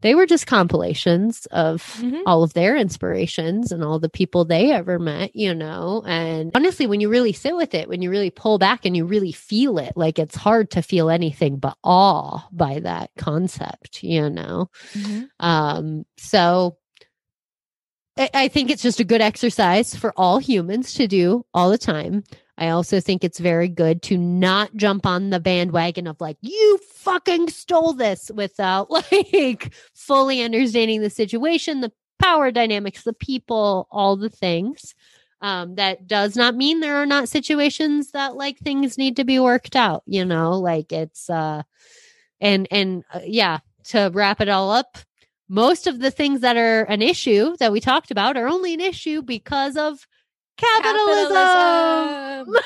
they 0.00 0.14
were 0.14 0.26
just 0.26 0.46
compilations 0.46 1.46
of 1.46 1.82
Mhm. 2.02 2.22
all 2.26 2.42
of 2.42 2.52
their 2.52 2.76
inspirations 2.76 3.72
and 3.72 3.82
all 3.82 3.98
the 3.98 4.10
people 4.10 4.44
they 4.44 4.70
ever 4.70 4.98
met, 4.98 5.34
you 5.34 5.54
know. 5.54 6.02
And 6.04 6.50
honestly, 6.54 6.86
when 6.86 7.00
you 7.00 7.08
really 7.08 7.32
sit 7.32 7.56
with 7.56 7.72
it, 7.72 7.88
when 7.88 8.02
you 8.02 8.10
really 8.10 8.28
pull 8.28 8.58
back 8.58 8.84
and 8.84 8.94
you 8.94 9.06
really 9.06 9.32
feel 9.32 9.78
it, 9.78 9.94
like 9.96 10.18
it's 10.18 10.36
hard 10.36 10.70
to 10.72 10.82
feel 10.82 11.08
anything 11.08 11.56
but 11.56 11.78
awe 11.82 12.46
by 12.52 12.80
that 12.80 13.12
concept, 13.16 14.02
you 14.02 14.28
know. 14.28 14.68
Um, 15.40 16.04
so 16.18 16.76
I, 18.16 18.48
think 18.48 18.70
it's 18.70 18.82
just 18.82 19.00
a 19.00 19.04
good 19.04 19.20
exercise 19.20 19.94
for 19.96 20.12
all 20.16 20.38
humans 20.38 20.94
to 20.94 21.08
do 21.08 21.44
all 21.52 21.70
the 21.70 21.78
time. 21.78 22.22
I 22.56 22.68
also 22.68 23.00
think 23.00 23.24
it's 23.24 23.40
very 23.40 23.68
good 23.68 24.02
to 24.02 24.16
not 24.16 24.74
jump 24.76 25.06
on 25.06 25.30
the 25.30 25.40
bandwagon 25.40 26.06
of 26.06 26.20
like, 26.20 26.36
you 26.40 26.78
fucking 26.92 27.48
stole 27.48 27.92
this 27.92 28.30
without 28.32 28.88
like 29.12 29.74
fully 29.94 30.42
understanding 30.42 31.00
the 31.00 31.10
situation, 31.10 31.80
the 31.80 31.92
power 32.20 32.52
dynamics, 32.52 33.02
the 33.02 33.12
people, 33.12 33.88
all 33.90 34.16
the 34.16 34.30
things. 34.30 34.94
Um, 35.40 35.74
that 35.74 36.06
does 36.06 36.36
not 36.36 36.54
mean 36.54 36.80
there 36.80 36.96
are 36.96 37.06
not 37.06 37.28
situations 37.28 38.12
that 38.12 38.34
like 38.34 38.58
things 38.58 38.96
need 38.96 39.16
to 39.16 39.24
be 39.24 39.38
worked 39.38 39.76
out, 39.76 40.02
you 40.06 40.24
know, 40.24 40.52
like 40.58 40.90
it's, 40.90 41.28
uh, 41.28 41.62
and, 42.40 42.66
and 42.70 43.04
uh, 43.12 43.20
yeah, 43.26 43.58
to 43.86 44.10
wrap 44.14 44.40
it 44.40 44.48
all 44.48 44.70
up, 44.70 44.96
most 45.48 45.86
of 45.86 46.00
the 46.00 46.10
things 46.10 46.40
that 46.40 46.56
are 46.56 46.82
an 46.84 47.02
issue 47.02 47.56
that 47.58 47.72
we 47.72 47.80
talked 47.80 48.10
about 48.10 48.36
are 48.36 48.48
only 48.48 48.74
an 48.74 48.80
issue 48.80 49.22
because 49.22 49.76
of 49.76 50.06
capitalism. 50.56 52.56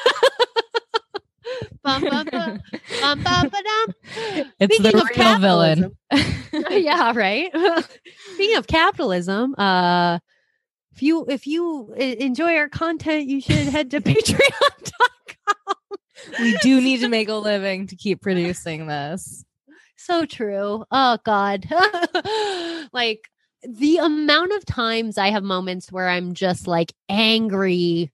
Bum, 1.83 2.03
bum, 2.03 2.29
bum. 2.31 2.61
Bum, 3.01 3.23
bum. 3.23 3.51
It's 4.61 4.77
Speaking 4.77 4.83
the 4.83 4.99
of 4.99 5.09
real 5.17 5.39
villain. 5.39 5.97
yeah, 6.71 7.13
right. 7.15 7.51
Speaking 8.35 8.57
of 8.57 8.67
capitalism, 8.67 9.55
uh, 9.57 10.19
if 10.93 11.03
you 11.03 11.25
if 11.27 11.47
you 11.47 11.95
e- 11.99 12.21
enjoy 12.21 12.55
our 12.57 12.69
content, 12.69 13.29
you 13.29 13.41
should 13.41 13.69
head 13.69 13.91
to 13.93 14.03
patreon.com 14.03 15.09
we 16.41 16.57
do 16.59 16.81
need 16.81 17.01
to 17.01 17.09
make 17.09 17.29
a 17.29 17.35
living 17.35 17.87
to 17.89 17.97
keep 17.97 18.21
producing 18.21 18.87
this. 18.87 19.45
So 20.09 20.25
true. 20.25 20.87
Oh 20.91 21.19
God. 21.23 21.67
like 22.95 23.29
the 23.63 23.99
amount 23.99 24.53
of 24.53 24.65
times 24.65 25.19
I 25.19 25.29
have 25.29 25.43
moments 25.43 25.93
where 25.93 26.09
I'm 26.09 26.33
just 26.33 26.67
like 26.67 26.95
angry 27.11 28.11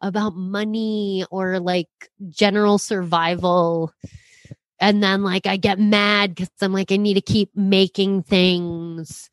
about 0.00 0.34
money 0.34 1.24
or 1.30 1.60
like 1.60 1.88
general 2.28 2.78
survival. 2.78 3.92
And 4.80 5.00
then 5.00 5.22
like 5.22 5.46
I 5.46 5.56
get 5.56 5.78
mad 5.78 6.34
because 6.34 6.50
I'm 6.60 6.72
like, 6.72 6.90
I 6.90 6.96
need 6.96 7.14
to 7.14 7.20
keep 7.20 7.54
making 7.54 8.24
things, 8.24 9.30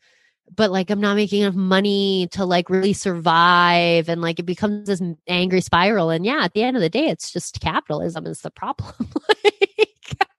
but 0.56 0.70
like 0.70 0.92
I'm 0.92 1.02
not 1.02 1.16
making 1.16 1.42
enough 1.42 1.56
money 1.56 2.28
to 2.34 2.46
like 2.46 2.70
really 2.70 2.94
survive. 2.94 4.08
And 4.08 4.22
like 4.22 4.38
it 4.38 4.46
becomes 4.46 4.86
this 4.86 5.02
angry 5.28 5.62
spiral. 5.62 6.12
And 6.12 6.28
yeah, 6.28 6.42
at 6.44 6.54
the 6.54 6.62
end 6.62 6.78
of 6.78 6.82
the 6.82 6.90
day, 6.90 7.08
it's 7.08 7.34
just 7.34 7.60
capitalism 7.60 8.28
is 8.28 8.42
the 8.42 8.52
problem. 8.52 8.94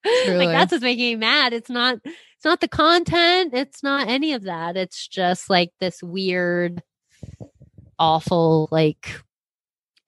like, 0.05 0.49
that's 0.51 0.73
what's 0.73 0.83
making 0.83 1.05
me 1.05 1.17
mad. 1.17 1.53
It's 1.53 1.71
not 1.71 1.99
it's 2.05 2.45
not 2.45 2.61
the 2.61 2.69
content, 2.69 3.55
it's 3.55 3.83
not 3.83 4.09
any 4.09 4.33
of 4.33 4.43
that. 4.45 4.77
It's 4.77 5.09
just 5.09 5.49
like 5.49 5.71
this 5.81 6.03
weird, 6.03 6.83
awful, 7.99 8.69
like 8.71 9.21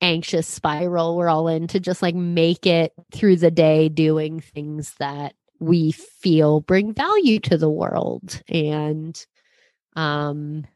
anxious 0.02 0.46
spiral 0.46 1.16
we're 1.16 1.28
all 1.28 1.48
in 1.48 1.66
to 1.66 1.80
just 1.80 2.02
like 2.02 2.14
make 2.14 2.66
it 2.66 2.92
through 3.12 3.36
the 3.36 3.50
day 3.50 3.88
doing 3.88 4.40
things 4.40 4.94
that 4.98 5.34
we 5.58 5.90
feel 5.90 6.60
bring 6.60 6.92
value 6.92 7.38
to 7.40 7.56
the 7.56 7.70
world. 7.70 8.42
And 8.48 9.18
um 9.96 10.66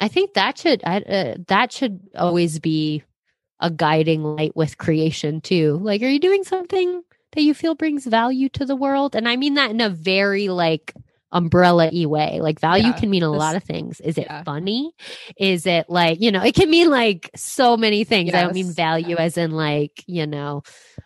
I 0.00 0.08
think 0.08 0.34
that 0.34 0.58
should 0.58 0.82
I, 0.84 0.98
uh, 1.00 1.34
that 1.48 1.72
should 1.72 2.00
always 2.14 2.58
be 2.58 3.02
a 3.60 3.70
guiding 3.70 4.22
light 4.22 4.54
with 4.56 4.78
creation 4.78 5.40
too. 5.40 5.78
Like, 5.82 6.02
are 6.02 6.08
you 6.08 6.20
doing 6.20 6.44
something 6.44 7.02
that 7.32 7.42
you 7.42 7.54
feel 7.54 7.74
brings 7.74 8.06
value 8.06 8.48
to 8.50 8.64
the 8.64 8.76
world? 8.76 9.14
And 9.14 9.28
I 9.28 9.36
mean 9.36 9.54
that 9.54 9.70
in 9.70 9.80
a 9.80 9.90
very 9.90 10.48
like 10.48 10.94
umbrella 11.30 11.90
y 11.92 12.06
way. 12.06 12.40
Like 12.40 12.58
value 12.60 12.86
Yeah, 12.86 12.92
can 12.92 13.10
mean 13.10 13.22
a 13.22 13.30
this- 13.30 13.38
lot 13.38 13.54
of 13.56 13.62
things. 13.62 14.00
Is 14.00 14.16
it 14.16 14.24
yeah. 14.24 14.42
funny? 14.44 14.92
Is 15.38 15.66
it 15.66 15.86
like, 15.90 16.20
you 16.20 16.32
know, 16.32 16.42
it 16.42 16.54
can 16.54 16.70
mean 16.70 16.90
like 16.90 17.30
so 17.36 17.76
many 17.76 18.04
things. 18.04 18.32
I 18.34 18.42
don't 18.42 18.54
mean 18.54 18.66
Yes. 18.66 18.74
value 18.74 19.16
as 19.16 19.36
in 19.36 19.50
like, 19.50 20.02
you 20.06 20.26
know, 20.26 20.62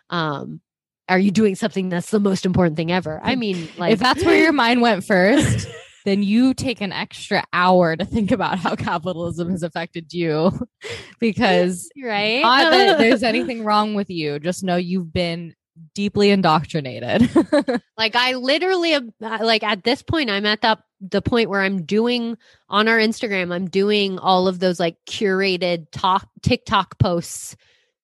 um, 0.09 0.61
are 1.09 1.19
you 1.19 1.31
doing 1.31 1.55
something 1.55 1.89
that's 1.89 2.09
the 2.11 2.19
most 2.21 2.45
important 2.45 2.77
thing 2.77 2.89
ever? 2.91 3.19
I 3.21 3.35
mean, 3.35 3.69
like 3.75 3.91
if 3.91 3.99
that's 3.99 4.23
where 4.23 4.37
your 4.41 4.53
mind 4.53 4.81
went 4.81 5.03
first, 5.05 5.67
then 6.05 6.23
you 6.23 6.53
take 6.53 6.79
an 6.79 6.93
extra 6.93 7.43
hour 7.51 7.97
to 7.97 8.05
think 8.05 8.31
about 8.31 8.57
how 8.59 8.75
capitalism 8.75 9.49
has 9.49 9.63
affected 9.63 10.13
you 10.13 10.51
because 11.19 11.89
right? 12.01 12.41
not 12.41 12.71
that 12.71 12.97
there's 12.97 13.23
anything 13.23 13.63
wrong 13.65 13.93
with 13.93 14.09
you. 14.09 14.39
Just 14.39 14.63
know 14.63 14.77
you've 14.77 15.11
been 15.11 15.53
deeply 15.93 16.29
indoctrinated. 16.29 17.29
Like 17.97 18.15
I 18.15 18.33
literally 18.33 18.97
like 19.19 19.63
at 19.63 19.83
this 19.83 20.01
point 20.01 20.29
I'm 20.29 20.45
at 20.45 20.61
that 20.61 20.79
the 20.99 21.21
point 21.21 21.49
where 21.49 21.61
I'm 21.61 21.83
doing 21.83 22.37
on 22.69 22.87
our 22.87 22.97
Instagram 22.97 23.53
I'm 23.53 23.69
doing 23.69 24.17
all 24.19 24.47
of 24.47 24.59
those 24.59 24.79
like 24.79 24.97
curated 25.07 25.87
talk 25.91 26.27
TikTok 26.41 26.97
posts 26.99 27.55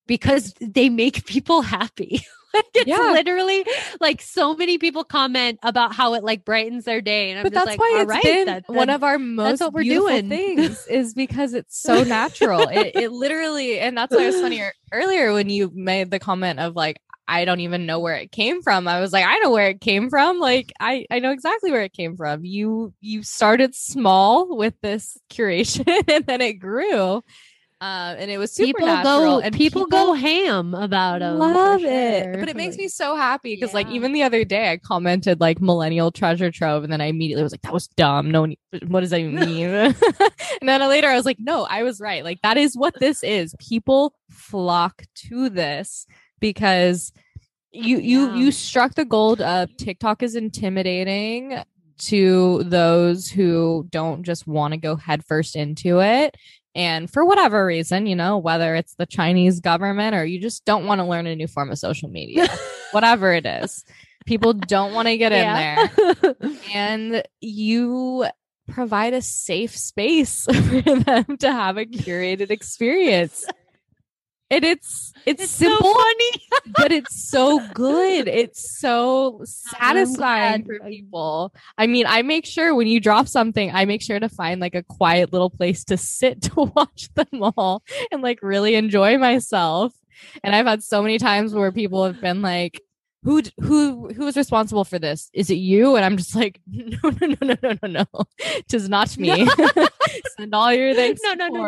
because 0.07 0.53
they 0.61 0.89
make 0.89 1.25
people 1.27 1.61
happy. 1.63 2.21
like 2.53 2.65
it's 2.75 2.87
Yeah. 2.87 3.11
literally 3.13 3.65
like 3.99 4.21
so 4.21 4.55
many 4.55 4.77
people 4.77 5.03
comment 5.03 5.59
about 5.63 5.93
how 5.93 6.13
it 6.13 6.23
like 6.23 6.45
brightens 6.45 6.85
their 6.85 7.01
day 7.01 7.31
and 7.31 7.39
I'm 7.39 7.43
but 7.43 7.53
just 7.53 7.65
that's 7.65 7.77
like 7.77 7.79
why 7.79 7.93
all 7.95 8.01
it's 8.03 8.09
right, 8.09 8.23
been 8.23 8.45
that- 8.45 8.69
one 8.69 8.89
of 8.89 9.03
our 9.03 9.19
most 9.19 9.59
what 9.59 9.73
we're 9.73 9.83
doing. 9.83 10.29
things 10.29 10.85
is 10.87 11.13
because 11.13 11.53
it's 11.53 11.79
so 11.81 12.03
natural. 12.03 12.61
it, 12.69 12.95
it 12.95 13.11
literally, 13.11 13.79
and 13.79 13.97
that's 13.97 14.15
why 14.15 14.23
it 14.23 14.27
was 14.27 14.41
funny 14.41 14.63
earlier 14.93 15.33
when 15.33 15.49
you 15.49 15.71
made 15.73 16.09
the 16.11 16.19
comment 16.19 16.59
of 16.59 16.75
like, 16.75 16.99
I 17.29 17.45
don't 17.45 17.59
even 17.59 17.85
know 17.85 17.99
where 17.99 18.15
it 18.15 18.31
came 18.31 18.63
from. 18.63 18.87
I 18.87 18.99
was 18.99 19.13
like, 19.13 19.25
I 19.25 19.37
know 19.37 19.51
where 19.51 19.69
it 19.69 19.79
came 19.79 20.09
from. 20.09 20.39
Like, 20.39 20.73
I 20.79 21.05
I 21.11 21.19
know 21.19 21.31
exactly 21.31 21.71
where 21.71 21.83
it 21.83 21.93
came 21.93 22.17
from. 22.17 22.43
You 22.43 22.93
you 23.01 23.21
started 23.21 23.75
small 23.75 24.57
with 24.57 24.73
this 24.81 25.15
curation, 25.29 26.03
and 26.07 26.25
then 26.25 26.41
it 26.41 26.53
grew. 26.53 27.21
Uh, 27.81 28.13
and 28.17 28.29
it 28.29 28.37
was 28.37 28.53
people 28.55 28.85
go 29.03 29.39
and 29.39 29.55
people, 29.55 29.85
go 29.85 30.11
ham 30.11 30.73
about 30.73 31.19
them. 31.19 31.37
love 31.37 31.81
it 31.81 32.37
but 32.37 32.49
it 32.49 32.55
makes 32.57 32.75
me 32.75 32.89
so 32.89 33.15
happy 33.15 33.55
because 33.55 33.73
like 33.73 33.87
even 33.87 34.11
the 34.11 34.21
other 34.21 34.43
day 34.43 34.69
i 34.69 34.75
commented 34.75 35.39
like 35.39 35.61
millennial 35.61 36.11
treasure 36.11 36.51
trove 36.51 36.83
and 36.83 36.91
then 36.91 36.99
i 36.99 37.05
immediately 37.05 37.41
was 37.41 37.53
like 37.53 37.61
that 37.61 37.71
was 37.71 37.87
dumb 37.87 38.29
no 38.29 38.41
one 38.41 38.55
what 38.87 38.99
does 38.99 39.11
that 39.11 39.21
even 39.21 39.35
mean 39.49 39.69
and 39.69 39.95
then 40.63 40.81
later 40.89 41.07
i 41.07 41.15
was 41.15 41.23
like 41.23 41.37
no 41.39 41.65
i 41.69 41.83
was 41.83 42.01
right 42.01 42.25
like 42.25 42.41
that 42.43 42.57
is 42.57 42.75
what 42.75 42.93
this 42.99 43.23
is 43.23 43.55
people 43.59 44.13
flock 44.29 45.03
to 45.15 45.47
this 45.47 46.05
because 46.39 47.11
you 47.71 47.99
you 47.99 48.27
Yeah. 48.27 48.35
you 48.35 48.51
struck 48.51 48.95
the 48.95 49.05
gold 49.05 49.41
of 49.41 49.69
tiktok 49.77 50.23
is 50.23 50.35
intimidating 50.35 51.59
to 51.99 52.63
those 52.63 53.27
who 53.29 53.85
don't 53.89 54.23
just 54.23 54.47
want 54.47 54.73
to 54.73 54.77
go 54.77 54.95
headfirst 54.95 55.55
into 55.55 55.99
it 55.99 56.35
and 56.75 57.11
for 57.11 57.25
whatever 57.25 57.65
reason, 57.65 58.05
you 58.05 58.15
know, 58.15 58.37
whether 58.37 58.75
it's 58.75 58.93
the 58.95 59.05
Chinese 59.05 59.59
government 59.59 60.15
or 60.15 60.23
you 60.23 60.39
just 60.39 60.65
don't 60.65 60.85
want 60.85 60.99
to 60.99 61.05
learn 61.05 61.25
a 61.25 61.35
new 61.35 61.47
form 61.47 61.71
of 61.71 61.79
social 61.79 62.09
media, 62.09 62.47
whatever 62.91 63.33
it 63.33 63.45
is, 63.45 63.83
people 64.25 64.53
don't 64.53 64.93
want 64.93 65.07
to 65.07 65.17
get 65.17 65.31
in 65.31 65.45
there. 65.45 66.35
And 66.73 67.23
you 67.41 68.27
provide 68.69 69.13
a 69.13 69.21
safe 69.21 69.75
space 69.75 70.45
for 70.45 70.81
them 70.81 71.37
to 71.37 71.51
have 71.51 71.77
a 71.77 71.85
curated 71.85 72.51
experience. 72.51 73.45
And 74.51 74.65
it's 74.65 75.13
it's, 75.25 75.43
It's 75.43 75.51
simple, 75.51 75.93
so 75.93 76.01
but 76.77 76.91
it's 76.91 77.29
so 77.29 77.59
good. 77.73 78.27
It's 78.27 78.79
so 78.79 79.41
satisfying 79.43 80.65
for 80.65 80.79
people. 80.79 81.53
I 81.77 81.87
mean, 81.87 82.05
I 82.07 82.23
make 82.23 82.45
sure 82.45 82.73
when 82.73 82.87
you 82.87 82.99
drop 82.99 83.27
something, 83.27 83.71
I 83.71 83.85
make 83.85 84.01
sure 84.01 84.19
to 84.19 84.29
find 84.29 84.59
like 84.59 84.75
a 84.75 84.83
quiet 84.83 85.31
little 85.31 85.49
place 85.49 85.83
to 85.85 85.97
sit 85.97 86.41
to 86.43 86.71
watch 86.75 87.13
them 87.13 87.43
all 87.57 87.83
and 88.11 88.21
like 88.21 88.39
really 88.41 88.75
enjoy 88.75 89.17
myself. 89.17 89.93
And 90.43 90.55
I've 90.55 90.65
had 90.65 90.83
so 90.83 91.01
many 91.01 91.17
times 91.17 91.53
where 91.53 91.71
people 91.71 92.03
have 92.05 92.19
been 92.19 92.41
like, 92.41 92.81
who 93.23 93.41
who 93.61 94.09
who 94.15 94.27
is 94.27 94.37
responsible 94.37 94.85
for 94.85 94.97
this? 94.99 95.29
Is 95.33 95.49
it 95.49 95.55
you? 95.55 95.95
And 95.95 96.05
I'm 96.05 96.17
just 96.17 96.35
like, 96.35 96.59
no, 96.67 96.97
no, 97.03 97.27
no, 97.27 97.35
no, 97.41 97.55
no, 97.61 97.77
no, 97.83 98.05
no. 98.13 98.23
Tis 98.67 98.87
not 98.89 99.17
me. 99.17 99.47
Send 100.37 100.55
all 100.55 100.73
your 100.73 100.93
thanks 100.93 101.21
No, 101.23 101.33
no, 101.33 101.47
no, 101.47 101.63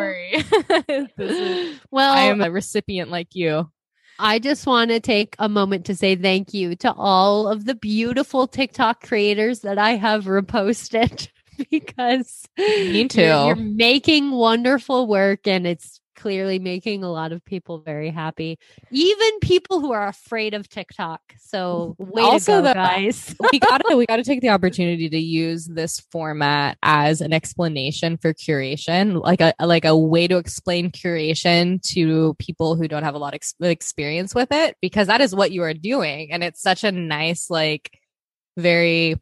no. 0.88 1.06
Is- 1.18 1.78
well, 1.90 2.12
I 2.14 2.22
am 2.22 2.40
a 2.40 2.50
recipient 2.50 3.10
like 3.10 3.34
you. 3.34 3.70
I 4.18 4.38
just 4.38 4.66
want 4.66 4.90
to 4.90 5.00
take 5.00 5.34
a 5.38 5.48
moment 5.48 5.86
to 5.86 5.96
say 5.96 6.14
thank 6.16 6.54
you 6.54 6.76
to 6.76 6.92
all 6.92 7.48
of 7.48 7.64
the 7.64 7.74
beautiful 7.74 8.46
TikTok 8.46 9.02
creators 9.02 9.60
that 9.60 9.78
I 9.78 9.92
have 9.96 10.24
reposted 10.24 11.28
because 11.70 12.44
Me 12.58 12.90
you're- 12.98 13.08
too. 13.08 13.20
You're, 13.22 13.56
making 13.56 14.30
wonderful 14.30 15.06
work 15.06 15.46
and 15.46 15.66
it's 15.66 16.00
clearly 16.22 16.60
making 16.60 17.02
a 17.02 17.10
lot 17.10 17.32
of 17.32 17.44
people 17.44 17.80
very 17.80 18.08
happy. 18.08 18.56
Even 18.92 19.40
people 19.40 19.80
who 19.80 19.92
are 19.92 20.06
afraid 20.06 20.54
of 20.54 20.68
TikTok. 20.68 21.20
So 21.40 21.96
way 21.98 22.22
Also, 22.22 22.58
to 22.58 22.62
go, 22.62 22.68
the- 22.68 22.74
guys. 22.74 23.34
we 23.52 23.58
gotta 23.58 23.96
we 23.96 24.06
gotta 24.06 24.22
take 24.22 24.40
the 24.40 24.50
opportunity 24.50 25.08
to 25.08 25.18
use 25.18 25.66
this 25.66 25.98
format 26.12 26.78
as 26.84 27.20
an 27.20 27.32
explanation 27.32 28.16
for 28.16 28.32
curation 28.32 29.20
like 29.20 29.40
a 29.40 29.52
like 29.60 29.84
a 29.84 29.96
way 29.98 30.28
to 30.28 30.36
explain 30.36 30.92
curation 30.92 31.82
to 31.82 32.34
people 32.34 32.76
who 32.76 32.86
don't 32.86 33.02
have 33.02 33.16
a 33.16 33.18
lot 33.18 33.34
of 33.34 33.38
ex- 33.38 33.54
experience 33.60 34.32
with 34.32 34.52
it 34.52 34.76
because 34.80 35.08
that 35.08 35.20
is 35.20 35.34
what 35.34 35.50
you 35.50 35.62
are 35.62 35.74
doing 35.74 36.30
and 36.30 36.44
it's 36.44 36.62
such 36.62 36.84
a 36.84 36.92
nice 36.92 37.50
like 37.50 37.98
very 38.56 39.16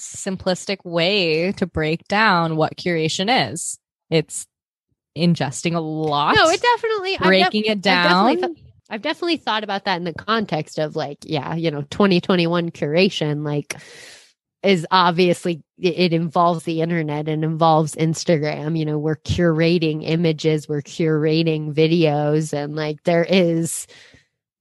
simplistic 0.00 0.78
way 0.84 1.52
to 1.52 1.66
break 1.66 2.06
down 2.08 2.56
what 2.56 2.76
curation 2.76 3.52
is 3.52 3.78
it's 4.10 4.46
ingesting 5.16 5.74
a 5.74 5.80
lot 5.80 6.34
No, 6.34 6.48
it 6.48 6.62
definitely 6.62 7.14
I've 7.14 7.20
def- 7.20 7.26
breaking 7.26 7.64
it 7.64 7.70
I've 7.70 7.80
down 7.82 8.36
definitely, 8.36 8.54
th- 8.54 8.72
I've 8.90 9.02
definitely 9.02 9.36
thought 9.38 9.64
about 9.64 9.84
that 9.86 9.96
in 9.96 10.04
the 10.04 10.12
context 10.12 10.78
of 10.78 10.96
like, 10.96 11.18
yeah, 11.22 11.54
you 11.54 11.70
know, 11.70 11.82
2021 11.82 12.70
curation, 12.70 13.44
like, 13.44 13.74
is 14.62 14.86
obviously 14.90 15.62
it, 15.78 15.98
it 15.98 16.12
involves 16.12 16.64
the 16.64 16.82
internet 16.82 17.26
and 17.28 17.42
involves 17.42 17.94
Instagram. 17.94 18.78
You 18.78 18.84
know, 18.84 18.98
we're 18.98 19.16
curating 19.16 20.02
images, 20.06 20.68
we're 20.68 20.82
curating 20.82 21.72
videos, 21.72 22.52
and 22.52 22.76
like 22.76 23.02
there 23.04 23.24
is. 23.24 23.86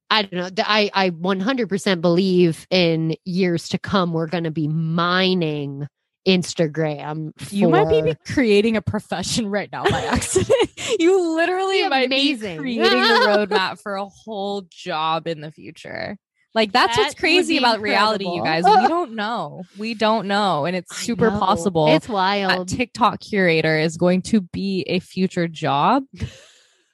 I 0.10 0.24
don't 0.24 0.58
know. 0.58 0.64
I 0.66 0.92
I 0.94 1.10
100% 1.12 2.02
believe 2.02 2.68
in 2.70 3.16
years 3.24 3.70
to 3.70 3.78
come 3.78 4.12
we're 4.12 4.28
going 4.28 4.44
to 4.44 4.52
be 4.52 4.68
mining 4.68 5.88
Instagram. 6.28 7.32
You 7.52 7.70
might 7.70 8.04
be 8.04 8.16
creating 8.32 8.78
a 8.78 8.82
profession 8.82 9.48
right 9.48 9.70
now 9.72 9.84
by 9.84 10.02
accident. 10.06 10.70
you 11.00 11.36
literally 11.36 11.88
might 11.90 12.06
amazing. 12.08 12.58
be 12.58 12.78
creating 12.78 13.02
the 13.02 13.48
roadmap 13.50 13.82
for 13.82 13.96
a 13.96 14.06
whole 14.06 14.64
job 14.70 15.28
in 15.28 15.42
the 15.42 15.52
future. 15.52 16.18
Like 16.54 16.74
that's 16.74 16.98
That 16.98 17.04
what's 17.04 17.16
crazy 17.16 17.58
about 17.58 17.80
reality, 17.80 18.28
you 18.28 18.44
guys. 18.44 18.66
We 18.66 18.88
don't 18.88 19.14
know. 19.14 19.64
We 19.78 19.94
don't 19.94 20.28
know, 20.28 20.66
and 20.66 20.76
it's 20.76 20.96
super 20.98 21.30
possible. 21.32 21.88
It's 21.88 22.10
wild. 22.10 22.68
TikTok 22.68 23.22
curator 23.22 23.78
is 23.78 23.96
going 23.96 24.22
to 24.24 24.42
be 24.42 24.84
a 24.88 25.00
future 25.00 25.48
job. 25.48 26.04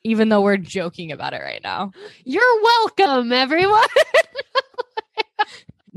even 0.04 0.30
though 0.30 0.41
we're 0.41 0.56
joking 0.56 1.12
about 1.12 1.34
it 1.34 1.41
right 1.41 1.60
now. 1.64 1.91
You're 2.24 2.62
welcome, 2.64 3.34
everyone. 3.34 3.88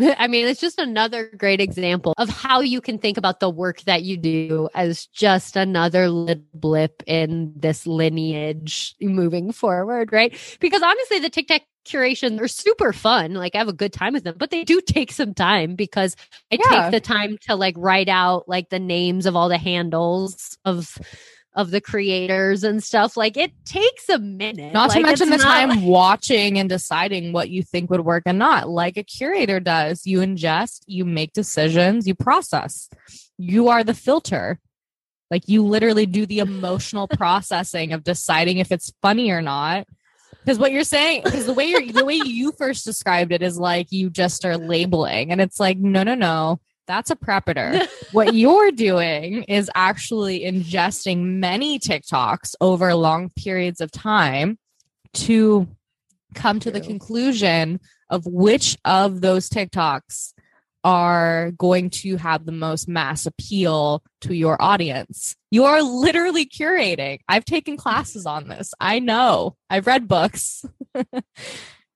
I 0.18 0.26
mean, 0.28 0.46
it's 0.46 0.60
just 0.60 0.78
another 0.78 1.30
great 1.36 1.60
example 1.60 2.14
of 2.16 2.28
how 2.28 2.60
you 2.60 2.80
can 2.80 2.98
think 2.98 3.16
about 3.18 3.40
the 3.40 3.50
work 3.50 3.82
that 3.82 4.02
you 4.02 4.16
do 4.16 4.68
as 4.74 5.06
just 5.06 5.56
another 5.56 6.08
little 6.08 6.42
blip 6.54 7.02
in 7.06 7.52
this 7.56 7.86
lineage 7.86 8.94
moving 9.00 9.52
forward, 9.52 10.12
right? 10.12 10.34
Because 10.60 10.82
honestly, 10.82 11.18
the 11.18 11.30
TikTok 11.30 11.62
curation 11.86 12.40
are 12.40 12.48
super 12.48 12.92
fun. 12.92 13.34
Like 13.34 13.54
I 13.54 13.58
have 13.58 13.68
a 13.68 13.72
good 13.74 13.92
time 13.92 14.14
with 14.14 14.24
them, 14.24 14.36
but 14.38 14.50
they 14.50 14.64
do 14.64 14.80
take 14.80 15.12
some 15.12 15.34
time 15.34 15.74
because 15.76 16.16
I 16.52 16.56
Yeah. 16.56 16.82
take 16.82 16.90
the 16.92 17.00
time 17.00 17.38
to 17.42 17.54
like 17.54 17.74
write 17.76 18.08
out 18.08 18.48
like 18.48 18.70
the 18.70 18.78
names 18.78 19.26
of 19.26 19.36
all 19.36 19.48
the 19.48 19.58
handles 19.58 20.56
of 20.64 20.96
of 21.54 21.70
the 21.70 21.80
creators 21.80 22.62
and 22.62 22.82
stuff. 22.82 23.16
Like 23.16 23.36
it 23.36 23.52
takes 23.64 24.08
a 24.08 24.18
minute. 24.18 24.72
Not 24.72 24.90
to 24.92 25.00
mention 25.00 25.30
the 25.30 25.38
time 25.38 25.84
watching 25.84 26.58
and 26.58 26.68
deciding 26.68 27.32
what 27.32 27.50
you 27.50 27.62
think 27.62 27.90
would 27.90 28.04
work 28.04 28.22
and 28.26 28.38
not, 28.38 28.68
like 28.68 28.96
a 28.96 29.02
curator 29.02 29.60
does. 29.60 30.06
You 30.06 30.20
ingest, 30.20 30.82
you 30.86 31.04
make 31.04 31.32
decisions, 31.32 32.06
you 32.06 32.14
process. 32.14 32.88
You 33.36 33.68
are 33.68 33.82
the 33.82 33.94
filter. 33.94 34.60
Like 35.30 35.48
you 35.48 35.64
literally 35.64 36.06
do 36.06 36.26
the 36.26 36.40
emotional 36.40 37.08
processing 37.16 37.92
of 37.92 38.04
deciding 38.04 38.58
if 38.58 38.70
it's 38.70 38.92
funny 39.02 39.30
or 39.30 39.42
not. 39.42 39.86
Because 40.44 40.58
what 40.58 40.72
you're 40.72 40.84
saying, 40.84 41.22
because 41.24 41.46
the 41.46 41.52
way 41.52 41.66
you're 41.66 41.92
the 41.92 42.04
way 42.04 42.14
you 42.14 42.52
first 42.52 42.84
described 42.84 43.30
it 43.30 43.42
is 43.42 43.58
like 43.58 43.92
you 43.92 44.08
just 44.08 44.44
are 44.46 44.56
labeling, 44.56 45.30
and 45.32 45.40
it's 45.40 45.60
like 45.60 45.76
no, 45.76 46.02
no, 46.02 46.14
no, 46.14 46.60
that's 46.90 47.10
a 47.10 47.16
predator. 47.16 47.80
what 48.12 48.34
you're 48.34 48.72
doing 48.72 49.44
is 49.44 49.70
actually 49.76 50.40
ingesting 50.40 51.38
many 51.38 51.78
TikToks 51.78 52.56
over 52.60 52.92
long 52.94 53.30
periods 53.36 53.80
of 53.80 53.92
time 53.92 54.58
to 55.12 55.68
come 56.34 56.58
to 56.58 56.70
the 56.72 56.80
conclusion 56.80 57.78
of 58.10 58.26
which 58.26 58.76
of 58.84 59.20
those 59.20 59.48
TikToks 59.48 60.32
are 60.82 61.52
going 61.52 61.90
to 61.90 62.16
have 62.16 62.44
the 62.44 62.52
most 62.52 62.88
mass 62.88 63.24
appeal 63.24 64.02
to 64.22 64.34
your 64.34 64.60
audience. 64.60 65.36
You 65.52 65.64
are 65.66 65.82
literally 65.82 66.44
curating. 66.46 67.20
I've 67.28 67.44
taken 67.44 67.76
classes 67.76 68.26
on 68.26 68.48
this. 68.48 68.74
I 68.80 68.98
know. 68.98 69.54
I've 69.68 69.86
read 69.86 70.08
books. 70.08 70.64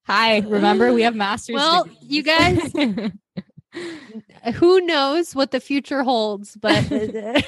Hi, 0.07 0.39
remember 0.39 0.93
we 0.93 1.03
have 1.03 1.17
masters. 1.17 1.55
Well, 1.55 1.85
degrees. 1.85 1.99
you 2.03 2.23
guys- 2.23 3.11
who 4.55 4.81
knows 4.83 5.35
what 5.35 5.51
the 5.51 5.61
future 5.61 6.03
holds 6.03 6.57
but 6.57 6.89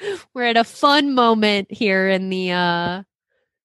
we're 0.34 0.44
at 0.44 0.56
a 0.56 0.64
fun 0.64 1.14
moment 1.14 1.70
here 1.70 2.08
in 2.08 2.30
the 2.30 2.52
uh 2.52 3.02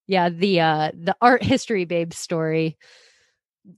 yeah 0.07 0.29
the 0.29 0.59
uh 0.61 0.91
the 0.93 1.15
art 1.21 1.43
history 1.43 1.85
babe 1.85 2.13
story. 2.13 2.77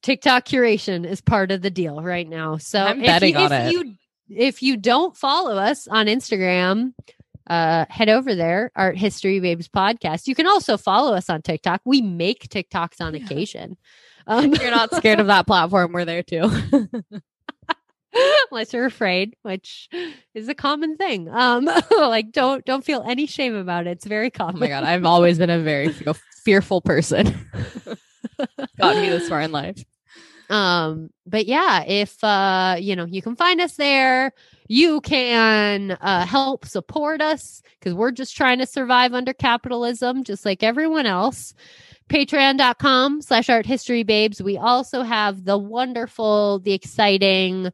Tiktok 0.02 0.46
curation 0.46 1.06
is 1.06 1.22
part 1.22 1.52
of 1.52 1.62
the 1.62 1.70
deal 1.70 2.02
right 2.02 2.28
now. 2.28 2.58
So 2.58 2.84
I'm 2.84 3.00
if 3.00 3.06
betting 3.06 3.36
you, 3.36 3.40
on 3.40 3.52
if 3.52 3.62
it. 3.62 3.72
you 3.72 3.96
if 4.30 4.62
you 4.62 4.78
don't 4.78 5.16
follow 5.16 5.56
us 5.56 5.88
on 5.88 6.08
instagram 6.08 6.94
uh 7.50 7.86
head 7.90 8.10
over 8.10 8.36
there 8.36 8.72
art 8.76 8.98
history 8.98 9.40
babes 9.40 9.70
podcast. 9.70 10.28
You 10.28 10.36
can 10.36 10.48
also 10.48 10.78
follow 10.78 11.14
us 11.14 11.30
on 11.30 11.42
tiktok. 11.42 11.82
We 11.86 12.02
make 12.02 12.50
tiktoks 12.50 13.00
on 13.00 13.16
occasion. 13.16 13.78
Um 14.26 14.54
If 14.54 14.62
you're 14.62 14.72
not 14.72 14.94
scared 14.94 15.22
of 15.22 15.28
that 15.28 15.48
platform, 15.48 15.94
we're 15.94 16.06
there 16.06 16.24
too. 16.24 16.50
unless 18.52 18.74
you're 18.74 18.86
afraid, 18.86 19.36
which 19.42 19.90
is 20.34 20.48
a 20.50 20.56
common 20.56 20.98
thing. 20.98 21.30
Um, 21.30 21.66
like 21.92 22.32
don't 22.32 22.66
don't 22.66 22.84
feel 22.84 23.04
any 23.08 23.26
shame 23.26 23.56
about 23.56 23.88
it. 23.88 23.92
It's 23.92 24.06
very 24.06 24.30
common. 24.30 24.56
Oh 24.56 24.60
common. 24.60 24.70
my 24.70 24.76
god, 24.76 24.84
I've 24.84 25.06
always 25.06 25.38
been 25.38 25.50
a 25.50 25.60
very 25.60 25.90
fe- 25.90 26.14
fearful 26.44 26.82
person. 26.82 27.28
Got 28.80 28.98
me 28.98 29.10
this 29.10 29.28
far 29.28 29.42
in 29.42 29.52
life. 29.52 29.84
Um, 30.50 31.10
but 31.26 31.46
yeah, 31.46 31.84
if 31.84 32.24
uh, 32.24 32.78
you 32.80 32.96
know, 32.96 33.06
you 33.06 33.22
can 33.22 33.36
find 33.36 33.60
us 33.62 33.76
there. 33.76 34.34
You 34.70 35.02
can 35.02 35.92
uh 35.92 36.26
help 36.26 36.66
support 36.66 37.22
us 37.22 37.62
because 37.80 37.94
we're 37.94 38.12
just 38.12 38.36
trying 38.36 38.60
to 38.60 38.66
survive 38.66 39.14
under 39.14 39.34
capitalism, 39.34 40.24
just 40.24 40.46
like 40.46 40.64
everyone 40.64 41.06
else. 41.06 41.54
Patreon.com 42.10 43.22
slash 43.22 43.50
art 43.50 43.66
history 43.66 44.04
babes. 44.04 44.42
We 44.42 44.58
also 44.58 45.04
have 45.04 45.44
the 45.44 45.58
wonderful, 45.58 46.60
the 46.60 46.74
exciting 46.74 47.72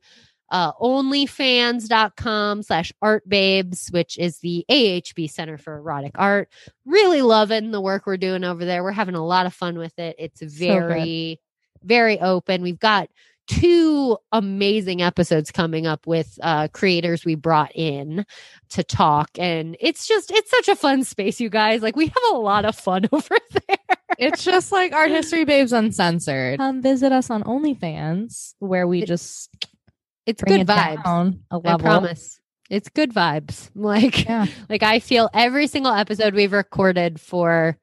uh 0.50 0.72
onlyfans.com 0.74 2.62
slash 2.64 2.94
art 3.02 3.28
babes, 3.28 3.90
which 3.90 4.18
is 4.20 4.40
the 4.40 4.66
AHB 4.70 5.30
Center 5.32 5.58
for 5.58 5.78
Erotic 5.78 6.14
Art. 6.16 6.50
Really 6.86 7.22
loving 7.22 7.72
the 7.72 7.82
work 7.82 8.06
we're 8.06 8.18
doing 8.18 8.44
over 8.44 8.64
there. 8.64 8.84
We're 8.84 8.92
having 8.92 9.16
a 9.16 9.26
lot 9.26 9.46
of 9.46 9.54
fun 9.54 9.78
with 9.78 9.98
it. 9.98 10.16
It's 10.20 10.42
very, 10.42 11.40
very 11.84 12.20
open. 12.20 12.62
We've 12.62 12.80
got 12.80 13.10
two 13.48 14.18
amazing 14.32 15.02
episodes 15.02 15.52
coming 15.52 15.86
up 15.86 16.08
with 16.08 16.40
uh 16.42 16.70
creators 16.72 17.26
we 17.26 17.36
brought 17.36 17.76
in 17.76 18.26
to 18.70 18.84
talk 18.84 19.30
and 19.38 19.76
it's 19.82 20.08
just 20.08 20.32
it's 20.32 20.50
such 20.50 20.70
a 20.70 20.76
fun 20.78 21.04
space 21.04 21.42
you 21.42 21.50
guys 21.50 21.82
like 21.82 21.96
we 21.98 22.06
have 22.06 22.24
a 22.32 22.38
lot 22.38 22.64
of 22.64 22.74
fun 22.74 23.06
over 23.12 23.36
there 23.68 23.93
It's 24.18 24.44
just 24.44 24.72
like 24.72 24.94
Art 24.94 25.12
History 25.12 25.46
Babes 25.46 25.74
Uncensored. 25.74 26.60
Come 26.60 26.82
visit 26.82 27.12
us 27.12 27.30
on 27.30 27.44
OnlyFans, 27.44 28.54
where 28.60 28.88
we 28.88 29.04
It- 29.04 29.08
just 29.08 29.50
it's 30.26 30.42
good 30.44 30.62
it 30.62 30.68
vibes 30.68 31.04
a 31.06 31.34
i 31.52 31.56
level. 31.58 31.80
promise 31.80 32.40
it's 32.70 32.88
good 32.88 33.14
vibes 33.14 33.70
like 33.76 34.24
Yeah. 34.24 34.46
like 34.70 34.82
i 34.82 35.00
feel 35.00 35.30
every 35.34 35.68
single 35.68 35.92
episode 35.92 36.34
we've 36.34 36.54
recorded 36.54 37.20
for 37.20 37.78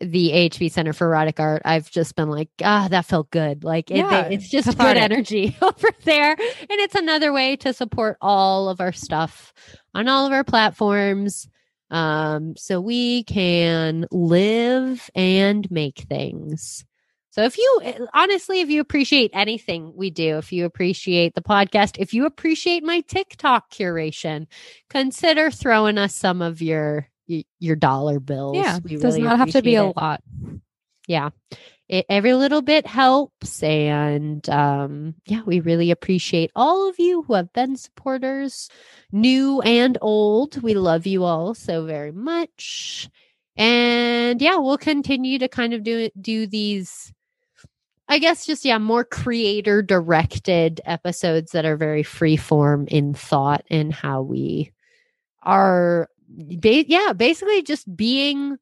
the 0.00 0.30
AHB 0.32 0.72
Center 0.72 0.92
for 0.92 1.06
Erotic 1.06 1.38
Art, 1.38 1.62
I've 1.64 1.88
just 1.88 2.16
been 2.16 2.28
like, 2.28 2.48
ah, 2.64 2.88
that 2.90 3.04
felt 3.04 3.30
good. 3.30 3.62
Like 3.62 3.88
it, 3.88 3.98
Yeah, 3.98 4.22
it's 4.24 4.48
just 4.48 4.66
cathartic. 4.66 4.94
good 4.96 5.00
energy 5.12 5.56
over 5.62 5.88
there, 6.02 6.32
and 6.32 6.80
it's 6.80 6.96
another 6.96 7.32
way 7.32 7.54
to 7.58 7.72
support 7.72 8.16
all 8.20 8.68
of 8.68 8.80
our 8.80 8.90
stuff 8.90 9.52
on 9.94 10.08
all 10.08 10.26
of 10.26 10.32
our 10.32 10.42
platforms, 10.42 11.46
um, 11.92 12.56
so 12.56 12.80
we 12.80 13.22
can 13.24 14.06
live 14.10 15.08
and 15.14 15.70
make 15.70 15.98
things. 15.98 16.84
So 17.30 17.42
if 17.44 17.56
you 17.56 17.80
honestly, 18.12 18.60
if 18.60 18.68
you 18.68 18.80
appreciate 18.80 19.30
anything 19.32 19.92
we 19.94 20.10
do, 20.10 20.38
if 20.38 20.52
you 20.52 20.64
appreciate 20.64 21.34
the 21.34 21.42
podcast, 21.42 21.96
if 21.98 22.12
you 22.12 22.26
appreciate 22.26 22.82
my 22.82 23.00
TikTok 23.00 23.70
curation, 23.70 24.46
consider 24.90 25.50
throwing 25.50 25.96
us 25.96 26.14
some 26.14 26.42
of 26.42 26.60
your 26.60 27.08
your 27.26 27.76
dollar 27.76 28.20
bills. 28.20 28.56
Yeah, 28.56 28.80
we 28.82 28.96
does 28.96 29.04
really 29.04 29.22
not 29.22 29.38
have 29.38 29.52
to 29.52 29.62
be 29.62 29.76
a 29.76 29.84
lot. 29.84 30.22
Yeah. 31.06 31.30
It, 31.92 32.06
every 32.08 32.32
little 32.32 32.62
bit 32.62 32.86
helps 32.86 33.62
and 33.62 34.48
um 34.48 35.14
yeah, 35.26 35.42
we 35.44 35.60
really 35.60 35.90
appreciate 35.90 36.50
all 36.56 36.88
of 36.88 36.98
you 36.98 37.20
who 37.22 37.34
have 37.34 37.52
been 37.52 37.76
supporters, 37.76 38.70
new 39.12 39.60
and 39.60 39.98
old. 40.00 40.62
We 40.62 40.72
love 40.72 41.06
you 41.06 41.24
all 41.24 41.52
so 41.52 41.84
very 41.84 42.10
much. 42.10 43.10
And 43.56 44.40
yeah, 44.40 44.56
we'll 44.56 44.78
continue 44.78 45.38
to 45.40 45.48
kind 45.48 45.74
of 45.74 45.82
do 45.84 46.08
do 46.18 46.46
these 46.46 47.12
I 48.08 48.18
guess 48.18 48.46
just 48.46 48.64
yeah, 48.64 48.78
more 48.78 49.04
creator 49.04 49.82
directed 49.82 50.80
episodes 50.86 51.52
that 51.52 51.66
are 51.66 51.76
very 51.76 52.02
free 52.02 52.38
form 52.38 52.86
in 52.88 53.12
thought 53.12 53.64
and 53.70 53.92
how 53.92 54.22
we 54.22 54.72
are 55.42 56.08
ba- 56.28 56.88
yeah, 56.88 57.12
basically 57.12 57.62
just 57.62 57.94
being 57.96 58.58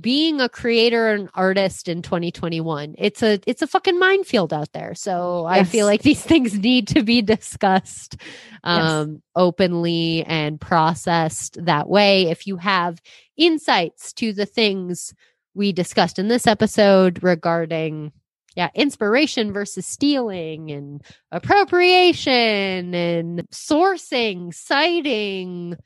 being 0.00 0.40
a 0.40 0.48
creator 0.48 1.08
and 1.12 1.28
artist 1.34 1.86
in 1.88 2.00
2021 2.02 2.94
it's 2.96 3.22
a 3.22 3.38
it's 3.46 3.60
a 3.62 3.66
fucking 3.66 3.98
minefield 3.98 4.52
out 4.52 4.72
there. 4.72 4.94
So 4.94 5.44
i 5.46 5.64
feel 5.64 5.86
like 5.86 6.02
these 6.02 6.22
things 6.32 6.58
need 6.58 6.88
to 6.88 7.02
be 7.02 7.22
discussed 7.22 8.16
Yes. 8.64 8.90
um 8.90 9.22
openly 9.34 10.24
and 10.26 10.60
processed 10.60 11.58
that 11.64 11.88
way. 11.88 12.30
If 12.30 12.46
you 12.46 12.56
have 12.58 13.00
insights 13.36 14.12
to 14.14 14.32
the 14.32 14.46
things 14.46 15.12
we 15.54 15.72
discussed 15.72 16.18
in 16.18 16.28
this 16.28 16.46
episode 16.46 17.22
regarding 17.22 18.12
yeah 18.56 18.70
inspiration 18.74 19.52
versus 19.52 19.86
stealing 19.86 20.70
and 20.70 21.02
appropriation 21.32 22.94
and 22.94 23.40
sourcing 23.50 24.54
citing 24.54 25.76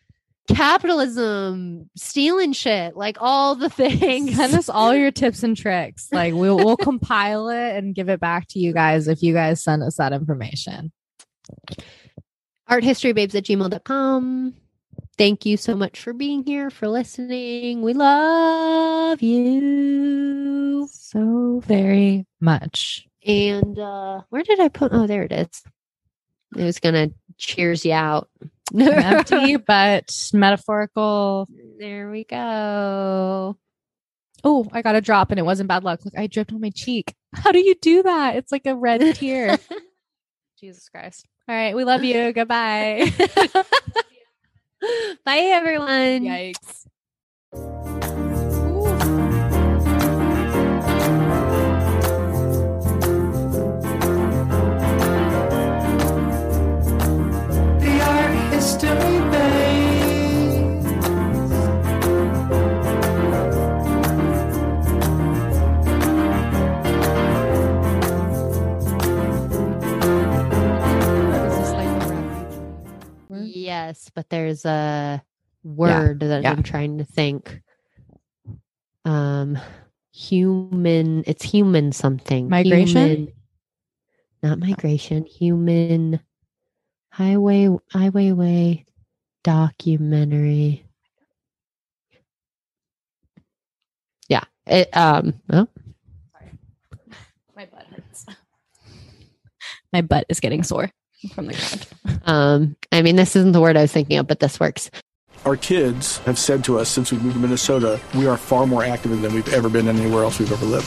capitalism 0.49 1.91
stealing 1.97 2.53
shit 2.53 2.97
like 2.97 3.17
all 3.21 3.55
the 3.55 3.69
things 3.71 4.37
Send 4.37 4.55
us 4.55 4.69
all 4.69 4.95
your 4.95 5.11
tips 5.11 5.43
and 5.43 5.57
tricks. 5.57 6.09
Like 6.13 6.35
we'll 6.35 6.57
we'll 6.57 6.77
compile 6.91 7.49
it 7.49 7.77
and 7.77 7.95
give 7.95 8.09
it 8.09 8.21
back 8.21 8.47
to 8.51 8.59
you 8.59 8.73
guys 8.73 9.09
if 9.09 9.23
you 9.23 9.33
guys 9.35 9.63
send 9.63 9.83
us 9.83 9.97
that 9.97 10.13
information. 10.13 10.93
arthistorybabes 12.71 13.35
at 13.35 13.45
gmail.com 13.45 14.55
thank 15.19 15.47
you 15.47 15.57
so 15.57 15.75
much 15.77 16.01
for 16.01 16.13
being 16.13 16.43
here 16.45 16.69
for 16.71 16.89
listening 16.89 17.81
we 17.83 17.93
love 17.93 19.23
you 19.23 20.89
So 20.91 21.63
very 21.65 22.27
much. 22.41 23.07
and 23.25 23.79
uh 23.79 24.23
where 24.31 24.43
did 24.43 24.59
i 24.61 24.69
put 24.69 24.93
oh 24.93 25.07
there 25.07 25.23
it 25.23 25.33
is 25.33 25.63
it 26.57 26.65
was 26.65 26.81
gonna 26.81 27.11
cheers 27.39 27.85
you 27.85 27.93
out 27.93 28.29
Empty 28.79 29.57
but 29.57 30.11
metaphorical. 30.33 31.49
there 31.79 32.11
we 32.11 32.25
go 32.25 33.57
oh, 34.47 34.67
I 34.73 34.81
got 34.81 34.95
a 34.95 35.01
drop 35.01 35.31
and 35.31 35.39
it 35.39 35.45
wasn't 35.45 35.69
bad 35.69 35.85
luck. 35.85 36.05
Look, 36.05 36.15
I 36.17 36.27
dripped 36.29 36.53
on 36.53 36.61
my 36.61 36.71
cheek. 36.71 37.15
How 37.35 37.53
do 37.53 37.59
you 37.59 37.75
do 37.75 38.03
that? 38.05 38.37
It's 38.37 38.53
like 38.53 38.67
a 38.67 38.77
red 38.77 39.15
tear. 39.17 39.59
Jesus 40.59 40.89
Christ. 40.89 41.27
All 41.49 41.55
right. 41.55 41.75
We 41.77 41.85
love 41.85 42.05
you. 42.05 42.33
Goodbye. 42.33 43.13
Bye, 45.25 45.39
everyone. 45.39 46.23
Yikes. 46.23 46.87
Yes, 58.79 58.93
but 74.15 74.29
there's 74.29 74.67
a 74.67 75.23
word 75.65 76.21
that 76.21 76.43
yeah. 76.43 76.51
I'm 76.51 76.63
trying 76.63 76.99
to 76.99 77.05
think. 77.05 77.63
Um, 79.07 79.59
human. 80.13 81.25
It's 81.27 81.45
human 81.45 81.93
something. 81.93 82.51
Migration? 82.51 83.09
Human- 83.09 83.33
not 84.43 84.59
migration. 84.59 85.25
Human. 85.25 86.21
Highway. 87.17 87.75
Highway 87.91 88.33
way. 88.33 88.85
Documentary. 89.43 90.85
Yeah. 94.29 94.45
It. 94.67 94.95
Um. 94.95 95.33
Oh, 95.51 95.67
My 97.57 97.65
butt 97.65 97.87
hurts. 97.91 98.27
My 99.95 100.03
butt 100.03 100.27
is 100.29 100.41
getting 100.41 100.63
sore 100.63 100.91
from 101.33 101.47
the 101.47 101.55
ground. 101.55 102.21
um. 102.27 102.77
I 102.93 103.01
mean, 103.01 103.17
this 103.17 103.35
isn't 103.35 103.53
the 103.53 103.63
word 103.63 103.79
I 103.79 103.83
was 103.83 103.93
thinking 103.93 104.19
of, 104.19 104.27
but 104.27 104.41
this 104.41 104.61
works. 104.61 104.91
Our 105.47 105.57
kids 105.57 106.19
have 106.19 106.39
said 106.39 106.65
to 106.65 106.79
us 106.79 106.91
since 106.91 107.11
we 107.13 107.19
moved 107.19 107.37
to 107.37 107.41
Minnesota, 107.41 107.99
we 108.15 108.27
are 108.27 108.37
far 108.37 108.67
more 108.67 108.85
active 108.85 109.23
than 109.23 109.33
we've 109.33 109.49
ever 109.55 109.71
been 109.71 109.89
anywhere 109.89 110.23
else 110.25 110.39
we've 110.39 110.53
ever 110.53 110.67
lived. 110.67 110.87